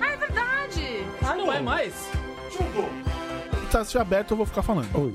Ah, 0.00 0.06
é 0.10 0.16
verdade! 0.16 1.06
Ah, 1.22 1.34
não 1.36 1.52
é 1.52 1.60
mais? 1.60 1.94
Tá, 3.70 3.84
se 3.84 3.98
aberto, 3.98 4.32
eu 4.32 4.36
vou 4.36 4.46
ficar 4.46 4.62
falando. 4.62 4.88
Oi. 4.96 5.10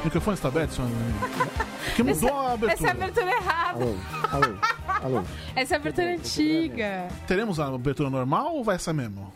O 0.00 0.04
microfone 0.04 0.34
está 0.36 0.48
aberto, 0.48 0.72
senhor? 0.74 0.90
Porque 1.86 2.02
mudou 2.02 2.32
a 2.38 2.52
abertura. 2.52 2.72
Essa 2.72 2.86
é 2.86 2.88
a 2.88 2.92
abertura 2.92 3.30
errada. 3.30 3.84
Alô. 3.84 3.94
Alô. 4.32 4.58
Alô. 5.18 5.24
Essa 5.56 5.74
é 5.74 5.76
a 5.76 5.80
abertura 5.80 6.06
antiga. 6.14 7.08
Teremos 7.26 7.58
a 7.58 7.66
abertura 7.66 8.08
normal 8.08 8.54
ou 8.54 8.64
vai 8.64 8.76
essa 8.76 8.92
mesmo? 8.92 9.32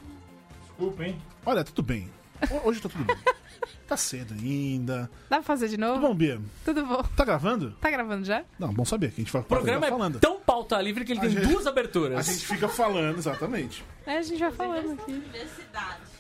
Desculpa, 0.68 1.04
hein? 1.04 1.18
Olha, 1.44 1.64
tudo 1.64 1.82
bem. 1.82 2.08
Ho- 2.50 2.68
Hoje 2.68 2.80
tá 2.80 2.88
tudo 2.88 3.04
bem. 3.04 3.16
Tá 3.86 3.96
cedo 3.96 4.32
ainda. 4.34 5.10
Dá 5.28 5.36
pra 5.36 5.42
fazer 5.42 5.68
de 5.68 5.76
Tudo 5.76 5.86
novo? 5.86 6.00
bom, 6.08 6.14
Bia? 6.14 6.40
Tudo 6.64 6.86
bom. 6.86 7.02
Tá 7.16 7.24
gravando? 7.24 7.72
Tá 7.80 7.90
gravando 7.90 8.24
já? 8.24 8.42
Não, 8.58 8.72
bom 8.72 8.84
saber 8.84 9.08
que 9.10 9.20
a 9.20 9.24
gente 9.24 9.32
vai 9.32 9.42
O 9.42 9.44
programa 9.44 9.86
é 9.86 9.90
falando. 9.90 10.18
tão 10.20 10.40
pauta 10.40 10.80
livre 10.80 11.04
que 11.04 11.12
ele 11.12 11.20
tem 11.20 11.30
gente- 11.30 11.46
duas 11.46 11.66
A 11.66 11.70
aberturas. 11.70 12.24
gente 12.26 12.46
fica 12.46 12.68
falando, 12.68 13.18
exatamente. 13.18 13.84
É, 14.06 14.18
a 14.18 14.22
gente 14.22 14.38
vai 14.38 14.50
falando 14.52 14.92
aqui. 14.92 15.22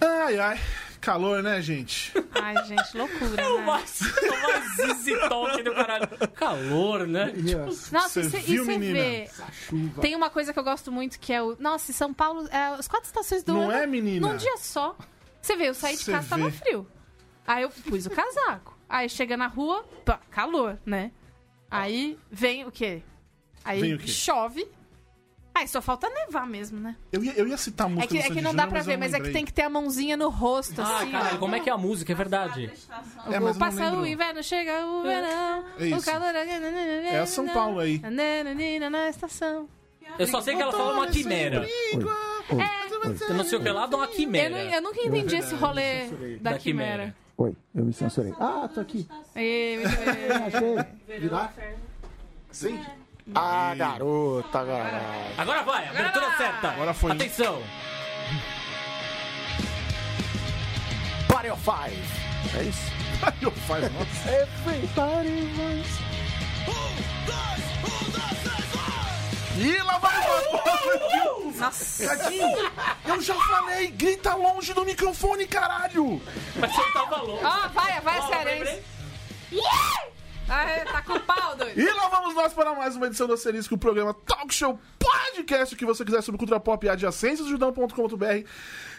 Ai, 0.00 0.38
ai. 0.38 0.60
Calor, 1.00 1.42
né, 1.42 1.60
gente? 1.60 2.12
Ai, 2.32 2.64
gente, 2.64 2.96
loucura, 2.96 3.42
É 3.42 3.48
o 3.48 3.58
né? 3.58 3.64
mais, 3.64 4.00
o 4.00 4.42
mais 4.42 4.78
easy 4.78 5.18
talk 5.28 5.60
do 5.62 5.74
caralho. 5.74 6.08
Calor, 6.34 7.08
né? 7.08 7.32
Yes. 7.36 7.90
Nossa, 7.90 8.22
Você 8.22 8.38
e 8.38 8.40
você 8.58 8.78
viu, 8.78 8.92
vê... 8.92 9.28
Chuva. 9.66 10.00
Tem 10.00 10.14
uma 10.14 10.30
coisa 10.30 10.52
que 10.52 10.58
eu 10.60 10.62
gosto 10.62 10.92
muito 10.92 11.18
que 11.18 11.32
é 11.32 11.42
o... 11.42 11.56
Nossa, 11.58 11.90
em 11.90 11.94
São 11.94 12.14
Paulo, 12.14 12.46
é, 12.52 12.66
as 12.78 12.86
quatro 12.86 13.06
estações 13.08 13.42
do 13.42 13.52
Não 13.52 13.62
ano... 13.62 13.72
é, 13.72 13.86
menina? 13.86 14.28
Num 14.28 14.36
dia 14.36 14.56
só. 14.58 14.96
Você 15.40 15.56
vê, 15.56 15.68
eu 15.70 15.74
saí 15.74 15.96
de 15.96 16.04
Você 16.04 16.12
casa, 16.12 16.28
tava 16.28 16.48
vê. 16.48 16.56
frio. 16.56 16.86
Aí 17.46 17.62
eu 17.62 17.70
pus 17.70 18.06
o 18.06 18.10
casaco. 18.10 18.76
Aí 18.88 19.08
chega 19.08 19.36
na 19.36 19.46
rua, 19.46 19.84
pá, 20.04 20.20
calor, 20.30 20.78
né? 20.84 21.10
Aí 21.70 22.18
vem 22.30 22.64
o 22.66 22.70
quê? 22.70 23.02
Aí 23.64 23.94
o 23.94 23.98
quê? 23.98 24.06
chove. 24.08 24.66
Aí 25.54 25.68
só 25.68 25.82
falta 25.82 26.08
nevar 26.08 26.46
mesmo, 26.46 26.80
né? 26.80 26.96
Eu 27.12 27.22
ia, 27.22 27.32
eu 27.34 27.46
ia 27.46 27.56
citar 27.58 27.86
a 27.86 27.90
É 27.90 27.92
música 27.94 28.08
que, 28.08 28.14
do 28.14 28.18
é 28.20 28.22
Sandy 28.22 28.34
que 28.36 28.40
não 28.42 28.50
Júnior, 28.52 28.66
dá 28.66 28.70
pra 28.70 28.80
eu 28.80 28.84
ver, 28.84 28.96
mas 28.96 29.12
é 29.12 29.16
que 29.16 29.22
lembrei. 29.24 29.32
tem 29.34 29.44
que 29.44 29.52
ter 29.52 29.62
a 29.62 29.68
mãozinha 29.68 30.16
no 30.16 30.30
rosto, 30.30 30.80
Ah, 30.80 30.98
assim, 31.00 31.10
caralho, 31.10 31.36
ó. 31.36 31.38
como 31.38 31.54
é 31.54 31.60
que 31.60 31.68
é 31.68 31.72
a 31.72 31.76
música? 31.76 32.10
É 32.10 32.14
verdade. 32.14 32.70
É, 32.70 32.70
o 32.70 32.72
mas 33.26 33.34
eu 33.34 33.40
não 33.40 33.54
passa 33.54 33.84
lembro. 33.84 34.00
o 34.00 34.06
inverno, 34.06 34.42
chega 34.42 34.86
o 34.86 35.02
verão. 35.02 35.64
É 35.78 35.86
isso. 35.88 35.98
O 35.98 36.02
calor 36.02 36.34
É 36.34 37.26
São 37.26 37.46
Paulo 37.48 37.80
aí. 37.80 38.00
Na 38.90 39.08
estação. 39.10 39.68
Eu 40.18 40.26
só 40.26 40.40
sei 40.40 40.56
que 40.56 40.62
ela 40.62 40.72
fala 40.72 40.94
uma 40.94 41.06
quimera. 41.08 41.60
Oi. 41.60 41.68
Oi. 42.50 42.64
Eu 43.28 43.34
não 43.34 43.44
sei 43.44 43.58
o 43.58 43.62
que 43.62 43.68
lá, 43.68 43.86
dá 43.86 43.96
uma 43.96 44.06
Eu, 44.06 44.10
quimera. 44.10 44.58
eu 44.74 44.82
nunca 44.82 45.00
entendi 45.00 45.36
esse 45.36 45.54
rolê 45.54 46.06
da, 46.40 46.52
Da 46.52 46.58
quimera. 46.58 46.58
quimera. 46.58 47.16
Oi. 47.42 47.56
Eu 47.74 47.84
me 47.84 47.92
censurei. 47.92 48.32
Ah, 48.38 48.70
tô 48.72 48.78
aqui. 48.80 49.08
Ei, 49.34 49.78
muito 49.78 49.96
bem. 50.06 50.30
Achei. 50.46 50.76
Virar? 51.18 51.52
Sim. 52.52 52.80
Ah, 53.34 53.74
garota, 53.76 54.64
garota. 54.64 55.00
Agora 55.38 55.64
vai, 55.64 55.88
abertura 55.88 56.36
certa. 56.36 56.68
Agora 56.70 56.94
foi. 56.94 57.10
Atenção. 57.10 57.58
Party 61.28 61.50
of 61.50 61.60
Five. 61.64 62.00
É 62.56 62.62
isso? 62.62 62.92
Eu 63.40 63.50
faz, 63.50 63.92
nossa. 63.92 64.30
Everybody 64.30 65.50
wants... 65.58 65.98
Ih, 69.58 69.82
lá 69.82 69.98
vai 69.98 70.12
o 71.30 71.52
Nossa. 71.52 72.06
Tadinho, 72.06 72.46
eu 73.06 73.20
já 73.20 73.34
falei, 73.34 73.88
grita 73.88 74.34
longe 74.34 74.72
do 74.72 74.84
microfone, 74.84 75.46
caralho! 75.46 76.20
Mas 76.56 76.74
você 76.74 76.92
tava. 76.92 77.22
Ó, 77.22 77.68
vai, 77.68 78.00
vai, 78.00 78.18
Ó, 78.18 78.26
cearense. 78.28 78.82
Ai, 80.48 80.84
tá 80.84 81.02
com 81.02 81.18
pau, 81.20 81.56
doido. 81.56 81.78
E 81.78 81.84
lá 81.84 82.08
vamos 82.08 82.34
nós 82.34 82.52
para 82.52 82.74
mais 82.74 82.96
uma 82.96 83.06
edição 83.06 83.26
do 83.26 83.34
Asterisco, 83.34 83.74
o 83.74 83.78
programa 83.78 84.14
Talk 84.14 84.52
Show 84.52 84.78
Podcast, 84.98 85.74
o 85.74 85.78
que 85.78 85.84
você 85.84 86.04
quiser 86.04 86.22
sobre 86.22 86.38
cultura 86.38 86.58
pop 86.58 86.84
e 86.84 86.88
adjacências, 86.88 87.46
judão.com.br, 87.46 88.48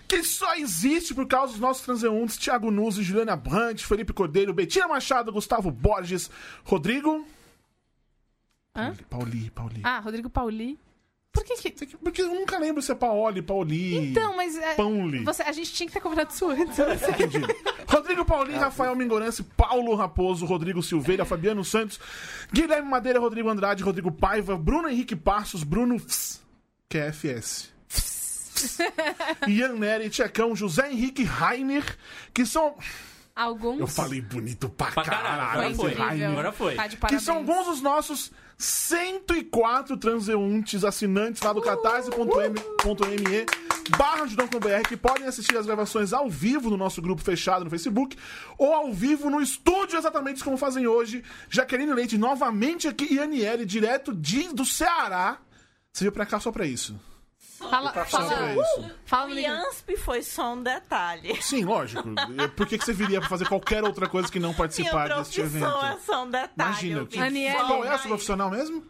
que 0.07 0.23
só 0.23 0.55
existe 0.55 1.13
por 1.13 1.27
causa 1.27 1.51
dos 1.51 1.61
nossos 1.61 1.83
transeuntes, 1.83 2.37
Thiago 2.37 2.71
Nuzzi, 2.71 3.03
Juliana 3.03 3.35
Brandt, 3.35 3.85
Felipe 3.85 4.13
Cordeiro, 4.13 4.53
Betina 4.53 4.87
Machado, 4.87 5.31
Gustavo 5.31 5.71
Borges, 5.71 6.29
Rodrigo... 6.63 7.25
Hã? 8.75 8.93
Pauli, 9.09 9.49
Pauli. 9.51 9.81
Ah, 9.83 9.99
Rodrigo 9.99 10.29
Pauli. 10.29 10.79
Por 11.31 11.43
que 11.43 11.55
que... 11.57 11.97
Porque 11.97 12.21
eu 12.21 12.27
nunca 12.27 12.59
lembro 12.59 12.79
se 12.81 12.91
é 12.91 12.95
Paoli, 12.95 13.41
Pauli... 13.41 14.11
Então, 14.11 14.35
mas... 14.37 14.55
é, 14.55 14.75
Pauli. 14.75 15.23
Você, 15.23 15.41
a 15.41 15.51
gente 15.51 15.73
tinha 15.73 15.87
que 15.87 15.93
ter 15.93 15.99
combinado 15.99 16.31
isso 16.31 16.47
antes. 16.47 16.77
eu 16.77 16.89
não 16.89 16.97
sei. 16.97 17.09
Entendi. 17.09 17.39
Rodrigo 17.87 18.23
Paulinho, 18.23 18.59
Rafael 18.59 18.95
Mingorance, 18.95 19.41
Paulo 19.41 19.95
Raposo, 19.95 20.45
Rodrigo 20.45 20.83
Silveira, 20.83 21.25
Fabiano 21.25 21.65
Santos, 21.65 21.99
Guilherme 22.51 22.87
Madeira, 22.87 23.19
Rodrigo 23.19 23.49
Andrade, 23.49 23.83
Rodrigo 23.83 24.11
Paiva, 24.11 24.55
Bruno 24.55 24.87
Henrique 24.87 25.15
Passos, 25.15 25.63
Bruno 25.63 25.97
Fs, 25.97 26.39
que 26.87 26.99
é 26.99 27.11
FS. 27.11 27.73
Ian 29.47 29.73
Nery, 29.73 30.09
Tchecão, 30.09 30.55
José 30.55 30.91
Henrique 30.91 31.23
Rainer, 31.23 31.83
que 32.33 32.45
são. 32.45 32.75
Alguns... 33.35 33.79
Eu 33.79 33.87
falei 33.87 34.21
bonito 34.21 34.69
pra, 34.69 34.91
Pra 34.91 35.03
caralho, 35.03 35.25
caralho. 35.25 35.49
agora 35.49 35.75
foi. 35.75 35.93
Rainer. 35.93 36.29
Agora 36.29 36.51
foi. 36.51 36.75
Tá 36.75 36.87
de 36.87 36.97
Que 36.97 37.19
são 37.19 37.37
alguns 37.37 37.65
dos 37.65 37.81
nossos 37.81 38.31
104 38.63 39.97
transeuntes 39.97 40.85
assinantes 40.85 41.41
lá 41.41 41.51
do 41.51 41.61
catarse.me 41.61 43.45
barra 43.97 44.25
judão.br 44.25 44.87
que 44.87 44.95
podem 44.95 45.27
assistir 45.27 45.57
as 45.57 45.65
gravações 45.65 46.13
ao 46.13 46.29
vivo 46.29 46.69
no 46.69 46.77
nosso 46.77 47.01
grupo 47.01 47.21
fechado 47.21 47.65
no 47.65 47.69
Facebook 47.69 48.17
ou 48.57 48.73
ao 48.73 48.93
vivo 48.93 49.29
no 49.29 49.41
estúdio, 49.41 49.97
exatamente 49.97 50.41
como 50.41 50.55
fazem 50.55 50.87
hoje. 50.87 51.25
Jaqueline 51.49 51.93
Leite 51.93 52.17
novamente 52.17 52.87
aqui 52.87 53.13
e 53.13 53.19
Aniele, 53.19 53.65
direto 53.65 54.15
de, 54.15 54.47
do 54.53 54.63
Ceará. 54.63 55.39
Você 55.91 56.05
veio 56.05 56.13
pra 56.13 56.25
cá 56.25 56.39
só 56.39 56.49
pra 56.49 56.65
isso. 56.65 56.97
Fala, 57.69 57.91
pra 57.91 58.05
fala, 58.05 58.53
isso. 58.53 58.91
fala 59.05 59.31
O. 59.33 59.39
Yansp 59.39 59.97
foi 59.97 60.21
só 60.21 60.53
um 60.53 60.61
detalhe. 60.63 61.35
Sim, 61.41 61.65
lógico. 61.65 62.03
Por 62.55 62.67
que, 62.67 62.77
que 62.77 62.85
você 62.85 62.93
viria 62.93 63.19
pra 63.19 63.29
fazer 63.29 63.47
qualquer 63.47 63.83
outra 63.83 64.07
coisa 64.07 64.31
que 64.31 64.39
não 64.39 64.53
participar 64.53 65.09
deste 65.09 65.41
profissão 65.41 65.69
evento? 65.81 65.85
é 65.85 65.99
só 65.99 66.23
um 66.23 66.29
detalhe. 66.29 66.53
Imagina, 66.57 66.99
eu 66.99 67.07
que- 67.07 67.19
Aniele. 67.19 67.55
qual 67.55 67.83
é 67.85 67.89
a 67.89 67.97
sua 67.97 68.09
profissional 68.09 68.49
mesmo? 68.49 68.85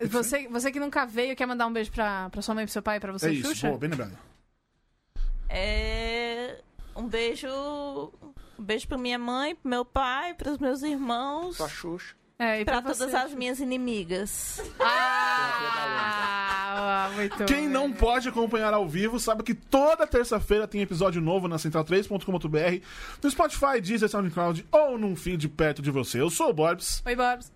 Você, 0.00 0.46
você 0.48 0.70
que 0.70 0.78
nunca 0.78 1.06
veio, 1.06 1.34
quer 1.34 1.46
mandar 1.46 1.66
um 1.66 1.72
beijo 1.72 1.90
pra, 1.90 2.28
pra 2.30 2.42
sua 2.42 2.54
mãe, 2.54 2.64
pro 2.66 2.72
seu 2.72 2.82
pai, 2.82 3.00
pra 3.00 3.12
você, 3.12 3.28
É 3.28 3.32
isso, 3.32 3.48
Xuxa? 3.48 3.68
boa, 3.68 3.78
bem 3.78 3.90
lembrado. 3.90 4.18
É... 5.48 6.60
Um 6.94 7.06
beijo... 7.08 7.48
Um 8.58 8.62
beijo 8.62 8.88
pra 8.88 8.96
minha 8.98 9.18
mãe, 9.18 9.54
pro 9.54 9.68
meu 9.68 9.84
pai, 9.84 10.32
pros 10.34 10.58
meus 10.58 10.82
irmãos, 10.82 11.56
Pra 11.58 11.68
Xuxa. 11.68 12.14
É, 12.38 12.60
e 12.60 12.64
pra 12.66 12.82
pra 12.82 12.92
todas 12.92 13.10
você. 13.10 13.16
as 13.16 13.32
minhas 13.34 13.60
inimigas. 13.60 14.60
Ah, 14.78 16.45
muito 17.14 17.44
Quem 17.44 17.62
bem. 17.62 17.68
não 17.68 17.92
pode 17.92 18.28
acompanhar 18.28 18.72
ao 18.74 18.88
vivo 18.88 19.18
sabe 19.18 19.42
que 19.42 19.54
toda 19.54 20.06
terça-feira 20.06 20.66
tem 20.66 20.82
episódio 20.82 21.20
novo 21.20 21.48
na 21.48 21.56
central3.com.br, 21.56 22.84
no 23.22 23.30
Spotify, 23.30 23.80
Deezer, 23.80 24.08
SoundCloud 24.08 24.66
ou 24.70 24.98
num 24.98 25.16
feed 25.16 25.48
perto 25.48 25.82
de 25.82 25.90
você. 25.90 26.20
Eu 26.20 26.30
sou 26.30 26.50
o 26.50 26.52
Borbs. 26.52 27.02
Oi, 27.04 27.16
Bobs. 27.16 27.52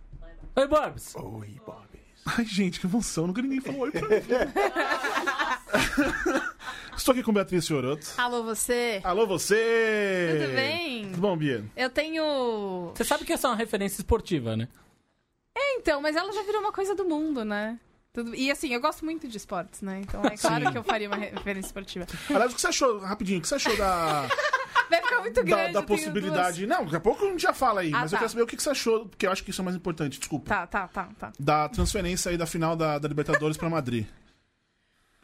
Oi, 0.56 0.66
Borbs. 0.66 1.14
Oi, 1.16 1.60
Bob. 1.64 1.86
Ai, 2.26 2.44
gente, 2.44 2.80
que 2.80 2.86
emoção. 2.86 3.26
Nunca 3.26 3.42
ninguém 3.42 3.60
falou 3.60 3.82
oi 3.82 3.90
pra 3.90 4.02
mim. 4.02 4.08
Estou 6.96 7.12
aqui 7.12 7.22
com 7.22 7.32
Beatriz 7.32 7.66
Fioroto. 7.66 8.06
Alô, 8.18 8.42
você. 8.42 9.00
Alô, 9.02 9.26
você! 9.26 10.38
Tudo 10.42 10.54
bem? 10.54 11.04
Tudo 11.06 11.20
bom, 11.20 11.36
Bia? 11.36 11.64
Eu 11.74 11.88
tenho... 11.88 12.92
Você 12.94 13.04
sabe 13.04 13.24
que 13.24 13.32
essa 13.32 13.48
é 13.48 13.50
uma 13.50 13.56
referência 13.56 14.02
esportiva, 14.02 14.54
né? 14.54 14.68
É, 15.56 15.76
então, 15.76 16.02
mas 16.02 16.14
ela 16.14 16.30
já 16.32 16.42
virou 16.42 16.60
uma 16.60 16.72
coisa 16.72 16.94
do 16.94 17.06
mundo, 17.06 17.42
né? 17.42 17.78
Tudo... 18.12 18.34
E 18.34 18.50
assim, 18.50 18.72
eu 18.74 18.80
gosto 18.80 19.04
muito 19.04 19.28
de 19.28 19.36
esportes, 19.36 19.82
né? 19.82 20.00
Então 20.00 20.20
é 20.24 20.36
claro 20.36 20.66
Sim. 20.66 20.72
que 20.72 20.78
eu 20.78 20.82
faria 20.82 21.06
uma 21.08 21.16
referência 21.16 21.68
esportiva. 21.68 22.06
Aliás, 22.28 22.52
o 22.52 22.54
que 22.56 22.60
você 22.60 22.66
achou, 22.68 22.98
rapidinho, 22.98 23.38
o 23.38 23.42
que 23.42 23.46
você 23.48 23.54
achou 23.54 23.76
da, 23.76 24.26
Vai 24.90 25.00
ficar 25.02 25.20
muito 25.20 25.34
da, 25.36 25.42
grande. 25.42 25.72
da 25.72 25.78
eu 25.80 25.86
tenho 25.86 25.98
possibilidade... 25.98 26.66
Não, 26.66 26.82
daqui 26.84 26.96
a 26.96 27.00
pouco 27.00 27.24
a 27.24 27.28
gente 27.28 27.40
já 27.42 27.52
fala 27.54 27.82
aí, 27.82 27.92
Ah, 27.94 28.00
mas 28.00 28.12
eu 28.12 28.16
tá. 28.16 28.20
quero 28.22 28.30
saber 28.30 28.42
o 28.42 28.46
que 28.48 28.60
você 28.60 28.70
achou, 28.70 29.06
porque 29.06 29.26
eu 29.26 29.30
acho 29.30 29.44
que 29.44 29.50
isso 29.50 29.60
é 29.60 29.64
mais 29.64 29.76
importante, 29.76 30.18
desculpa. 30.18 30.46
duas. 30.46 30.58
Tá, 30.58 30.66
tá, 30.66 30.88
tá, 30.88 31.08
tá. 31.16 31.32
Da 31.38 31.68
transferência 31.68 32.30
aí 32.32 32.36
da 32.36 32.46
final 32.46 32.74
da, 32.74 32.98
da 32.98 33.06
Libertadores 33.06 33.56
pra 33.56 33.70
Madrid. 33.70 34.06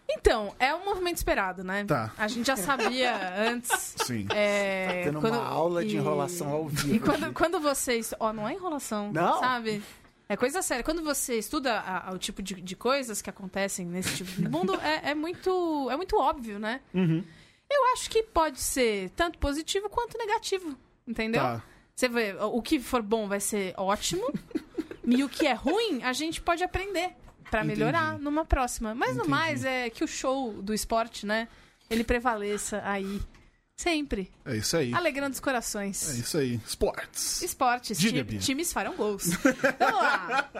Então, 0.08 0.54
é 0.60 0.72
um 0.72 0.84
movimento 0.84 1.16
esperado, 1.16 1.64
né? 1.64 1.84
Tá. 1.84 2.12
A 2.16 2.28
gente 2.28 2.46
já 2.46 2.56
sabia 2.56 3.12
antes. 3.50 3.94
Sim. 4.04 4.26
É, 4.32 5.02
Tendo 5.04 5.20
quando- 5.20 5.34
uma 5.34 5.44
aula 5.48 5.84
de 5.84 5.94
e- 5.94 5.98
enrolação 5.98 6.48
ao 6.48 6.68
vivo. 6.68 6.94
E 6.94 7.00
quando, 7.00 7.24
aqui. 7.24 7.34
quando 7.34 7.60
vocês. 7.60 8.14
Ó, 8.20 8.32
não 8.32 8.48
é 8.48 8.52
enrolação. 8.54 9.10
Não? 9.12 9.40
Sabe? 9.40 9.82
É 10.28 10.36
coisa 10.36 10.60
séria. 10.62 10.82
Quando 10.82 11.02
você 11.04 11.38
estuda 11.38 11.78
a- 11.78 12.08
a- 12.10 12.12
o 12.12 12.18
tipo 12.18 12.42
de, 12.42 12.54
de 12.54 12.74
coisas 12.76 13.22
que 13.22 13.30
acontecem 13.30 13.86
nesse 13.86 14.16
tipo 14.16 14.30
de 14.42 14.48
mundo, 14.48 14.74
é, 14.82 15.10
é 15.10 15.14
muito, 15.14 15.88
é 15.90 15.96
muito 15.96 16.16
óbvio, 16.18 16.58
né? 16.58 16.80
Uhum. 16.92 17.22
Eu 17.70 17.92
acho 17.92 18.10
que 18.10 18.22
pode 18.22 18.60
ser 18.60 19.10
tanto 19.10 19.38
positivo 19.38 19.88
quanto 19.88 20.18
negativo. 20.18 20.76
Entendeu? 21.06 21.40
Tá. 21.42 21.62
Você 21.94 22.08
vê, 22.08 22.34
o 22.40 22.60
que 22.60 22.78
for 22.80 23.00
bom 23.02 23.28
vai 23.28 23.40
ser 23.40 23.72
ótimo. 23.76 24.24
e 25.06 25.22
o 25.22 25.28
que 25.28 25.46
é 25.46 25.52
ruim, 25.52 26.02
a 26.02 26.12
gente 26.12 26.40
pode 26.40 26.62
aprender 26.64 27.10
pra 27.50 27.60
Entendi. 27.64 27.78
melhorar 27.78 28.18
numa 28.18 28.44
próxima. 28.44 28.94
Mas 28.94 29.10
no 29.10 29.20
Entendi. 29.22 29.30
mais, 29.30 29.64
é 29.64 29.88
que 29.88 30.02
o 30.02 30.08
show 30.08 30.52
do 30.60 30.74
esporte, 30.74 31.24
né? 31.24 31.46
Ele 31.88 32.02
prevaleça 32.02 32.82
aí 32.84 33.20
Sempre. 33.86 34.30
É 34.46 34.56
isso 34.56 34.74
aí. 34.74 34.92
Alegrando 34.94 35.34
os 35.34 35.40
corações. 35.40 36.08
É 36.16 36.18
isso 36.20 36.38
aí. 36.38 36.58
Esportes, 37.42 37.98
Diga, 37.98 38.18
ti- 38.18 38.24
Bia. 38.24 38.38
times 38.38 38.72
farão 38.72 38.94
gols. 38.96 39.26
Vamos 39.78 39.96
lá. 40.00 40.50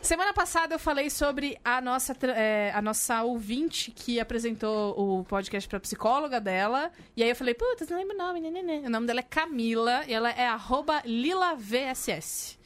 Semana 0.00 0.32
passada 0.32 0.76
eu 0.76 0.78
falei 0.78 1.10
sobre 1.10 1.58
a 1.64 1.80
nossa, 1.80 2.16
é, 2.36 2.70
a 2.72 2.80
nossa 2.80 3.22
ouvinte 3.24 3.90
que 3.90 4.20
apresentou 4.20 4.94
o 4.96 5.24
podcast 5.24 5.68
pra 5.68 5.80
psicóloga 5.80 6.40
dela. 6.40 6.92
E 7.16 7.22
aí 7.24 7.30
eu 7.30 7.36
falei, 7.36 7.52
putz, 7.54 7.88
não 7.88 7.98
lembro 7.98 8.14
o 8.14 8.18
nome. 8.18 8.40
Nenê. 8.40 8.78
O 8.86 8.90
nome 8.90 9.08
dela 9.08 9.20
é 9.20 9.24
Camila 9.24 10.04
e 10.06 10.14
ela 10.14 10.30
é 10.30 10.46
arroba 10.46 11.02
lilavss. 11.04 12.56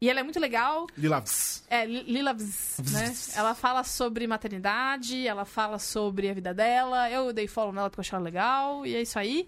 E 0.00 0.08
ela 0.08 0.20
é 0.20 0.22
muito 0.22 0.40
legal. 0.40 0.86
Lilavs. 0.96 1.62
É, 1.68 1.84
Li- 1.84 2.04
Lila 2.04 2.32
Vz, 2.32 2.78
né? 2.92 3.14
Ela 3.36 3.54
fala 3.54 3.84
sobre 3.84 4.26
maternidade, 4.26 5.26
ela 5.26 5.44
fala 5.44 5.78
sobre 5.78 6.30
a 6.30 6.32
vida 6.32 6.54
dela. 6.54 7.10
Eu 7.10 7.32
dei 7.34 7.46
follow 7.46 7.70
nela 7.72 7.90
porque 7.90 8.00
eu 8.00 8.02
achei 8.02 8.16
ela 8.16 8.24
legal, 8.24 8.86
e 8.86 8.94
é 8.96 9.02
isso 9.02 9.18
aí. 9.18 9.46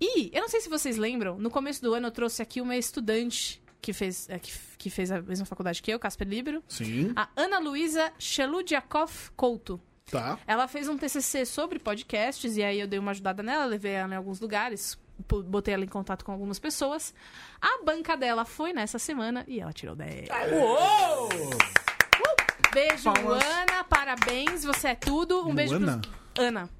E, 0.00 0.30
eu 0.32 0.40
não 0.42 0.48
sei 0.48 0.60
se 0.60 0.68
vocês 0.68 0.96
lembram, 0.96 1.36
no 1.38 1.50
começo 1.50 1.82
do 1.82 1.92
ano 1.94 2.06
eu 2.06 2.10
trouxe 2.12 2.40
aqui 2.40 2.60
uma 2.60 2.76
estudante 2.76 3.60
que 3.80 3.92
fez, 3.92 4.28
é, 4.28 4.38
que, 4.38 4.52
que 4.78 4.88
fez 4.90 5.10
a 5.10 5.20
mesma 5.20 5.44
faculdade 5.46 5.82
que 5.82 5.90
eu, 5.92 5.98
Casper 5.98 6.28
Libero, 6.28 6.62
Sim. 6.68 7.12
a 7.16 7.28
Ana 7.36 7.58
Luísa 7.58 8.12
Cheludiakov 8.20 9.30
Couto. 9.36 9.80
Tá. 10.10 10.38
Ela 10.46 10.66
fez 10.68 10.88
um 10.88 10.96
TCC 10.96 11.44
sobre 11.44 11.78
podcasts 11.80 12.56
e 12.56 12.62
aí 12.62 12.78
eu 12.80 12.86
dei 12.86 12.98
uma 12.98 13.10
ajudada 13.10 13.42
nela, 13.42 13.64
levei 13.66 13.92
ela 13.92 14.14
em 14.14 14.16
alguns 14.16 14.38
lugares, 14.40 14.96
botei 15.44 15.74
ela 15.74 15.84
em 15.84 15.88
contato 15.88 16.24
com 16.24 16.32
algumas 16.32 16.58
pessoas. 16.58 17.14
A 17.60 17.84
banca 17.84 18.16
dela 18.16 18.44
foi 18.44 18.72
nessa 18.72 18.98
semana 18.98 19.44
e 19.48 19.60
ela 19.60 19.72
tirou 19.72 19.96
10. 19.96 20.28
Uou! 20.52 21.28
Beijo, 22.72 23.04
Palmas. 23.04 23.42
Ana, 23.44 23.84
parabéns, 23.84 24.64
você 24.64 24.88
é 24.88 24.94
tudo. 24.94 25.48
Um 25.48 25.54
beijo 25.54 25.78
Luana? 25.78 26.00
pros... 26.00 26.46
Ana. 26.46 26.70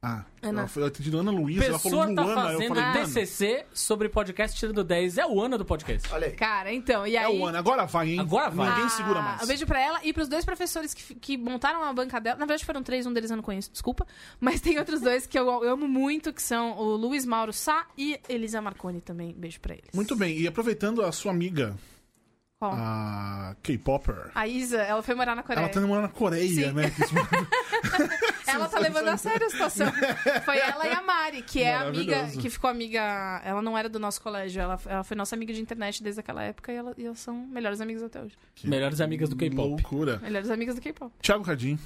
Ah, 0.00 0.24
Ana. 0.40 0.60
ela 0.60 0.68
foi, 0.68 0.84
eu 0.84 0.86
entendi 0.86 1.16
Ana 1.16 1.32
Luísa, 1.32 1.64
ela 1.64 1.78
falou 1.78 2.14
tá 2.14 2.22
Luana, 2.22 2.30
eu 2.30 2.52
fazendo 2.52 2.68
falei, 2.68 2.84
mano, 2.84 3.06
TCC 3.06 3.66
sobre 3.74 4.08
podcast 4.08 4.56
tirando 4.56 4.84
10. 4.84 5.18
É 5.18 5.26
o 5.26 5.40
ano 5.42 5.58
do 5.58 5.64
podcast. 5.64 6.08
Olha 6.12 6.28
aí. 6.28 6.34
Cara, 6.34 6.72
então, 6.72 7.04
e 7.04 7.16
aí... 7.16 7.24
é 7.24 7.28
o 7.28 7.44
Ana, 7.44 7.58
agora 7.58 7.84
vai, 7.84 8.10
hein? 8.10 8.20
Agora 8.20 8.48
vai. 8.48 8.68
Ninguém 8.70 8.84
Ah, 8.84 8.88
segura 8.90 9.20
mais. 9.20 9.42
Um 9.42 9.46
beijo 9.48 9.66
pra 9.66 9.80
ela 9.80 9.98
e 10.04 10.12
pros 10.12 10.28
dois 10.28 10.44
professores 10.44 10.94
que, 10.94 11.16
que 11.16 11.36
montaram 11.36 11.82
a 11.82 11.92
banca 11.92 12.20
dela. 12.20 12.38
Na 12.38 12.46
verdade, 12.46 12.64
foram 12.64 12.80
três, 12.80 13.06
um 13.06 13.12
deles 13.12 13.30
eu 13.30 13.36
não 13.36 13.42
conheço, 13.42 13.72
desculpa. 13.72 14.06
Mas 14.38 14.60
tem 14.60 14.78
outros 14.78 15.00
dois 15.00 15.26
que 15.26 15.36
eu, 15.36 15.46
eu 15.64 15.72
amo 15.72 15.88
muito, 15.88 16.32
que 16.32 16.42
são 16.42 16.78
o 16.78 16.94
Luiz 16.96 17.26
Mauro 17.26 17.52
Sá 17.52 17.86
e 17.96 18.20
Elisa 18.28 18.60
Marconi 18.60 19.00
também. 19.00 19.34
Beijo 19.36 19.58
pra 19.60 19.74
eles. 19.74 19.90
Muito 19.92 20.14
bem, 20.14 20.38
e 20.38 20.46
aproveitando 20.46 21.02
a 21.02 21.10
sua 21.10 21.32
amiga, 21.32 21.76
Qual? 22.60 22.72
a 22.72 23.27
K-Popper, 23.62 24.30
A 24.34 24.46
Isa, 24.46 24.78
ela 24.78 25.02
foi 25.02 25.14
morar 25.14 25.34
na 25.34 25.42
Coreia. 25.42 25.64
ela 25.64 25.72
tá 25.72 25.80
morando 25.80 26.02
na 26.02 26.08
Coreia, 26.08 26.48
Sim. 26.48 26.72
né? 26.72 26.92
Ela 28.48 28.66
tá 28.66 28.78
levando 28.78 29.08
a 29.08 29.16
sério 29.16 29.46
a 29.46 29.50
situação. 29.50 29.86
Foi 30.44 30.58
ela 30.58 30.86
e 30.86 30.92
a 30.92 31.02
Mari, 31.02 31.42
que 31.42 31.62
é 31.62 31.74
amiga, 31.74 32.26
que 32.28 32.48
ficou 32.48 32.68
amiga. 32.70 33.42
Ela 33.44 33.60
não 33.60 33.76
era 33.76 33.88
do 33.88 33.98
nosso 33.98 34.20
colégio, 34.22 34.62
ela, 34.62 34.80
ela 34.86 35.04
foi 35.04 35.16
nossa 35.16 35.36
amiga 35.36 35.52
de 35.52 35.60
internet 35.60 36.02
desde 36.02 36.20
aquela 36.20 36.42
época 36.42 36.72
e, 36.72 36.76
ela, 36.76 36.94
e 36.96 37.04
elas 37.04 37.18
são 37.18 37.46
melhores 37.46 37.80
amigas 37.80 38.02
até 38.02 38.20
hoje. 38.22 38.36
Melhores 38.64 39.00
amigas 39.00 39.28
do 39.28 39.36
K-pop. 39.36 39.68
Loucura. 39.68 40.18
Melhores 40.18 40.50
amigas 40.50 40.74
do 40.74 40.80
K-pop. 40.80 41.12
Thiago 41.20 41.44
Cadinho, 41.44 41.78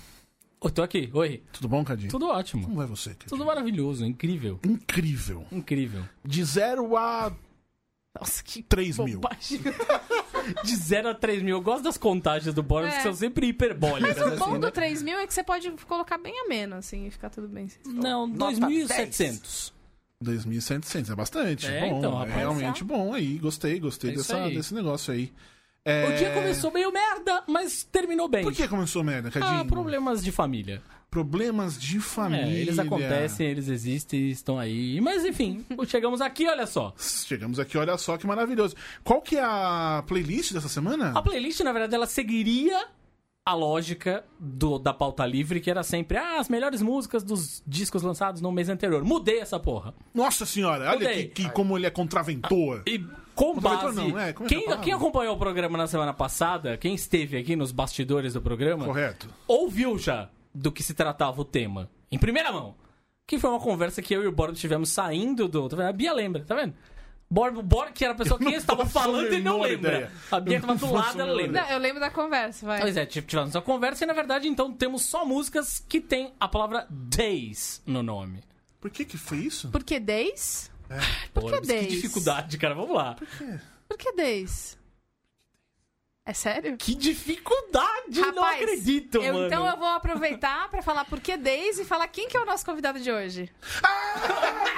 Eu 0.62 0.70
tô 0.70 0.82
aqui. 0.82 1.10
Oi. 1.12 1.42
tudo 1.52 1.69
bom, 1.69 1.84
Cadinho? 1.84 2.10
Tudo 2.10 2.28
ótimo. 2.28 2.62
Como 2.62 2.76
vai 2.76 2.86
você, 2.86 3.10
Cadinho? 3.10 3.28
Tudo 3.28 3.44
maravilhoso, 3.44 4.04
incrível. 4.06 4.60
Incrível. 4.64 5.44
Incrível. 5.50 6.04
De 6.24 6.44
0 6.44 6.96
a 6.96 7.32
Nossa, 8.19 8.42
que 8.44 8.62
3 8.62 8.98
mil. 8.98 9.20
De 10.65 10.77
0 10.77 11.09
a 11.11 11.15
3 11.15 11.43
mil. 11.43 11.56
Eu 11.56 11.62
gosto 11.62 11.85
das 11.85 11.97
contagens 11.99 12.55
do 12.55 12.62
Boris, 12.62 12.93
É. 12.93 12.97
que 12.97 13.03
são 13.03 13.15
sempre 13.15 13.47
hiperbólicas. 13.49 14.17
Mas 14.17 14.27
o 14.27 14.29
assim, 14.29 14.39
bom 14.39 14.59
do 14.59 14.67
né? 14.67 14.71
3 14.71 15.03
mil 15.03 15.19
é 15.19 15.27
que 15.27 15.35
você 15.35 15.43
pode 15.43 15.71
colocar 15.87 16.19
bem 16.19 16.39
ameno, 16.44 16.77
assim, 16.77 17.06
e 17.06 17.11
ficar 17.11 17.31
tudo 17.31 17.49
bem. 17.49 17.69
Não, 17.87 18.27
Nota 18.27 18.56
2.700. 18.61 19.73
2.700, 20.23 21.11
é 21.11 21.15
bastante. 21.15 21.67
É, 21.67 21.81
bom, 21.81 21.99
então, 21.99 22.12
é 22.12 22.19
rapaz, 22.19 22.35
realmente 22.37 22.85
bom 22.85 23.12
aí. 23.15 23.39
Gostei, 23.39 23.79
gostei 23.81 24.11
É 24.11 24.15
dessa, 24.15 24.37
aí. 24.44 24.55
desse 24.55 24.73
negócio 24.75 25.12
aí. 25.12 25.33
É... 25.85 26.06
O 26.09 26.17
dia 26.17 26.31
começou 26.33 26.71
meio 26.71 26.93
merda, 26.93 27.43
mas 27.49 27.83
terminou 27.83 28.29
bem. 28.29 28.44
Por 28.44 28.53
que 28.53 28.69
começou 28.69 29.03
merda, 29.03 29.31
Cadinho? 29.31 29.61
Ah, 29.61 29.65
problemas 29.65 30.23
de 30.23 30.31
família. 30.31 30.81
Problemas 31.12 31.79
de 31.79 32.00
família. 32.00 32.47
É, 32.47 32.61
eles 32.62 32.79
acontecem, 32.79 33.47
eles 33.47 33.69
existem, 33.69 34.31
estão 34.31 34.59
aí. 34.59 34.99
Mas 34.99 35.26
enfim, 35.26 35.62
chegamos 35.87 36.23
aqui, 36.23 36.49
olha 36.49 36.67
só. 36.67 36.94
Chegamos 36.97 37.61
aqui, 37.61 37.76
olha 37.76 37.99
só 37.99 38.17
que 38.17 38.26
maravilhoso. 38.26 38.75
Qual 39.05 39.20
que 39.20 39.37
é 39.37 39.43
a 39.44 40.03
playlist 40.06 40.55
dessa 40.55 40.70
semana? 40.70 41.12
A 41.14 41.20
playlist, 41.20 41.61
na 41.61 41.70
verdade, 41.70 41.94
ela 41.94 42.06
seguiria 42.06 42.87
a 43.44 43.53
lógica 43.53 44.25
do, 44.41 44.79
da 44.79 44.94
pauta 44.94 45.26
livre, 45.26 45.61
que 45.61 45.70
era 45.70 45.82
sempre 45.82 46.17
ah, 46.17 46.41
as 46.41 46.49
melhores 46.49 46.81
músicas 46.81 47.23
dos 47.23 47.62
discos 47.67 48.03
lançados 48.03 48.41
no 48.41 48.50
mês 48.50 48.70
anterior. 48.70 49.05
Mudei 49.05 49.41
essa 49.41 49.61
porra. 49.61 49.93
Nossa 50.15 50.47
senhora, 50.47 50.93
olha 50.93 51.11
Mudei. 51.11 51.29
que, 51.29 51.44
que 51.44 51.50
como 51.50 51.76
ele 51.76 51.85
é 51.85 51.91
contraventor. 51.91 52.85
E 52.87 52.99
com 53.35 53.53
Contraventor 53.55 53.94
base. 53.94 53.97
não, 53.97 54.19
é, 54.19 54.32
como 54.32 54.49
é 54.49 54.55
é 54.55 54.58
quem, 54.58 54.81
quem 54.81 54.93
acompanhou 54.94 55.35
o 55.37 55.38
programa 55.38 55.76
na 55.76 55.87
semana 55.87 56.15
passada, 56.15 56.79
quem 56.79 56.94
esteve 56.94 57.37
aqui 57.37 57.55
nos 57.55 57.70
bastidores 57.70 58.32
do 58.32 58.41
programa, 58.41 58.87
Correto. 58.87 59.29
ouviu 59.47 59.99
já 59.99 60.31
do 60.54 60.70
que 60.72 60.82
se 60.82 60.94
tratava 60.94 61.40
o 61.40 61.44
tema. 61.44 61.90
Em 62.10 62.19
primeira 62.19 62.52
mão. 62.52 62.75
Que 63.26 63.38
foi 63.38 63.50
uma 63.50 63.60
conversa 63.60 64.02
que 64.02 64.14
eu 64.14 64.22
e 64.22 64.26
o 64.26 64.32
Bordo 64.32 64.58
tivemos 64.58 64.90
saindo 64.90 65.49
do. 65.49 65.69
Tá 65.69 65.76
vendo? 65.76 65.88
A 65.88 65.93
Bia 65.93 66.12
lembra, 66.12 66.44
tá 66.44 66.54
vendo? 66.54 66.75
Bordo, 67.31 67.62
Bordo 67.62 67.93
que 67.94 68.04
era 68.04 68.12
a 68.12 68.16
pessoa 68.16 68.37
que 68.38 68.50
estava 68.50 68.84
falando 68.84 69.32
e 69.32 69.40
não 69.40 69.60
lembra. 69.62 69.94
ideia. 69.96 70.12
A 70.31 70.38
Bia 70.38 70.56
Eu 70.56 70.60
tava 70.60 70.75
não 70.75 70.81
do 70.88 70.93
lado, 70.93 71.20
ela 71.20 71.32
lembra. 71.32 71.62
Não, 71.62 71.70
eu 71.70 71.78
lembro 71.78 72.00
da 72.00 72.10
conversa, 72.10 72.66
vai. 72.66 72.81
Pois 72.81 72.96
é, 72.96 73.06
tipo, 73.06 73.26
tivemos 73.28 73.50
essa 73.50 73.62
conversa 73.62 74.04
e 74.04 74.06
na 74.06 74.12
verdade 74.12 74.49
então 74.49 74.72
temos 74.72 75.02
só 75.06 75.25
músicas 75.25 75.78
que 75.88 76.00
tem 76.00 76.34
a 76.38 76.46
palavra 76.46 76.87
days 76.90 77.82
no 77.87 78.02
nome. 78.02 78.40
Por 78.81 78.90
que 78.90 79.05
que 79.05 79.16
foi 79.16 79.38
isso? 79.38 79.70
Por 79.70 79.82
que 79.82 79.98
days? 79.98 80.70
Por 81.32 81.50
que 81.50 81.60
days? 81.66 81.87
Que 81.87 81.94
dificuldade, 81.94 82.58
cara. 82.58 82.75
Vamos 82.75 82.94
lá. 82.94 83.16
Por 83.88 83.96
que 83.96 84.12
days? 84.12 84.76
É 86.24 86.32
sério? 86.32 86.76
Que 86.76 86.94
dificuldade! 86.94 88.20
não 88.20 88.28
Rapaz, 88.42 88.62
acredito, 88.62 89.16
eu- 89.20 89.32
mano. 89.34 89.46
Então 89.46 89.66
eu 89.69 89.76
vou 89.76 89.88
aproveitar 89.88 90.69
pra 90.69 90.80
falar 90.80 91.04
por 91.04 91.19
que 91.19 91.36
days 91.36 91.80
e 91.80 91.84
falar 91.84 92.06
quem 92.06 92.28
que 92.28 92.36
é 92.36 92.40
o 92.40 92.44
nosso 92.46 92.64
convidado 92.64 93.00
de 93.00 93.10
hoje. 93.10 93.50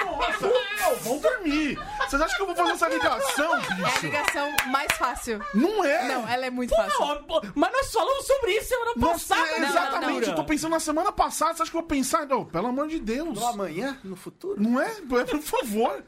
Nossa, 0.07 0.47
não, 0.49 0.97
vão 1.01 1.19
dormir. 1.19 1.79
Vocês 1.99 2.23
acham 2.23 2.37
que 2.37 2.43
eu 2.43 2.47
vou 2.47 2.57
fazer 2.57 2.73
essa 2.73 2.89
ligação, 2.89 3.55
É 3.57 3.59
a 3.59 3.75
bicho? 3.75 4.07
ligação 4.07 4.57
mais 4.69 4.91
fácil. 4.93 5.39
Não 5.53 5.85
é. 5.85 6.09
Não, 6.09 6.27
ela 6.27 6.47
é 6.47 6.51
muito 6.51 6.75
fácil. 6.75 6.99
Não, 6.99 7.25
pô, 7.25 7.43
mas 7.55 7.73
nós 7.73 7.93
falamos 7.93 8.27
sobre 8.27 8.53
isso 8.53 8.69
semana 8.69 8.93
Nossa, 8.97 9.35
passada, 9.37 9.59
né, 9.61 9.69
exatamente. 9.69 10.07
Natura? 10.13 10.27
Eu 10.29 10.35
tô 10.37 10.45
pensando 10.45 10.71
na 10.73 10.81
semana 10.81 11.13
passada. 11.13 11.55
Você 11.55 11.63
acha 11.63 11.71
que 11.71 11.77
eu 11.77 11.81
vou 11.83 11.89
pensar? 11.89 12.27
Não, 12.27 12.45
pelo 12.47 12.69
amor 12.69 12.89
de 12.89 12.99
Deus. 12.99 13.39
No 13.39 13.47
amanhã, 13.47 13.99
no 14.03 14.17
futuro. 14.17 14.55
Não 14.63 14.81
é? 14.81 14.89
Por 15.03 15.43
favor. 15.43 16.03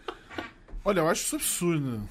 Olha, 0.83 1.01
eu 1.01 1.09
acho 1.11 1.23
isso 1.25 1.37
absurdo. 1.37 2.09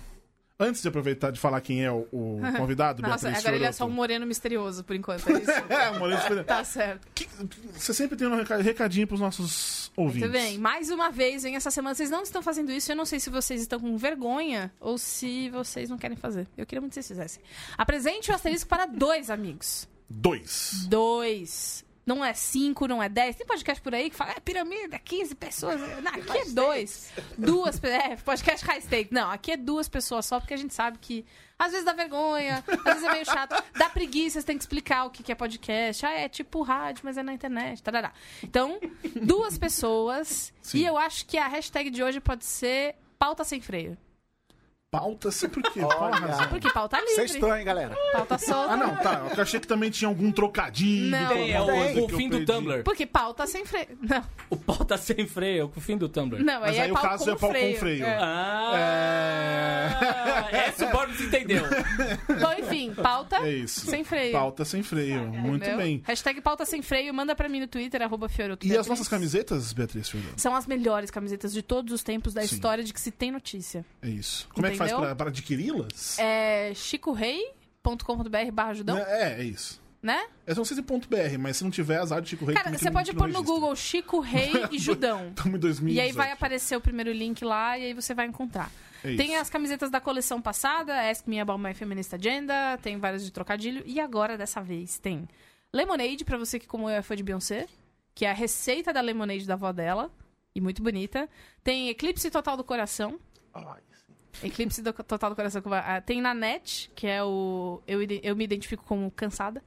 Antes 0.57 0.81
de 0.81 0.87
aproveitar 0.87 1.31
de 1.31 1.39
falar 1.39 1.59
quem 1.59 1.83
é 1.83 1.91
o, 1.91 2.07
o 2.13 2.39
convidado, 2.57 3.01
Nossa, 3.01 3.25
Beatriz 3.27 3.39
agora 3.45 3.55
ele 3.57 3.65
é 3.65 3.71
só 3.73 3.85
um 3.85 3.89
moreno 3.89 4.25
misterioso, 4.25 4.85
por 4.85 4.95
enquanto. 4.95 5.29
É 5.29 5.33
isso? 5.41 5.51
É, 5.69 5.91
um 5.91 5.99
moreno 5.99 6.21
diferente. 6.21 6.45
tá 6.47 6.63
certo. 6.63 7.05
Que- 7.13 7.27
Você 7.73 7.93
sempre 7.93 8.15
tem 8.15 8.25
um 8.27 8.35
reca- 8.37 8.57
recadinho 8.61 9.05
pros 9.05 9.19
nossos 9.19 9.91
ouvintes. 9.97 10.29
Muito 10.29 10.31
bem. 10.31 10.57
Mais 10.57 10.89
uma 10.89 11.09
vez, 11.11 11.43
vem 11.43 11.57
essa 11.57 11.69
semana. 11.69 11.93
Vocês 11.93 12.09
não 12.09 12.23
estão 12.23 12.41
fazendo 12.41 12.71
isso. 12.71 12.89
Eu 12.91 12.95
não 12.95 13.05
sei 13.05 13.19
se 13.19 13.29
vocês 13.29 13.59
estão 13.59 13.79
com 13.81 13.97
vergonha 13.97 14.71
ou 14.79 14.97
se 14.97 15.49
vocês 15.49 15.89
não 15.89 15.97
querem 15.97 16.15
fazer. 16.15 16.47
Eu 16.57 16.65
queria 16.65 16.79
muito 16.79 16.91
que 16.91 16.95
vocês 16.95 17.07
fizessem. 17.07 17.43
Apresente 17.77 18.31
o 18.31 18.33
asterisco 18.35 18.69
para 18.69 18.85
dois 18.85 19.29
amigos. 19.29 19.87
Dois. 20.09 20.85
Dois. 20.87 21.83
Não 22.05 22.23
é 22.23 22.33
cinco, 22.33 22.87
não 22.87 23.01
é 23.01 23.09
dez. 23.09 23.35
Tem 23.35 23.47
podcast 23.47 23.81
por 23.81 23.95
aí 23.95 24.09
que 24.09 24.15
fala, 24.15 24.31
é 24.31 24.39
piramida, 24.39 24.99
15 24.99 25.33
pessoas. 25.35 25.81
Não, 26.01 26.11
aqui 26.11 26.37
é 26.37 26.45
dois. 26.45 27.11
Duas. 27.37 27.83
É, 27.83 28.15
podcast 28.17 28.63
high 28.65 28.81
stake. 28.81 29.13
Não, 29.13 29.31
aqui 29.31 29.51
é 29.53 29.57
duas 29.57 29.89
pessoas 29.89 30.25
só, 30.25 30.39
porque 30.39 30.53
a 30.53 30.57
gente 30.57 30.73
sabe 30.73 30.99
que 30.99 31.25
às 31.57 31.71
vezes 31.71 31.85
dá 31.85 31.93
vergonha, 31.93 32.63
às 32.67 32.93
vezes 32.95 33.03
é 33.03 33.11
meio 33.11 33.25
chato. 33.25 33.55
Dá 33.73 33.89
preguiça, 33.89 34.39
você 34.39 34.45
tem 34.45 34.57
que 34.57 34.63
explicar 34.63 35.05
o 35.05 35.09
que 35.09 35.23
que 35.23 35.31
é 35.31 35.35
podcast. 35.35 36.05
Ah, 36.05 36.11
é 36.11 36.29
tipo 36.29 36.61
rádio, 36.61 37.01
mas 37.03 37.17
é 37.17 37.23
na 37.23 37.33
internet. 37.33 37.81
Tarará. 37.81 38.13
Então, 38.43 38.79
duas 39.21 39.57
pessoas. 39.57 40.53
Sim. 40.61 40.79
E 40.79 40.85
eu 40.85 40.97
acho 40.97 41.25
que 41.25 41.37
a 41.37 41.47
hashtag 41.47 41.89
de 41.89 42.03
hoje 42.03 42.19
pode 42.19 42.45
ser 42.45 42.95
pauta 43.17 43.43
sem 43.43 43.59
freio. 43.61 43.97
Pauta, 44.99 45.31
sei 45.31 45.49
por 45.49 45.63
quê. 45.63 45.79
Qual 45.81 46.13
a 46.13 46.15
razão? 46.15 46.47
Porque 46.49 46.71
pauta 46.71 46.97
Você 46.97 47.03
é 47.03 47.23
livre. 47.23 47.25
estranho, 47.25 47.65
galera. 47.65 47.97
Pauta 48.13 48.37
solta. 48.37 48.73
Ah, 48.73 48.77
não, 48.77 48.95
tá. 48.95 49.27
Eu 49.35 49.41
achei 49.43 49.59
que 49.59 49.67
também 49.67 49.89
tinha 49.89 50.07
algum 50.07 50.31
trocadilho. 50.31 51.11
Não. 51.11 51.27
Tem, 51.29 51.51
é 51.51 51.61
o, 51.61 52.05
o 52.05 52.09
fim 52.09 52.29
do. 52.29 52.45
Tumblr. 52.45 52.83
Porque 52.83 53.05
pauta 53.05 53.45
sem 53.47 53.65
freio. 53.65 53.87
Não, 54.01 54.23
O 54.49 54.55
pau 54.57 54.85
tá 54.85 54.97
sem 54.97 55.25
freio, 55.27 55.61
é 55.61 55.65
o 55.65 55.69
fim 55.81 55.97
do 55.97 56.07
Tumblr. 56.07 56.41
não 56.43 56.61
Mas 56.61 56.71
aí, 56.71 56.81
aí 56.81 56.89
é 56.89 56.91
o 56.91 56.95
pau 56.95 57.03
caso 57.03 57.25
com 57.25 57.31
é 57.31 57.35
pau 57.35 57.49
com 57.49 57.55
freio. 57.55 57.77
freio. 57.79 58.05
É. 58.05 58.17
Ah! 58.19 59.95
É. 60.51 60.57
Essa 60.67 60.85
o 60.87 60.91
Boris 60.91 61.19
entendeu. 61.21 61.63
Bom, 62.39 62.53
enfim, 62.59 62.93
pauta 62.93 63.37
É 63.37 63.51
isso. 63.51 63.85
sem 63.85 64.03
freio. 64.03 64.31
Pauta 64.31 64.65
sem 64.65 64.81
freio. 64.83 65.21
Muito 65.27 65.63
Entendeu? 65.63 65.77
bem. 65.77 66.01
Hashtag 66.05 66.41
pauta 66.41 66.65
sem 66.65 66.81
freio, 66.81 67.13
manda 67.13 67.35
pra 67.35 67.47
mim 67.49 67.59
no 67.61 67.67
Twitter, 67.67 68.01
arroba 68.01 68.27
Fioroto 68.29 68.65
E 68.65 68.75
as 68.77 68.87
nossas 68.87 69.07
camisetas, 69.07 69.73
Beatriz 69.73 70.09
Fernando? 70.09 70.37
São 70.37 70.55
as 70.55 70.65
melhores 70.67 71.09
camisetas 71.11 71.53
de 71.53 71.61
todos 71.61 71.93
os 71.93 72.03
tempos 72.03 72.33
da 72.33 72.41
Sim. 72.41 72.55
história 72.55 72.83
de 72.83 72.93
que 72.93 72.99
se 73.01 73.11
tem 73.11 73.31
notícia. 73.31 73.85
É 74.01 74.09
isso. 74.09 74.47
Como 74.53 74.65
é 74.67 74.71
que 74.71 74.77
faz 74.77 74.84
Pra, 74.93 75.15
pra 75.15 75.27
adquiri-las? 75.29 76.17
É 76.19 76.71
chicorei.com.br 76.75 78.51
barra 78.53 78.69
ajudão. 78.71 78.97
É, 78.97 79.41
é 79.41 79.43
isso. 79.43 79.81
né? 80.01 80.27
Eu 80.45 80.55
não 80.55 80.65
sei 80.65 80.75
se 80.75 80.83
ponto 80.83 81.07
.br, 81.09 81.37
mas 81.39 81.57
se 81.57 81.63
não 81.63 81.71
tiver, 81.71 81.97
azar 81.97 82.21
de 82.21 82.29
Chico 82.29 82.45
Rei. 82.45 82.55
Cara, 82.55 82.77
você 82.77 82.91
pode 82.91 83.13
pôr 83.13 83.27
no. 83.27 83.43
Google 83.43 83.75
Chico 83.75 84.19
Rei 84.19 84.51
e 84.71 84.77
Judão. 84.79 85.33
Tamo 85.35 85.57
em 85.57 85.59
2018. 85.59 85.95
E 85.95 85.99
aí 85.99 86.11
vai 86.11 86.31
aparecer 86.31 86.75
o 86.75 86.81
primeiro 86.81 87.11
link 87.11 87.43
lá 87.43 87.77
e 87.77 87.85
aí 87.85 87.93
você 87.93 88.13
vai 88.13 88.27
encontrar. 88.27 88.71
É 89.03 89.15
Tem 89.15 89.35
as 89.35 89.49
camisetas 89.49 89.91
da 89.91 89.99
coleção 90.01 90.41
passada, 90.41 91.09
Ask 91.09 91.27
Me 91.27 91.39
About 91.39 91.61
My 91.61 91.73
Feminist 91.73 92.13
Agenda, 92.13 92.77
tem 92.81 92.97
várias 92.97 93.23
de 93.23 93.31
trocadilho. 93.31 93.83
E 93.85 93.99
agora, 93.99 94.37
dessa 94.37 94.61
vez, 94.61 94.97
tem 94.97 95.27
Lemonade, 95.71 96.23
pra 96.25 96.37
você 96.37 96.57
que, 96.57 96.65
como 96.67 96.89
eu, 96.89 96.95
é 96.95 97.01
fã 97.01 97.15
de 97.15 97.21
Beyoncé, 97.21 97.67
que 98.15 98.25
é 98.25 98.31
a 98.31 98.33
receita 98.33 98.91
da 98.93 99.01
Lemonade 99.01 99.45
da 99.45 99.53
avó 99.55 99.71
dela, 99.71 100.09
e 100.55 100.61
muito 100.61 100.81
bonita. 100.81 101.29
Tem 101.63 101.89
Eclipse 101.89 102.31
Total 102.31 102.55
do 102.57 102.63
Coração, 102.63 103.19
Ai, 103.53 103.81
Eclipse 104.43 104.81
do- 104.81 104.93
Total 104.93 105.29
do 105.29 105.35
Coração. 105.35 105.61
Tem 106.05 106.21
Nanette, 106.21 106.91
que 106.95 107.07
é 107.07 107.23
o... 107.23 107.81
Eu, 107.87 107.99
eu 108.23 108.35
me 108.35 108.43
identifico 108.43 108.83
como 108.85 109.09
cansada. 109.11 109.63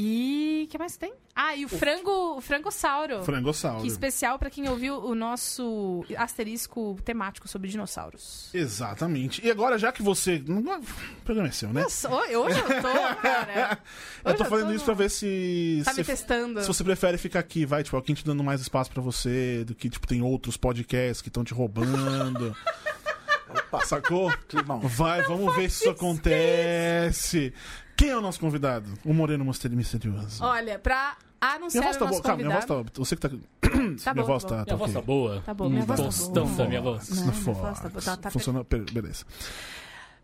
E... 0.00 0.62
o 0.66 0.70
que 0.70 0.78
mais 0.78 0.96
tem? 0.96 1.12
Ah, 1.34 1.56
e 1.56 1.64
o 1.64 1.68
frango, 1.68 2.36
o 2.36 2.40
frangossauro. 2.40 3.22
Frangossauro. 3.24 3.80
Que 3.82 3.88
especial 3.88 4.38
pra 4.38 4.48
quem 4.48 4.68
ouviu 4.68 4.96
o 4.96 5.12
nosso 5.14 6.04
asterisco 6.16 6.96
temático 7.04 7.48
sobre 7.48 7.68
dinossauros. 7.68 8.48
Exatamente. 8.54 9.44
E 9.44 9.50
agora, 9.50 9.76
já 9.78 9.90
que 9.90 10.00
você. 10.02 10.42
não- 10.46 10.60
O 10.80 10.84
programa 11.24 11.48
é 11.48 11.52
seu, 11.52 11.72
né? 11.72 11.82
Nossa, 11.82 12.08
hoje 12.12 12.32
eu 12.36 12.42
tô, 12.64 13.16
cara. 13.22 13.78
eu 14.24 14.36
tô 14.36 14.44
fazendo 14.44 14.68
tô 14.68 14.74
isso 14.74 14.84
pra 14.84 14.94
ver 14.94 15.10
se. 15.10 15.82
Tá 15.84 15.92
se 15.92 15.98
me 16.00 16.04
testando. 16.04 16.60
Se 16.60 16.66
você 16.68 16.84
prefere 16.84 17.18
ficar 17.18 17.40
aqui, 17.40 17.64
vai, 17.66 17.82
tipo, 17.82 17.96
alguém 17.96 18.14
te 18.14 18.24
dando 18.24 18.42
mais 18.44 18.60
espaço 18.60 18.90
pra 18.90 19.02
você, 19.02 19.64
do 19.64 19.74
que, 19.74 19.88
tipo, 19.90 20.06
tem 20.06 20.22
outros 20.22 20.56
podcasts 20.56 21.22
que 21.22 21.28
estão 21.28 21.42
te 21.44 21.54
roubando. 21.54 22.54
Opa, 23.50 23.84
Sacou? 23.86 24.30
climão. 24.48 24.80
Vai, 24.80 25.22
vamos 25.22 25.54
ver 25.56 25.70
se 25.70 25.82
isso 25.82 25.90
acontece. 25.90 27.52
Quem 27.96 28.10
é 28.10 28.16
o 28.16 28.20
nosso 28.20 28.38
convidado? 28.40 28.88
O 29.04 29.12
Moreno 29.12 29.44
Misteri- 29.44 29.74
Misterioso. 29.74 30.42
Olha, 30.44 30.78
pra 30.78 31.16
minha 31.40 31.54
anunciar 31.54 31.84
voz 31.84 31.96
o 31.96 31.98
tá 31.98 32.04
nosso 32.06 32.22
boa. 32.22 32.22
Calma, 32.22 32.42
minha 32.42 32.54
voz 32.54 32.64
tá. 32.64 32.92
Você 32.94 33.16
que 33.16 33.22
tá. 33.22 33.28
Tá 34.04 34.14
minha 34.14 34.24
bom, 34.26 34.32
voz 34.32 34.44
tá 34.44 34.48
tá. 34.48 34.56
tá 34.56 34.64
Minha 34.64 34.76
voz 34.76 34.92
tá 34.92 35.02
boa. 35.02 35.42
Tá 35.44 35.54
minha 35.54 35.82
Hum, 35.82 35.84
voz 35.86 36.18
tá 36.18 36.30
boa. 36.40 36.46
da 36.56 36.64
minha 36.66 36.80
voz. 36.80 37.08
Não, 37.10 37.16
Na 37.26 37.32
minha 37.32 37.42
voz 37.54 37.80
tá 37.80 37.88
boa, 37.88 38.02
tá- 38.02 38.16
tá 38.16 38.30
Funciona. 38.30 38.64
per- 38.64 38.90
Beleza. 38.92 39.24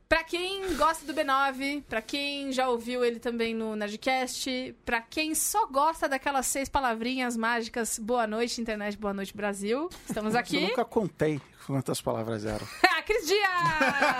Pra 0.08 0.22
quem 0.22 0.76
gosta 0.76 1.04
do 1.10 1.14
B9, 1.18 1.82
pra 1.88 2.00
quem 2.02 2.52
já 2.52 2.68
ouviu 2.68 3.02
ele 3.04 3.18
também 3.18 3.54
no 3.54 3.74
Nerdcast, 3.74 4.76
pra 4.84 5.00
quem 5.00 5.34
só 5.34 5.66
gosta 5.66 6.06
daquelas 6.08 6.46
seis 6.46 6.68
palavrinhas 6.68 7.36
mágicas, 7.36 7.98
boa 7.98 8.26
noite, 8.26 8.60
internet, 8.60 8.96
boa 8.98 9.14
noite, 9.14 9.34
Brasil. 9.34 9.88
Estamos 10.06 10.34
Eu 10.34 10.40
aqui. 10.40 10.60
nunca 10.60 10.84
contei 10.84 11.40
quantas 11.66 12.00
palavras 12.00 12.44
eram. 12.44 12.66
Ah, 12.96 13.02
Cris 13.02 13.26
Dias! 13.26 13.50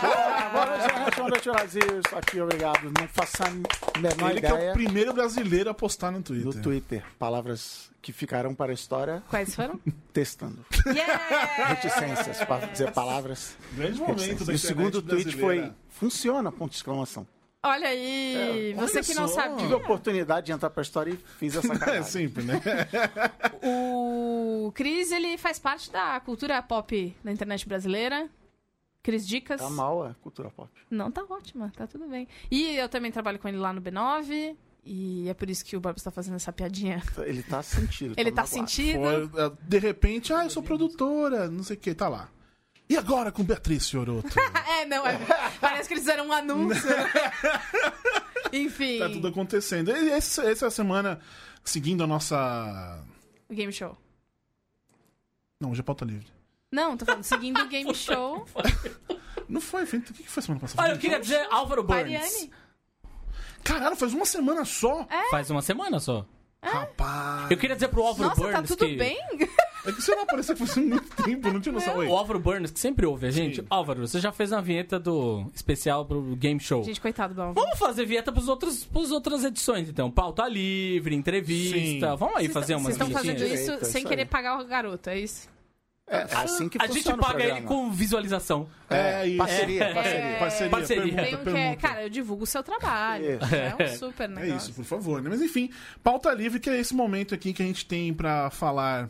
Agora 0.03 0.81
já 0.81 1.11
boa 1.17 1.29
noite, 1.31 1.49
Brasil. 1.51 2.01
Estou 2.05 2.19
aqui, 2.19 2.41
obrigado. 2.41 2.85
Não 2.85 3.09
faço 3.09 3.37
a 3.43 3.99
menor 3.99 4.31
Ele 4.31 4.41
que 4.41 4.47
é 4.47 4.53
o 4.53 4.57
ideia 4.57 4.73
primeiro 4.73 5.13
brasileiro 5.15 5.71
a 5.71 5.75
postar 5.75 6.11
no 6.11 6.21
Twitter. 6.23 6.47
no 6.57 6.63
Twitter. 6.63 7.05
Palavras 7.19 7.91
que 8.03 8.13
ficarão 8.13 8.55
para 8.55 8.73
a 8.73 8.75
história 8.75 9.23
Quais 9.31 9.55
foram? 9.55 9.81
testando. 10.13 10.65
Yeah! 10.87 11.67
Reticências 11.69 12.45
para 12.45 12.67
dizer 12.67 12.93
palavras. 12.93 13.57
Grande 13.73 13.99
momento 14.01 14.45
da 14.45 14.53
E 14.53 14.57
o 14.57 14.59
segundo 14.59 15.01
tweet 15.01 15.37
foi: 15.39 15.73
funciona, 15.89 16.51
ponto 16.53 16.71
de 16.73 16.77
exclamação. 16.77 17.27
Olha 17.67 17.89
aí, 17.89 18.73
É, 18.73 18.75
você 18.75 18.99
olha 18.99 19.05
que 19.05 19.15
não 19.15 19.27
só. 19.27 19.35
sabe. 19.37 19.57
Tive 19.63 19.73
a 19.73 19.77
oportunidade 19.79 20.47
de 20.47 20.53
entrar 20.53 20.69
para 20.71 20.81
a 20.81 20.85
história 20.85 21.13
e 21.13 21.17
fiz 21.39 21.57
essa 21.57 21.73
É 21.75 21.79
cagada. 21.79 22.03
sempre, 22.03 22.43
né? 22.45 22.61
O 23.63 24.71
Cris, 24.75 25.11
ele 25.11 25.39
faz 25.39 25.59
parte 25.59 25.91
da 25.91 26.21
cultura 26.21 26.61
pop 26.63 27.17
da 27.25 27.33
internet 27.33 27.67
brasileira. 27.67 28.29
Cris 29.03 29.27
Dicas. 29.27 29.61
Tá 29.61 29.69
mal 29.71 30.03
a 30.05 30.15
cultura 30.15 30.51
pop. 30.51 30.71
Não, 30.91 31.11
tá 31.11 31.25
ótima, 31.29 31.71
tá 31.77 31.87
tudo 31.87 32.07
bem. 32.09 32.27
E 32.51 32.77
eu 32.77 32.89
também 32.89 33.13
trabalho 33.13 33.39
com 33.39 33.49
ele 33.49 33.59
lá 33.59 33.73
no 33.73 33.81
B9. 33.83 34.57
E 34.87 35.29
é 35.29 35.35
por 35.35 35.49
isso 35.49 35.65
que 35.65 35.77
o 35.77 35.81
Bob 35.81 35.97
está 35.97 36.11
fazendo 36.11 36.35
essa 36.37 36.53
piadinha. 36.53 37.03
Ele 37.19 37.43
tá 37.43 37.63
sentido. 37.63 38.15
Ele 38.19 38.31
tá 38.31 38.43
magoado. 38.43 38.49
sentido. 38.71 38.99
Foi, 39.31 39.43
é, 39.47 39.53
de 39.63 39.79
repente, 39.79 40.33
ah, 40.33 40.45
eu 40.45 40.51
sou 40.51 40.63
produtora, 40.63 41.49
não 41.51 41.63
sei 41.63 41.77
o 41.77 41.81
que, 41.81 41.95
tá 41.95 42.09
lá. 42.09 42.29
E 42.89 42.97
agora 42.97 43.33
com 43.33 43.43
Beatriz 43.43 43.89
Fioroto? 43.89 44.29
É, 44.67 44.85
não, 44.87 45.07
é, 45.07 45.17
parece 45.61 45.87
que 45.89 45.95
eles 45.95 46.05
fizeram 46.05 46.27
um 46.29 46.33
anúncio. 46.33 46.85
né? 46.89 47.11
Enfim, 48.53 48.99
tá 48.99 49.09
tudo 49.09 49.29
acontecendo. 49.29 49.91
E 49.91 50.11
esse- 50.11 50.41
essa 50.41 50.65
é 50.67 50.69
a 50.69 50.71
semana 50.71 51.21
seguindo 51.63 52.03
a 52.03 52.07
nossa. 52.07 53.05
o 53.49 53.55
game 53.55 53.73
show. 53.73 53.97
Não, 55.61 55.71
hoje 55.71 55.81
é 55.81 55.85
pauta 55.85 56.05
livre. 56.05 56.27
Não, 56.73 56.97
tô 56.97 57.05
falando, 57.05 57.23
seguindo 57.23 57.61
o 57.61 57.69
game 57.69 57.93
show. 57.95 58.47
Não 59.49 59.61
foi, 59.61 59.87
foi 59.87 60.01
o 60.01 60.03
que 60.03 60.13
que 60.25 60.29
foi 60.29 60.43
semana 60.43 60.61
passada? 60.61 60.83
Olha, 60.83 60.93
eu 60.95 60.99
queria 60.99 61.21
dizer 61.21 61.47
Álvaro 61.51 61.85
Burns. 61.85 62.03
Mariane. 62.03 62.51
Caralho, 63.63 63.97
faz 63.97 64.13
uma 64.13 64.27
semana 64.27 64.65
só. 64.65 65.07
Faz 65.31 65.51
uma 65.51 65.63
semana 65.63 66.01
só. 66.01 66.27
Rapaz. 66.63 67.51
Eu 67.51 67.57
queria 67.59 67.77
dizer 67.77 67.89
pro 67.89 68.03
Álvaro 68.03 68.31
Nossa, 68.31 68.41
Burns 68.41 68.55
tá 68.55 68.63
tudo 68.63 68.87
que... 68.87 68.97
bem? 68.97 69.19
É 69.87 69.93
que 69.93 70.01
você 70.01 70.15
não 70.15 70.23
apareceu 70.23 70.57
faz 70.57 70.77
muito 70.77 71.23
tempo, 71.23 71.53
não 71.53 71.61
tinha 71.61 71.73
noção. 71.73 71.97
Oi. 71.99 72.07
O 72.07 72.17
Álvaro 72.17 72.41
Burns, 72.41 72.71
que 72.71 72.81
sempre 72.81 73.05
ouve 73.05 73.27
a 73.27 73.31
gente. 73.31 73.57
Sim. 73.61 73.67
Álvaro, 73.69 74.01
você 74.07 74.19
já 74.19 74.33
fez 74.33 74.51
uma 74.51 74.63
vinheta 74.63 74.99
do 74.99 75.51
especial 75.55 76.07
pro 76.07 76.23
Game 76.37 76.59
Show. 76.59 76.83
Gente, 76.85 77.01
coitado 77.01 77.35
do 77.35 77.43
Alvin. 77.43 77.55
Vamos 77.61 77.79
fazer 77.79 78.07
vinheta 78.07 78.33
pros 78.33 78.49
outros, 78.49 78.85
pros 78.85 79.11
outras 79.13 79.45
edições, 79.45 79.89
então. 79.89 80.11
Pauta 80.11 80.49
livre, 80.49 81.15
entrevista. 81.15 81.77
Sim. 82.13 82.17
Vamos 82.17 82.37
aí 82.37 82.45
Vocês 82.45 82.53
fazer 82.55 82.75
umas 82.77 82.97
Vocês 82.97 82.97
estão 82.97 83.11
fazendo 83.11 83.45
isso 83.45 83.73
é 83.73 83.85
sem 83.85 84.01
isso 84.01 84.09
querer 84.09 84.25
pagar 84.27 84.59
o 84.61 84.65
garoto, 84.67 85.11
é 85.11 85.19
isso? 85.19 85.53
É 86.07 86.27
assim 86.35 86.69
que 86.69 86.77
A 86.81 86.87
gente 86.87 87.11
paga 87.17 87.43
ele 87.43 87.63
com 87.63 87.91
visualização. 87.91 88.67
É, 88.91 89.27
isso. 89.27 89.39
parceria, 89.39 89.85
É, 89.85 89.95
parceria. 89.95 90.37
Parceria, 90.39 90.71
Parceria. 90.71 91.15
pergunta, 91.15 91.51
um 91.51 91.53
que 91.55 91.59
é, 91.59 91.77
cara, 91.77 92.03
eu 92.03 92.11
divulgo 92.11 92.45
o 92.45 92.47
seu 92.47 92.63
trabalho. 92.63 93.39
Isso. 93.43 93.55
É 93.55 93.75
um 93.85 93.97
super 93.99 94.25
É 94.25 94.29
negócio. 94.29 94.57
isso, 94.57 94.73
por 94.75 94.85
favor. 94.85 95.23
né? 95.23 95.31
Mas 95.31 95.41
enfim, 95.41 95.71
pauta 96.03 96.31
livre, 96.33 96.61
que 96.61 96.69
é 96.69 96.79
esse 96.79 96.95
momento 96.95 97.35
aqui 97.35 97.53
que 97.55 97.63
a 97.63 97.67
gente 97.67 97.87
tem 97.87 98.13
pra 98.13 98.51
falar 98.51 99.09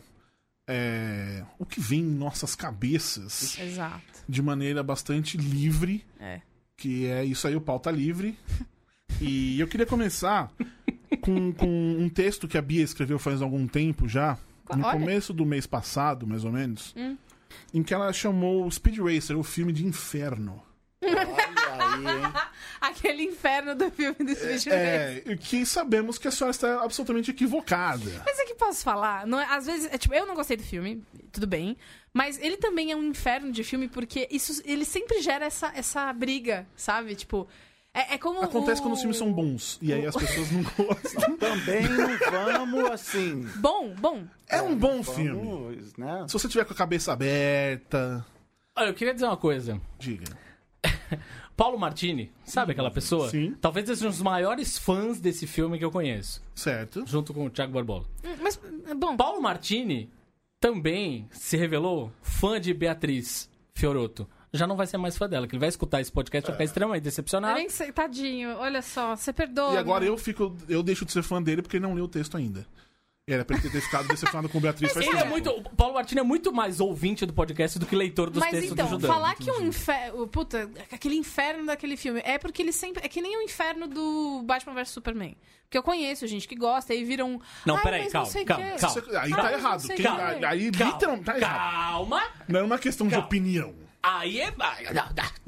é, 0.67 1.43
o 1.59 1.65
que 1.65 1.79
vem 1.79 1.99
em 2.01 2.03
nossas 2.15 2.55
cabeças 2.55 3.57
Exato. 3.59 4.01
de 4.27 4.41
maneira 4.41 4.81
bastante 4.83 5.37
livre, 5.37 6.03
É. 6.19 6.41
que 6.77 7.05
é 7.05 7.23
isso 7.23 7.47
aí, 7.47 7.55
o 7.55 7.61
pauta 7.61 7.91
livre. 7.91 8.37
E 9.21 9.59
eu 9.59 9.67
queria 9.67 9.85
começar 9.85 10.51
com, 11.21 11.53
com 11.53 11.67
um 11.99 12.09
texto 12.09 12.47
que 12.47 12.57
a 12.57 12.61
Bia 12.61 12.83
escreveu 12.83 13.17
faz 13.19 13.41
algum 13.41 13.67
tempo 13.67 14.07
já, 14.07 14.37
no 14.75 14.83
começo 14.91 15.31
do 15.33 15.45
mês 15.45 15.65
passado, 15.67 16.25
mais 16.27 16.43
ou 16.43 16.51
menos, 16.51 16.93
Hum. 16.97 17.15
em 17.73 17.83
que 17.83 17.93
ela 17.93 18.11
chamou 18.11 18.69
Speed 18.69 18.97
Racer, 18.97 19.37
o 19.37 19.43
filme 19.43 19.71
de 19.71 19.85
inferno. 19.85 20.61
Olha 21.09 22.11
aí, 22.11 22.17
hein? 22.17 22.33
Aquele 22.81 23.23
inferno 23.23 23.73
do 23.75 23.89
filme 23.91 24.15
do 24.19 24.35
Speed 24.35 24.65
Racer. 24.65 24.73
É, 24.73 25.35
que 25.39 25.65
sabemos 25.65 26.17
que 26.17 26.27
a 26.27 26.31
senhora 26.31 26.51
está 26.51 26.83
absolutamente 26.83 27.31
equivocada. 27.31 28.21
Mas 28.25 28.39
é 28.39 28.45
que 28.45 28.55
posso 28.55 28.83
falar, 28.83 29.25
não 29.25 29.39
é- 29.39 29.45
às 29.49 29.65
vezes, 29.65 29.89
é, 29.91 29.97
tipo, 29.97 30.13
eu 30.13 30.25
não 30.25 30.35
gostei 30.35 30.57
do 30.57 30.63
filme, 30.63 31.03
tudo 31.31 31.47
bem, 31.47 31.77
mas 32.13 32.37
ele 32.39 32.57
também 32.57 32.91
é 32.91 32.95
um 32.95 33.03
inferno 33.03 33.51
de 33.51 33.63
filme 33.63 33.87
porque 33.87 34.27
isso, 34.31 34.61
ele 34.65 34.85
sempre 34.85 35.21
gera 35.21 35.45
essa, 35.45 35.71
essa 35.75 36.11
briga, 36.13 36.67
sabe? 36.75 37.15
Tipo, 37.15 37.47
é, 37.93 38.15
é 38.15 38.17
como 38.17 38.41
Acontece 38.41 38.81
o... 38.81 38.83
quando 38.83 38.93
os 38.93 38.99
filmes 38.99 39.17
são 39.17 39.31
bons, 39.33 39.79
e 39.81 39.91
aí 39.93 40.05
as 40.05 40.15
pessoas 40.15 40.51
não 40.51 40.63
gostam. 40.77 41.37
Também 41.37 41.83
não 41.87 42.17
vamos 42.67 42.91
assim. 42.91 43.47
Bom, 43.55 43.93
bom. 43.97 44.25
É 44.47 44.61
um 44.61 44.75
bom 44.75 45.01
filme. 45.01 45.39
Vamos, 45.39 45.97
né? 45.97 46.25
Se 46.27 46.33
você 46.33 46.47
tiver 46.47 46.65
com 46.65 46.73
a 46.73 46.75
cabeça 46.75 47.13
aberta, 47.13 48.23
Olha, 48.75 48.89
eu 48.89 48.93
queria 48.93 49.13
dizer 49.13 49.25
uma 49.25 49.37
coisa. 49.37 49.79
diga. 49.97 50.25
Paulo 51.55 51.77
Martini, 51.77 52.31
sabe 52.43 52.73
aquela 52.73 52.91
pessoa? 52.91 53.29
Sim. 53.29 53.55
Talvez 53.61 53.87
seja 53.87 54.07
um 54.07 54.09
dos 54.09 54.21
maiores 54.21 54.77
fãs 54.77 55.19
desse 55.19 55.47
filme 55.47 55.77
que 55.77 55.85
eu 55.85 55.91
conheço. 55.91 56.41
Certo? 56.53 57.05
Junto 57.05 57.33
com 57.33 57.45
o 57.45 57.49
Thiago 57.49 57.73
Barbola. 57.73 58.05
Hum, 58.23 58.35
Mas, 58.41 58.59
bom, 58.97 59.15
Paulo 59.15 59.41
Martini 59.41 60.09
também 60.59 61.27
se 61.31 61.55
revelou 61.57 62.11
fã 62.21 62.59
de 62.59 62.73
Beatriz 62.73 63.49
Fioroto. 63.73 64.27
Já 64.53 64.65
não 64.65 64.75
vai 64.77 64.87
ser 64.87 64.97
mais 64.97 65.17
fã 65.17 65.27
dela, 65.27 65.47
que 65.47 65.53
ele 65.53 65.59
vai 65.59 65.67
escutar 65.69 65.99
esse 65.99 66.11
podcast 66.11 66.45
e 66.45 66.47
vai 66.47 66.55
ficar 66.55 66.63
extremamente 66.63 67.01
eu 67.01 67.03
decepcionado. 67.03 67.55
nem 67.55 67.69
sei, 67.69 67.91
tadinho, 67.91 68.55
olha 68.57 68.81
só, 68.81 69.15
você 69.15 69.33
perdoa. 69.33 69.73
E 69.73 69.77
agora 69.77 70.05
né? 70.05 70.09
eu 70.09 70.17
fico. 70.17 70.55
Eu 70.69 70.81
deixo 70.81 71.03
de 71.05 71.11
ser 71.11 71.23
fã 71.23 71.43
dele 71.43 71.61
porque 71.61 71.77
ele 71.77 71.85
não 71.85 71.93
leu 71.93 72.05
o 72.05 72.07
texto 72.07 72.37
ainda. 72.37 72.65
Era 73.27 73.43
pra 73.43 73.57
ele 73.57 73.67
ter 73.71 73.81
ficado 73.81 74.07
decepcionado 74.07 74.47
com 74.49 74.59
Beatriz 74.59 74.93
faz 74.93 75.03
Ele 75.07 75.17
é 75.17 75.23
muito, 75.25 75.49
o 75.49 75.63
Paulo 75.75 75.95
Martini 75.95 76.21
é 76.21 76.23
muito 76.23 76.53
mais 76.53 76.79
ouvinte 76.79 77.25
do 77.25 77.33
podcast 77.33 77.79
do 77.79 77.85
que 77.87 77.95
leitor 77.95 78.29
dos 78.29 78.39
Mas 78.39 78.51
textos 78.51 78.73
então, 78.73 78.85
do 78.85 78.91
Judão. 78.91 79.11
falar 79.11 79.33
que 79.33 79.49
um 79.49 79.65
inferno. 79.65 80.27
Puta, 80.27 80.69
aquele 80.91 81.15
inferno 81.15 81.65
daquele 81.65 81.97
filme. 81.97 82.21
É 82.23 82.37
porque 82.37 82.61
ele 82.61 82.71
sempre. 82.71 83.03
É 83.03 83.09
que 83.09 83.23
nem 83.23 83.35
o 83.35 83.41
inferno 83.41 83.87
do 83.87 84.43
Batman 84.45 84.75
vs 84.75 84.89
Superman. 84.89 85.35
Porque 85.63 85.75
eu 85.75 85.81
conheço 85.81 86.27
gente 86.27 86.47
que 86.47 86.55
gosta 86.55 86.93
e 86.93 87.03
viram. 87.03 87.41
Não, 87.65 87.77
"Ai, 87.77 87.81
peraí, 87.81 88.09
calma, 88.11 88.29
não 88.31 88.45
calma, 88.45 88.63
quê." 88.63 88.77
calma. 88.79 89.01
Você- 89.01 89.17
aí 89.17 89.31
tá 89.31 89.53
errado. 89.53 89.87
Quem- 89.87 89.95
aí 89.95 90.03
Calma, 90.03 90.53
literalmente 90.91 91.25
tá 91.25 91.37
errado. 91.39 91.71
Calma. 91.91 92.21
Não 92.47 92.59
é 92.59 92.63
uma 92.63 92.77
questão 92.77 93.07
de 93.07 93.13
Calma. 93.13 93.25
opinião. 93.25 93.73
Aí 94.07 94.39
é. 94.41 94.53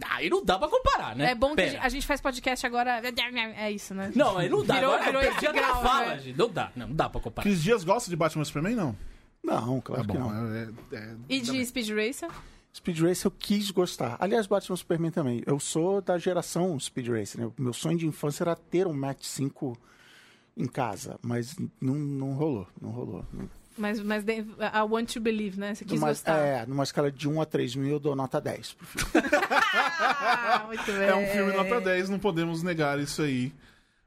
Aí 0.09 0.29
não 0.29 0.43
dá 0.43 0.57
pra 0.57 0.67
comparar, 0.67 1.15
né? 1.15 1.31
É 1.31 1.35
bom 1.35 1.47
que 1.49 1.53
a 1.53 1.55
Pera. 1.57 1.69
gente, 1.71 1.85
a 1.85 1.89
gente 1.89 2.07
faz 2.07 2.19
podcast 2.21 2.65
agora. 2.65 3.01
É 3.55 3.71
isso, 3.71 3.93
né? 3.93 4.11
Não, 4.15 4.37
aí 4.37 4.49
não 4.49 4.63
dá. 4.65 4.75
Virou- 4.75 4.93
Agora 4.93 5.05
virou 5.05 5.21
eu 5.21 5.31
perdi 5.31 5.47
a 5.47 5.51
grau, 5.51 5.81
fala, 5.83 6.05
né? 6.07 6.19
gente. 6.19 6.37
Não 6.37 6.49
dá, 6.49 6.71
não, 6.75 6.87
não 6.87 6.95
dá 6.95 7.09
pra 7.09 7.21
comparar. 7.21 7.43
Cris 7.43 7.61
Dias 7.61 7.83
gosta 7.83 8.09
de 8.09 8.15
Batman 8.15 8.45
Superman? 8.45 8.75
Não. 8.75 8.95
Não, 9.43 9.79
claro 9.81 10.05
Tá 10.05 10.13
que 10.13 10.19
não. 10.19 10.55
é- 10.55 10.69
é- 10.93 11.15
E 11.29 11.39
de 11.41 11.65
Speed 11.65 11.89
Racer? 11.89 12.29
Speed 12.75 12.99
Racer 12.99 13.27
eu 13.27 13.31
quis 13.31 13.71
gostar. 13.71 14.17
Aliás, 14.19 14.45
Batman 14.47 14.75
Superman 14.75 15.11
também. 15.11 15.41
Eu 15.45 15.59
sou 15.59 16.01
da 16.01 16.17
geração 16.17 16.79
Speed 16.79 17.07
Racer. 17.07 17.41
Né? 17.41 17.51
O 17.57 17.61
meu 17.61 17.73
sonho 17.73 17.97
de 17.97 18.05
infância 18.07 18.43
era 18.43 18.55
ter 18.55 18.85
um 18.87 18.93
Match 18.93 19.23
5 19.23 19.77
em 20.55 20.67
casa, 20.67 21.19
mas 21.21 21.55
não, 21.79 21.93
não 21.95 22.33
rolou, 22.33 22.67
não 22.81 22.89
rolou. 22.89 23.23
Mas, 23.77 23.99
mas 24.01 24.23
de- 24.23 24.33
I 24.41 24.81
want 24.89 25.13
to 25.13 25.19
believe, 25.19 25.59
né? 25.59 25.75
Você 25.75 25.85
quis 25.85 25.99
Numa, 25.99 26.07
gostar. 26.09 26.37
é, 26.37 26.65
numa 26.65 26.83
escala 26.83 27.11
de 27.11 27.27
1 27.29 27.39
a 27.41 27.45
3 27.45 27.75
mil, 27.75 27.91
eu 27.93 27.99
dou 27.99 28.15
nota 28.15 28.41
10. 28.41 28.73
pro 28.73 28.85
filme. 28.87 29.27
Muito 30.67 30.85
bem. 30.91 31.07
É 31.07 31.15
um 31.15 31.27
filme 31.27 31.53
nota 31.53 31.79
10, 31.81 32.09
não 32.09 32.19
podemos 32.19 32.63
negar 32.63 32.99
isso 32.99 33.21
aí. 33.21 33.51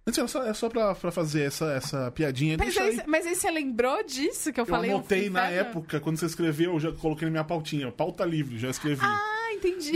É 0.07 0.27
só, 0.27 0.45
é 0.45 0.53
só 0.55 0.69
pra, 0.69 0.93
pra 0.95 1.13
fazer 1.13 1.43
essa, 1.43 1.73
essa 1.73 2.11
piadinha. 2.11 2.57
Mas 2.59 2.75
Deixa 2.75 2.83
aí, 2.83 2.99
aí. 3.01 3.07
mas 3.07 3.27
aí 3.27 3.35
você 3.37 3.49
lembrou 3.51 4.03
disso 4.03 4.53
que 4.53 4.59
eu, 4.59 4.63
Eu 4.63 4.67
falei? 4.67 4.91
anotei 4.91 5.29
um 5.29 5.33
na 5.33 5.47
inferno? 5.47 5.71
época, 5.71 6.01
quando 6.01 6.17
você 6.17 6.27
escreveu, 6.27 6.73
eu 6.73 6.81
já 6.81 6.91
coloquei 6.93 7.27
na 7.27 7.31
minha 7.31 7.45
pautinha. 7.45 7.93
Pauta 7.93 8.25
livre, 8.25 8.59
já 8.59 8.71
escrevi. 8.71 9.03
Ah, 9.05 9.51
entendi. 9.53 9.93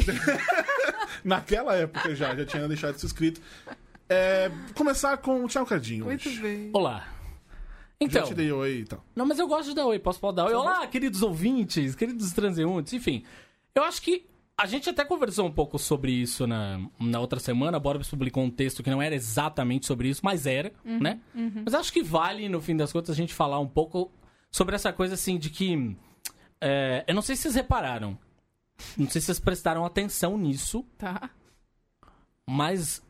Naquela 1.25 1.75
época 1.75 2.15
já, 2.15 2.35
já 2.37 2.45
tinha 2.45 2.69
deixado 2.69 2.97
isso 2.97 3.07
escrito. 3.07 3.41
É, 4.09 4.51
começar 4.75 5.17
com 5.17 5.45
o 5.45 5.49
Thiago 5.49 5.67
Cardinho. 5.67 6.05
muito 6.05 6.29
hoje. 6.29 6.41
bem. 6.41 6.71
Olá. 6.73 7.09
Já 8.09 8.21
Então, 8.21 8.29
te 8.29 8.35
dei 8.35 8.51
oi 8.53 8.79
e 8.81 8.85
tal. 8.85 9.05
não, 9.15 9.27
mas 9.27 9.39
eu 9.39 9.47
gosto 9.49 9.69
de 9.71 9.75
dar 9.75 9.87
oi, 9.87 9.99
posso 9.99 10.21
dar 10.33 10.47
oi? 10.47 10.55
Olá, 10.55 10.87
queridos 10.87 11.23
ouvintes, 11.23 11.95
queridos 11.95 12.33
transeuntes, 12.33 12.93
enfim. 12.93 13.25
Eu 13.75 13.83
acho 13.85 14.01
que 14.03 14.27
a 14.57 14.67
gente 14.67 14.89
até 14.89 15.05
conversou 15.05 15.47
um 15.47 15.51
pouco 15.53 15.79
sobre 15.79 16.13
isso 16.13 16.47
na, 16.47 16.81
na 17.01 17.19
outra 17.21 17.41
semana. 17.41 17.77
A 17.77 17.81
Borbs 17.81 18.09
publicou 18.09 18.45
um 18.45 18.51
texto 18.51 18.83
que 18.83 18.91
não 18.91 19.03
era 19.03 19.15
exatamente 19.15 19.85
sobre 19.87 20.09
isso, 20.09 20.21
mas 20.25 20.47
era, 20.47 20.73
né? 20.85 21.21
Mas 21.65 21.75
acho 21.75 21.93
que 21.93 22.03
vale, 22.03 22.49
no 22.49 22.61
fim 22.61 22.77
das 22.77 22.93
contas, 22.93 23.11
a 23.11 23.15
gente 23.17 23.35
falar 23.35 23.59
um 23.59 23.67
pouco 23.69 24.13
sobre 24.53 24.77
essa 24.77 24.93
coisa 24.93 25.15
assim 25.15 25.37
de 25.39 25.51
que. 25.51 25.97
é, 26.61 27.05
eu 27.09 27.15
não 27.15 27.23
sei 27.23 27.35
se 27.35 27.43
vocês 27.43 27.55
repararam. 27.57 28.17
Não 28.97 29.09
sei 29.11 29.21
se 29.21 29.27
vocês 29.27 29.41
prestaram 29.41 29.85
atenção 29.85 30.39
nisso, 30.39 30.85
Tá. 30.99 31.31
mas 32.49 33.03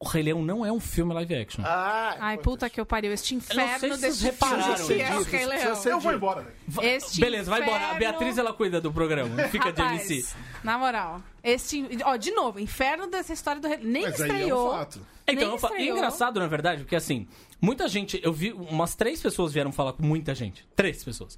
O 0.00 0.06
Rei 0.08 0.22
Leão 0.22 0.42
não 0.42 0.66
é 0.66 0.72
um 0.72 0.80
filme 0.80 1.14
live 1.14 1.34
action. 1.34 1.62
Ah, 1.64 2.16
Ai, 2.18 2.38
puta 2.38 2.68
que 2.68 2.80
eu 2.80 2.84
pariu. 2.84 3.12
Este 3.12 3.34
Eu 3.34 3.38
não 3.38 3.42
sei 3.46 3.64
inferno 3.64 3.78
se 3.78 3.88
vocês 3.88 4.00
desse 4.00 4.24
repararam 4.24 4.76
filme 4.76 4.94
que 4.94 5.02
é 5.02 5.16
o 5.16 5.22
Rei 5.22 5.46
Leão. 5.46 5.76
ser 5.76 5.92
Eu 5.92 6.00
vou 6.00 6.12
embora, 6.12 6.42
velho. 6.42 6.56
Este 6.82 7.20
Beleza, 7.20 7.50
vai 7.50 7.62
embora. 7.62 7.90
A 7.90 7.94
Beatriz, 7.94 8.38
ela 8.38 8.52
cuida 8.52 8.80
do 8.80 8.92
programa. 8.92 9.48
Fica 9.48 9.72
de 9.72 9.80
Rapaz, 9.82 10.10
MC. 10.10 10.34
Na 10.62 10.78
moral. 10.78 11.20
Este, 11.42 11.86
ó, 12.04 12.16
de 12.16 12.30
novo, 12.30 12.58
inferno 12.58 13.06
dessa 13.06 13.32
história 13.32 13.60
do 13.60 13.68
Nem 13.68 14.02
Mas 14.04 14.20
aí 14.20 14.30
é 14.30 14.34
estreou. 14.34 14.68
um 14.68 14.70
fato. 14.78 15.00
Então, 15.26 15.42
Nem 15.44 15.52
eu 15.52 15.58
fa- 15.58 15.68
é 15.68 15.70
estreou. 15.72 15.96
engraçado, 15.96 16.40
na 16.40 16.46
verdade, 16.46 16.82
porque 16.82 16.96
assim, 16.96 17.26
muita 17.60 17.86
gente. 17.88 18.18
Eu 18.22 18.32
vi 18.32 18.52
umas 18.52 18.94
três 18.94 19.20
pessoas 19.20 19.52
vieram 19.52 19.72
falar 19.72 19.92
com 19.94 20.02
muita 20.02 20.34
gente. 20.34 20.66
Três 20.74 21.02
pessoas. 21.04 21.36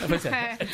Eu 0.00 0.08
falei, 0.08 0.20
É, 0.24 0.56
é, 0.58 0.68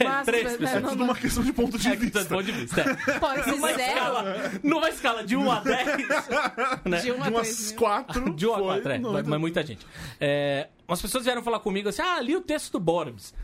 é, 0.00 0.04
mas- 0.04 0.26
três 0.26 0.56
pessoas. 0.56 0.84
É 0.84 0.88
tudo 0.88 1.04
uma 1.04 1.14
questão 1.14 1.42
de 1.44 1.52
ponto 1.52 1.78
de 1.78 1.88
É, 1.88 1.96
vista. 1.96 2.24
ponto 2.24 2.42
de 2.42 2.52
vista. 2.52 2.80
é. 2.82 2.86
Esses 3.40 3.52
Numa 3.52 3.68
zero 3.74 3.82
escala, 3.92 4.34
numa 4.62 4.88
escala 4.90 5.24
de 5.24 5.36
1 5.36 5.50
a 5.50 5.60
10. 5.60 5.86
né? 6.86 7.00
de 7.00 7.12
um 7.12 7.22
a 7.22 7.26
De 7.26 7.30
três 7.30 7.34
umas 7.34 7.68
mil. 7.70 7.76
quatro. 7.78 8.34
De 8.34 8.46
1 8.46 8.52
a 8.52 8.56
foi 8.58 8.64
4, 8.66 8.92
é, 8.92 8.98
90. 8.98 9.30
mas 9.30 9.40
muita 9.40 9.64
gente. 9.66 9.86
É, 10.20 10.68
umas 10.88 11.00
pessoas 11.02 11.24
vieram 11.24 11.42
falar 11.42 11.60
comigo 11.60 11.88
assim: 11.88 12.02
ah, 12.02 12.20
li 12.20 12.36
o 12.36 12.40
texto 12.40 12.72
do 12.72 12.80
Borbs. 12.80 13.34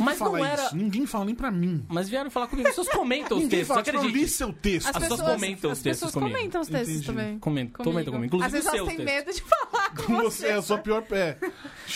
Mas 0.00 0.18
Fala 0.18 0.38
não 0.38 0.44
era. 0.44 0.64
isso. 0.64 0.76
Ninguém 0.76 1.04
fala 1.06 1.26
nem 1.26 1.34
pra 1.34 1.50
mim. 1.50 1.84
Mas 1.86 2.08
vieram 2.08 2.30
falar 2.30 2.46
comigo. 2.46 2.66
As 2.66 2.74
pessoas 2.74 2.96
comentam 2.96 3.36
os 3.36 3.46
textos, 3.46 3.68
fala, 3.68 3.82
tipo, 3.82 3.96
eu 3.98 4.02
li 4.04 4.08
acredite. 4.08 4.30
seu 4.32 4.50
texto. 4.52 4.86
As 4.88 4.96
pessoas 4.96 5.20
comentam 5.20 5.70
os 5.70 5.78
as 5.78 5.82
textos 5.82 6.06
pessoas 6.06 6.14
comigo. 6.14 6.30
comentam 6.34 6.60
os 6.62 6.68
textos 6.68 6.88
Entendi. 6.90 7.06
também. 7.06 7.38
Comentam, 7.38 7.84
comentam 7.84 8.12
comigo. 8.14 8.36
Inclusive 8.36 8.46
Às 8.58 8.64
vezes 8.64 8.78
elas 8.78 8.94
têm 8.96 9.04
medo 9.04 9.32
de 9.32 9.42
falar 9.42 9.94
com, 9.94 10.02
Com 10.04 10.16
você 10.22 10.46
é 10.48 10.52
a 10.54 10.62
sua 10.62 10.78
pior 10.78 11.02
pé. 11.02 11.36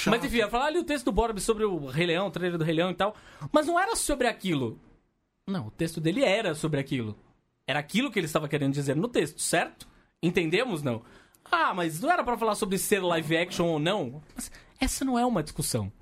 Mas 0.07 0.23
enfim, 0.25 0.37
ia 0.37 0.49
falar 0.51 0.67
ali 0.67 0.79
o 0.79 0.85
texto 0.85 1.07
do 1.07 1.13
Borbs 1.13 1.43
sobre 1.43 1.65
o 1.65 1.87
Rei 1.87 2.07
Leão, 2.07 2.27
o 2.27 2.31
trailer 2.31 2.59
do 2.59 2.65
Rei 2.65 2.75
Leão 2.75 2.91
e 2.91 2.95
tal. 2.95 3.17
Mas 3.51 3.67
não 3.67 3.81
era 3.81 3.97
sobre 3.97 4.27
aquilo. 4.27 4.79
Não, 5.47 5.69
o 5.69 5.71
texto 5.71 5.99
dele 5.99 6.23
era 6.23 6.55
sobre 6.55 6.79
aquilo. 6.79 7.17
Era 7.67 7.79
aquilo 7.79 8.11
que 8.11 8.19
ele 8.19 8.27
estava 8.27 8.47
querendo 8.47 8.75
dizer 8.75 8.95
no 8.95 9.09
texto, 9.09 9.41
certo? 9.41 9.89
Entendemos, 10.23 10.83
não? 10.83 11.03
Ah, 11.51 11.73
mas 11.75 12.01
não 12.01 12.11
era 12.11 12.23
pra 12.25 12.37
falar 12.37 12.55
sobre 12.55 12.79
ser 12.79 13.01
live 13.03 13.37
action 13.37 13.67
ou 13.67 13.79
não? 13.79 14.23
Mas 14.35 14.51
essa 14.81 15.05
não 15.05 15.19
é 15.19 15.25
uma 15.25 15.43
discussão. 15.43 15.93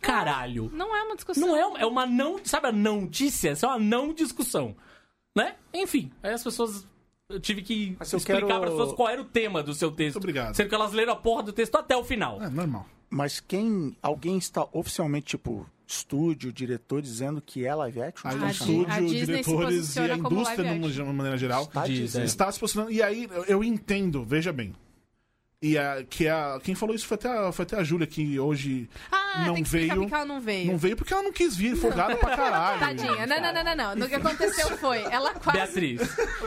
Caralho. 0.00 0.70
Não 0.72 0.94
é 0.94 1.02
uma 1.02 1.16
discussão. 1.16 1.48
Não 1.48 1.56
é, 1.56 1.66
uma- 1.66 1.78
é 1.80 1.86
uma 1.86 2.06
não. 2.06 2.38
Sabe 2.44 2.68
a 2.68 2.72
não 2.72 3.02
notícia? 3.02 3.50
Essa 3.50 3.66
é 3.66 3.68
uma 3.70 3.78
não 3.78 4.12
discussão. 4.14 4.76
Né? 5.36 5.56
Enfim, 5.74 6.10
aí 6.22 6.32
as 6.32 6.42
pessoas. 6.44 6.86
Eu 7.28 7.38
tive 7.40 7.60
que 7.62 7.94
Mas 7.98 8.12
explicar 8.12 8.46
quero- 8.46 8.46
para 8.60 8.64
as 8.70 8.76
pessoas 8.76 8.92
qual 8.94 9.08
era 9.08 9.20
o 9.20 9.24
tema 9.24 9.62
do 9.62 9.74
seu 9.74 9.90
texto. 9.90 10.14
Muito 10.14 10.24
obrigado. 10.24 10.54
Sendo 10.54 10.68
que 10.68 10.74
elas 10.74 10.92
leram 10.92 11.12
a 11.12 11.16
porra 11.16 11.42
do 11.42 11.52
texto 11.52 11.74
até 11.76 11.94
o 11.96 12.02
final. 12.04 12.40
É 12.42 12.48
normal. 12.48 12.86
Mas 13.10 13.38
quem. 13.40 13.96
Alguém 14.00 14.38
está 14.38 14.66
oficialmente, 14.72 15.26
tipo, 15.26 15.68
estúdio, 15.88 16.52
diretor, 16.52 17.00
dizendo 17.00 17.40
que 17.40 17.64
é 17.66 17.74
live 17.74 18.02
action? 18.02 18.28
Aí 18.30 18.38
A 18.38 18.44
o 18.46 18.50
estúdio, 18.50 19.08
diretores 19.08 19.96
e 19.96 20.00
a 20.00 20.16
indústria, 20.16 20.78
de 20.78 21.02
uma 21.02 21.12
maneira 21.14 21.38
geral, 21.38 21.66
Tá 21.66 21.86
Diz, 21.86 22.14
é. 22.14 22.24
está 22.24 22.52
se 22.52 22.60
posicionando. 22.60 22.92
E 22.92 23.02
aí 23.02 23.26
eu- 23.32 23.44
eu 23.44 23.64
entendo, 23.64 24.22
veja 24.24 24.52
bem. 24.52 24.74
E 25.60 25.76
a, 25.76 26.04
que 26.08 26.28
a, 26.28 26.60
quem 26.62 26.74
falou 26.76 26.94
isso 26.94 27.06
foi 27.06 27.16
até 27.16 27.28
a, 27.28 27.50
foi 27.50 27.64
até 27.64 27.76
a 27.76 27.82
Júlia, 27.82 28.06
que 28.06 28.38
hoje 28.38 28.88
Ah, 29.10 29.27
não 29.46 29.54
tem 29.54 29.62
que 29.62 29.70
veio. 29.70 29.94
porque 29.96 30.14
ela 30.14 30.24
não 30.24 30.40
veio. 30.40 30.70
Não 30.72 30.78
veio 30.78 30.96
porque 30.96 31.12
ela 31.12 31.22
não 31.22 31.32
quis 31.32 31.56
vir, 31.56 31.76
folgada 31.76 32.16
pra 32.16 32.36
caralho. 32.36 32.78
Tadinha. 32.80 33.26
Não, 33.26 33.40
não, 33.40 33.52
não, 33.52 33.64
não, 33.76 33.94
não. 33.96 34.06
O 34.06 34.08
que 34.08 34.14
aconteceu 34.14 34.76
foi, 34.78 34.98
ela 35.02 35.34
quase, 35.34 35.58
Beatriz. 35.58 36.00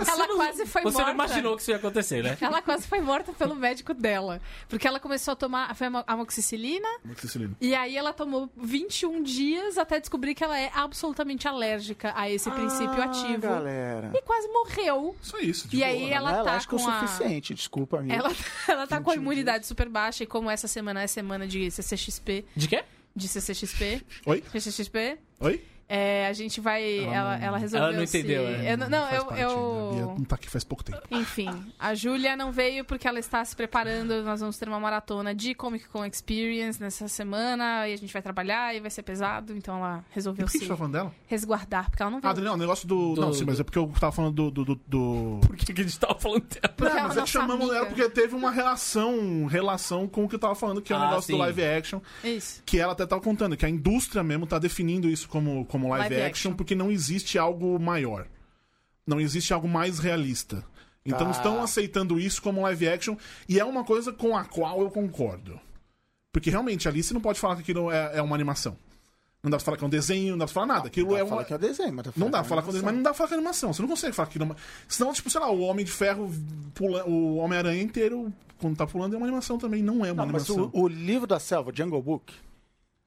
ela 0.08 0.28
quase 0.36 0.66
foi 0.66 0.82
Você 0.84 0.98
morta. 0.98 1.04
não 1.08 1.14
imaginou 1.14 1.56
que 1.56 1.62
isso 1.62 1.72
ia 1.72 1.78
acontecer, 1.78 2.24
né? 2.24 2.38
Ela 2.42 2.62
quase 2.62 2.88
foi 2.88 3.00
morta 3.02 3.32
pelo 3.34 3.56
médico 3.56 3.94
dela. 3.94 4.42
Porque 4.70 4.88
ela 4.88 5.00
começou 5.00 5.32
a 5.34 5.36
tomar 5.36 5.76
foi 5.76 5.88
amo- 5.88 6.04
amoxicilina 6.08 6.88
Cecilino. 7.18 7.56
e 7.62 7.74
aí 7.76 7.96
ela 7.98 8.14
tomou 8.14 8.50
21 8.58 9.22
dias 9.24 9.78
até 9.78 10.00
descobrir 10.00 10.34
que 10.36 10.44
ela 10.44 10.58
é 10.60 10.72
absolutamente 10.74 11.48
alérgica 11.48 12.14
a 12.16 12.30
esse 12.30 12.50
princípio 12.52 13.02
Ah, 13.02 13.06
ativo. 13.06 13.42
galera. 13.42 14.12
E 14.14 14.22
quase 14.22 14.48
morreu. 14.48 15.16
Só 15.22 15.38
isso. 15.40 15.68
E 15.68 15.70
tipo, 15.72 15.84
aí 15.84 16.02
Não 16.10 16.16
ela 16.18 16.40
é 16.40 16.44
tá 16.44 16.66
com 16.66 16.76
o 16.76 16.90
a... 16.90 17.00
suficiente, 17.02 17.54
desculpa, 17.54 18.00
amigo. 18.00 18.14
Ela, 18.16 18.32
ela 18.68 18.88
tá 18.88 19.00
com 19.02 19.10
a 19.12 19.14
21 19.14 19.22
imunidade 19.22 19.66
super 19.68 19.88
baixa 19.90 20.24
e 20.24 20.28
como 20.28 20.50
essa 20.50 20.68
semana 20.68 21.02
é 21.04 21.08
semana 21.08 21.48
de 21.48 21.70
CCXP, 21.72 22.46
De 22.56 22.68
quê? 22.68 22.81
De 23.16 23.28
CCXP, 23.28 24.04
Oi? 24.26 24.44
CCXP, 24.54 24.98
Oi? 25.42 25.62
É, 25.94 26.28
a 26.28 26.34
gente 26.34 26.62
vai, 26.62 27.00
ela, 27.04 27.38
ela 27.38 27.58
resolveu 27.58 27.90
ela 27.90 27.98
não 28.00 28.08
se- 28.08 28.20
entendeu, 28.20 28.48
é. 28.48 28.74
Eu 28.74 28.78
não, 28.78 28.90
não, 28.90 29.02
faz 29.08 29.16
eu, 29.18 29.26
parte, 29.26 29.42
eu... 29.42 29.92
Bia 29.94 30.06
não 30.06 30.24
tá 30.24 30.36
aqui 30.36 30.50
faz 30.50 30.64
pouco 30.64 30.84
tempo. 30.84 31.02
Enfim, 31.12 31.50
a 31.78 31.94
Júlia 31.94 32.38
não 32.38 32.52
veio 32.52 32.86
porque 32.86 33.08
ela 33.08 33.20
está 33.20 33.44
se 33.44 33.56
preparando. 33.56 34.24
Nós 34.24 34.40
vamos 34.40 34.58
ter 34.58 34.70
uma 34.70 34.80
maratona 34.80 35.36
de 35.36 35.54
Comic 35.54 35.88
Con 35.90 36.06
Experience 36.06 36.80
nessa 36.80 37.08
semana. 37.08 37.88
E 37.90 37.94
a 37.94 37.98
gente 37.98 38.14
vai 38.14 38.22
trabalhar 38.22 38.74
e 38.76 38.80
vai 38.80 38.90
ser 38.90 39.04
pesado. 39.04 39.54
Então 39.56 39.78
ela 39.78 40.06
resolveu 40.12 40.46
Por 40.46 40.52
que 40.52 40.58
se 40.60 40.64
gente 40.66 40.70
tá 40.70 40.78
falando 40.78 40.94
dela? 40.94 41.14
resguardar, 41.28 41.90
porque 41.90 42.02
ela 42.02 42.12
não 42.12 42.22
veio. 42.22 42.32
Ah, 42.32 42.34
Daniel, 42.36 42.54
o 42.54 42.58
negócio 42.58 42.88
do. 42.88 43.14
Do- 43.16 43.22
Não, 43.22 43.34
sim, 43.34 43.44
mas 43.46 43.60
é 43.60 43.64
porque 43.64 43.78
eu 43.78 43.92
tava 44.00 44.12
falando 44.14 44.50
do. 44.50 44.66
do, 44.66 44.76
do, 44.88 45.40
Por 45.46 45.56
que, 45.58 45.74
que 45.74 45.82
a 45.82 45.84
gente 45.84 46.00
tava 46.00 46.18
falando 46.20 46.44
dela? 46.46 46.74
Porque 46.76 46.94
Não, 46.94 47.00
ela 47.00 47.08
mas 47.10 47.18
é 47.18 47.20
é 47.20 47.24
que 47.24 47.30
chamamos 47.30 47.60
nossa 47.68 47.76
ela 47.78 47.86
amiga. 47.88 48.04
porque 48.06 48.22
teve 48.22 48.36
uma 48.36 48.52
relação, 48.52 49.46
relação 49.46 50.08
com 50.08 50.24
o 50.26 50.30
que 50.30 50.36
eu 50.36 50.40
tava 50.40 50.56
falando, 50.56 50.82
que 50.82 50.94
é 50.94 50.96
o 50.96 51.00
Ah, 51.00 51.06
negócio 51.08 51.28
sim. 51.28 51.34
do 51.34 51.40
live 51.40 51.64
action. 51.64 52.00
Isso. 52.24 52.62
Que 52.66 52.80
ela 52.80 52.94
até 52.94 53.06
tava 53.06 53.22
contando, 53.22 53.58
que 53.58 53.66
a 53.66 53.70
indústria 53.70 54.24
mesmo 54.24 54.46
tá 54.48 54.58
definindo 54.60 55.10
isso 55.10 55.28
como, 55.28 55.66
como 55.66 55.81
live, 55.90 56.10
Live 56.10 56.16
action, 56.16 56.50
action. 56.50 56.54
porque 56.56 56.76
não 56.76 56.92
existe 56.92 57.38
algo 57.38 57.80
maior. 57.80 58.28
Não 59.06 59.20
existe 59.20 59.54
algo 59.54 59.68
mais 59.68 60.00
realista. 60.00 60.64
Então 61.06 61.26
Tá. 61.26 61.32
estão 61.32 61.64
aceitando 61.64 62.20
isso 62.20 62.42
como 62.42 62.62
live 62.62 62.88
action, 62.88 63.16
e 63.50 63.60
é 63.60 63.66
uma 63.66 63.84
coisa 63.84 64.14
com 64.14 64.38
a 64.38 64.46
qual 64.46 64.82
eu 64.82 64.92
concordo. 64.92 65.60
Porque 66.32 66.50
realmente 66.50 66.88
ali 66.88 67.02
você 67.04 67.14
não 67.14 67.22
pode 67.22 67.40
falar 67.40 67.56
que 67.56 67.62
aquilo 67.62 67.92
é, 67.92 68.18
é 68.18 68.22
uma 68.22 68.36
animação. 68.36 68.78
Não 69.44 69.50
dá 69.50 69.58
pra 69.58 69.66
falar 69.66 69.78
que 69.78 69.84
é 69.84 69.88
um 69.88 69.90
desenho, 69.90 70.32
não 70.32 70.38
dá 70.38 70.46
pra 70.46 70.54
falar 70.54 70.68
nada. 70.68 70.88
Aquilo 70.88 71.10
Dá 71.10 71.16
é 71.16 71.18
pra 71.18 71.24
uma. 71.26 71.30
falar 71.32 71.44
que 71.46 71.54
é 71.54 71.58
desenho, 71.58 71.94
mas 71.94 72.06
Não 72.16 72.30
dá 72.30 72.38
pra 72.38 72.42
que 72.42 72.46
é 72.46 72.50
falar 72.50 72.62
com 72.62 72.72
mas 72.74 72.94
não 72.96 73.02
dá 73.02 73.10
pra 73.10 73.14
falar 73.18 73.30
com 73.30 73.34
animação. 73.36 73.74
Você 73.74 73.82
não 73.82 73.90
consegue 73.90 74.14
falar 74.16 74.30
que 74.30 74.38
não. 74.38 74.56
Senão, 74.88 75.12
tipo, 75.12 75.30
sei 75.32 75.42
lá, 75.42 75.50
o 75.50 75.62
Homem 75.62 75.84
de 75.84 75.92
Ferro 75.92 76.32
pula, 76.76 77.04
o 77.08 77.38
Homem-Aranha 77.38 77.82
inteiro, 77.82 78.32
quando 78.60 78.78
tá 78.78 78.86
pulando, 78.86 79.16
é 79.16 79.18
uma 79.18 79.26
animação 79.26 79.58
também. 79.58 79.82
Não 79.82 80.06
é 80.06 80.12
uma 80.12 80.24
Não, 80.28 80.32
mas 80.32 80.48
animação. 80.48 80.70
o, 80.80 80.84
o 80.84 80.88
livro 80.88 81.26
da 81.26 81.40
selva, 81.40 81.72
Jungle 81.76 82.04
Book, 82.04 82.32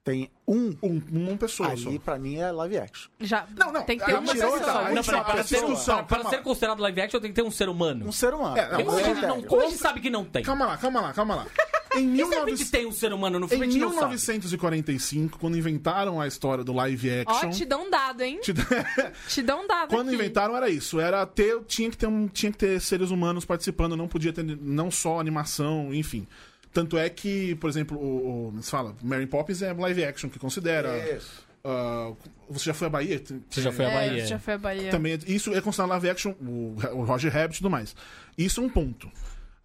tem 0.04 0.30
um. 0.46 0.76
Um, 0.82 1.02
uma 1.10 1.36
pessoa 1.38 1.74
só. 1.76 1.88
Ali, 1.88 1.98
pra 1.98 2.18
mim, 2.18 2.36
é 2.36 2.52
live 2.52 2.76
action. 2.76 3.08
Já 3.18 3.46
Não, 3.56 3.72
não, 3.72 3.82
tem 3.82 3.98
que 3.98 4.04
ter 4.04 4.12
aí 4.12 4.18
uma 4.18 4.32
pessoa. 4.32 4.86
aí 4.86 4.94
Não, 4.94 5.02
para, 5.02 5.24
para, 5.24 5.42
ser, 5.42 5.54
discussão, 5.56 6.04
para, 6.04 6.20
para 6.20 6.30
ser 6.30 6.42
considerado 6.42 6.80
live 6.80 7.00
action 7.00 7.20
tem 7.20 7.30
que 7.30 7.36
ter 7.36 7.42
um 7.42 7.50
ser 7.50 7.70
humano. 7.70 8.06
Um 8.06 8.12
ser 8.12 8.34
humano. 8.34 8.58
É, 8.58 8.70
não, 8.84 8.96
a 8.96 9.00
é 9.00 9.14
não, 9.14 9.60
a 9.60 9.64
gente 9.64 9.78
sabe 9.78 10.00
que 10.00 10.10
não 10.10 10.22
tem? 10.24 10.42
Calma 10.44 10.66
lá, 10.66 10.76
calma 10.76 11.00
lá, 11.00 11.12
calma 11.14 11.34
lá. 11.36 11.46
Em, 11.96 12.12
E 12.12 12.16
se 12.16 12.22
a 12.22 12.26
19... 12.26 12.56
gente 12.56 12.70
tem 12.72 12.86
um 12.86 12.90
ser 12.92 13.12
humano 13.12 13.38
no 13.38 13.46
em 13.46 13.48
filme, 13.50 13.66
sabe. 13.66 13.78
1945, 13.78 15.38
quando 15.38 15.56
inventaram 15.56 16.20
a 16.20 16.26
história 16.26 16.64
do 16.64 16.72
live 16.72 17.08
action. 17.20 17.48
Ó, 17.48 17.50
te 17.50 17.64
dão 17.64 17.86
um 17.86 17.90
dado, 17.90 18.20
hein? 18.20 18.40
te- 18.42 18.52
Te 19.28 19.42
dão 19.42 19.62
um 19.62 19.66
dado 19.68 19.90
Quando 19.90 20.08
aqui. 20.08 20.16
inventaram 20.16 20.56
era 20.56 20.68
isso, 20.68 20.98
era 20.98 21.24
ter, 21.24 21.62
tinha 21.66 21.88
que 21.88 21.96
ter 21.96 22.08
um, 22.08 22.26
tinha 22.26 22.50
que 22.50 22.58
ter 22.58 22.80
seres 22.80 23.10
humanos 23.10 23.44
participando, 23.44 23.96
não 23.96 24.08
podia 24.08 24.32
ter 24.32 24.42
não 24.42 24.90
só 24.90 25.20
animação, 25.20 25.94
enfim. 25.94 26.26
Tanto 26.74 26.98
é 26.98 27.08
que, 27.08 27.54
por 27.54 27.70
exemplo, 27.70 27.96
o, 27.96 28.48
o 28.54 28.62
se 28.62 28.70
fala, 28.70 28.94
Mary 29.02 29.26
Poppins 29.26 29.62
é 29.62 29.72
live 29.72 30.04
action 30.04 30.28
que 30.28 30.38
considera. 30.38 31.16
Isso. 31.16 31.42
ah, 31.64 32.12
você 32.50 32.66
já 32.66 32.74
foi 32.74 32.88
à 32.88 32.90
Bahia? 32.90 33.22
Você 33.48 33.62
já 33.62 33.72
foi 33.72 33.84
à 33.86 33.88
É, 33.90 33.94
Bahia? 34.08 34.26
já 34.26 34.38
foi 34.38 34.54
a 34.54 34.58
Bahia. 34.58 34.90
Também 34.90 35.18
isso 35.26 35.54
é 35.54 35.60
considerado 35.62 35.90
live 35.90 36.10
action, 36.10 36.32
o, 36.40 36.76
o 36.94 37.04
Roger 37.04 37.32
Rabbit 37.32 37.54
e 37.54 37.58
tudo 37.58 37.70
mais. 37.70 37.94
Isso 38.36 38.60
é 38.60 38.64
um 38.64 38.68
ponto. 38.68 39.08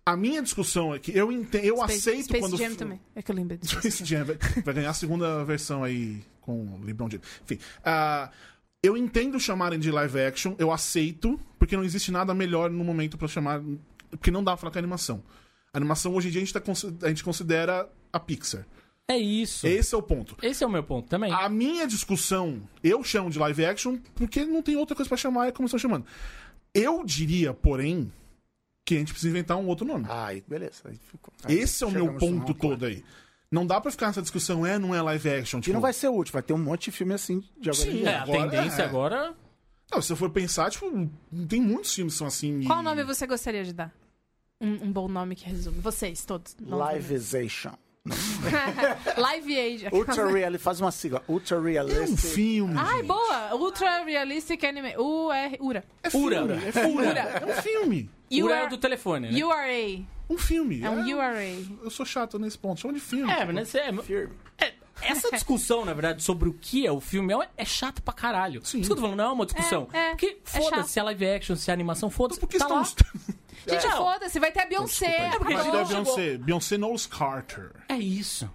A 0.05 0.15
minha 0.15 0.41
discussão 0.41 0.93
é 0.93 0.99
que 0.99 1.15
eu 1.15 1.31
entendo, 1.31 1.65
eu 1.65 1.77
Space, 1.77 1.93
aceito 2.09 2.25
Space 2.25 2.39
quando 2.39 2.57
Jam 2.57 2.75
também. 2.75 3.01
É 3.15 3.21
que 3.21 3.31
eu 3.31 3.35
lembro 3.35 3.57
disso. 3.57 3.75
Space 3.79 4.05
Jam 4.05 4.23
vai, 4.25 4.37
vai 4.63 4.73
ganhar 4.75 4.89
a 4.91 4.93
segunda 4.93 5.43
versão 5.43 5.83
aí 5.83 6.21
com 6.41 6.63
o 6.75 6.81
LeBron 6.83 7.09
James. 7.09 7.27
Enfim, 7.43 7.59
ah, 7.83 8.29
eu 8.81 8.95
entendo 8.95 9.39
chamarem 9.39 9.77
de 9.79 9.91
live 9.91 10.19
action, 10.21 10.53
eu 10.57 10.71
aceito, 10.71 11.39
porque 11.59 11.75
não 11.75 11.83
existe 11.83 12.11
nada 12.11 12.33
melhor 12.33 12.69
no 12.69 12.83
momento 12.83 13.17
pra 13.17 13.27
chamar, 13.27 13.61
porque 14.11 14.31
não 14.31 14.43
dá 14.43 14.51
pra 14.51 14.57
falar 14.57 14.71
que 14.71 14.77
é 14.77 14.81
animação. 14.81 15.21
A 15.73 15.77
animação 15.77 16.13
hoje 16.15 16.27
em 16.27 16.31
dia 16.31 16.41
a 16.41 16.45
gente, 16.45 16.53
tá, 16.53 16.61
a 17.05 17.09
gente 17.09 17.23
considera 17.23 17.89
a 18.11 18.19
Pixar. 18.19 18.65
É 19.07 19.17
isso. 19.17 19.65
Esse 19.65 19.95
é 19.95 19.97
o 19.97 20.01
ponto. 20.03 20.37
Esse 20.41 20.63
é 20.63 20.67
o 20.67 20.69
meu 20.69 20.83
ponto 20.83 21.07
também. 21.09 21.31
A 21.31 21.49
minha 21.49 21.87
discussão, 21.87 22.61
eu 22.83 23.03
chamo 23.03 23.29
de 23.31 23.39
live 23.39 23.65
action 23.65 23.97
porque 24.15 24.45
não 24.45 24.61
tem 24.61 24.75
outra 24.75 24.95
coisa 24.95 25.09
pra 25.09 25.17
chamar, 25.17 25.47
é 25.47 25.51
como 25.51 25.65
estão 25.65 25.79
chamando. 25.79 26.05
Eu 26.73 27.03
diria, 27.03 27.51
porém, 27.53 28.11
que 28.85 28.95
a 28.95 28.99
gente 28.99 29.11
precisa 29.11 29.29
inventar 29.31 29.57
um 29.57 29.65
outro 29.67 29.85
nome. 29.85 30.05
Ah, 30.07 30.27
aí, 30.27 30.43
beleza. 30.47 30.81
Aí 30.85 30.95
ficou. 31.11 31.33
Aí 31.43 31.57
Esse 31.57 31.83
é 31.83 31.87
o 31.87 31.91
meu 31.91 32.13
ponto 32.17 32.53
todo 32.53 32.85
aí. 32.85 33.03
Não 33.51 33.65
dá 33.65 33.81
pra 33.81 33.89
ficar 33.89 34.07
nessa 34.07 34.21
discussão, 34.21 34.63
é, 34.63 34.77
não 34.77 34.93
é 34.93 35.01
live 35.01 35.29
action. 35.29 35.57
E 35.57 35.61
Tipo, 35.63 35.73
não 35.73 35.81
vai 35.81 35.91
ser 35.93 36.07
último, 36.09 36.33
vai 36.33 36.43
ter 36.43 36.53
um 36.53 36.59
monte 36.59 36.85
de 36.85 36.91
filme 36.91 37.15
assim 37.15 37.43
de 37.59 37.71
agora 37.71 37.89
em 37.89 37.91
Sim, 37.91 37.97
diante. 37.97 38.07
É, 38.07 38.15
a 38.15 38.21
agora 38.21 38.49
tendência 38.51 38.81
é. 38.83 38.85
agora. 38.85 39.35
Não, 39.91 40.01
se 40.03 40.13
eu 40.13 40.15
for 40.17 40.29
pensar, 40.29 40.69
tipo, 40.69 40.85
tem 41.47 41.59
muitos 41.59 41.91
filmes 41.95 42.13
que 42.13 42.17
são 42.19 42.27
assim. 42.27 42.59
e- 42.59 42.65
Qual 42.67 42.83
nome 42.83 43.03
você 43.03 43.25
gostaria 43.25 43.63
de 43.63 43.73
dar? 43.73 43.91
Um, 44.61 44.73
um 44.87 44.91
bom 44.91 45.07
nome 45.07 45.35
que 45.35 45.45
resume. 45.45 45.79
Vocês, 45.79 46.25
todos. 46.25 46.55
Livezation. 46.59 47.71
Live 49.17 49.57
Age. 49.59 49.87
Ultra 49.91 50.31
Realistic. 50.31 50.61
Faz 50.63 50.81
uma 50.81 50.91
sigla. 50.91 51.23
Ultra 51.27 51.57
É 51.57 51.59
um 51.59 51.63
Realistic. 51.63 52.17
filme. 52.33 52.73
Ai, 52.77 52.97
gente. 52.97 53.07
boa! 53.07 53.55
Ultra 53.55 54.03
Realistic 54.03 54.63
Anime. 54.63 54.95
UR. 54.97 55.31
URA. 55.59 55.83
É 56.03 56.17
Ura. 56.17 56.35
É. 56.37 56.87
Ura. 56.87 57.19
É 57.19 57.45
um 57.45 57.61
filme. 57.61 58.09
Ura 58.31 58.55
é 58.55 58.61
UR 58.63 58.67
o 58.67 58.69
do 58.71 58.77
telefone, 58.77 59.31
né? 59.31 59.43
URA. 59.43 60.05
Um 60.29 60.37
filme. 60.37 60.81
É 60.81 60.89
um 60.89 61.07
É- 61.09 61.13
URA. 61.15 61.43
Eu 61.83 61.89
sou 61.89 62.05
chato 62.05 62.37
nesse 62.39 62.57
ponto. 62.57 62.79
Chama 62.81 62.93
de 62.93 62.99
filme. 62.99 63.31
É, 63.31 63.45
mas 63.45 63.73
é, 63.75 63.89
é- 64.59 64.73
essa 65.01 65.29
discussão, 65.31 65.85
na 65.85 65.93
verdade, 65.93 66.21
sobre 66.23 66.49
o 66.49 66.53
que 66.53 66.85
é 66.85 66.91
o 66.91 66.99
filme 66.99 67.33
é, 67.33 67.49
é 67.57 67.65
chato 67.65 68.01
pra 68.01 68.13
caralho. 68.13 68.61
Sim. 68.65 68.79
Isso 68.79 68.87
que 68.89 68.91
eu 68.93 68.95
tô 68.97 69.01
falando, 69.03 69.17
não 69.17 69.25
é 69.29 69.33
uma 69.33 69.45
discussão. 69.45 69.87
É, 69.93 69.97
é. 69.99 70.09
Porque 70.11 70.37
É 70.53 70.59
foda-se 70.61 70.99
é 70.99 71.03
live 71.03 71.25
action, 71.27 71.55
se 71.55 71.69
é 71.69 71.73
animação, 71.73 72.09
foda-se. 72.09 72.39
Por 72.39 72.47
que 72.49 72.57
tá 72.57 72.67
lá. 72.67 72.81
estamos. 72.81 73.13
Gente, 73.67 73.85
É. 73.85 73.91
foda-se, 73.91 74.39
vai 74.39 74.51
ter 74.51 74.61
a 74.61 74.65
Beyoncé. 74.65 75.31
Porque 75.37 75.53
Não, 75.53 75.59
da 75.71 75.85
chegou. 75.85 75.85
Beyoncé. 76.03 76.37
Beyoncé 76.37 76.77
Knowles 76.77 77.05
Carter. 77.07 77.71
É 77.87 77.95
isso. 77.97 78.49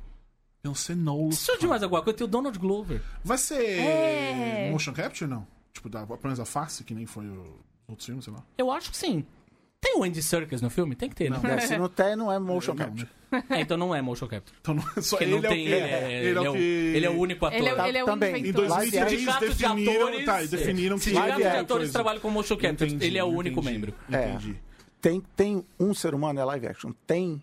Beyoncé 0.62 0.94
Knowles. 0.94 1.36
Preciso 1.36 1.58
de 1.58 1.66
mais 1.66 1.82
alguma 1.82 2.02
coisa, 2.02 2.16
tem 2.16 2.24
o 2.26 2.28
Donald 2.30 2.58
Glover. 2.58 3.00
Vai 3.22 3.38
ser 3.38 3.62
É. 3.80 4.68
motion 4.70 4.92
capture, 4.92 5.28
não? 5.30 5.46
Tipo, 5.72 5.88
da, 5.88 6.06
pelo 6.06 6.18
menos 6.22 6.40
a 6.40 6.44
face, 6.44 6.84
que 6.84 6.94
nem 6.94 7.04
foi 7.06 7.26
o 7.26 7.58
outro 7.88 8.04
filme, 8.06 8.22
sei 8.22 8.32
lá. 8.32 8.42
Eu 8.56 8.70
acho 8.70 8.90
que 8.90 8.96
sim. 8.96 9.24
Tem 9.80 9.98
o 9.98 10.02
Andy 10.02 10.22
Serkis 10.22 10.62
no 10.62 10.70
filme? 10.70 10.94
Tem 10.96 11.10
que 11.10 11.14
ter, 11.14 11.30
né? 11.30 11.38
É, 11.44 11.60
se 11.60 11.76
não 11.76 11.90
tem, 11.90 12.16
não 12.16 12.32
é 12.32 12.38
motion 12.38 12.72
Não, 12.74 12.78
capture. 12.86 13.08
É, 13.50 13.60
então 13.60 13.76
não 13.76 13.94
é 13.94 14.00
motion 14.00 14.26
capture. 14.26 14.56
Então 14.58 14.72
não 14.74 14.82
é 14.96 15.00
só 15.02 15.18
ele, 15.20 15.32
não 15.32 15.36
é 15.36 15.40
o 15.40 15.42
tem, 15.42 15.64
que- 15.66 15.70
ele, 15.72 15.74
é, 15.74 16.12
ele 16.12 16.28
ele, 16.28 16.38
é 16.38 16.44
é 16.46 16.50
o 16.50 16.56
ele 16.56 17.06
é 17.06 17.10
o 17.10 17.18
único 17.18 17.44
ator. 17.44 17.58
Ele 17.58 17.68
é, 17.68 17.88
ele 17.88 17.98
é 17.98 18.02
o 18.02 18.06
também. 18.06 18.34
Em 18.36 18.38
inventor. 18.38 18.68
Live 18.68 18.90
2003 18.92 19.10
Sindicato 19.20 19.40
de 19.44 19.54
definiram, 19.54 20.06
atores- 20.06 20.24
tá, 20.24 20.42
e 20.42 20.48
definiram 20.48 20.96
que 20.96 21.04
Sindicato 21.04 21.36
de 21.36 21.46
atores 21.46 21.92
trabalham 21.92 22.20
com 22.22 22.30
motion 22.30 22.56
capture. 22.56 22.88
Entendi, 22.90 23.04
ele 23.06 23.18
é 23.18 23.24
o 23.24 23.26
único 23.26 23.60
entendi, 23.60 23.74
membro. 23.78 23.94
É. 24.10 24.28
Entendi. 24.30 24.56
Tem, 25.04 25.20
tem 25.36 25.66
um 25.78 25.92
ser 25.92 26.14
humano, 26.14 26.40
é 26.40 26.44
live 26.44 26.66
action. 26.66 26.92
Tem 27.06 27.42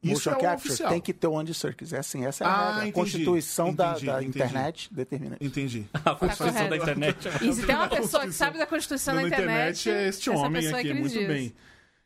Isso 0.00 0.12
motion 0.12 0.30
é 0.30 0.34
o 0.34 0.40
capture, 0.40 0.68
oficial. 0.68 0.90
tem 0.90 1.00
que 1.00 1.12
ter 1.12 1.26
o 1.26 1.36
Andy 1.36 1.52
Serkis. 1.52 1.92
É 1.92 1.98
assim, 1.98 2.24
essa 2.24 2.44
é 2.44 2.46
a 2.46 2.50
Ah, 2.50 2.56
regra. 2.58 2.70
A 2.70 2.76
entendi. 2.82 2.92
Constituição 2.92 3.74
da, 3.74 3.90
Entendi, 3.90 4.06
da 4.06 4.12
entendi. 4.22 4.28
internet 4.38 4.94
determina. 4.94 5.36
Entendi. 5.40 5.86
A 6.04 6.14
Constituição 6.14 6.46
correto. 6.54 6.70
da 6.70 6.76
internet. 6.76 7.28
E 7.42 7.52
se 7.52 7.66
tem 7.66 7.74
uma 7.74 7.88
pessoa 7.88 8.24
que 8.26 8.32
sabe 8.32 8.58
da 8.58 8.66
Constituição 8.66 9.16
da 9.16 9.22
internet, 9.24 9.80
internet 9.80 9.90
é 9.90 10.08
este 10.08 10.30
homem 10.30 10.64
é 10.64 10.70
aqui, 10.70 10.88
Cris 10.88 11.00
muito 11.00 11.12
Dias. 11.12 11.26
bem. 11.28 11.52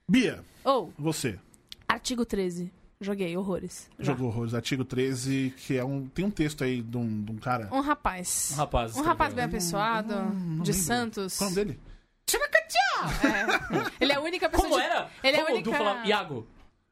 Bia, 0.09 0.43
Ou, 0.64 0.90
você. 0.99 1.38
artigo 1.87 2.25
13. 2.25 2.73
Joguei, 3.01 3.37
horrores. 3.37 3.90
Já. 3.99 4.12
Jogou 4.12 4.29
horrores. 4.29 4.55
Artigo 4.55 4.85
13, 4.87 5.53
que 5.59 5.77
é 5.77 5.85
um. 5.85 6.07
Tem 6.07 6.25
um 6.25 6.31
texto 6.31 6.64
aí 6.64 6.81
de 6.81 6.97
um, 6.97 7.23
de 7.23 7.31
um 7.31 7.37
cara. 7.37 7.69
Um 7.71 7.81
rapaz. 7.81 8.53
Um 8.53 8.57
rapaz 8.57 8.97
Um 8.97 9.03
rapaz 9.03 9.35
bem 9.35 9.45
apessoado, 9.45 10.14
não 10.14 10.62
de 10.62 10.71
lembro. 10.73 10.73
Santos. 10.73 11.37
Qual 11.37 11.51
é 11.51 11.53
o 11.53 11.55
nome 11.57 11.67
dele? 11.75 11.81
É. 13.02 13.90
Ele 14.04 14.12
é 14.12 14.16
a 14.16 14.20
única 14.20 14.48
pessoa. 14.48 14.68
Como 14.68 14.80
de- 14.80 14.87
era? 14.87 15.09
Ele 15.22 15.37
é 15.37 15.40
a 15.40 15.44
Como 15.44 15.54
única. 15.57 15.70
tu 15.70 15.76
falava? 15.76 16.07
Iago. 16.07 16.46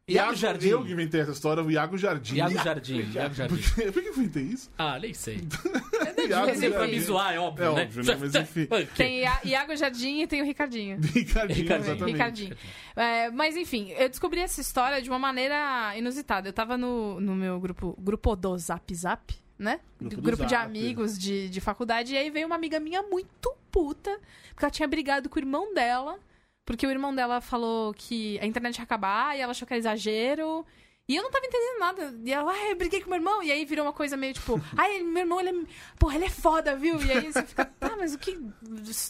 Iago 0.09 0.35
Jardim. 0.35 0.69
Eu 0.69 0.85
que 0.85 0.93
inventei 0.93 1.21
essa 1.21 1.31
história, 1.31 1.63
o 1.63 1.71
Iago 1.71 1.97
Jardim. 1.97 2.35
Iago 2.35 2.55
Jardim. 2.55 3.09
Iago 3.15 3.35
Jardim. 3.35 3.57
Por 3.57 3.75
que, 3.75 3.93
por 3.93 4.03
que 4.03 4.09
eu 4.09 4.13
inventei 4.15 4.43
isso? 4.43 4.69
Ah, 4.77 4.99
nem 4.99 5.15
sei. 5.15 5.37
Iago 6.29 6.47
Sempre 6.55 6.71
pra 6.73 6.87
me 6.89 7.01
zoar, 7.01 7.33
é 7.35 7.39
óbvio, 7.39 7.65
É 7.65 7.75
né? 7.75 7.83
óbvio, 7.85 8.05
né? 8.05 8.17
Mas 8.19 8.35
enfim. 8.35 8.69
Tem 8.97 9.21
Ia- 9.21 9.41
Iago 9.45 9.77
Jardim 9.77 10.21
e 10.23 10.27
tem 10.27 10.43
o 10.43 10.45
Ricardinho. 10.45 10.99
Ricardinho, 11.01 11.57
Ricardinho. 11.63 11.93
exatamente. 11.93 12.13
Ricardinho. 12.13 12.57
É, 12.97 13.31
mas 13.31 13.57
enfim, 13.57 13.91
eu 13.97 14.09
descobri 14.09 14.41
essa 14.41 14.61
história 14.61 15.01
de 15.01 15.09
uma 15.09 15.21
maneira 15.21 15.97
inusitada. 15.97 16.49
Eu 16.49 16.53
tava 16.53 16.77
no, 16.77 17.21
no 17.21 17.35
meu 17.37 17.61
grupo, 17.61 17.97
grupo 17.99 18.35
do 18.35 18.59
Zap 18.59 18.93
Zap, 18.95 19.35
né? 19.63 19.81
Grupo 20.01 20.17
do 20.17 20.23
grupo 20.23 20.45
de 20.45 20.55
amigos 20.55 21.19
de, 21.19 21.49
de 21.49 21.61
faculdade. 21.61 22.15
E 22.15 22.17
aí 22.19 22.31
veio 22.31 22.47
uma 22.47 22.57
amiga 22.57 22.81
minha 22.81 23.03
muito 23.03 23.55
puta, 23.71 24.21
porque 24.51 24.65
ela 24.65 24.71
tinha 24.71 24.89
brigado 24.89 25.29
com 25.29 25.37
o 25.37 25.43
irmão 25.43 25.73
dela, 25.73 26.19
porque 26.65 26.87
o 26.87 26.91
irmão 26.91 27.15
dela 27.15 27.41
falou 27.41 27.95
que 27.95 28.39
a 28.41 28.47
internet 28.47 28.77
ia 28.77 28.85
acabar 28.85 29.37
e 29.37 29.41
ela 29.41 29.53
achou 29.53 29.67
que 29.67 29.73
era 29.73 29.79
exagero. 29.79 30.67
E 31.09 31.17
eu 31.17 31.23
não 31.23 31.31
tava 31.31 31.45
entendendo 31.45 31.79
nada. 31.79 32.15
E 32.25 32.33
ela, 32.33 32.53
ah, 32.53 32.71
eu 32.71 32.77
briguei 32.77 33.01
com 33.01 33.11
meu 33.11 33.19
irmão. 33.19 33.43
E 33.43 33.51
aí 33.51 33.65
virou 33.65 33.85
uma 33.85 33.93
coisa 33.93 34.17
meio 34.17 34.35
tipo, 34.35 34.61
ai, 34.77 35.03
meu 35.03 35.23
irmão, 35.23 35.41
ele 35.41 35.51
é. 35.51 35.67
Porra, 35.99 36.17
ele 36.17 36.25
é 36.25 36.31
foda, 36.31 36.77
viu? 36.77 37.01
E 37.03 37.13
aí 37.13 37.33
você 37.33 37.43
fica, 37.45 37.65
tá, 37.65 37.97
mas 37.97 38.15
o 38.15 38.19
que. 38.19 38.39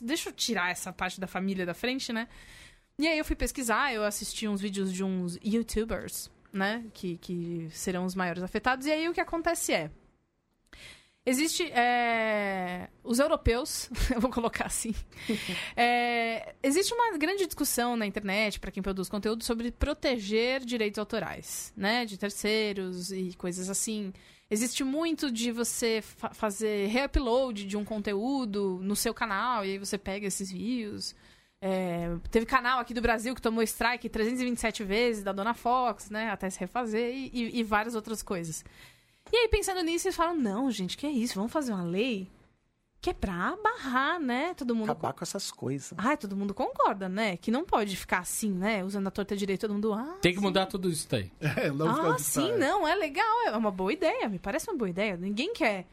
Deixa 0.01 0.29
eu 0.29 0.33
tirar 0.33 0.71
essa 0.71 0.93
parte 0.93 1.21
da 1.21 1.27
família 1.27 1.67
da 1.67 1.75
frente, 1.75 2.13
né? 2.13 2.29
E 2.99 3.07
aí 3.07 3.19
eu 3.19 3.25
fui 3.25 3.35
pesquisar, 3.37 3.93
eu 3.93 4.05
assisti 4.05 4.47
uns 4.47 4.61
vídeos 4.61 4.93
de 4.93 5.03
uns 5.03 5.39
youtubers, 5.45 6.31
né? 6.53 6.85
Que, 6.93 7.19
que 7.19 7.69
serão 7.71 8.05
os 8.05 8.15
maiores 8.15 8.43
afetados. 8.43 8.87
E 8.87 8.93
aí 8.93 9.09
o 9.09 9.13
que 9.13 9.21
acontece 9.21 9.73
é. 9.73 9.91
Existe. 11.25 11.71
é, 11.73 12.89
os 13.05 13.19
europeus, 13.21 13.89
eu 14.13 14.21
vou 14.21 14.31
colocar 14.31 14.67
assim. 14.67 14.93
é, 15.77 16.55
existe 16.63 16.93
uma 16.93 17.17
grande 17.17 17.47
discussão 17.47 17.97
na 17.97 18.07
internet, 18.07 18.59
para 18.59 18.71
quem 18.73 18.83
produz 18.83 19.09
conteúdo, 19.09 19.45
sobre 19.45 19.71
proteger 19.71 20.65
direitos 20.65 20.99
autorais, 20.99 21.73
né? 21.77 22.05
De 22.05 22.19
terceiros 22.19 23.13
e 23.13 23.33
coisas 23.37 23.71
assim. 23.71 24.13
Existe 24.51 24.85
muito 24.85 25.31
de 25.31 25.51
você 25.53 26.01
fa- 26.03 26.35
fazer 26.35 26.89
reupload 26.89 27.65
de 27.67 27.77
um 27.77 27.85
conteúdo 27.85 28.79
no 28.83 28.97
seu 28.97 29.15
canal, 29.15 29.65
e 29.65 29.71
aí 29.73 29.79
você 29.79 29.97
pega 29.97 30.27
esses 30.27 30.51
views. 30.51 31.15
É, 31.65 32.09
teve 32.33 32.45
canal 32.45 32.81
aqui 32.81 32.93
do 32.93 33.01
Brasil 33.01 33.33
que 33.37 33.41
tomou 33.41 33.63
strike 33.63 34.09
327 34.09 34.83
vezes 34.83 35.23
da 35.23 35.31
Dona 35.31 35.55
Fox, 35.55 36.11
né? 36.11 36.29
Até 36.31 36.51
se 36.51 36.59
refazer 36.59 37.15
e, 37.15 37.31
e- 37.33 37.61
e 37.61 37.63
várias 37.63 37.95
outras 37.95 38.21
coisas. 38.23 38.65
E 39.31 39.37
aí, 39.37 39.49
pensando 39.49 39.83
nisso, 39.83 40.09
eles 40.09 40.17
falam: 40.17 40.35
não, 40.35 40.71
gente, 40.71 40.97
que 40.97 41.07
é 41.07 41.11
isso? 41.11 41.35
Vamos 41.35 41.53
fazer 41.53 41.73
uma 41.73 41.85
lei 41.85 42.31
que 43.03 43.11
é 43.11 43.13
pra 43.13 43.57
barrar, 43.57 44.21
né? 44.21 44.55
Todo 44.55 44.77
mundo. 44.77 44.93
Acabar 44.93 45.13
com 45.13 45.25
essas 45.25 45.51
coisas. 45.51 45.93
Ai, 45.99 46.17
todo 46.17 46.37
mundo 46.37 46.55
concorda, 46.55 47.09
né? 47.09 47.37
Que 47.37 47.51
não 47.51 47.65
pode 47.65 47.97
ficar 47.97 48.21
assim, 48.21 48.53
né? 48.53 48.85
Usando 48.85 49.09
a 49.09 49.11
torta 49.11 49.37
direita, 49.37 49.67
todo 49.67 49.75
mundo. 49.75 49.93
Ah, 49.93 50.19
Tem 50.23 50.33
que 50.33 50.41
mudar 50.41 50.67
tudo 50.67 50.89
isso 50.89 51.09
daí. 51.11 51.31
É, 51.63 51.71
não 51.71 51.89
ah, 51.89 52.19
sim, 52.19 52.57
não, 52.57 52.87
é 52.87 52.95
legal, 52.95 53.43
é 53.47 53.57
uma 53.57 53.71
boa 53.71 53.93
ideia, 53.93 54.29
me 54.29 54.39
parece 54.39 54.71
uma 54.71 54.79
boa 54.79 54.89
ideia. 54.89 55.17
Ninguém 55.17 55.53
quer 55.53 55.87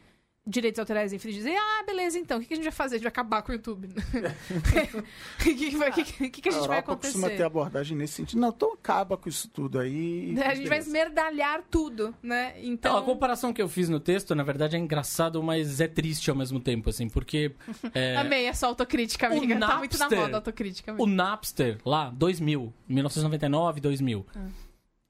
direitos 0.46 0.78
autorais 0.78 1.12
infringidos. 1.12 1.46
E, 1.46 1.54
ah, 1.54 1.82
beleza, 1.86 2.18
então, 2.18 2.38
o 2.38 2.40
que 2.40 2.46
que 2.48 2.54
a 2.54 2.56
gente 2.56 2.64
vai 2.64 2.72
fazer? 2.72 2.96
A 2.96 2.98
gente 2.98 3.04
vai 3.04 3.10
acabar 3.10 3.42
com 3.42 3.52
o 3.52 3.54
YouTube. 3.54 3.88
O 3.88 3.92
que, 5.44 5.54
que, 5.54 5.76
vai- 5.76 5.92
que, 5.92 6.02
que, 6.04 6.30
que 6.30 6.48
a 6.48 6.52
gente 6.52 6.66
vai 6.66 6.78
Europa 6.78 6.96
costuma 6.96 7.28
ter 7.28 7.34
acontecer? 7.34 7.42
abordagem 7.44 7.96
nesse 7.96 8.14
sentido. 8.14 8.40
Não, 8.40 8.48
então 8.48 8.72
acaba 8.72 9.16
com 9.16 9.28
isso 9.28 9.48
tudo 9.48 9.78
aí. 9.78 10.30
A 10.40 10.54
gente 10.54 10.68
vai 10.68 10.78
beleza. 10.78 10.88
esmerdalhar 10.88 11.62
tudo, 11.70 12.14
né? 12.22 12.54
Então, 12.58 12.72
Então. 12.92 12.96
a 12.96 13.02
comparação 13.02 13.52
que 13.52 13.60
eu 13.62 13.68
fiz 13.68 13.88
no 13.88 14.00
texto, 14.00 14.34
na 14.34 14.42
verdade, 14.42 14.76
é 14.76 14.78
engraçado, 14.78 15.42
mas 15.42 15.80
é 15.80 15.86
triste 15.86 16.30
ao 16.30 16.36
mesmo 16.36 16.58
tempo, 16.58 16.90
assim, 16.90 17.08
porque 17.08 17.52
é, 17.94 18.16
Amei 18.16 18.46
essa 18.46 18.66
autocrítica, 18.66 19.26
amiga. 19.26 19.58
Tá 19.58 19.78
muito 19.78 19.92
na 19.98 20.04
Napster- 20.06 20.18
moda 20.20 20.36
a 20.36 20.38
autocrítica. 20.38 20.92
o 20.92 21.04
amiga. 21.04 21.16
Napster, 21.22 21.78
lá, 21.84 22.10
2000, 22.10 22.72
1999, 22.88 23.80
2000, 23.80 24.26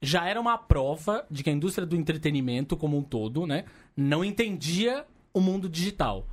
já 0.03 0.27
era 0.27 0.40
uma 0.40 0.57
prova 0.59 1.25
de 1.31 1.43
que 1.45 1.51
a 1.51 1.53
indústria 1.53 1.87
do 1.87 1.95
entretenimento 1.95 2.77
como 2.77 2.97
um 2.99 3.03
todo, 3.03 3.47
né, 3.47 3.64
não 3.97 4.25
entendia 4.25 5.05
o 5.33 5.40
mundo 5.40 5.69
digital. 5.69 6.27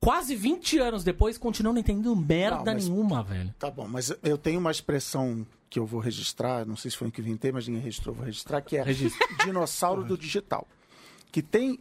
Quase 0.00 0.36
20 0.36 0.78
anos 0.78 1.02
depois, 1.02 1.36
continua 1.36 1.72
não 1.72 1.80
entendendo 1.80 2.14
merda 2.14 2.56
Não, 2.58 2.64
mas- 2.74 2.88
nenhuma, 2.88 3.22
velho. 3.22 3.54
Tá 3.58 3.70
bom, 3.70 3.88
mas 3.88 4.12
eu 4.22 4.38
tenho 4.38 4.60
uma 4.60 4.70
expressão 4.70 5.44
que 5.68 5.78
eu 5.78 5.84
vou 5.84 6.00
registrar, 6.00 6.64
não 6.64 6.76
sei 6.76 6.90
se 6.90 6.96
foi 6.96 7.08
o 7.08 7.12
que 7.12 7.20
inventei, 7.20 7.52
mas 7.52 7.66
ninguém 7.66 7.82
registrou, 7.82 8.14
vou 8.14 8.24
registrar, 8.24 8.60
que 8.62 8.76
é 8.76 8.82
Registra. 8.82 9.26
dinossauro 9.44 10.04
do 10.04 10.16
digital. 10.16 10.66
Que 11.30 11.42
tem. 11.42 11.78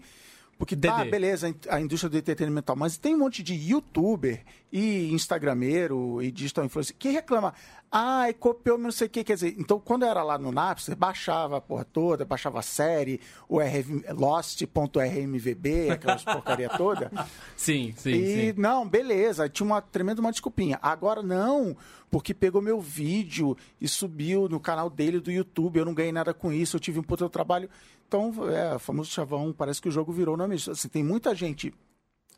Porque 0.58 0.76
tá, 0.76 1.06
beleza, 1.06 1.56
a 1.70 1.80
indústria 1.80 2.10
do 2.10 2.18
entretenimento, 2.18 2.76
mas 2.76 2.98
tem 2.98 3.14
um 3.14 3.20
monte 3.20 3.44
de 3.44 3.54
youtuber 3.54 4.44
e 4.74 5.08
instagrameiro 5.14 6.20
e 6.22 6.32
digital 6.32 6.66
influencer 6.66 6.96
que 6.98 7.10
reclama, 7.10 7.54
ah, 7.92 8.26
copiou 8.40 8.78
não 8.78 8.92
sei 8.92 9.08
o 9.08 9.10
que, 9.10 9.24
quer 9.24 9.36
dizer, 9.36 9.56
então 9.58 9.80
quando 9.80 10.04
eu 10.04 10.10
era 10.10 10.24
lá 10.24 10.38
no 10.38 10.52
Napster, 10.52 10.96
baixava 10.96 11.58
a 11.58 11.62
porra 11.62 11.86
toda, 11.86 12.26
baixava 12.26 12.60
a 12.60 12.62
série, 12.62 13.20
o 13.48 13.60
RV 13.60 14.06
Lost.rmvb, 14.14 15.92
aquelas 15.92 16.24
porcaria 16.26 16.70
toda, 16.70 17.12
Sim, 17.56 17.94
sim, 17.98 18.12
e 18.12 18.54
sim. 18.54 18.62
não, 18.62 18.88
beleza, 18.88 19.48
tinha 19.48 19.66
uma 19.66 19.82
tremenda 19.82 20.20
uma 20.20 20.32
desculpinha. 20.32 20.78
Agora 20.82 21.24
não, 21.24 21.78
porque 22.10 22.34
pegou 22.34 22.62
meu 22.62 22.80
vídeo 22.80 23.58
e 23.80 23.88
subiu 23.88 24.48
no 24.48 24.60
canal 24.60 24.90
dele 24.90 25.20
do 25.20 25.32
YouTube, 25.32 25.78
eu 25.78 25.86
não 25.86 25.94
ganhei 25.94 26.12
nada 26.12 26.34
com 26.34 26.52
isso, 26.52 26.76
eu 26.76 26.80
tive 26.80 27.00
um 27.00 27.04
puto 27.04 27.30
trabalho. 27.30 27.70
Então, 28.08 28.34
é, 28.50 28.80
famoso 28.80 29.12
chavão, 29.12 29.54
parece 29.54 29.82
que 29.82 29.90
o 29.90 29.92
jogo 29.92 30.12
virou 30.14 30.38
nome. 30.38 30.56
Assim, 30.56 30.88
tem 30.88 31.04
muita 31.04 31.36
gente 31.36 31.74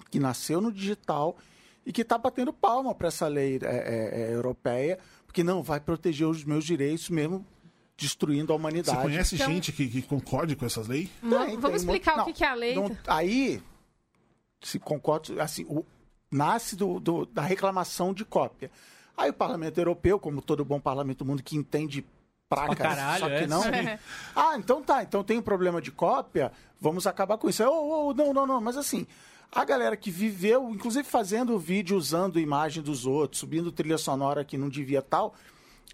que 0.09 0.19
nasceu 0.19 0.59
no 0.59 0.71
digital 0.71 1.38
e 1.85 1.91
que 1.91 2.01
está 2.01 2.17
batendo 2.17 2.51
palma 2.51 2.93
para 2.93 3.07
essa 3.07 3.27
lei 3.27 3.59
é, 3.62 3.67
é, 3.67 4.21
é, 4.21 4.33
europeia, 4.33 4.99
porque 5.29 5.43
não 5.43 5.61
vai 5.61 5.79
proteger 5.79 6.25
os 6.27 6.43
meus 6.43 6.65
direitos 6.65 7.07
mesmo 7.07 7.45
destruindo 7.95 8.51
a 8.51 8.55
Você 8.55 8.59
humanidade. 8.59 9.01
conhece 9.01 9.35
Então- 9.35 9.47
gente 9.47 9.71
que, 9.71 9.87
que 9.87 10.01
concorde 10.01 10.55
com 10.55 10.65
essas 10.65 10.87
leis? 10.87 11.07
Tem, 11.21 11.29
Vamos 11.29 11.61
tem 11.61 11.75
explicar 11.75 12.21
o 12.21 12.25
que, 12.25 12.33
que 12.33 12.43
é 12.43 12.47
a 12.47 12.55
lei. 12.55 12.73
não- 12.73 12.97
aí, 13.05 13.61
se 14.61 14.79
concordo, 14.79 15.39
assim, 15.39 15.65
o- 15.69 15.85
nasce 16.31 16.75
do, 16.75 16.99
do- 16.99 17.25
da 17.27 17.43
reclamação 17.43 18.11
de 18.11 18.25
cópia. 18.25 18.71
Aí 19.15 19.29
o 19.29 19.33
Parlamento 19.33 19.77
Europeu, 19.77 20.19
como 20.19 20.41
todo 20.41 20.65
bom 20.65 20.79
parlamento 20.79 21.19
do 21.19 21.25
mundo 21.25 21.43
que 21.43 21.55
entende 21.55 22.03
pra, 22.47 22.65
Pra 22.65 22.75
caralho, 22.75 23.19
só 23.19 23.27
que 23.27 23.35
é. 23.35 23.47
não. 23.47 23.63
É. 23.65 23.99
Ah, 24.35 24.55
então 24.57 24.81
tá, 24.81 25.03
então 25.03 25.23
tem 25.23 25.37
um 25.37 25.41
problema 25.43 25.79
de 25.79 25.91
cópia, 25.91 26.51
vamos 26.81 27.05
acabar 27.05 27.37
com 27.37 27.47
isso. 27.47 27.63
Oh, 27.63 28.07
oh, 28.09 28.13
não, 28.15 28.33
não, 28.33 28.47
não, 28.47 28.59
mas 28.61 28.75
assim, 28.77 29.05
a 29.51 29.65
galera 29.65 29.97
que 29.97 30.12
viveu, 30.12 30.69
inclusive 30.69 31.07
fazendo 31.07 31.57
vídeo 31.57 31.97
usando 31.97 32.39
imagem 32.39 32.83
dos 32.83 33.05
outros, 33.05 33.39
subindo 33.39 33.71
trilha 33.71 33.97
sonora 33.97 34.43
que 34.45 34.57
não 34.57 34.69
devia 34.69 35.01
tal, 35.01 35.33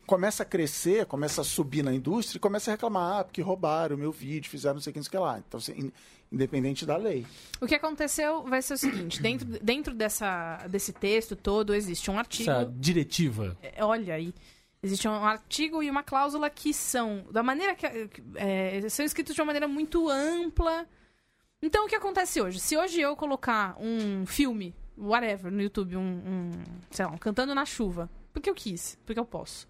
começa 0.05 0.43
a 0.43 0.45
crescer, 0.45 1.05
começa 1.05 1.41
a 1.41 1.43
subir 1.43 1.83
na 1.83 1.93
indústria 1.93 2.37
e 2.37 2.39
começa 2.39 2.69
a 2.69 2.73
reclamar, 2.73 3.19
ah, 3.19 3.23
porque 3.23 3.41
roubaram 3.41 3.95
o 3.95 3.99
meu 3.99 4.11
vídeo, 4.11 4.49
fizeram 4.49 4.75
não 4.75 4.81
sei 4.81 4.91
o 4.91 4.93
que, 4.93 4.99
não 4.99 5.03
sei 5.03 5.09
o 5.09 5.11
que 5.11 5.17
lá. 5.17 5.39
Então, 5.47 5.57
assim, 5.57 5.71
in- 5.73 5.91
independente 6.31 6.85
da 6.85 6.97
lei. 6.97 7.25
O 7.61 7.65
que 7.65 7.75
aconteceu 7.75 8.43
vai 8.43 8.61
ser 8.61 8.73
o 8.73 8.77
seguinte: 8.77 9.21
dentro, 9.21 9.47
dentro 9.47 9.93
dessa, 9.95 10.65
desse 10.69 10.91
texto 10.93 11.35
todo 11.35 11.73
existe 11.73 12.11
um 12.11 12.19
artigo. 12.19 12.49
Essa 12.51 12.71
diretiva. 12.75 13.57
É, 13.63 13.83
Olha 13.83 14.13
aí. 14.15 14.33
Existe 14.83 15.07
um 15.07 15.11
artigo 15.25 15.81
e 15.81 15.89
uma 15.89 16.03
cláusula 16.03 16.47
que 16.47 16.71
são, 16.71 17.25
da 17.31 17.41
maneira 17.41 17.73
que. 17.73 17.87
é, 18.35 18.87
são 18.89 19.03
escritos 19.03 19.33
de 19.33 19.41
uma 19.41 19.45
maneira 19.47 19.67
muito 19.67 20.07
ampla. 20.09 20.85
Então, 21.61 21.85
o 21.85 21.87
que 21.87 21.95
acontece 21.95 22.41
hoje? 22.41 22.59
Se 22.59 22.77
hoje 22.77 23.01
eu 23.01 23.15
colocar 23.15 23.75
um 23.79 24.25
filme, 24.25 24.75
whatever, 24.97 25.51
no 25.51 25.61
YouTube, 25.61 25.97
um, 25.97 26.01
um 26.01 26.51
sei 26.91 27.05
lá, 27.05 27.11
um 27.11 27.17
Cantando 27.17 27.55
na 27.55 27.65
Chuva, 27.65 28.09
porque 28.33 28.49
eu 28.49 28.55
quis, 28.55 28.97
porque 29.05 29.19
eu 29.19 29.25
posso. 29.25 29.67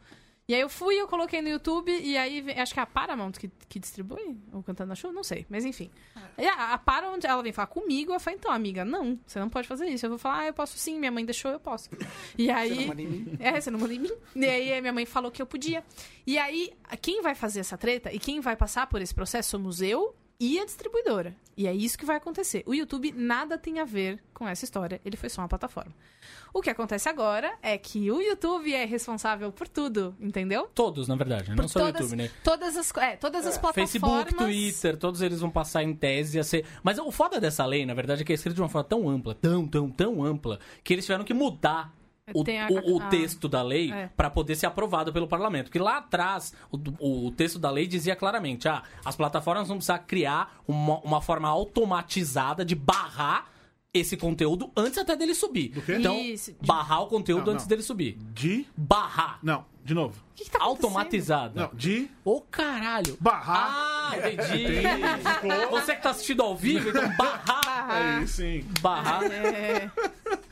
E 0.48 0.54
aí 0.54 0.62
eu 0.62 0.70
fui, 0.70 0.94
eu 1.00 1.08
coloquei 1.08 1.42
no 1.42 1.50
YouTube, 1.50 1.90
e 1.92 2.16
aí 2.18 2.40
vem- 2.42 2.60
acho 2.60 2.72
que 2.72 2.80
é 2.80 2.84
a 2.84 2.86
Paramount 2.86 3.32
que, 3.32 3.50
que 3.68 3.80
distribui 3.80 4.38
o 4.54 4.62
Cantando 4.62 4.90
na 4.90 4.96
Chuva, 4.96 5.12
não 5.12 5.24
sei, 5.24 5.44
mas 5.50 5.66
enfim. 5.66 5.90
E 6.38 6.46
a, 6.46 6.74
a 6.74 6.78
Paramount, 6.78 7.22
ela 7.24 7.42
vem 7.42 7.52
falar 7.52 7.66
comigo, 7.68 8.14
eu 8.14 8.20
falo, 8.20 8.36
então, 8.38 8.52
amiga, 8.52 8.86
não, 8.86 9.20
você 9.26 9.40
não 9.40 9.50
pode 9.50 9.68
fazer 9.68 9.88
isso. 9.88 10.06
Eu 10.06 10.12
vou 10.12 10.20
falar, 10.20 10.40
ah, 10.42 10.48
eu 10.48 10.54
posso 10.54 10.78
sim, 10.78 11.00
minha 11.00 11.12
mãe 11.12 11.26
deixou, 11.26 11.50
eu 11.50 11.60
posso. 11.60 11.90
E 12.38 12.52
aí... 12.52 12.76
não 12.82 12.88
manda 12.88 13.02
em 13.02 13.08
mim? 13.08 13.38
É, 13.40 13.60
você 13.60 13.72
não 13.72 13.80
manda 13.80 13.94
em 13.94 14.00
mim. 14.00 14.12
E 14.36 14.46
aí 14.46 14.82
minha 14.82 14.94
mãe 14.94 15.06
falou 15.06 15.32
que 15.32 15.42
eu 15.42 15.48
podia. 15.48 15.84
E 16.28 16.38
aí, 16.38 16.74
quem 17.02 17.22
vai 17.24 17.34
fazer 17.34 17.62
essa 17.62 17.78
treta 17.78 18.12
e 18.14 18.20
quem 18.20 18.40
vai 18.40 18.56
passar 18.56 18.86
por 18.86 19.02
esse 19.02 19.16
processo 19.16 19.50
somos 19.52 19.82
eu 19.82 20.14
e 20.40 20.60
a 20.60 20.66
distribuidora. 20.66 21.36
E 21.58 21.68
é 21.68 21.74
isso 21.74 21.98
que 21.98 22.06
vai 22.06 22.18
acontecer. 22.18 22.64
O 22.66 22.74
YouTube 22.74 23.14
nada 23.16 23.58
tem 23.58 23.80
a 23.80 23.86
ver 23.86 24.22
com 24.34 24.48
essa 24.48 24.66
história, 24.66 25.00
ele 25.06 25.16
foi 25.16 25.30
só 25.30 25.42
uma 25.42 25.48
plataforma. 25.48 25.94
O 26.54 26.62
que 26.62 26.70
acontece 26.70 27.10
agora 27.10 27.54
é 27.62 27.78
que 27.78 28.10
o 28.10 28.22
YouTube 28.22 28.74
é 28.74 28.86
responsável 28.86 29.52
por 29.52 29.68
tudo, 29.68 30.16
entendeu? 30.20 30.70
Todos, 30.74 31.08
na 31.08 31.16
verdade, 31.16 31.50
né? 31.50 31.56
Por 31.56 31.64
não 31.64 31.68
só 31.68 31.80
o 31.80 31.82
todas, 31.84 32.02
YouTube, 32.02 32.18
né? 32.18 32.32
Todas 32.44 32.78
as, 32.78 32.92
é, 32.98 33.16
todas 33.18 33.46
as 33.46 33.58
plataformas. 33.58 33.92
Facebook, 33.92 34.36
Twitter, 34.36 34.98
todos 34.98 35.22
eles 35.22 35.40
vão 35.40 35.50
passar 35.50 35.84
em 35.84 35.94
tese 35.94 36.40
a 36.40 36.44
ser. 36.44 36.66
Mas 36.84 36.98
o 36.98 37.12
foda 37.12 37.40
dessa 37.40 37.66
lei, 37.66 37.86
na 37.86 37.94
verdade, 37.94 38.22
é 38.22 38.26
que 38.26 38.32
é 38.32 38.36
escrito 38.36 38.56
de 38.56 38.62
uma 38.62 38.70
forma 38.70 38.88
tão 38.88 39.10
ampla, 39.10 39.36
tão, 39.36 39.68
tão, 39.68 39.90
tão 39.90 40.24
ampla, 40.24 40.60
que 40.84 40.94
eles 40.94 41.06
tiveram 41.06 41.24
que 41.24 41.34
mudar. 41.34 41.94
O, 42.34 42.44
Tem 42.44 42.60
a- 42.60 42.68
o- 42.68 42.96
o 42.96 43.02
a- 43.02 43.08
texto 43.08 43.48
da 43.48 43.62
lei 43.62 43.92
É. 43.92 44.10
para 44.18 44.32
poder 44.32 44.56
ser 44.56 44.66
aprovado 44.66 45.14
pelo 45.14 45.28
parlamento. 45.28 45.66
Porque 45.66 45.78
lá 45.78 45.98
atrás, 45.98 46.54
o, 46.72 47.28
o 47.28 47.32
texto 47.32 47.60
da 47.60 47.70
lei 47.70 47.86
dizia 47.86 48.16
claramente: 48.16 48.68
ah, 48.68 48.82
as 49.04 49.16
plataformas 49.16 49.68
vão 49.68 49.78
precisar 49.78 50.00
criar 50.00 50.56
uma, 50.68 50.98
uma 51.02 51.22
forma 51.22 51.48
automatizada 51.48 52.66
de 52.66 52.74
barrar 52.74 53.52
esse 53.94 54.18
conteúdo 54.18 54.72
antes 54.76 54.98
até 54.98 55.16
dele 55.16 55.36
subir. 55.36 55.70
quê? 55.86 55.98
Então, 56.00 56.16
Isso, 56.20 56.52
de- 56.60 56.68
barrar 56.68 57.04
o 57.04 57.08
conteúdo 57.08 57.46
Não, 57.46 57.54
antes 57.54 57.66
não. 57.66 57.70
dele 57.70 57.84
subir. 57.84 58.18
De. 58.34 58.66
Barrar. 58.76 59.38
Não, 59.44 59.64
de 59.84 59.94
novo. 59.94 60.20
O 60.32 60.34
que, 60.36 60.46
que 60.46 60.50
tá 60.52 60.58
acontecendo? 60.58 60.88
Automatizada. 60.88 61.62
Não, 61.62 61.70
de. 61.78 62.10
Ô, 62.26 62.42
caralho. 62.42 63.16
Barrar. 63.22 64.12
Ah, 64.12 64.18
entendi. 64.18 64.82
Você 65.72 65.96
que 65.96 66.02
tá 66.02 66.10
assistindo 66.10 66.42
ao 66.42 66.56
vivo, 66.58 66.90
então 66.90 67.08
barrar. 67.16 67.65
Aí 67.88 68.28
sim. 68.28 68.66
Barrar. 68.82 69.24
É, 69.26 69.90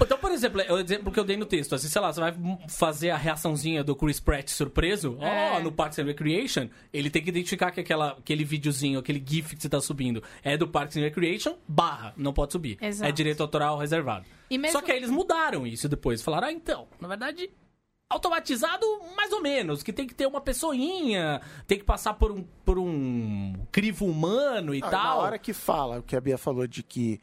Então, 0.02 0.18
por 0.18 0.32
exemplo, 0.32 0.60
é 0.62 0.72
o 0.72 0.78
exemplo 0.80 1.12
que 1.12 1.20
eu 1.20 1.24
dei 1.24 1.38
no 1.38 1.46
texto. 1.46 1.74
Assim, 1.76 1.88
sei 1.88 2.02
lá, 2.02 2.12
você 2.12 2.20
vai 2.20 2.36
fazer 2.68 3.10
a 3.12 3.18
reaçãozinha 3.18 3.84
do 3.84 3.96
Chris 3.96 4.20
Pratt 4.20 4.50
surpreso. 4.50 5.18
Ó, 5.20 5.26
É. 5.26 5.62
no 5.62 5.72
Parks 5.72 5.98
and 6.00 6.04
Recreation, 6.06 6.68
ele 6.92 7.10
tem 7.10 7.24
que 7.24 7.30
identificar 7.30 7.72
que 7.72 7.80
aquela, 7.80 8.10
aquele 8.12 8.44
videozinho, 8.44 9.00
aquele 9.00 9.24
GIF 9.26 9.56
que 9.56 9.62
você 9.62 9.70
tá 9.70 9.80
subindo 9.80 10.22
é 10.44 10.58
do 10.58 10.68
Parks 10.68 10.98
and 10.98 11.02
Recreation, 11.02 11.56
barra, 11.68 12.14
não 12.18 12.34
pode 12.34 12.52
subir. 12.52 12.78
Exato. 12.82 13.08
É 13.10 13.12
direito 13.14 13.42
autoral 13.42 13.78
reservado. 13.78 14.26
E 14.50 14.58
mesmo- 14.58 14.78
Só 14.78 14.84
que 14.86 14.92
aí 14.92 14.98
eles 14.98 15.10
mudaram 15.10 15.66
isso 15.66 15.88
depois. 15.88 16.22
Falaram, 16.22 16.48
ah, 16.50 16.52
então, 16.52 16.88
na 17.00 17.08
verdade, 17.08 17.50
automatizado 18.14 18.86
mais 19.16 19.32
ou 19.32 19.42
menos, 19.42 19.84
que 19.84 19.92
tem 19.94 20.08
que 20.08 20.14
ter 20.16 20.26
uma 20.28 20.40
pessoinha, 20.42 21.42
tem 21.68 21.78
que 21.78 21.84
passar 21.84 22.14
por 22.14 22.32
um, 22.32 22.44
por 22.64 22.78
um 22.80 23.54
crivo 23.72 24.06
humano 24.06 24.74
e 24.74 24.80
Ah, 24.82 24.86
Na 24.86 24.92
tal. 24.92 25.20
hora 25.20 25.38
que 25.40 25.54
fala, 25.54 26.00
o 26.00 26.04
que 26.04 26.16
a 26.16 26.22
Bia 26.22 26.38
falou 26.38 26.66
de 26.68 26.82
que 26.84 27.20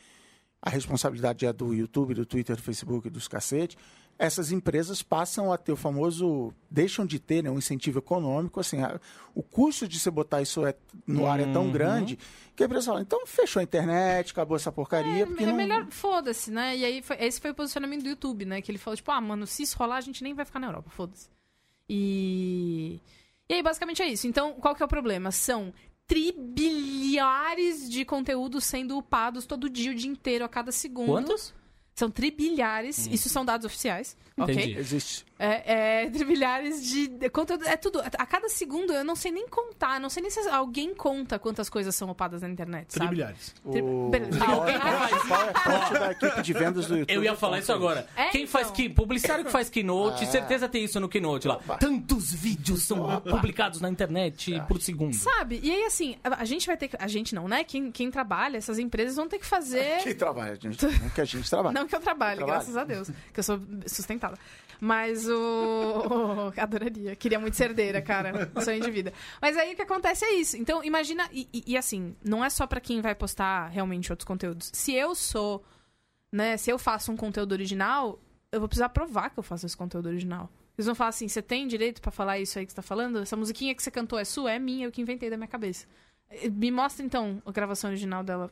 a 0.63 0.69
responsabilidade 0.69 1.47
é 1.47 1.53
do 1.53 1.73
YouTube, 1.73 2.13
do 2.15 2.27
Twitter, 2.27 2.55
do 2.57 2.63
Facebook, 2.63 3.09
dos 3.09 3.27
cacete, 3.27 3.77
essas 4.23 4.53
empresas 4.53 5.03
passam 5.03 5.51
a 5.51 5.57
ter 5.57 5.73
o 5.73 5.77
famoso, 5.77 6.53
deixam 6.71 7.07
de 7.07 7.19
ter 7.19 7.43
né, 7.43 7.51
um 7.51 7.57
incentivo 7.59 7.99
econômico, 8.01 8.61
assim, 8.61 8.83
a- 8.83 9.01
o 9.35 9.43
custo 9.43 9.89
de 9.89 9.99
você 9.99 10.11
botar 10.11 10.43
isso 10.43 10.67
é- 10.67 10.75
no 11.07 11.27
ar 11.27 11.41
é 11.41 11.51
tão 11.51 11.65
Uhum. 11.65 11.73
grande 11.73 12.19
que 12.55 12.63
a 12.63 12.67
empresa 12.67 12.87
fala, 12.87 13.01
então 13.01 13.27
fechou 13.27 13.61
a 13.61 13.63
internet, 13.63 14.33
acabou 14.33 14.57
essa 14.57 14.71
porcaria, 14.71 15.27
porque 15.27 15.43
é 15.43 15.47
não... 15.47 15.55
melhor, 15.57 15.87
foda-se, 15.91 16.51
né? 16.51 16.77
E 16.77 16.85
aí, 16.85 17.01
foi- 17.03 17.17
esse 17.19 17.41
foi 17.41 17.51
o 17.51 17.55
posicionamento 17.55 18.03
do 18.03 18.11
YouTube, 18.11 18.45
né? 18.45 18.61
Que 18.61 18.71
ele 18.71 18.77
falou, 18.79 18.95
tipo, 18.97 19.11
ah, 19.11 19.21
mano, 19.23 19.47
se 19.47 19.63
isso 19.63 19.79
rolar, 19.79 19.97
a 19.97 20.01
gente 20.03 20.23
nem 20.23 20.35
vai 20.35 20.45
ficar 20.45 20.59
na 20.61 20.67
Europa, 20.67 20.91
foda-se. 20.91 21.29
E... 21.89 23.01
E 23.49 23.55
aí, 23.55 23.63
basicamente 23.63 24.03
é 24.03 24.07
isso. 24.07 24.27
Então, 24.29 24.53
qual 24.55 24.75
que 24.77 24.83
é 24.83 24.87
o 24.87 24.89
problema? 24.89 25.33
São 25.33 25.73
tribilhares 26.07 27.89
de 27.91 28.05
conteúdos 28.05 28.65
sendo 28.65 28.97
upados 28.99 29.47
todo 29.47 29.69
dia, 29.71 29.91
o 29.93 29.95
dia 29.95 30.11
inteiro, 30.11 30.45
a 30.45 30.49
cada 30.49 30.71
segundo. 30.73 31.07
Quantos? 31.09 31.55
São 31.95 32.11
tribilhares, 32.11 33.07
isso 33.07 33.29
são 33.29 33.45
dados 33.45 33.67
oficiais, 33.67 34.17
ok? 34.43 34.55
Entendi. 34.55 34.79
Existe. 34.79 35.25
É, 35.39 36.05
é 36.05 36.11
tribilhares 36.11 36.85
de 36.85 37.09
de 37.09 37.29
conteúdo. 37.31 37.67
É 37.67 37.77
tudo. 37.77 38.01
A 38.01 38.27
cada 38.27 38.49
segundo 38.49 38.93
eu 38.93 39.03
não 39.05 39.17
sei 39.17 39.33
nem 39.33 39.49
contar. 39.49 39.99
Não 39.99 40.11
sei 40.11 40.23
nem 40.23 40.31
se 40.31 40.39
alguém 40.49 40.95
conta 40.95 41.39
quantas 41.39 41.71
coisas 41.71 41.95
são 41.95 42.11
upadas 42.11 42.43
na 42.43 42.49
internet. 42.49 42.93
Sabe? 42.93 43.07
Tribilhares. 43.07 43.55
Tri- 43.71 43.81
O 43.83 44.09
Beleza. 44.11 44.39
PowerPoint 44.39 45.93
da 45.99 46.13
equipe 46.13 46.43
de 46.43 46.53
vendas 46.53 46.87
do 46.87 46.97
YouTube. 46.99 47.15
Eu 47.17 47.25
ia 47.25 47.35
falar 47.37 47.59
isso 47.59 47.73
agora. 47.73 48.07
É, 48.17 48.29
Quem 48.29 48.43
então. 48.43 48.53
faz 48.53 48.71
que 48.71 48.89
publicitário 48.89 49.45
que 49.45 49.51
faz 49.51 49.69
keynote, 49.71 50.25
Ah. 50.25 50.27
certeza 50.27 50.69
tem 50.69 50.85
isso 50.85 51.01
no 51.01 51.09
keynote 51.09 51.49
lá. 51.49 51.57
Tantos 51.79 52.33
vídeos 52.33 52.83
são 52.83 53.21
publicados 53.23 53.81
na 53.81 53.89
internet 53.89 54.61
por 54.69 54.81
segundo. 54.81 55.15
Sabe? 55.15 55.61
E 55.63 55.71
aí, 55.71 55.85
assim, 55.85 56.17
a, 56.23 56.43
a 56.43 56.45
gente 56.45 56.67
vai 56.67 56.77
ter 56.77 56.89
que. 56.89 56.97
A 56.99 57.09
gente 57.09 57.35
não, 57.35 57.49
né? 57.49 57.65
Quem, 57.65 57.91
quem 57.91 58.11
trabalha, 58.11 58.57
essas 58.59 58.79
empresas 58.79 59.17
vão 59.17 59.29
ter 59.29 59.39
que 59.39 59.47
fazer. 59.47 60.03
Quem 60.03 60.15
trabalha, 60.15 60.55
gente, 60.61 60.85
não 60.85 61.09
que 61.11 61.21
a 61.21 61.25
gente 61.25 61.49
trabalha. 61.49 61.73
Não 61.81 61.87
que 61.87 61.95
eu 61.97 62.01
trabalhe, 62.01 62.37
Trabalha. 62.37 62.59
graças 62.59 62.77
a 62.77 62.85
Deus. 62.85 63.11
Que 63.33 63.41
eu 63.41 63.45
sou 63.45 63.61
sustentada. 64.31 64.61
Mas 64.81 65.29
o. 65.29 66.53
Adoraria. 66.57 67.15
Queria 67.17 67.39
muito 67.39 67.55
ser 67.57 67.65
herdeira, 67.71 68.01
cara. 68.01 68.51
Sonho 68.63 68.81
de 68.81 68.91
vida. 68.91 69.13
Mas 69.41 69.57
aí 69.57 69.73
o 69.73 69.77
que 69.77 69.83
acontece 69.83 70.25
é 70.25 70.33
isso. 70.35 70.57
Então, 70.57 70.83
imagina. 70.83 71.29
E, 71.33 71.49
e- 71.53 71.65
e, 71.67 71.77
assim, 71.77 72.17
não 72.25 72.45
é 72.45 72.49
só 72.51 72.67
pra 72.67 72.81
quem 72.81 73.01
vai 73.01 73.15
postar 73.15 73.69
realmente 73.69 74.11
outros 74.13 74.25
conteúdos. 74.27 74.71
Se 74.73 74.95
eu 74.95 75.15
sou. 75.15 75.63
Né, 76.33 76.57
se 76.57 76.71
eu 76.71 76.79
faço 76.79 77.11
um 77.11 77.17
conteúdo 77.17 77.51
original, 77.53 78.21
eu 78.53 78.61
vou 78.61 78.69
precisar 78.69 78.89
provar 78.91 79.31
que 79.31 79.39
eu 79.39 79.43
faço 79.43 79.67
esse 79.67 79.77
conteúdo 79.77 80.07
original. 80.09 80.49
Eles 80.79 80.87
vão 80.87 80.95
falar 80.95 81.09
assim: 81.11 81.27
você 81.29 81.43
tem 81.43 81.67
direito 81.67 82.01
pra 82.01 82.11
falar 82.13 82.39
isso 82.39 82.59
aí 82.59 82.65
que 82.65 82.73
você 82.73 82.77
tá 82.77 82.83
falando? 82.83 83.19
Essa 83.19 83.37
musiquinha 83.37 83.75
que 83.75 83.83
você 83.83 83.91
cantou 83.91 84.19
é 84.19 84.25
sua? 84.25 84.53
É 84.53 84.59
minha, 84.59 84.87
eu 84.87 84.93
que 84.93 85.03
inventei 85.03 85.29
da 85.29 85.37
minha 85.37 85.49
cabeça. 85.49 85.87
Me 86.53 86.71
mostra 86.71 87.05
então 87.05 87.43
a 87.45 87.51
gravação 87.53 87.91
original 87.91 88.23
dela. 88.23 88.51